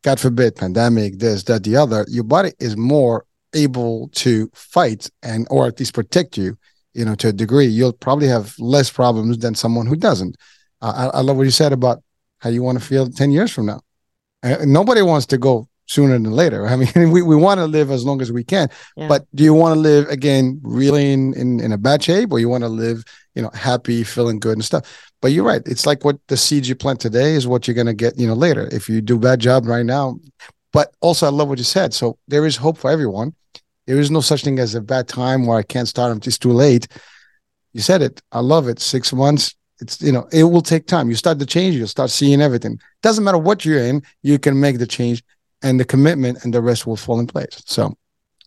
God 0.02 0.20
forbid, 0.20 0.56
pandemic, 0.56 1.18
this, 1.18 1.42
that, 1.44 1.64
the 1.64 1.76
other, 1.76 2.04
your 2.08 2.24
body 2.24 2.52
is 2.60 2.76
more 2.76 3.24
able 3.54 4.08
to 4.14 4.50
fight 4.54 5.10
and 5.22 5.46
or 5.50 5.66
at 5.66 5.78
least 5.78 5.94
protect 5.94 6.36
you, 6.36 6.56
you 6.94 7.04
know, 7.04 7.14
to 7.16 7.28
a 7.28 7.32
degree. 7.32 7.66
You'll 7.66 7.92
probably 7.92 8.28
have 8.28 8.54
less 8.58 8.90
problems 8.90 9.38
than 9.38 9.54
someone 9.54 9.86
who 9.86 9.96
doesn't. 9.96 10.36
Uh, 10.80 11.10
I, 11.12 11.18
I 11.18 11.20
love 11.22 11.36
what 11.36 11.44
you 11.44 11.50
said 11.50 11.72
about 11.72 12.02
how 12.38 12.50
you 12.50 12.62
want 12.62 12.78
to 12.78 12.84
feel 12.84 13.08
10 13.08 13.30
years 13.30 13.50
from 13.50 13.66
now. 13.66 13.80
Uh, 14.42 14.58
nobody 14.64 15.02
wants 15.02 15.26
to 15.26 15.38
go 15.38 15.68
sooner 15.86 16.12
than 16.12 16.30
later. 16.30 16.66
I 16.68 16.76
mean, 16.76 17.10
we, 17.10 17.22
we 17.22 17.36
want 17.36 17.58
to 17.58 17.66
live 17.66 17.90
as 17.90 18.04
long 18.04 18.20
as 18.20 18.30
we 18.30 18.44
can, 18.44 18.68
yeah. 18.96 19.08
but 19.08 19.26
do 19.34 19.42
you 19.44 19.54
want 19.54 19.74
to 19.74 19.80
live 19.80 20.08
again 20.08 20.60
really 20.62 21.12
in, 21.12 21.34
in, 21.34 21.60
in 21.60 21.72
a 21.72 21.78
bad 21.78 22.02
shape 22.02 22.32
or 22.32 22.38
you 22.38 22.48
want 22.48 22.64
to 22.64 22.68
live, 22.68 23.04
you 23.34 23.42
know, 23.42 23.50
happy, 23.50 24.04
feeling 24.04 24.38
good 24.38 24.54
and 24.54 24.64
stuff? 24.64 25.12
But 25.20 25.32
you're 25.32 25.44
right. 25.44 25.62
It's 25.66 25.86
like 25.86 26.04
what 26.04 26.18
the 26.28 26.36
seeds 26.36 26.68
you 26.68 26.76
plant 26.76 27.00
today 27.00 27.34
is 27.34 27.46
what 27.46 27.66
you're 27.66 27.74
going 27.74 27.88
to 27.88 27.94
get, 27.94 28.18
you 28.18 28.26
know, 28.26 28.34
later. 28.34 28.68
If 28.70 28.88
you 28.88 29.00
do 29.00 29.16
a 29.16 29.20
bad 29.20 29.40
job 29.40 29.66
right 29.66 29.84
now, 29.84 30.18
but 30.72 30.94
also 31.00 31.26
I 31.26 31.30
love 31.30 31.48
what 31.48 31.58
you 31.58 31.64
said. 31.64 31.92
So 31.92 32.18
there 32.28 32.46
is 32.46 32.56
hope 32.56 32.78
for 32.78 32.90
everyone. 32.90 33.34
There 33.86 33.98
is 33.98 34.10
no 34.10 34.20
such 34.20 34.44
thing 34.44 34.58
as 34.58 34.74
a 34.74 34.82
bad 34.82 35.08
time 35.08 35.46
where 35.46 35.58
I 35.58 35.62
can't 35.62 35.88
start 35.88 36.12
until 36.12 36.28
it's 36.28 36.38
too 36.38 36.52
late. 36.52 36.86
You 37.72 37.80
said 37.80 38.02
it. 38.02 38.20
I 38.30 38.40
love 38.40 38.68
it. 38.68 38.80
Six 38.80 39.12
months. 39.12 39.54
It's 39.80 40.00
you 40.02 40.12
know 40.12 40.28
it 40.32 40.44
will 40.44 40.62
take 40.62 40.86
time. 40.86 41.08
You 41.08 41.16
start 41.16 41.38
to 41.38 41.46
change. 41.46 41.76
You'll 41.76 41.86
start 41.86 42.10
seeing 42.10 42.40
everything. 42.40 42.80
Doesn't 43.02 43.24
matter 43.24 43.38
what 43.38 43.64
you're 43.64 43.78
in. 43.78 44.02
You 44.22 44.38
can 44.38 44.58
make 44.60 44.78
the 44.78 44.86
change 44.86 45.22
and 45.62 45.78
the 45.78 45.84
commitment 45.84 46.44
and 46.44 46.52
the 46.52 46.62
rest 46.62 46.86
will 46.86 46.96
fall 46.96 47.20
in 47.20 47.26
place. 47.26 47.62
So 47.66 47.96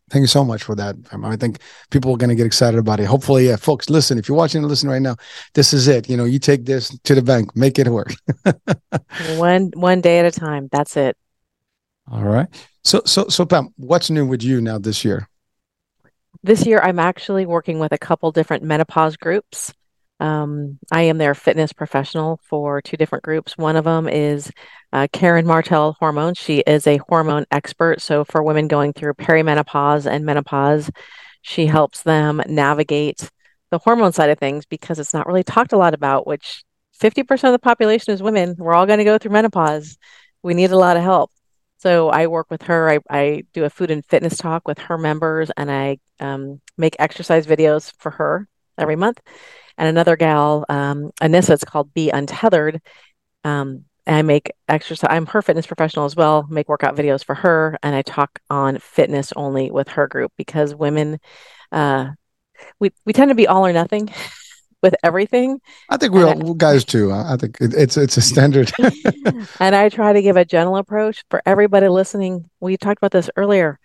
thank 0.09 0.21
you 0.21 0.27
so 0.27 0.43
much 0.43 0.63
for 0.63 0.75
that. 0.75 0.95
I 1.23 1.35
think 1.35 1.59
people 1.89 2.13
are 2.13 2.17
going 2.17 2.29
to 2.29 2.35
get 2.35 2.45
excited 2.45 2.77
about 2.77 2.99
it. 2.99 3.05
Hopefully, 3.05 3.47
yeah, 3.47 3.55
folks, 3.55 3.89
listen, 3.89 4.17
if 4.17 4.27
you're 4.27 4.37
watching 4.37 4.59
and 4.59 4.67
listening 4.67 4.91
right 4.91 5.01
now, 5.01 5.15
this 5.53 5.73
is 5.73 5.87
it. 5.87 6.09
You 6.09 6.17
know, 6.17 6.25
you 6.25 6.39
take 6.39 6.65
this 6.65 6.97
to 6.99 7.15
the 7.15 7.21
bank, 7.21 7.55
make 7.55 7.79
it 7.79 7.87
work. 7.87 8.13
one, 9.35 9.71
one 9.73 10.01
day 10.01 10.19
at 10.19 10.25
a 10.25 10.31
time. 10.31 10.69
That's 10.71 10.97
it. 10.97 11.17
All 12.11 12.23
right. 12.23 12.47
So, 12.83 13.01
so, 13.05 13.27
so 13.29 13.45
Pam, 13.45 13.73
what's 13.77 14.09
new 14.09 14.25
with 14.25 14.43
you 14.43 14.59
now 14.59 14.77
this 14.77 15.05
year? 15.05 15.27
This 16.43 16.65
year, 16.65 16.79
I'm 16.79 16.99
actually 16.99 17.45
working 17.45 17.79
with 17.79 17.91
a 17.91 17.97
couple 17.97 18.31
different 18.31 18.63
menopause 18.63 19.15
groups. 19.15 19.73
Um, 20.21 20.77
I 20.91 21.01
am 21.03 21.17
their 21.17 21.33
fitness 21.33 21.73
professional 21.73 22.39
for 22.43 22.79
two 22.79 22.95
different 22.95 23.23
groups. 23.23 23.57
One 23.57 23.75
of 23.75 23.85
them 23.85 24.07
is 24.07 24.51
uh, 24.93 25.07
Karen 25.11 25.47
Martel 25.47 25.97
Hormones. 25.99 26.37
She 26.37 26.59
is 26.59 26.85
a 26.85 26.97
hormone 27.09 27.45
expert. 27.49 28.01
So, 28.01 28.23
for 28.23 28.43
women 28.43 28.67
going 28.67 28.93
through 28.93 29.15
perimenopause 29.15 30.05
and 30.05 30.23
menopause, 30.23 30.91
she 31.41 31.65
helps 31.65 32.03
them 32.03 32.39
navigate 32.47 33.31
the 33.71 33.79
hormone 33.79 34.13
side 34.13 34.29
of 34.29 34.37
things 34.37 34.67
because 34.67 34.99
it's 34.99 35.13
not 35.13 35.25
really 35.25 35.43
talked 35.43 35.73
a 35.73 35.77
lot 35.77 35.95
about, 35.95 36.27
which 36.27 36.63
50% 37.01 37.45
of 37.45 37.51
the 37.51 37.57
population 37.59 38.13
is 38.13 38.21
women. 38.21 38.53
We're 38.59 38.75
all 38.75 38.85
going 38.85 38.99
to 38.99 39.03
go 39.03 39.17
through 39.17 39.31
menopause. 39.31 39.97
We 40.43 40.53
need 40.53 40.69
a 40.69 40.77
lot 40.77 40.97
of 40.97 41.03
help. 41.03 41.31
So 41.79 42.09
I 42.09 42.27
work 42.27 42.51
with 42.51 42.61
her. 42.63 42.91
I, 42.91 42.99
I 43.09 43.43
do 43.53 43.63
a 43.63 43.71
food 43.71 43.89
and 43.89 44.05
fitness 44.05 44.37
talk 44.37 44.67
with 44.67 44.77
her 44.77 44.99
members, 44.99 45.49
and 45.57 45.71
I 45.71 45.97
um, 46.19 46.61
make 46.77 46.95
exercise 46.99 47.47
videos 47.47 47.91
for 47.97 48.11
her 48.11 48.47
every 48.77 48.95
month 48.95 49.19
and 49.81 49.89
another 49.89 50.15
gal, 50.15 50.63
um, 50.69 51.09
Anissa, 51.23 51.49
it's 51.49 51.65
called 51.65 51.91
Be 51.95 52.11
Untethered. 52.11 52.79
Um, 53.43 53.85
I 54.05 54.21
make 54.21 54.51
exercise. 54.69 55.07
I'm 55.09 55.25
her 55.25 55.41
fitness 55.41 55.65
professional 55.65 56.05
as 56.05 56.15
well. 56.15 56.45
Make 56.51 56.69
workout 56.69 56.95
videos 56.95 57.25
for 57.25 57.33
her, 57.33 57.79
and 57.81 57.95
I 57.95 58.03
talk 58.03 58.37
on 58.51 58.77
fitness 58.77 59.33
only 59.35 59.71
with 59.71 59.87
her 59.89 60.07
group 60.07 60.33
because 60.37 60.75
women, 60.75 61.19
uh, 61.71 62.09
we 62.79 62.91
we 63.05 63.13
tend 63.13 63.29
to 63.29 63.35
be 63.35 63.47
all 63.47 63.65
or 63.65 63.73
nothing 63.73 64.11
with 64.83 64.93
everything. 65.03 65.59
I 65.89 65.97
think 65.97 66.13
we're 66.13 66.27
all, 66.27 66.53
guys 66.53 66.85
too. 66.85 67.11
I 67.11 67.35
think 67.37 67.59
it, 67.59 67.73
it's 67.73 67.97
it's 67.97 68.17
a 68.17 68.21
standard. 68.21 68.71
and 69.59 69.75
I 69.75 69.89
try 69.89 70.13
to 70.13 70.21
give 70.21 70.37
a 70.37 70.45
gentle 70.45 70.77
approach 70.77 71.23
for 71.31 71.41
everybody 71.43 71.87
listening. 71.87 72.47
We 72.59 72.77
talked 72.77 72.99
about 72.99 73.13
this 73.13 73.31
earlier. 73.35 73.79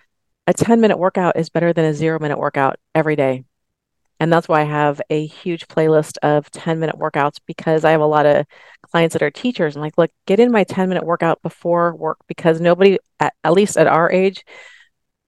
A 0.47 0.53
10 0.53 0.83
minute 0.83 0.99
workout 0.99 1.39
is 1.39 1.49
better 1.49 1.73
than 1.73 1.87
a 1.87 1.95
zero 1.95 2.19
minute 2.19 2.39
workout 2.39 2.77
every 2.95 3.17
day. 3.17 3.45
And 4.19 4.33
that's 4.33 4.49
why 4.49 4.63
I 4.63 4.65
have 4.65 5.01
a 5.11 5.27
huge 5.27 5.69
playlist 5.69 6.17
of 6.23 6.51
10 6.51 6.81
minute 6.81 6.97
workouts 6.97 7.39
because 7.47 7.85
I 7.85 7.91
have 7.91 8.01
a 8.01 8.07
lot 8.07 8.27
of 8.27 8.47
clients 8.83 9.13
that 9.13 9.23
are 9.23 9.31
teachers. 9.31 9.77
I'm 9.77 9.83
like, 9.83 9.99
look, 9.99 10.11
get 10.27 10.41
in 10.41 10.51
my 10.51 10.65
10 10.65 10.89
minute 10.89 11.05
workout 11.05 11.43
before 11.43 11.95
work 11.95 12.19
because 12.27 12.61
nobody, 12.61 12.99
at, 13.21 13.35
at 13.45 13.53
least 13.53 13.77
at 13.77 13.87
our 13.87 14.11
age, 14.11 14.45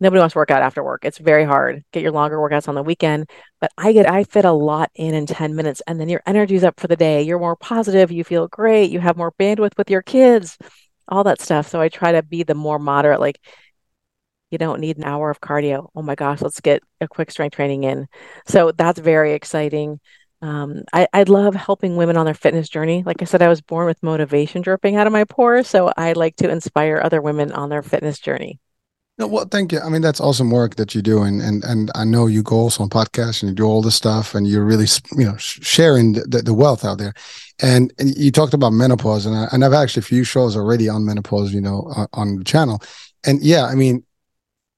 nobody 0.00 0.20
wants 0.20 0.32
to 0.34 0.38
work 0.38 0.50
out 0.50 0.62
after 0.62 0.82
work. 0.82 1.04
It's 1.04 1.18
very 1.18 1.44
hard. 1.44 1.84
Get 1.92 2.02
your 2.02 2.12
longer 2.12 2.36
workouts 2.38 2.68
on 2.68 2.74
the 2.74 2.82
weekend. 2.82 3.28
But 3.60 3.72
I 3.76 3.92
get, 3.92 4.10
I 4.10 4.24
fit 4.24 4.44
a 4.44 4.52
lot 4.52 4.90
in 4.94 5.14
in 5.14 5.26
10 5.26 5.54
minutes 5.54 5.82
and 5.86 6.00
then 6.00 6.08
your 6.08 6.22
energy's 6.26 6.64
up 6.64 6.78
for 6.80 6.86
the 6.86 6.96
day. 6.96 7.22
You're 7.22 7.38
more 7.38 7.56
positive. 7.56 8.10
You 8.12 8.24
feel 8.24 8.48
great. 8.48 8.90
You 8.90 9.00
have 9.00 9.16
more 9.16 9.32
bandwidth 9.32 9.76
with 9.76 9.90
your 9.90 10.02
kids, 10.02 10.56
all 11.08 11.24
that 11.24 11.40
stuff. 11.40 11.68
So 11.68 11.80
I 11.80 11.88
try 11.88 12.12
to 12.12 12.22
be 12.22 12.42
the 12.42 12.54
more 12.54 12.78
moderate, 12.78 13.20
like, 13.20 13.40
You 14.50 14.58
don't 14.58 14.80
need 14.80 14.96
an 14.96 15.04
hour 15.04 15.30
of 15.30 15.40
cardio. 15.40 15.88
Oh 15.94 16.02
my 16.02 16.14
gosh, 16.14 16.40
let's 16.40 16.60
get 16.60 16.82
a 17.00 17.08
quick 17.08 17.30
strength 17.30 17.56
training 17.56 17.84
in. 17.84 18.06
So 18.46 18.72
that's 18.72 18.98
very 18.98 19.34
exciting. 19.34 20.00
Um, 20.40 20.82
I, 20.92 21.08
I 21.12 21.24
love 21.24 21.54
helping 21.54 21.96
women 21.96 22.16
on 22.16 22.24
their 22.24 22.34
fitness 22.34 22.68
journey. 22.68 23.02
Like 23.04 23.20
I 23.22 23.24
said, 23.24 23.42
I 23.42 23.48
was 23.48 23.60
born 23.60 23.86
with 23.86 24.02
motivation 24.02 24.62
dripping 24.62 24.96
out 24.96 25.06
of 25.06 25.12
my 25.12 25.24
pores. 25.24 25.68
So 25.68 25.92
I 25.96 26.12
like 26.12 26.36
to 26.36 26.48
inspire 26.48 27.00
other 27.02 27.20
women 27.20 27.52
on 27.52 27.68
their 27.68 27.82
fitness 27.82 28.18
journey. 28.18 28.60
No, 29.18 29.26
well, 29.26 29.46
thank 29.50 29.72
you. 29.72 29.80
I 29.80 29.88
mean, 29.88 30.00
that's 30.00 30.20
awesome 30.20 30.52
work 30.52 30.76
that 30.76 30.94
you 30.94 31.02
do, 31.02 31.22
and 31.22 31.42
and 31.42 31.64
and 31.64 31.90
I 31.96 32.04
know 32.04 32.28
you 32.28 32.44
go 32.44 32.54
also 32.54 32.84
on 32.84 32.88
podcasts 32.88 33.42
and 33.42 33.50
you 33.50 33.54
do 33.56 33.64
all 33.64 33.82
this 33.82 33.96
stuff, 33.96 34.32
and 34.32 34.46
you're 34.46 34.64
really 34.64 34.86
you 35.16 35.24
know 35.24 35.36
sharing 35.38 36.12
the, 36.12 36.42
the 36.44 36.54
wealth 36.54 36.84
out 36.84 36.98
there. 36.98 37.14
And, 37.60 37.92
and 37.98 38.16
you 38.16 38.30
talked 38.30 38.54
about 38.54 38.72
menopause, 38.72 39.26
and 39.26 39.34
I, 39.34 39.48
and 39.50 39.64
I've 39.64 39.72
actually 39.72 40.02
a 40.02 40.04
few 40.04 40.22
shows 40.22 40.56
already 40.56 40.88
on 40.88 41.04
menopause, 41.04 41.52
you 41.52 41.60
know, 41.60 41.92
on, 41.96 42.06
on 42.12 42.36
the 42.36 42.44
channel. 42.44 42.80
And 43.24 43.42
yeah, 43.42 43.64
I 43.64 43.74
mean, 43.74 44.04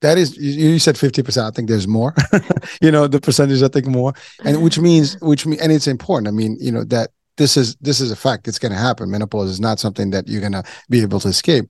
that 0.01 0.17
is 0.17 0.37
you, 0.37 0.71
you 0.71 0.79
said 0.79 0.95
50% 0.95 1.43
i 1.43 1.51
think 1.51 1.69
there's 1.69 1.87
more. 1.87 2.13
You 2.81 2.91
know 2.91 3.07
the 3.07 3.19
percentage 3.19 3.61
i 3.61 3.67
think 3.67 3.85
more. 3.85 4.13
And 4.43 4.63
which 4.63 4.77
uh-huh. 4.77 4.83
means 4.83 5.19
which 5.21 5.45
mean 5.45 5.59
and 5.61 5.71
it's 5.71 5.87
important. 5.87 6.27
I 6.27 6.31
mean 6.31 6.57
you 6.59 6.71
know 6.71 6.83
that 6.85 7.11
this 7.37 7.57
is 7.57 7.75
this 7.77 7.99
is 8.01 8.11
a 8.11 8.15
fact. 8.15 8.47
It's 8.47 8.59
going 8.59 8.71
to 8.71 8.77
happen. 8.77 9.09
Menopause 9.09 9.49
is 9.49 9.59
not 9.59 9.79
something 9.79 10.11
that 10.11 10.27
you're 10.27 10.41
going 10.41 10.51
to 10.53 10.63
be 10.89 11.01
able 11.01 11.19
to 11.21 11.29
escape. 11.29 11.65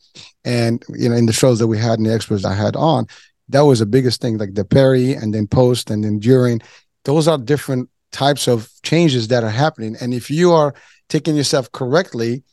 And 0.45 0.83
you 0.89 1.09
know 1.09 1.15
in 1.15 1.25
the 1.25 1.33
shows 1.33 1.59
that 1.59 1.67
we 1.67 1.77
had 1.77 1.99
and 1.99 2.05
the 2.05 2.13
experts 2.13 2.45
i 2.45 2.53
had 2.53 2.75
on 2.75 3.07
that 3.49 3.61
was 3.61 3.79
the 3.79 3.85
biggest 3.85 4.21
thing 4.21 4.37
like 4.37 4.53
the 4.53 4.63
peri 4.63 5.13
and 5.13 5.33
then 5.33 5.47
post 5.47 5.89
and 5.89 6.03
then 6.03 6.19
during. 6.19 6.61
Those 7.03 7.27
are 7.27 7.37
different 7.37 7.89
types 8.11 8.47
of 8.47 8.69
changes 8.83 9.29
that 9.29 9.43
are 9.43 9.49
happening. 9.49 9.95
And 9.99 10.13
if 10.13 10.29
you 10.29 10.51
are 10.51 10.73
taking 11.09 11.35
yourself 11.35 11.71
correctly 11.71 12.43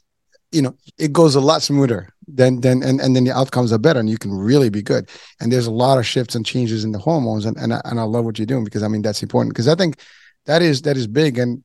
you 0.53 0.63
know 0.63 0.75
it 0.99 1.13
goes 1.13 1.35
a 1.35 1.41
lot 1.41 1.63
smoother 1.63 2.09
then 2.29 2.61
then 2.61 2.83
and, 2.83 3.01
and 3.01 3.17
then 3.17 3.25
the 3.25 3.33
outcomes 3.33 3.73
are 3.73 3.79
better 3.79 4.01
and 4.01 4.11
you 4.11 4.19
can 4.19 4.33
really 4.33 4.69
be 4.69 4.83
good 4.83 5.09
and 5.41 5.51
there's 5.51 5.67
a 5.67 5.71
lot 5.71 5.99
of 5.99 6.07
shifts 6.07 6.35
and 6.35 6.45
changes 6.45 6.85
in 6.85 6.93
the 6.93 6.99
hormones 6.99 7.45
and 7.45 7.57
and 7.57 7.73
I, 7.73 7.81
and 7.85 7.99
I 7.99 8.03
love 8.05 8.25
what 8.25 8.39
you're 8.39 8.47
doing 8.47 8.65
because 8.65 8.83
I 8.83 8.89
mean 8.89 9.03
that's 9.03 9.23
important 9.23 9.55
because 9.55 9.69
I 9.69 9.75
think 9.75 10.01
that 10.47 10.63
is 10.63 10.83
that 10.83 10.97
is 10.97 11.07
big 11.07 11.39
and 11.39 11.63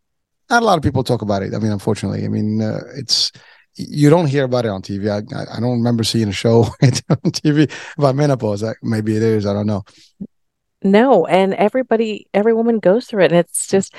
not 0.50 0.62
a 0.62 0.66
lot 0.66 0.78
of 0.78 0.84
people 0.84 1.04
talk 1.04 1.22
about 1.22 1.44
it. 1.44 1.54
I 1.54 1.60
mean, 1.60 1.72
unfortunately, 1.72 2.26
I 2.26 2.28
mean, 2.28 2.62
uh, 2.62 2.82
it's 2.96 3.32
you 3.76 4.10
don't 4.10 4.28
hear 4.28 4.44
about 4.44 4.66
it 4.66 4.70
on 4.70 4.82
TV. 4.82 5.10
I, 5.10 5.56
I 5.56 5.60
don't 5.60 5.78
remember 5.78 6.04
seeing 6.04 6.28
a 6.28 6.34
show 6.34 6.64
on 6.84 7.32
TV 7.32 7.72
about 7.98 8.16
menopause. 8.16 8.64
Maybe 8.84 9.16
it 9.16 9.24
is. 9.24 9.46
I 9.46 9.54
don't 9.54 9.66
know. 9.66 9.84
No, 10.84 11.26
and 11.26 11.54
everybody, 11.54 12.28
every 12.34 12.54
woman 12.54 12.80
goes 12.80 13.08
through 13.08 13.24
it, 13.24 13.32
and 13.32 13.40
it's 13.40 13.68
just 13.68 13.96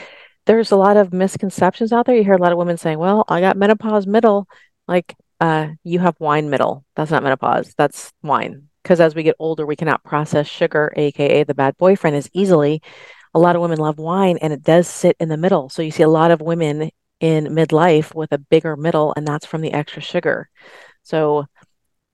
there's 0.47 0.71
a 0.71 0.77
lot 0.77 0.97
of 0.97 1.13
misconceptions 1.13 1.93
out 1.93 2.07
there. 2.07 2.15
You 2.15 2.23
hear 2.23 2.35
a 2.35 2.43
lot 2.43 2.53
of 2.53 2.59
women 2.59 2.77
saying, 2.77 2.99
"Well, 2.99 3.25
I 3.29 3.41
got 3.41 3.57
menopause 3.57 4.07
middle." 4.07 4.47
Like, 4.87 5.17
uh, 5.41 5.69
you 5.83 5.99
have 5.99 6.17
wine 6.19 6.51
middle. 6.51 6.85
That's 6.97 7.11
not 7.11 7.23
menopause. 7.23 7.75
That's 7.77 8.13
wine. 8.23 8.69
Because 8.83 9.01
as 9.01 9.15
we 9.15 9.23
get 9.23 9.37
older, 9.39 9.65
we 9.65 9.77
cannot 9.77 10.05
process 10.05 10.47
sugar, 10.47 10.93
aka 10.97 11.45
the 11.45 11.55
bad 11.55 11.77
boyfriend, 11.79 12.17
as 12.17 12.29
easily 12.33 12.83
a 13.35 13.39
lot 13.39 13.57
of 13.57 13.63
women 13.63 13.79
love 13.79 13.99
wine 13.99 14.39
and 14.39 14.53
it 14.53 14.63
does 14.63 14.87
sit 14.87 15.17
in 15.19 15.29
the 15.29 15.37
middle. 15.37 15.69
So 15.69 15.83
you 15.83 15.91
see 15.91 16.05
a 16.05 16.09
lot 16.09 16.31
of 16.31 16.41
women 16.41 16.91
in 17.21 17.47
midlife 17.47 18.15
with 18.15 18.33
a 18.33 18.39
bigger 18.39 18.77
middle, 18.77 19.13
and 19.17 19.27
that's 19.27 19.47
from 19.47 19.61
the 19.61 19.73
extra 19.73 20.03
sugar. 20.03 20.49
So 21.03 21.47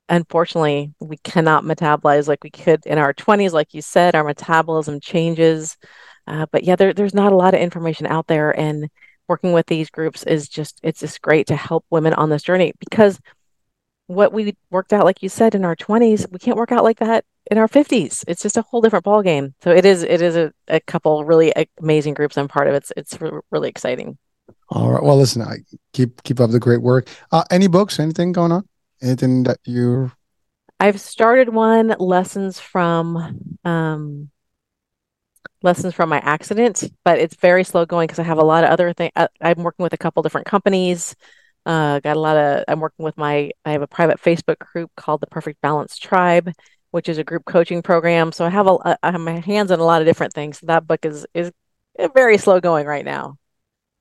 unfortunately, 0.09 0.95
we 1.01 1.17
cannot 1.19 1.65
metabolize 1.65 2.29
like 2.29 2.45
we 2.45 2.51
could 2.51 2.87
in 2.87 2.99
our 2.99 3.13
20s. 3.13 3.53
Like 3.53 3.75
you 3.75 3.83
said, 3.83 4.15
our 4.15 4.25
metabolism 4.25 5.01
changes. 5.01 5.77
Uh, 6.27 6.47
but 6.53 6.65
yeah, 6.65 6.77
there, 6.77 6.93
there's 6.93 7.15
not 7.15 7.33
a 7.33 7.37
lot 7.37 7.55
of 7.55 7.61
information 7.61 8.07
out 8.07 8.27
there. 8.27 8.59
And 8.59 8.89
working 9.31 9.53
with 9.53 9.67
these 9.67 9.89
groups 9.89 10.25
is 10.25 10.47
just, 10.49 10.79
it's 10.83 11.01
just 11.01 11.23
great 11.23 11.47
to 11.47 11.57
help 11.57 11.87
women 11.89 12.13
on 12.13 12.29
this 12.29 12.43
journey 12.43 12.75
because 12.79 13.19
what 14.09 14.33
we 14.33 14.57
worked 14.71 14.93
out, 14.93 15.05
like 15.05 15.23
you 15.23 15.29
said, 15.29 15.55
in 15.55 15.65
our 15.65 15.77
20s, 15.77 16.31
we 16.33 16.41
can't 16.41 16.57
work 16.57 16.73
out 16.73 16.83
like 16.83 16.99
that 16.99 17.25
in 17.49 17.59
our 17.59 17.69
50s. 17.69 18.25
It's 18.27 18.43
just 18.43 18.57
a 18.57 18.63
whole 18.63 18.81
different 18.81 19.05
ball 19.05 19.23
game. 19.23 19.55
So 19.63 19.71
it 19.71 19.85
is 19.85 20.03
it 20.03 20.21
is 20.21 20.37
a, 20.37 20.53
a 20.67 20.81
couple 20.81 21.25
really 21.25 21.53
amazing 21.81 22.15
groups 22.15 22.37
I'm 22.37 22.49
part 22.49 22.67
of. 22.67 22.75
It's 22.75 22.93
it's 22.97 23.17
really 23.51 23.69
exciting. 23.69 24.19
All 24.71 24.91
right. 24.91 25.03
Well, 25.03 25.17
listen, 25.17 25.43
I 25.43 25.59
keep 25.93 26.23
keep 26.25 26.41
up 26.41 26.51
the 26.51 26.59
great 26.59 26.83
work. 26.83 27.09
Uh, 27.31 27.45
any 27.51 27.69
books? 27.69 28.01
Anything 28.01 28.33
going 28.33 28.53
on? 28.53 28.69
Anything 29.01 29.45
that 29.45 29.59
you? 29.65 30.11
I've 30.81 31.01
started 31.01 31.51
one 31.51 31.95
lessons 31.99 32.59
from 32.59 33.57
um 33.65 34.31
lessons 35.63 35.95
from 35.95 36.09
my 36.09 36.19
accident, 36.19 36.85
but 37.05 37.19
it's 37.19 37.37
very 37.37 37.65
slow 37.65 37.85
going 37.87 38.07
because 38.07 38.19
I 38.19 38.25
have 38.25 38.39
a 38.39 38.45
lot 38.45 38.65
of 38.65 38.71
other 38.71 38.93
things. 38.93 39.13
Uh, 39.17 39.29
I'm 39.41 39.63
working 39.63 39.83
with 39.83 39.93
a 39.93 39.99
couple 39.99 40.23
different 40.23 40.47
companies. 40.47 41.15
Uh, 41.67 42.01
got 42.01 42.17
a 42.17 42.21
lot 42.21 42.37
of. 42.37 42.65
I'm 42.69 42.81
working 42.81 43.05
with 43.05 43.17
my. 43.17 43.51
I 43.65 43.73
have 43.73 43.83
a 43.83 43.87
private 43.87 44.21
Facebook 44.21 44.59
group 44.59 44.91
called 44.97 45.21
the 45.21 45.27
Perfect 45.27 45.61
Balance 45.61 45.99
Tribe, 45.99 46.51
which 46.91 47.09
is 47.09 47.19
a 47.19 47.25
group 47.25 47.45
coaching 47.45 47.83
program. 47.83 48.33
So 48.33 48.45
I 48.45 48.49
have 48.49 48.67
a 48.67 48.99
I 49.03 49.11
have 49.11 49.21
my 49.21 49.41
hands 49.41 49.71
on 49.71 49.81
a 49.81 49.85
lot 49.85 50.01
of 50.01 50.07
different 50.07 50.33
things. 50.33 50.61
That 50.61 50.87
book 50.87 51.05
is 51.05 51.27
is 51.35 51.53
very 52.15 52.39
slow 52.39 52.61
going 52.61 52.87
right 52.87 53.05
now. 53.05 53.37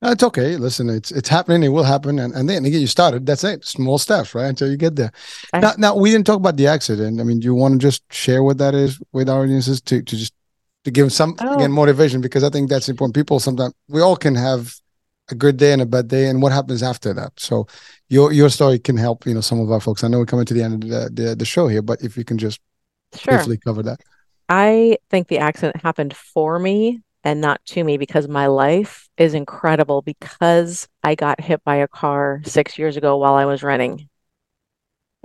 It's 0.02 0.24
okay. 0.24 0.56
Listen, 0.56 0.90
it's 0.90 1.12
it's 1.12 1.28
happening. 1.28 1.64
It 1.64 1.70
will 1.70 1.84
happen, 1.84 2.20
and, 2.20 2.34
and 2.34 2.48
then 2.48 2.64
to 2.64 2.70
get 2.70 2.80
you 2.80 2.88
started, 2.88 3.26
that's 3.26 3.44
it. 3.44 3.66
Small 3.66 3.98
steps, 3.98 4.34
right, 4.34 4.48
until 4.48 4.72
you 4.72 4.78
get 4.78 4.96
there. 4.96 5.12
I, 5.52 5.60
now, 5.60 5.74
now 5.78 5.96
we 5.98 6.10
didn't 6.10 6.26
talk 6.26 6.38
about 6.38 6.56
the 6.56 6.68
accident. 6.68 7.20
I 7.20 7.24
mean, 7.24 7.42
do 7.42 7.46
you 7.46 7.54
want 7.54 7.74
to 7.74 7.86
just 7.86 8.04
share 8.10 8.42
what 8.42 8.60
that 8.60 8.74
is 8.74 9.02
with 9.12 9.28
our 9.28 9.44
audiences 9.44 9.82
to 9.82 10.02
to 10.02 10.16
just 10.16 10.34
to 10.86 10.92
give 10.92 11.12
some 11.12 11.36
oh. 11.40 11.56
again 11.56 11.72
motivation 11.72 12.22
because 12.22 12.44
I 12.44 12.50
think 12.50 12.70
that's 12.70 12.90
important. 12.90 13.16
People 13.16 13.40
sometimes 13.40 13.74
we 13.88 14.02
all 14.02 14.16
can 14.16 14.36
have 14.36 14.76
a 15.32 15.36
good 15.36 15.58
day 15.58 15.74
and 15.74 15.82
a 15.82 15.86
bad 15.86 16.08
day, 16.08 16.28
and 16.28 16.42
what 16.42 16.52
happens 16.52 16.82
after 16.82 17.14
that. 17.14 17.34
So 17.38 17.68
your 18.08 18.32
your 18.32 18.50
story 18.50 18.80
can 18.80 18.98
help 18.98 19.26
you 19.26 19.34
know 19.34 19.42
some 19.42 19.60
of 19.60 19.72
our 19.72 19.80
folks. 19.80 20.04
I 20.04 20.08
know 20.08 20.20
we're 20.20 20.26
coming 20.26 20.46
to 20.46 20.54
the 20.54 20.64
end 20.64 20.84
of 20.84 20.90
the 20.90 21.10
the, 21.12 21.36
the 21.36 21.46
show 21.46 21.68
here, 21.68 21.82
but 21.82 22.02
if 22.02 22.18
you 22.18 22.24
can 22.24 22.38
just 22.38 22.60
sure. 23.16 23.36
briefly 23.36 23.58
cover 23.58 23.84
that. 23.84 24.02
I 24.48 24.98
think 25.12 25.28
the 25.28 25.38
accident 25.38 25.82
happened 25.84 26.16
for 26.16 26.58
me 26.58 27.02
and 27.24 27.40
not 27.40 27.64
to 27.66 27.84
me 27.84 27.98
because 27.98 28.28
my 28.28 28.48
life 28.48 29.08
is 29.18 29.36
incredible 29.36 30.02
because 30.02 30.88
I 31.04 31.14
got 31.14 31.40
hit 31.40 31.64
by 31.64 31.76
a 31.76 31.88
car 31.88 32.42
six 32.46 32.78
years 32.78 32.98
ago 32.98 33.18
while 33.18 33.36
I 33.36 33.46
was 33.46 33.62
running. 33.62 34.09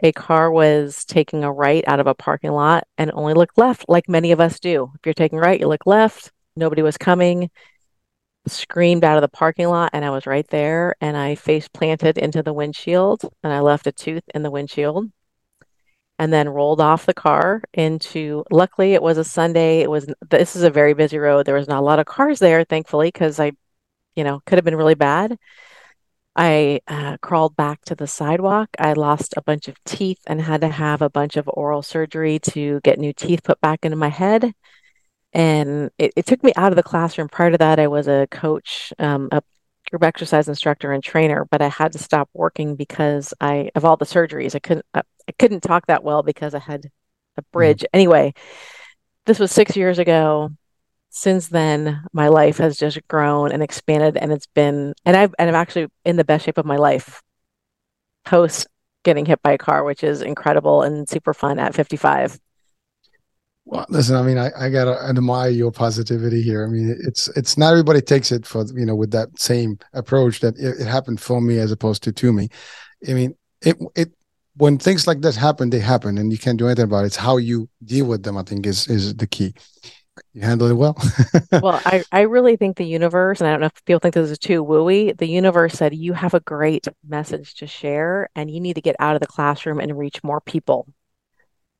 A 0.03 0.13
car 0.13 0.51
was 0.51 1.05
taking 1.05 1.45
a 1.45 1.53
right 1.53 1.85
out 1.87 2.01
of 2.01 2.07
a 2.07 2.15
parking 2.15 2.51
lot 2.51 2.87
and 2.99 3.11
only 3.15 3.35
looked 3.35 3.59
left, 3.59 3.87
like 3.89 4.09
many 4.09 4.33
of 4.33 4.41
us 4.41 4.59
do. 4.59 4.91
If 4.95 5.07
you're 5.07 5.15
taking 5.15 5.39
right, 5.39 5.61
you 5.61 5.69
look 5.69 5.87
left. 5.87 6.33
Nobody 6.57 6.83
was 6.83 6.97
coming. 6.97 7.51
Screamed 8.47 9.05
out 9.05 9.17
of 9.17 9.23
the 9.23 9.29
parking 9.29 9.69
lot, 9.69 9.91
and 9.93 10.05
I 10.05 10.11
was 10.11 10.27
right 10.27 10.47
there. 10.49 10.97
And 11.01 11.17
I 11.17 11.35
face 11.37 11.69
planted 11.69 12.19
into 12.19 12.43
the 12.43 12.53
windshield, 12.53 13.23
and 13.43 13.53
I 13.53 13.61
left 13.61 13.87
a 13.87 13.93
tooth 13.93 14.25
in 14.35 14.43
the 14.43 14.51
windshield 14.51 15.11
and 16.19 16.33
then 16.33 16.49
rolled 16.49 16.81
off 16.81 17.07
the 17.07 17.15
car 17.15 17.63
into 17.73 18.45
luckily 18.51 18.95
it 18.95 19.03
was 19.03 19.19
a 19.19 19.25
sunday 19.25 19.81
it 19.81 19.91
was 19.91 20.07
this 20.31 20.55
is 20.57 20.63
a 20.63 20.71
very 20.71 20.95
busy 20.95 21.19
road 21.19 21.45
there 21.45 21.55
was 21.55 21.69
not 21.69 21.81
a 21.81 21.85
lot 21.85 21.99
of 21.99 22.07
cars 22.07 22.39
there 22.39 22.65
thankfully 22.65 23.09
because 23.09 23.41
i 23.41 23.53
you 24.15 24.25
know 24.25 24.41
could 24.47 24.57
have 24.57 24.65
been 24.65 24.77
really 24.77 24.95
bad 24.95 25.37
i 26.37 26.81
uh, 26.89 27.17
crawled 27.19 27.57
back 27.57 27.81
to 27.85 27.95
the 27.95 28.07
sidewalk 28.07 28.69
i 28.79 28.93
lost 28.93 29.35
a 29.37 29.43
bunch 29.43 29.69
of 29.69 29.83
teeth 29.85 30.21
and 30.27 30.41
had 30.41 30.61
to 30.61 30.69
have 30.69 31.03
a 31.03 31.11
bunch 31.11 31.37
of 31.37 31.49
oral 31.53 31.83
surgery 31.83 32.39
to 32.39 32.81
get 32.81 32.99
new 32.99 33.13
teeth 33.13 33.43
put 33.43 33.61
back 33.61 33.85
into 33.85 33.97
my 33.97 34.09
head 34.09 34.53
and 35.33 35.91
it, 35.99 36.13
it 36.17 36.27
took 36.27 36.43
me 36.45 36.53
out 36.57 36.73
of 36.73 36.77
the 36.77 36.83
classroom 36.83 37.29
prior 37.29 37.51
to 37.51 37.59
that 37.59 37.79
i 37.79 37.87
was 37.87 38.09
a 38.09 38.27
coach 38.31 38.93
um, 38.99 39.29
a 39.33 39.43
group 39.91 40.03
exercise 40.03 40.49
instructor 40.49 40.93
and 40.93 41.03
trainer 41.03 41.47
but 41.51 41.61
i 41.63 41.69
had 41.69 41.93
to 41.93 41.99
stop 41.99 42.29
working 42.33 42.75
because 42.75 43.35
i 43.41 43.71
of 43.75 43.85
all 43.85 43.97
the 43.97 44.07
surgeries 44.07 44.55
i 44.55 44.59
couldn't 44.59 44.87
uh, 44.95 45.03
I 45.29 45.33
couldn't 45.33 45.63
talk 45.63 45.87
that 45.87 46.05
well 46.05 46.23
because 46.23 46.55
I 46.55 46.59
had 46.59 46.87
a 47.37 47.43
mm-hmm. 47.43 47.49
bridge. 47.53 47.81
Mm-hmm. 47.81 47.95
Anyway, 47.97 48.35
this 49.27 49.39
was 49.39 49.53
six 49.53 49.77
years 49.77 49.99
ago. 49.99 50.51
Since 51.17 51.47
then, 51.47 52.03
my 52.13 52.27
life 52.27 52.59
has 52.59 52.77
just 52.77 52.99
grown 53.07 53.53
and 53.53 53.63
expanded, 53.63 54.17
and 54.17 54.33
it's 54.33 54.49
been, 54.49 54.95
and 55.05 55.17
I've, 55.17 55.33
and 55.39 55.49
I'm 55.49 55.55
actually 55.55 55.87
in 56.05 56.17
the 56.17 56.25
best 56.25 56.45
shape 56.45 56.59
of 56.59 56.67
my 56.67 56.75
life 56.75 57.23
post 58.25 58.67
getting 59.05 59.25
hit 59.25 59.41
by 59.41 59.53
a 59.53 59.59
car, 59.59 59.85
which 59.85 60.03
is 60.03 60.23
incredible 60.23 60.83
and 60.83 61.09
super 61.09 61.33
fun 61.33 61.61
at 61.61 61.73
55. 61.73 62.41
Well, 63.65 63.87
listen, 63.89 64.17
I 64.17 64.23
mean, 64.23 64.39
I, 64.39 64.51
I 64.59 64.71
gotta 64.71 65.01
admire 65.05 65.51
your 65.51 65.71
positivity 65.71 66.43
here. 66.43 66.65
I 66.65 66.69
mean, 66.69 66.97
it's 67.07 67.29
it's 67.37 67.57
not 67.57 67.71
everybody 67.71 68.01
takes 68.01 68.33
it 68.33 68.45
for 68.45 68.65
you 68.75 68.85
know 68.85 68.97
with 68.97 69.13
that 69.13 69.39
same 69.39 69.79
approach 69.93 70.41
that 70.41 70.59
it, 70.59 70.81
it 70.81 70.87
happened 70.89 71.21
for 71.21 71.41
me 71.41 71.59
as 71.59 71.71
opposed 71.71 72.03
to 72.03 72.13
to 72.13 72.33
me. 72.33 72.49
I 73.09 73.13
mean, 73.13 73.37
it 73.63 73.77
it 73.95 74.13
when 74.57 74.79
things 74.79 75.07
like 75.07 75.21
this 75.21 75.37
happen, 75.37 75.71
they 75.71 75.79
happen, 75.79 76.19
and 76.19 76.33
you 76.33 76.39
can't 76.39 76.59
do 76.59 76.67
anything 76.67 76.87
about 76.87 77.05
it. 77.05 77.07
It's 77.07 77.17
how 77.17 77.37
you 77.37 77.69
deal 77.85 78.07
with 78.07 78.25
them. 78.25 78.37
I 78.37 78.43
think 78.43 78.67
is 78.67 78.89
is 78.89 79.15
the 79.15 79.29
key. 79.29 79.55
You 80.33 80.43
handle 80.43 80.69
it 80.69 80.75
well. 80.75 80.97
well, 81.53 81.81
I 81.85 82.05
I 82.13 82.23
really 82.23 82.57
think 82.57 82.77
the 82.77 82.85
universe, 82.85 83.41
and 83.41 83.49
I 83.49 83.53
don't 83.53 83.61
know 83.61 83.67
if 83.67 83.85
people 83.85 84.01
think 84.01 84.15
this 84.15 84.31
is 84.31 84.39
too 84.39 84.65
wooey. 84.65 85.17
The 85.17 85.29
universe 85.29 85.75
said 85.75 85.95
you 85.95 86.13
have 86.13 86.35
a 86.35 86.41
great 86.41 86.89
message 87.07 87.55
to 87.57 87.67
share, 87.67 88.29
and 88.35 88.51
you 88.51 88.61
need 88.61 88.75
to 88.75 88.81
get 88.81 88.97
out 88.99 89.15
of 89.15 89.21
the 89.21 89.27
classroom 89.27 89.81
and 89.81 89.99
reach 89.99 90.23
more 90.23 90.41
people. 90.41 90.87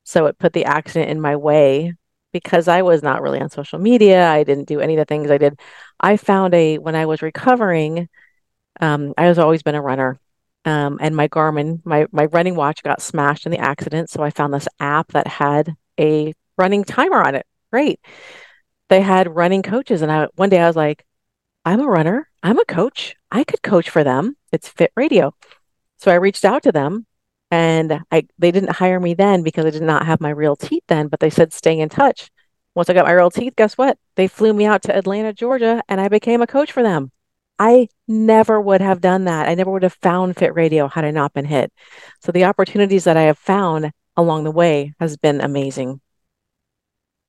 So 0.05 0.27
it 0.27 0.39
put 0.39 0.53
the 0.53 0.65
accident 0.67 1.11
in 1.11 1.21
my 1.21 1.37
way 1.37 1.95
because 2.33 2.69
I 2.69 2.83
was 2.83 3.03
not 3.03 3.23
really 3.23 3.41
on 3.41 3.51
social 3.51 3.79
media. 3.79 4.29
I 4.29 4.45
didn't 4.45 4.69
do 4.69 4.81
any 4.81 4.95
of 4.95 4.99
the 4.99 5.05
things 5.05 5.31
I 5.31 5.39
did. 5.39 5.59
I 6.01 6.17
found 6.17 6.55
a 6.55 6.79
when 6.79 6.95
I 6.95 7.07
was 7.07 7.23
recovering. 7.23 8.09
Um, 8.81 9.15
I 9.17 9.29
was 9.29 9.39
always 9.39 9.63
been 9.63 9.77
a 9.77 9.83
runner 9.83 10.19
um, 10.65 10.99
and 11.01 11.15
my 11.15 11.29
Garmin, 11.29 11.81
my 11.85 12.07
my 12.11 12.27
running 12.27 12.57
watch 12.57 12.83
got 12.83 13.03
smashed 13.03 13.47
in 13.47 13.53
the 13.53 13.59
accident. 13.59 14.11
So 14.11 14.23
I 14.23 14.31
found 14.31 14.55
this 14.55 14.69
app 14.81 15.13
that 15.13 15.27
had 15.27 15.75
a 16.01 16.33
running 16.57 16.85
timer 16.85 17.23
on 17.23 17.35
it. 17.35 17.47
Great. 17.75 17.99
They 18.89 19.01
had 19.01 19.35
running 19.35 19.63
coaches. 19.65 20.01
And 20.01 20.13
I, 20.13 20.29
one 20.37 20.49
day 20.49 20.61
I 20.61 20.69
was 20.69 20.77
like, 20.77 21.05
I'm 21.65 21.81
a 21.81 21.89
runner. 21.89 22.31
I'm 22.41 22.61
a 22.61 22.65
coach. 22.65 23.17
I 23.33 23.43
could 23.43 23.65
coach 23.65 23.91
for 23.91 24.05
them. 24.05 24.37
It's 24.53 24.69
Fit 24.69 24.93
Radio. 24.95 25.35
So 25.99 26.13
I 26.13 26.15
reached 26.15 26.45
out 26.45 26.63
to 26.63 26.71
them 26.71 27.05
and 27.51 28.01
I 28.13 28.29
they 28.39 28.53
didn't 28.53 28.77
hire 28.77 29.01
me 29.01 29.15
then 29.15 29.43
because 29.43 29.65
I 29.67 29.71
did 29.71 29.83
not 29.83 30.07
have 30.07 30.21
my 30.21 30.31
real 30.31 30.55
teeth 30.55 30.85
then, 30.87 31.09
but 31.09 31.19
they 31.19 31.31
said 31.31 31.53
stay 31.53 31.81
in 31.81 31.89
touch. 31.89 32.31
Once 32.77 32.89
I 32.89 32.95
got 32.95 33.07
my 33.07 33.11
real 33.11 33.29
teeth, 33.29 33.57
guess 33.57 33.77
what? 33.77 33.99
They 34.15 34.29
flew 34.29 34.53
me 34.55 34.67
out 34.67 34.83
to 34.83 34.97
Atlanta, 34.97 35.33
Georgia, 35.33 35.83
and 35.89 36.01
I 36.01 36.07
became 36.07 36.43
a 36.43 36.47
coach 36.47 36.71
for 36.71 36.85
them. 36.85 37.11
I 37.59 37.89
never 38.07 38.61
would 38.61 38.83
have 38.83 39.01
done 39.01 39.25
that. 39.25 39.49
I 39.49 39.57
never 39.57 39.73
would 39.73 39.83
have 39.83 39.99
found 40.01 40.37
Fit 40.37 40.55
Radio 40.55 40.87
had 40.87 41.05
I 41.05 41.11
not 41.11 41.33
been 41.33 41.45
hit. 41.45 41.73
So 42.23 42.31
the 42.31 42.45
opportunities 42.45 43.03
that 43.03 43.17
I 43.17 43.23
have 43.23 43.39
found 43.39 43.91
along 44.17 44.45
the 44.45 44.53
way 44.53 44.95
has 45.01 45.17
been 45.17 45.41
amazing. 45.41 46.01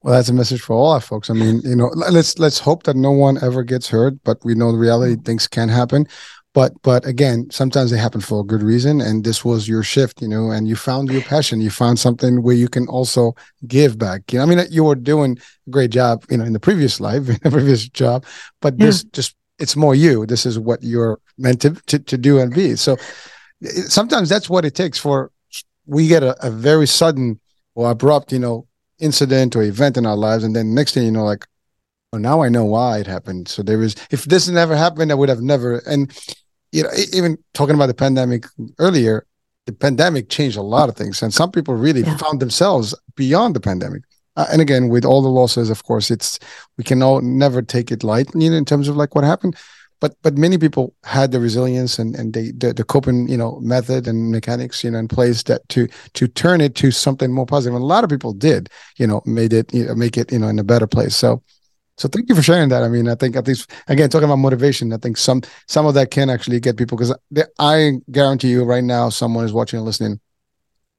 Well, 0.06 0.14
that's 0.14 0.30
a 0.30 0.34
message 0.34 0.62
for 0.62 0.76
all 0.76 0.91
our 0.91 1.01
folks. 1.01 1.32
I 1.32 1.34
mean, 1.34 1.62
you 1.64 1.76
know, 1.76 1.88
let's 1.95 2.38
let's 2.38 2.60
hope 2.60 2.84
that 2.84 2.95
no 2.95 3.10
one 3.10 3.39
ever 3.41 3.64
gets 3.64 3.89
hurt, 3.89 4.14
but 4.24 4.38
we 4.45 4.53
know 4.53 4.72
the 4.72 4.78
reality 4.78 5.14
mm-hmm. 5.14 5.24
things 5.24 5.47
can 5.47 5.68
happen. 5.68 6.08
But 6.53 6.74
but 6.84 7.08
again, 7.08 7.47
sometimes 7.49 7.89
they 7.89 7.97
happen 7.97 8.22
for 8.22 8.41
a 8.41 8.43
good 8.43 8.62
reason, 8.62 9.01
and 9.01 9.24
this 9.24 9.43
was 9.43 9.68
your 9.68 9.82
shift, 9.82 10.22
you 10.22 10.28
know, 10.28 10.51
and 10.51 10.68
you 10.68 10.76
found 10.76 11.10
your 11.10 11.24
passion. 11.24 11.60
You 11.60 11.72
found 11.72 11.97
something 11.97 12.43
where 12.43 12.53
you 12.53 12.70
can 12.70 12.88
also 12.88 13.34
give 13.66 13.97
back. 13.97 14.32
You 14.32 14.38
know, 14.38 14.43
I 14.43 14.47
mean, 14.47 14.68
you 14.70 14.84
were 14.84 14.93
doing 14.93 15.39
a 15.66 15.70
great 15.72 15.89
job, 15.89 16.24
you 16.30 16.38
know, 16.38 16.43
in 16.43 16.53
the 16.53 16.60
previous 16.60 16.99
life, 16.99 17.28
in 17.30 17.39
the 17.41 17.49
previous 17.49 17.89
job, 17.89 18.26
but 18.62 18.76
yeah. 18.78 18.86
this 18.86 19.06
just 19.06 19.36
it's 19.58 19.76
more 19.76 19.95
you. 19.95 20.28
This 20.28 20.45
is 20.45 20.60
what 20.60 20.84
you're 20.84 21.20
meant 21.39 21.62
to 21.62 21.72
to, 21.88 21.97
to 21.97 22.16
do 22.16 22.38
and 22.38 22.53
be. 22.53 22.76
So 22.76 22.95
sometimes 23.88 24.30
that's 24.30 24.51
what 24.51 24.66
it 24.66 24.76
takes 24.76 24.99
for 24.99 25.32
we 25.88 26.08
get 26.08 26.22
a, 26.22 26.36
a 26.45 26.51
very 26.51 26.86
sudden 26.86 27.39
or 27.74 27.89
abrupt, 27.89 28.32
you 28.32 28.38
know, 28.38 28.68
incident 29.00 29.56
or 29.56 29.64
event 29.64 29.98
in 29.98 30.06
our 30.06 30.16
lives, 30.16 30.43
and 30.43 30.56
then 30.56 30.74
next 30.74 30.93
thing 30.93 31.06
you 31.06 31.12
know, 31.12 31.24
like, 31.24 31.46
oh, 32.14 32.18
now 32.18 32.41
I 32.41 32.50
know 32.50 32.66
why 32.66 33.00
it 33.00 33.08
happened. 33.08 33.48
So 33.48 33.64
there 33.64 33.82
is, 33.82 33.96
if 34.12 34.26
this 34.26 34.48
never 34.48 34.76
happened, 34.76 35.12
I 35.12 35.16
would 35.16 35.30
have 35.30 35.41
never. 35.41 35.80
And 35.88 36.12
you 36.72 36.84
know, 36.84 36.89
even 37.14 37.38
talking 37.54 37.76
about 37.76 37.88
the 37.88 37.93
pandemic 37.93 38.46
earlier, 38.80 39.26
the 39.66 39.74
pandemic 39.74 40.30
changed 40.30 40.58
a 40.58 40.62
lot 40.62 40.89
of 40.89 40.96
things, 40.96 41.22
and 41.22 41.34
some 41.34 41.52
people 41.52 41.76
really 41.76 42.02
yeah. 42.02 42.18
found 42.18 42.39
themselves 42.39 42.96
beyond 43.16 43.56
the 43.56 43.62
pandemic. 43.62 44.04
Uh, 44.38 44.48
and 44.52 44.62
again, 44.62 44.89
with 44.89 45.06
all 45.06 45.22
the 45.22 45.30
losses, 45.30 45.70
of 45.70 45.84
course, 45.86 46.12
it's 46.12 46.39
we 46.78 46.84
can 46.84 47.02
all 47.02 47.22
never 47.22 47.62
take 47.62 47.91
it 47.91 48.04
lightly 48.04 48.43
you 48.43 48.52
know, 48.52 48.58
in 48.58 48.66
terms 48.66 48.88
of 48.88 48.98
like 48.98 49.16
what 49.16 49.24
happened 49.24 49.56
but 50.00 50.16
but 50.22 50.38
many 50.38 50.58
people 50.58 50.93
had 51.04 51.32
the 51.32 51.39
resilience 51.39 52.00
and 52.00 52.16
and 52.16 52.34
they, 52.34 52.52
the 52.52 52.74
the 52.74 52.84
coping 52.84 53.28
you 53.28 53.38
know 53.38 53.60
method 53.62 54.08
and 54.08 54.32
mechanics 54.32 54.84
you 54.84 54.91
know 54.91 55.00
in 55.00 55.08
place 55.08 55.43
that 55.43 55.68
to 55.70 55.88
to 56.14 56.28
turn 56.28 56.62
it 56.62 56.76
to 56.76 56.91
something 56.91 57.32
more 57.32 57.46
positive. 57.46 57.76
And 57.76 57.84
a 57.84 57.88
lot 57.88 58.04
of 58.04 58.10
people 58.10 58.34
did 58.34 58.70
you 58.98 59.08
know 59.08 59.22
made 59.26 59.54
it 59.54 59.74
you 59.74 59.86
know, 59.86 59.96
make 59.96 60.18
it 60.18 60.32
you 60.32 60.39
know 60.39 60.48
in 60.48 60.60
a 60.60 60.64
better 60.64 60.88
place. 60.88 61.16
So 61.16 61.41
so 61.98 62.10
thank 62.10 62.28
you 62.28 62.36
for 62.36 62.41
sharing 62.41 62.70
that. 62.70 62.84
I 62.84 62.89
mean, 62.89 63.08
I 63.08 63.16
think 63.16 63.36
at 63.36 63.48
least 63.48 63.72
again 63.88 64.10
talking 64.10 64.26
about 64.26 64.38
motivation, 64.38 64.91
I 64.91 64.98
think 64.98 65.18
some 65.18 65.41
some 65.68 65.86
of 65.86 65.93
that 65.93 66.12
can 66.12 66.30
actually 66.30 66.60
get 66.60 66.78
people 66.78 66.98
because 66.98 67.16
I 67.60 67.93
guarantee 68.12 68.50
you 68.50 68.64
right 68.64 68.84
now, 68.84 69.10
someone 69.10 69.46
is 69.46 69.54
watching 69.54 69.78
and 69.78 69.86
listening 69.86 70.20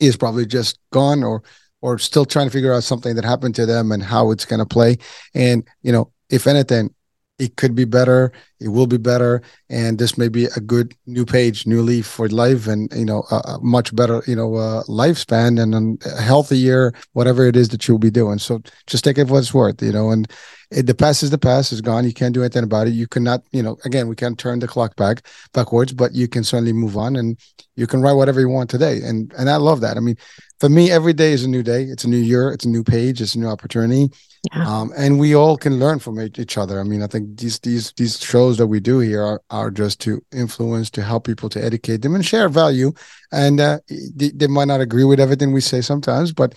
is 0.00 0.16
probably 0.16 0.46
just 0.46 0.78
gone 0.92 1.22
or 1.22 1.42
or 1.82 1.98
still 1.98 2.24
trying 2.24 2.46
to 2.46 2.52
figure 2.52 2.72
out 2.72 2.84
something 2.84 3.14
that 3.14 3.24
happened 3.24 3.54
to 3.56 3.66
them 3.66 3.92
and 3.92 4.02
how 4.02 4.30
it's 4.30 4.44
going 4.44 4.58
to 4.58 4.66
play. 4.66 4.96
And 5.34 5.66
you 5.82 5.92
know, 5.92 6.10
if 6.30 6.46
anything, 6.46 6.94
it 7.38 7.56
could 7.56 7.74
be 7.74 7.84
better. 7.84 8.32
It 8.60 8.68
will 8.68 8.86
be 8.86 8.96
better. 8.96 9.42
And 9.68 9.98
this 9.98 10.16
may 10.16 10.28
be 10.28 10.46
a 10.46 10.60
good 10.60 10.94
new 11.06 11.26
page 11.26 11.66
new 11.66 11.82
leaf 11.82 12.06
for 12.06 12.28
life 12.28 12.66
and 12.66 12.90
you 12.94 13.04
know 13.04 13.24
a, 13.30 13.58
much 13.60 13.94
better 13.94 14.22
you 14.26 14.36
know 14.36 14.54
uh, 14.56 14.82
lifespan 14.84 15.60
and 15.60 16.02
a 16.06 16.22
healthier 16.22 16.92
whatever 17.12 17.46
it 17.46 17.56
is 17.56 17.68
that 17.70 17.86
you'll 17.86 17.98
be 17.98 18.10
doing. 18.10 18.38
So 18.38 18.62
just 18.86 19.04
take 19.04 19.18
it 19.18 19.26
for 19.26 19.34
what 19.34 19.38
it's 19.40 19.54
worth 19.54 19.82
you 19.82 19.92
know 19.92 20.10
and 20.10 20.30
it, 20.70 20.86
the 20.86 20.94
past 20.94 21.22
is 21.22 21.30
the 21.30 21.38
past 21.38 21.72
is 21.72 21.80
gone 21.80 22.04
you 22.04 22.12
can't 22.12 22.34
do 22.34 22.42
anything 22.42 22.64
about 22.64 22.86
it 22.86 22.90
you 22.90 23.06
cannot 23.06 23.42
you 23.52 23.62
know 23.62 23.76
again 23.84 24.08
we 24.08 24.16
can't 24.16 24.38
turn 24.38 24.58
the 24.58 24.66
clock 24.66 24.96
back 24.96 25.26
backwards 25.52 25.92
but 25.92 26.12
you 26.12 26.28
can 26.28 26.42
certainly 26.42 26.72
move 26.72 26.96
on 26.96 27.16
and 27.16 27.38
you 27.76 27.86
can 27.86 28.00
write 28.00 28.14
whatever 28.14 28.40
you 28.40 28.48
want 28.48 28.68
today 28.68 29.00
and 29.02 29.32
and 29.38 29.48
i 29.48 29.56
love 29.56 29.80
that 29.80 29.96
i 29.96 30.00
mean 30.00 30.16
for 30.58 30.68
me 30.68 30.90
every 30.90 31.12
day 31.12 31.32
is 31.32 31.44
a 31.44 31.48
new 31.48 31.62
day 31.62 31.84
it's 31.84 32.04
a 32.04 32.08
new 32.08 32.16
year 32.16 32.50
it's 32.50 32.64
a 32.64 32.68
new 32.68 32.82
page 32.82 33.20
it's 33.20 33.34
a 33.34 33.38
new 33.38 33.46
opportunity 33.48 34.10
yeah. 34.52 34.66
um, 34.66 34.92
and 34.96 35.18
we 35.18 35.34
all 35.34 35.56
can 35.56 35.78
learn 35.78 35.98
from 35.98 36.20
each 36.20 36.58
other 36.58 36.80
i 36.80 36.82
mean 36.82 37.02
i 37.02 37.06
think 37.06 37.38
these 37.38 37.58
these 37.60 37.92
these 37.96 38.20
shows 38.20 38.58
that 38.58 38.66
we 38.66 38.80
do 38.80 38.98
here 38.98 39.22
are, 39.22 39.42
are 39.50 39.70
just 39.70 40.00
to 40.00 40.22
influence 40.32 40.90
to 40.90 41.02
help 41.02 41.24
people 41.24 41.48
to 41.48 41.62
educate 41.62 41.98
them 41.98 42.14
and 42.14 42.24
share 42.24 42.48
value 42.48 42.92
and 43.32 43.60
uh, 43.60 43.78
they, 44.14 44.30
they 44.30 44.46
might 44.46 44.68
not 44.68 44.80
agree 44.80 45.04
with 45.04 45.20
everything 45.20 45.52
we 45.52 45.60
say 45.60 45.80
sometimes 45.80 46.32
but 46.32 46.54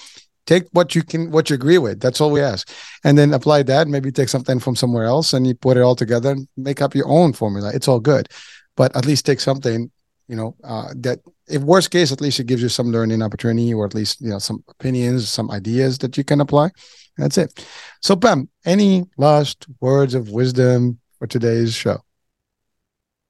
take 0.50 0.68
what 0.72 0.96
you 0.96 1.04
can 1.04 1.30
what 1.32 1.50
you 1.50 1.54
agree 1.54 1.78
with. 1.78 2.00
That's 2.00 2.20
all 2.20 2.32
we 2.32 2.42
ask. 2.42 2.68
And 3.04 3.18
then 3.18 3.34
apply 3.34 3.64
that 3.64 3.88
maybe 3.88 4.12
take 4.12 4.30
something 4.30 4.60
from 4.60 4.76
somewhere 4.76 5.06
else 5.06 5.32
and 5.34 5.46
you 5.46 5.54
put 5.54 5.78
it 5.78 5.82
all 5.82 5.96
together 5.96 6.32
and 6.32 6.48
make 6.58 6.82
up 6.82 6.96
your 6.96 7.08
own 7.08 7.34
formula. 7.34 7.72
It's 7.74 7.88
all 7.88 8.00
good. 8.00 8.28
But 8.76 8.96
at 8.96 9.06
least 9.06 9.26
take 9.26 9.40
something 9.40 9.92
you 10.28 10.36
know 10.36 10.56
uh, 10.64 10.90
that 10.98 11.20
if 11.48 11.62
worst 11.62 11.92
case 11.92 12.12
at 12.12 12.22
least 12.22 12.40
it 12.40 12.48
gives 12.48 12.62
you 12.62 12.70
some 12.70 12.92
learning 12.92 13.22
opportunity 13.22 13.74
or 13.74 13.86
at 13.86 13.96
least 13.96 14.22
you 14.22 14.30
know 14.30 14.40
some 14.40 14.64
opinions 14.70 15.30
some 15.30 15.52
ideas 15.52 16.00
that 16.00 16.18
you 16.18 16.24
can 16.24 16.42
apply. 16.42 16.72
That's 17.18 17.38
it. 17.38 17.66
So 18.02 18.16
pam 18.16 18.50
any 18.66 19.06
last 19.18 19.68
words 19.80 20.16
of 20.16 20.30
wisdom 20.32 21.00
for 21.20 21.28
today's 21.28 21.76
show? 21.76 21.98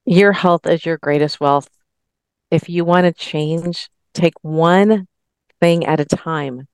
Your 0.05 0.31
health 0.31 0.65
is 0.65 0.85
your 0.85 0.97
greatest 0.97 1.39
wealth. 1.41 1.69
If 2.49 2.69
you 2.69 2.85
want 2.85 3.05
to 3.05 3.13
change 3.13 3.89
take 4.13 4.37
one 4.41 5.05
thing 5.59 5.85
at 5.85 5.99
a 5.99 6.05
time 6.05 6.68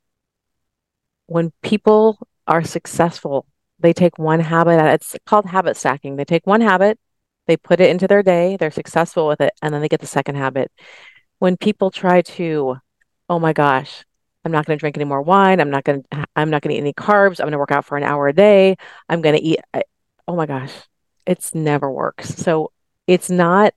when 1.27 1.51
people 1.61 2.19
are 2.47 2.63
successful 2.63 3.45
they 3.79 3.93
take 3.93 4.17
one 4.17 4.39
habit 4.39 4.79
it's 4.93 5.15
called 5.25 5.45
habit 5.45 5.75
stacking 5.75 6.15
they 6.15 6.25
take 6.25 6.45
one 6.45 6.61
habit 6.61 6.99
they 7.47 7.57
put 7.57 7.79
it 7.79 7.89
into 7.89 8.07
their 8.07 8.23
day, 8.23 8.57
they're 8.57 8.71
successful 8.71 9.27
with 9.27 9.41
it, 9.41 9.53
and 9.61 9.73
then 9.73 9.81
they 9.81 9.87
get 9.87 10.01
the 10.01 10.07
second 10.07 10.35
habit. 10.35 10.71
When 11.39 11.57
people 11.57 11.91
try 11.91 12.21
to, 12.21 12.77
oh 13.29 13.39
my 13.39 13.53
gosh, 13.53 14.03
I'm 14.43 14.51
not 14.51 14.65
going 14.65 14.77
to 14.77 14.79
drink 14.79 14.97
any 14.97 15.05
more 15.05 15.21
wine. 15.21 15.59
I'm 15.59 15.69
not 15.69 15.83
going 15.83 16.03
to 16.03 16.25
I'm 16.35 16.49
not 16.49 16.61
going 16.61 16.73
to 16.73 16.77
eat 16.77 16.81
any 16.81 16.93
carbs. 16.93 17.39
I'm 17.39 17.45
going 17.45 17.53
to 17.53 17.57
work 17.57 17.71
out 17.71 17.85
for 17.85 17.97
an 17.97 18.03
hour 18.03 18.27
a 18.27 18.33
day. 18.33 18.75
I'm 19.09 19.21
going 19.21 19.35
to 19.35 19.43
eat 19.43 19.59
oh 20.27 20.35
my 20.35 20.45
gosh. 20.45 20.71
It's 21.25 21.55
never 21.55 21.91
works. 21.91 22.29
So 22.35 22.71
it's 23.07 23.29
not 23.29 23.73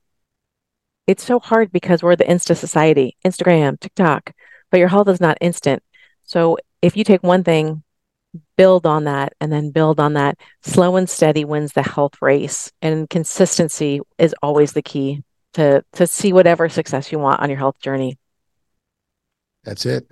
it's 1.06 1.24
so 1.24 1.38
hard 1.38 1.72
because 1.72 2.02
we're 2.02 2.16
the 2.16 2.24
Insta 2.24 2.54
society, 2.54 3.16
Instagram, 3.24 3.80
TikTok, 3.80 4.32
but 4.70 4.78
your 4.78 4.88
health 4.88 5.08
is 5.08 5.20
not 5.22 5.38
instant. 5.40 5.82
So 6.24 6.58
if 6.82 6.96
you 6.96 7.04
take 7.04 7.22
one 7.22 7.44
thing 7.44 7.82
build 8.56 8.86
on 8.86 9.04
that 9.04 9.32
and 9.40 9.52
then 9.52 9.70
build 9.70 10.00
on 10.00 10.14
that. 10.14 10.38
Slow 10.62 10.96
and 10.96 11.08
steady 11.08 11.44
wins 11.44 11.72
the 11.72 11.82
health 11.82 12.20
race, 12.20 12.70
and 12.82 13.08
consistency 13.08 14.00
is 14.18 14.34
always 14.42 14.72
the 14.72 14.82
key 14.82 15.22
to 15.54 15.84
to 15.94 16.06
see 16.06 16.32
whatever 16.32 16.68
success 16.68 17.10
you 17.12 17.18
want 17.18 17.40
on 17.40 17.48
your 17.48 17.58
health 17.58 17.80
journey. 17.80 18.18
That's 19.64 19.86
it. 19.86 20.06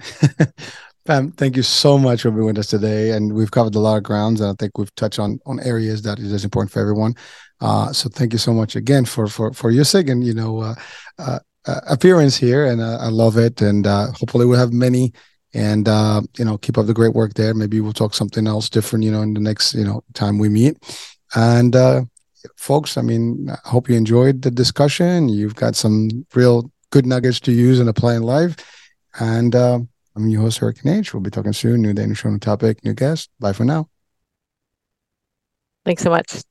Pam, 1.05 1.31
thank 1.33 1.57
you 1.57 1.63
so 1.63 1.97
much 1.97 2.23
for 2.23 2.33
being 2.33 2.47
with 2.47 2.59
us 2.59 2.67
today. 2.67 3.13
And 3.13 3.33
we've 3.33 3.51
covered 3.51 3.77
a 3.77 3.79
lot 3.79 3.97
of 3.97 4.03
grounds. 4.03 4.41
And 4.41 4.51
I 4.51 4.55
think 4.59 4.77
we've 4.77 4.95
touched 4.97 5.21
on 5.21 5.39
on 5.47 5.61
areas 5.61 6.03
that 6.03 6.19
is 6.19 6.45
important 6.45 6.73
for 6.73 6.81
everyone. 6.81 7.15
Uh, 7.61 7.93
so 7.93 8.09
thank 8.09 8.33
you 8.33 8.39
so 8.39 8.53
much 8.53 8.77
again 8.77 9.05
for 9.05 9.29
for 9.29 9.53
for 9.53 9.71
your 9.71 9.85
second, 9.85 10.23
you 10.23 10.35
know, 10.35 10.61
uh, 10.61 10.75
uh, 11.19 11.39
uh 11.67 11.81
appearance 11.89 12.37
here. 12.37 12.67
And 12.67 12.81
uh, 12.81 12.99
I 13.01 13.09
love 13.09 13.37
it. 13.39 13.63
And 13.63 13.87
uh, 13.87 14.11
hopefully 14.13 14.47
we'll 14.47 14.59
have 14.59 14.73
many 14.73 15.13
and 15.57 15.89
uh, 15.89 16.21
you 16.39 16.45
know 16.45 16.59
keep 16.59 16.77
up 16.79 16.87
the 16.87 16.95
great 16.95 17.15
work 17.15 17.35
there. 17.35 17.55
Maybe 17.55 17.81
we'll 17.81 17.93
talk 17.93 18.15
something 18.15 18.47
else 18.47 18.69
different 18.69 19.05
you 19.05 19.11
know 19.11 19.23
in 19.23 19.35
the 19.35 19.41
next 19.41 19.75
you 19.75 19.85
know 19.85 20.03
time 20.15 20.39
we 20.39 20.49
meet. 20.49 20.77
And 21.35 21.75
uh, 21.75 22.03
folks 22.57 22.97
i 22.97 23.03
mean 23.03 23.51
i 23.51 23.69
hope 23.69 23.89
you 23.89 23.97
enjoyed 23.97 24.43
the 24.43 24.51
discussion. 24.51 25.29
You've 25.29 25.57
got 25.57 25.75
some 25.75 26.27
real 26.35 26.71
good 26.91 27.07
nuggets 27.07 27.41
to 27.41 27.53
use 27.53 27.81
and 27.81 27.89
apply 27.89 28.15
in 28.15 28.23
life. 28.23 28.55
And 29.19 29.55
uh, 29.55 29.81
i'm 30.15 30.29
your 30.29 30.43
host 30.43 30.59
hurricane 30.59 30.99
h 30.99 31.15
we'll 31.15 31.23
be 31.23 31.31
talking 31.31 31.53
soon. 31.53 31.83
New 31.83 31.95
day 31.95 32.07
new 32.07 32.15
show 32.15 32.31
new 32.31 32.39
topic 32.39 32.85
new 32.85 32.95
guest. 32.95 33.31
Bye 33.41 33.53
for 33.53 33.65
now. 33.65 33.89
Thanks 35.85 36.03
so 36.03 36.11
much 36.11 36.43